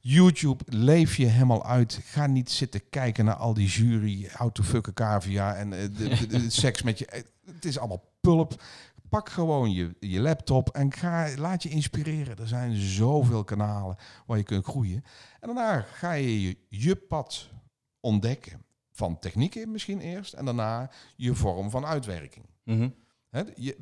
YouTube, 0.01 0.65
leef 0.67 1.17
je 1.17 1.27
helemaal 1.27 1.67
uit. 1.67 2.01
Ga 2.05 2.27
niet 2.27 2.51
zitten 2.51 2.89
kijken 2.91 3.25
naar 3.25 3.35
al 3.35 3.55
die 3.55 3.69
jury, 3.69 4.29
how 4.33 4.51
to 4.53 4.81
cavia 4.95 5.55
en 5.55 5.73
eh, 5.73 5.83
de, 5.97 6.09
de- 6.09 6.27
de 6.27 6.51
seks 6.61 6.83
met 6.83 6.99
je. 6.99 7.07
eh, 7.07 7.23
Het 7.55 7.65
is 7.65 7.79
allemaal 7.79 8.05
pulp. 8.21 8.63
Pak 9.11 9.29
gewoon 9.29 9.73
je, 9.73 9.97
je 10.01 10.21
laptop 10.21 10.69
en 10.69 10.93
ga, 10.93 11.37
laat 11.37 11.63
je 11.63 11.69
inspireren. 11.69 12.39
Er 12.39 12.49
zijn 12.49 12.77
zoveel 12.77 13.45
kanalen 13.45 13.97
waar 14.27 14.39
je 14.39 14.45
kunt 14.45 14.65
groeien. 14.65 15.05
En 15.41 15.55
daarna 15.55 15.81
ga 15.81 16.13
je 16.13 16.43
je, 16.43 16.57
je 16.69 16.97
pad 16.97 17.49
ontdekken. 18.01 18.65
Van 18.93 19.19
technieken 19.19 19.71
misschien 19.71 20.01
eerst 20.01 20.33
en 20.33 20.45
daarna 20.45 20.91
je 21.17 21.35
vorm 21.35 21.71
van 21.71 21.87
uitwerking. 21.87 22.45
Mhm. 22.65 22.89
Hè, 23.31 23.43
je, 23.55 23.77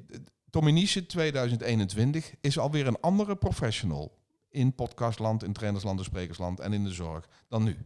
Tommy 0.51 0.71
Niesen 0.71 1.07
2021 1.07 2.35
is 2.41 2.59
alweer 2.59 2.87
een 2.87 3.01
andere 3.01 3.37
professional 3.37 4.19
in 4.49 4.75
podcastland, 4.75 5.43
in 5.43 5.53
trainersland, 5.53 5.99
in 5.99 6.05
sprekersland 6.05 6.61
en 6.61 6.73
in 6.73 6.85
de 6.85 6.93
zorg 6.93 7.29
dan 7.49 7.63
nu. 7.63 7.77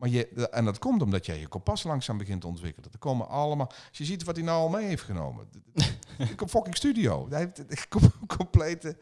Maar 0.00 0.08
je, 0.08 0.48
en 0.50 0.64
dat 0.64 0.78
komt 0.78 1.02
omdat 1.02 1.26
jij 1.26 1.38
je 1.38 1.48
kompas 1.48 1.82
langzaam 1.82 2.18
begint 2.18 2.40
te 2.40 2.46
ontwikkelen. 2.46 2.92
Er 2.92 2.98
komen 2.98 3.28
allemaal. 3.28 3.66
Als 3.88 3.98
je 3.98 4.04
ziet 4.04 4.24
wat 4.24 4.36
hij 4.36 4.44
nou 4.44 4.60
al 4.60 4.68
mee 4.68 4.86
heeft 4.86 5.02
genomen. 5.02 5.48
Een 6.18 6.48
fucking 6.48 6.76
studio. 6.76 7.26
Hij 7.30 7.38
heeft 7.38 7.58
een 7.58 7.88
com- 7.88 8.26
complete. 8.36 8.96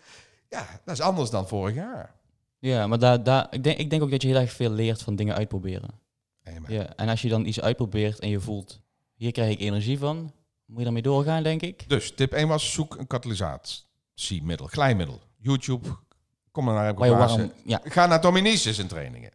Ja, 0.48 0.80
dat 0.84 0.94
is 0.94 1.00
anders 1.00 1.30
dan 1.30 1.48
vorig 1.48 1.74
jaar. 1.74 2.14
Ja, 2.58 2.86
maar 2.86 2.98
daar, 2.98 3.22
daar, 3.22 3.46
ik, 3.50 3.64
denk, 3.64 3.78
ik 3.78 3.90
denk 3.90 4.02
ook 4.02 4.10
dat 4.10 4.22
je 4.22 4.28
heel 4.28 4.36
erg 4.36 4.52
veel 4.52 4.70
leert 4.70 5.02
van 5.02 5.16
dingen 5.16 5.34
uitproberen. 5.34 5.90
Amen. 6.44 6.72
Ja, 6.72 6.94
en 6.96 7.08
als 7.08 7.22
je 7.22 7.28
dan 7.28 7.46
iets 7.46 7.60
uitprobeert 7.60 8.18
en 8.18 8.28
je 8.28 8.40
voelt, 8.40 8.80
hier 9.14 9.32
krijg 9.32 9.52
ik 9.52 9.60
energie 9.60 9.98
van, 9.98 10.16
moet 10.64 10.78
je 10.78 10.84
daarmee 10.84 11.02
doorgaan, 11.02 11.42
denk 11.42 11.62
ik. 11.62 11.88
Dus 11.88 12.14
tip 12.14 12.32
1 12.32 12.48
was 12.48 12.72
zoek 12.72 12.96
een 12.98 13.06
katalysatiemiddel, 13.06 14.66
glijmiddel. 14.66 15.20
YouTube, 15.36 15.88
kom 16.50 16.64
maar 16.64 16.74
naar 16.74 17.08
ja, 17.64 17.80
Ga 17.84 18.06
naar 18.06 18.42
Niesen 18.42 18.78
in 18.82 18.88
trainingen. 18.88 19.30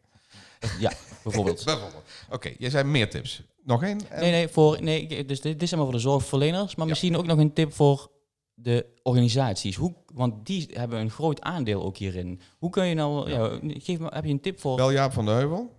ja, 0.80 0.92
bijvoorbeeld. 1.24 1.64
Bijvoorbeeld. 1.66 2.04
Oké, 2.30 2.52
jij 2.58 2.70
zei 2.70 2.84
meer 2.84 3.10
tips. 3.10 3.44
Nog 3.64 3.84
één? 3.84 4.00
Nee, 4.20 4.32
nee, 4.32 4.48
voor, 4.48 4.82
nee 4.82 5.26
dus 5.26 5.42
dit, 5.42 5.52
dit 5.54 5.62
is 5.62 5.70
allemaal 5.74 5.92
voor 5.92 6.00
de 6.00 6.08
zorgverleners, 6.08 6.76
maar 6.76 6.86
Ja. 6.86 6.92
misschien 6.92 7.18
ook 7.18 7.26
nog 7.26 7.38
een 7.38 7.54
tip 7.54 7.74
voor 7.74 8.12
de 8.54 8.86
organisaties. 9.04 9.76
Hoe, 9.76 9.94
want 10.14 10.46
die 10.46 10.70
hebben 10.74 11.00
een 11.00 11.10
groot 11.12 11.42
aandeel 11.42 11.84
ook 11.84 11.98
hierin. 11.98 12.40
Hoe 12.58 12.70
kun 12.70 12.86
je 12.86 12.96
nou, 12.96 13.30
ja. 13.30 13.60
geef 13.62 14.00
me, 14.00 14.08
heb 14.14 14.26
je 14.26 14.32
een 14.32 14.42
tip 14.42 14.60
voor? 14.60 14.76
Wel 14.76 14.92
Jaap 14.92 15.14
van 15.14 15.26
de 15.26 15.32
Heuvel. 15.32 15.76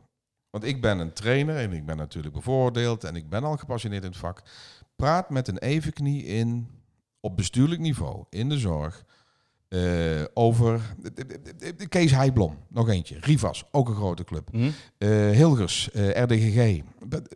Want 0.50 0.64
ik 0.64 0.80
ben 0.80 0.98
een 0.98 1.12
trainer 1.12 1.56
en 1.56 1.72
ik 1.72 1.86
ben 1.86 1.96
natuurlijk 1.96 2.34
bevoordeeld 2.34 3.04
en 3.04 3.16
ik 3.16 3.28
ben 3.28 3.44
al 3.44 3.56
gepassioneerd 3.56 4.02
in 4.04 4.08
het 4.10 4.18
vak. 4.18 4.42
Praat 4.96 5.30
met 5.30 5.48
een 5.48 5.58
evenknie 5.58 6.24
in, 6.24 6.68
op 7.20 7.36
bestuurlijk 7.36 7.80
niveau, 7.80 8.24
in 8.30 8.48
de 8.48 8.58
zorg, 8.58 9.04
eh, 9.74 10.24
over 10.34 10.80
Kees 11.88 12.10
Heijblom, 12.10 12.58
nog 12.68 12.88
eentje. 12.88 13.16
Rivas, 13.20 13.64
ook 13.70 13.88
een 13.88 13.94
grote 13.94 14.24
club. 14.24 14.48
Hm? 14.52 14.70
Eh, 14.98 15.08
Hilgers, 15.30 15.90
eh, 15.90 16.22
RDGG. 16.22 16.82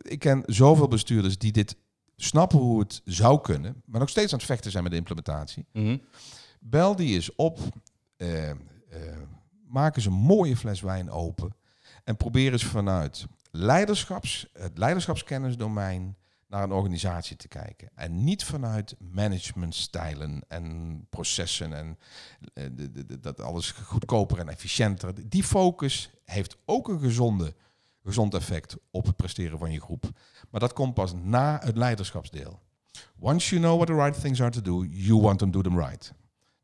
Ik 0.01 0.19
ken 0.19 0.43
zoveel 0.45 0.87
bestuurders 0.87 1.37
die 1.37 1.51
dit 1.51 1.75
snappen 2.15 2.59
hoe 2.59 2.79
het 2.79 3.01
zou 3.05 3.41
kunnen, 3.41 3.81
maar 3.85 3.99
nog 3.99 4.09
steeds 4.09 4.31
aan 4.31 4.37
het 4.37 4.47
vechten 4.47 4.71
zijn 4.71 4.83
met 4.83 4.91
de 4.91 4.97
implementatie. 4.97 5.65
Mhm. 5.73 5.97
Bel 6.59 6.95
die 6.95 7.15
eens 7.15 7.35
op. 7.35 7.59
maak 9.67 9.95
eens 9.95 10.05
een 10.05 10.13
mooie 10.13 10.57
fles 10.57 10.81
wijn 10.81 11.11
open. 11.11 11.55
En 12.03 12.17
probeer 12.17 12.51
eens 12.51 12.65
vanuit 12.65 13.25
leiderschaps, 13.51 14.49
het 14.53 14.77
leiderschapskennisdomein 14.77 16.17
naar 16.49 16.63
een 16.63 16.71
organisatie 16.71 17.35
te 17.35 17.47
kijken. 17.47 17.89
En 17.95 18.23
niet 18.23 18.43
vanuit 18.43 18.95
managementstijlen 18.99 20.43
en 20.47 21.05
processen 21.09 21.73
en 21.73 21.97
eh, 22.53 22.63
de- 22.71 23.05
de- 23.05 23.19
dat 23.19 23.41
alles 23.41 23.71
goedkoper 23.71 24.39
en 24.39 24.49
efficiënter. 24.49 25.29
Die 25.29 25.43
focus 25.43 26.09
heeft 26.25 26.57
ook 26.65 26.87
een 26.87 26.99
gezonde, 26.99 27.53
gezond 28.03 28.33
effect 28.33 28.75
op 28.91 29.05
het 29.05 29.15
presteren 29.15 29.59
van 29.59 29.71
je 29.71 29.81
groep. 29.81 30.09
Maar 30.49 30.59
dat 30.59 30.73
komt 30.73 30.93
pas 30.93 31.13
na 31.13 31.59
het 31.63 31.77
leiderschapsdeel. 31.77 32.59
Once 33.19 33.49
you 33.49 33.61
know 33.61 33.75
what 33.75 33.87
the 33.87 34.03
right 34.05 34.21
things 34.21 34.41
are 34.41 34.51
to 34.51 34.61
do, 34.61 34.83
you 34.89 35.21
want 35.21 35.39
them 35.39 35.51
to 35.51 35.61
do 35.61 35.69
them 35.69 35.79
right. 35.79 36.13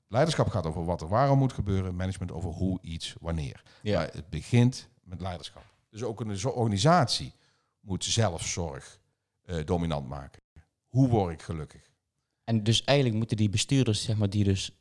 Leiderschap 0.08 0.48
gaat 0.48 0.66
over 0.66 0.86
wat 0.86 1.02
er 1.02 1.08
waarom 1.08 1.38
moet 1.38 1.54
gebeuren, 1.54 1.96
management 1.96 2.32
over 2.32 2.50
hoe, 2.50 2.80
iets, 2.82 3.16
wanneer. 3.20 3.64
Ja. 3.82 3.98
Maar 4.00 4.10
het 4.14 4.30
begint 4.30 4.90
met 5.04 5.22
leiderschap. 5.22 5.64
Dus 5.90 6.04
ook 6.04 6.20
een 6.20 6.46
organisatie 6.46 7.34
moet 7.80 8.04
zelfzorg 8.04 8.86
eh, 8.86 9.04
dominant 9.66 10.08
maken. 10.08 10.42
Hoe 10.88 11.08
word 11.08 11.34
ik 11.34 11.42
gelukkig? 11.42 11.82
En 12.44 12.64
dus 12.64 12.84
eigenlijk 12.84 13.18
moeten 13.18 13.38
die 13.38 13.50
bestuurders, 13.50 14.04
zeg 14.04 14.18
maar, 14.18 14.30
die 14.30 14.44
dus 14.44 14.72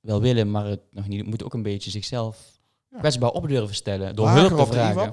wel 0.00 0.20
willen, 0.20 0.50
maar 0.50 0.64
het 0.66 0.80
nog 0.90 1.06
niet, 1.08 1.26
moeten 1.26 1.46
ook 1.46 1.54
een 1.54 1.62
beetje 1.62 1.90
zichzelf 1.90 2.58
Ja. 2.90 2.98
kwetsbaar 2.98 3.30
op 3.30 3.48
durven 3.48 3.74
stellen. 3.74 4.16
Door 4.16 4.24
Lager 4.24 4.40
hulp 4.40 4.56
te 4.56 4.62
op 4.62 4.66
de 4.68 4.72
vragen. 4.74 5.12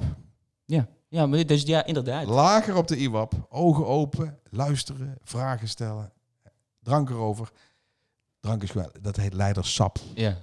Ja, 0.65 0.87
ja, 1.07 1.25
maar 1.25 1.45
dus 1.45 1.61
ja, 1.63 1.85
inderdaad. 1.85 2.25
lager 2.27 2.75
op 2.75 2.87
de 2.87 2.97
IWAP, 2.97 3.47
ogen 3.49 3.85
open, 3.87 4.39
luisteren, 4.49 5.17
vragen 5.23 5.67
stellen, 5.67 6.13
drank 6.81 7.09
erover. 7.09 7.51
Drank 8.39 8.63
is 8.63 8.71
geweldig, 8.71 9.01
dat 9.01 9.15
heet 9.15 9.33
leidersap. 9.33 9.97
Ja, 10.15 10.37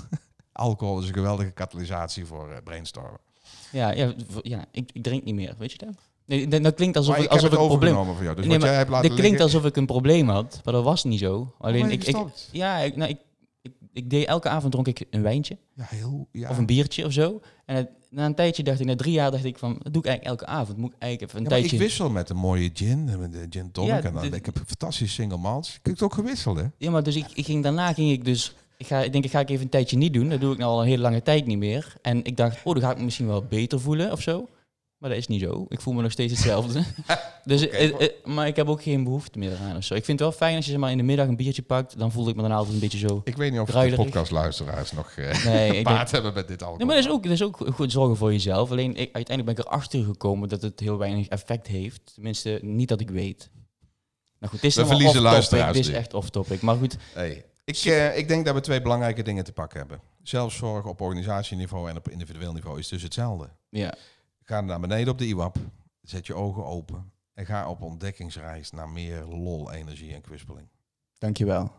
Alcohol 0.52 1.00
is 1.02 1.08
een 1.08 1.14
geweldige 1.14 1.50
katalysatie 1.50 2.24
voor 2.26 2.50
eh, 2.50 2.62
brainstormen. 2.64 3.20
ja, 3.72 3.90
ja, 3.90 4.14
ja 4.42 4.64
ik, 4.70 4.90
ik 4.92 5.02
drink 5.02 5.24
niet 5.24 5.34
meer, 5.34 5.54
weet 5.58 5.72
je 5.72 5.78
dat? 5.78 5.94
Nee, 6.26 6.48
dat 6.48 6.62
dat 6.62 6.74
klinkt 6.74 6.96
alsof 6.96 7.14
maar 7.14 7.24
ik, 7.24 7.30
alsof 7.30 7.52
ik 7.52 7.58
een 7.58 7.66
probleem... 7.66 7.94
van 7.94 8.04
jou. 8.22 8.36
Dus 8.36 8.44
Nee, 8.44 8.48
wat 8.48 8.58
maar 8.58 8.68
jij 8.68 8.76
hebt 8.78 8.90
laten 8.90 9.08
Dit 9.10 9.18
klinkt 9.18 9.40
alsof 9.40 9.64
ik 9.64 9.76
een 9.76 9.86
probleem 9.86 10.28
had, 10.28 10.60
maar 10.64 10.74
dat 10.74 10.84
was 10.84 11.04
niet 11.04 11.18
zo. 11.18 11.54
Alleen 11.58 11.90
ik, 11.90 12.04
ik, 12.04 12.16
ja, 12.52 12.78
ik, 12.78 12.96
nou, 12.96 13.10
ik, 13.10 13.18
ik, 13.62 13.72
ik 13.92 14.10
deed 14.10 14.26
elke 14.26 14.48
avond 14.48 14.72
dronk 14.72 14.86
ik 14.88 15.04
een 15.10 15.22
wijntje 15.22 15.56
Ja, 15.74 15.84
heel... 15.88 16.28
Ja. 16.32 16.50
of 16.50 16.58
een 16.58 16.66
biertje 16.66 17.04
of 17.04 17.12
zo. 17.12 17.40
En 17.66 17.76
het- 17.76 17.88
na 18.10 18.24
een 18.26 18.34
tijdje 18.34 18.62
dacht 18.62 18.80
ik, 18.80 18.86
na 18.86 18.96
drie 18.96 19.12
jaar 19.12 19.30
dacht 19.30 19.44
ik 19.44 19.58
van, 19.58 19.78
dat 19.82 19.92
doe 19.92 20.02
ik 20.02 20.08
eigenlijk 20.08 20.40
elke 20.40 20.52
avond. 20.58 20.78
Moet 20.78 20.92
ik 20.92 20.96
eigenlijk 20.98 21.32
even 21.32 21.44
een 21.44 21.50
Ja, 21.52 21.56
tijdje... 21.58 21.76
ik 21.76 21.82
wissel 21.82 22.10
met 22.10 22.30
een 22.30 22.36
mooie 22.36 22.70
gin, 22.74 23.08
eh, 23.08 23.16
met 23.16 23.32
de 23.32 23.46
gin 23.50 23.72
tonic. 23.72 24.04
En 24.04 24.12
dan, 24.12 24.22
dit- 24.22 24.34
ik 24.34 24.46
heb 24.46 24.54
een 24.56 24.66
fantastische 24.66 25.14
single 25.14 25.38
malts. 25.38 25.68
Ik 25.68 25.80
heb 25.82 25.92
het 25.92 26.02
ook 26.02 26.14
gewisseld, 26.14 26.56
hè? 26.56 26.64
Ja, 26.78 26.90
maar 26.90 27.02
dus 27.02 27.16
ik, 27.16 27.26
ik 27.34 27.44
ging 27.44 27.62
daarna 27.62 27.92
ging 27.92 28.10
ik 28.10 28.24
dus. 28.24 28.54
Ik, 28.76 28.86
ga, 28.86 28.98
ik 29.02 29.12
denk, 29.12 29.24
ik 29.24 29.30
ga 29.30 29.40
ik 29.40 29.50
even 29.50 29.64
een 29.64 29.68
tijdje 29.70 29.96
niet 29.96 30.12
doen. 30.12 30.28
Dat 30.28 30.40
doe 30.40 30.52
ik 30.52 30.58
nou 30.58 30.70
al 30.72 30.80
een 30.80 30.86
hele 30.88 31.02
lange 31.02 31.22
tijd 31.22 31.46
niet 31.46 31.58
meer. 31.58 31.94
En 32.02 32.24
ik 32.24 32.36
dacht, 32.36 32.58
oh, 32.64 32.72
dan 32.72 32.82
ga 32.82 32.90
ik 32.90 32.98
me 32.98 33.04
misschien 33.04 33.26
wel 33.26 33.42
beter 33.44 33.80
voelen 33.80 34.12
of 34.12 34.20
zo. 34.20 34.48
Maar 34.98 35.10
dat 35.10 35.18
is 35.18 35.26
niet 35.26 35.40
zo. 35.40 35.66
Ik 35.68 35.80
voel 35.80 35.94
me 35.94 36.02
nog 36.02 36.12
steeds 36.12 36.32
hetzelfde. 36.32 36.82
dus, 37.44 37.68
eh, 37.68 38.00
eh, 38.00 38.10
maar 38.24 38.46
ik 38.46 38.56
heb 38.56 38.68
ook 38.68 38.82
geen 38.82 39.04
behoefte 39.04 39.38
meer 39.38 39.56
aan 39.56 39.76
of 39.76 39.84
zo. 39.84 39.94
Ik 39.94 40.04
vind 40.04 40.18
het 40.18 40.28
wel 40.28 40.38
fijn 40.38 40.56
als 40.56 40.64
je 40.64 40.70
zeg 40.70 40.80
maar, 40.80 40.90
in 40.90 40.96
de 40.96 41.02
middag 41.02 41.26
een 41.26 41.36
biertje 41.36 41.62
pakt. 41.62 41.98
Dan 41.98 42.12
voel 42.12 42.28
ik 42.28 42.36
me 42.36 42.42
dan 42.42 42.52
altijd 42.52 42.74
een 42.74 42.80
beetje 42.80 42.98
zo. 42.98 43.20
Ik 43.24 43.36
weet 43.36 43.50
niet 43.52 43.60
of 43.60 43.70
de 43.70 43.94
podcastluisteraars 43.94 44.92
nog 44.92 45.10
eh 45.10 45.44
Nee, 45.44 45.66
ik 45.66 45.72
denk, 45.72 45.84
baat 45.84 46.10
hebben 46.10 46.34
met 46.34 46.48
dit 46.48 46.60
nee 46.60 46.68
maar 46.68 46.86
dat 46.86 47.04
is, 47.04 47.10
ook, 47.10 47.22
dat 47.22 47.32
is 47.32 47.42
ook 47.42 47.66
goed 47.74 47.92
zorgen 47.92 48.16
voor 48.16 48.32
jezelf. 48.32 48.70
Alleen 48.70 48.96
ik, 48.96 49.14
uiteindelijk 49.14 49.56
ben 49.56 49.64
ik 49.66 49.72
erachter 49.72 50.04
gekomen 50.04 50.48
dat 50.48 50.62
het 50.62 50.80
heel 50.80 50.98
weinig 50.98 51.28
effect 51.28 51.66
heeft. 51.66 52.14
Tenminste, 52.14 52.58
niet 52.62 52.88
dat 52.88 53.00
ik 53.00 53.10
weet. 53.10 53.50
Nou 54.38 54.52
goed, 54.52 54.60
het 54.60 54.64
is 54.64 54.74
We 54.74 54.86
verliezen 54.86 55.22
luisteraars 55.22 55.76
Dit 55.76 55.86
is 55.86 55.92
echt 55.92 56.14
off-topic. 56.14 56.60
Maar 56.60 56.76
goed, 56.76 56.96
Hey, 57.12 57.44
ik, 57.64 57.76
eh, 57.76 58.16
ik 58.16 58.28
denk 58.28 58.44
dat 58.44 58.54
we 58.54 58.60
twee 58.60 58.82
belangrijke 58.82 59.22
dingen 59.22 59.44
te 59.44 59.52
pakken 59.52 59.78
hebben. 59.78 60.00
Zelfzorg 60.22 60.84
op 60.84 61.00
organisatieniveau 61.00 61.88
en 61.90 61.96
op 61.96 62.08
individueel 62.08 62.52
niveau 62.52 62.78
is 62.78 62.88
dus 62.88 63.02
hetzelfde. 63.02 63.48
ja. 63.70 63.94
Ga 64.48 64.60
naar 64.60 64.80
beneden 64.80 65.12
op 65.12 65.18
de 65.18 65.26
IWAP, 65.26 65.56
zet 66.02 66.26
je 66.26 66.34
ogen 66.34 66.64
open 66.64 67.12
en 67.34 67.46
ga 67.46 67.68
op 67.68 67.82
ontdekkingsreis 67.82 68.70
naar 68.70 68.88
meer 68.88 69.24
lol, 69.24 69.72
energie 69.72 70.14
en 70.14 70.20
kwispeling. 70.20 70.68
Dankjewel. 71.18 71.72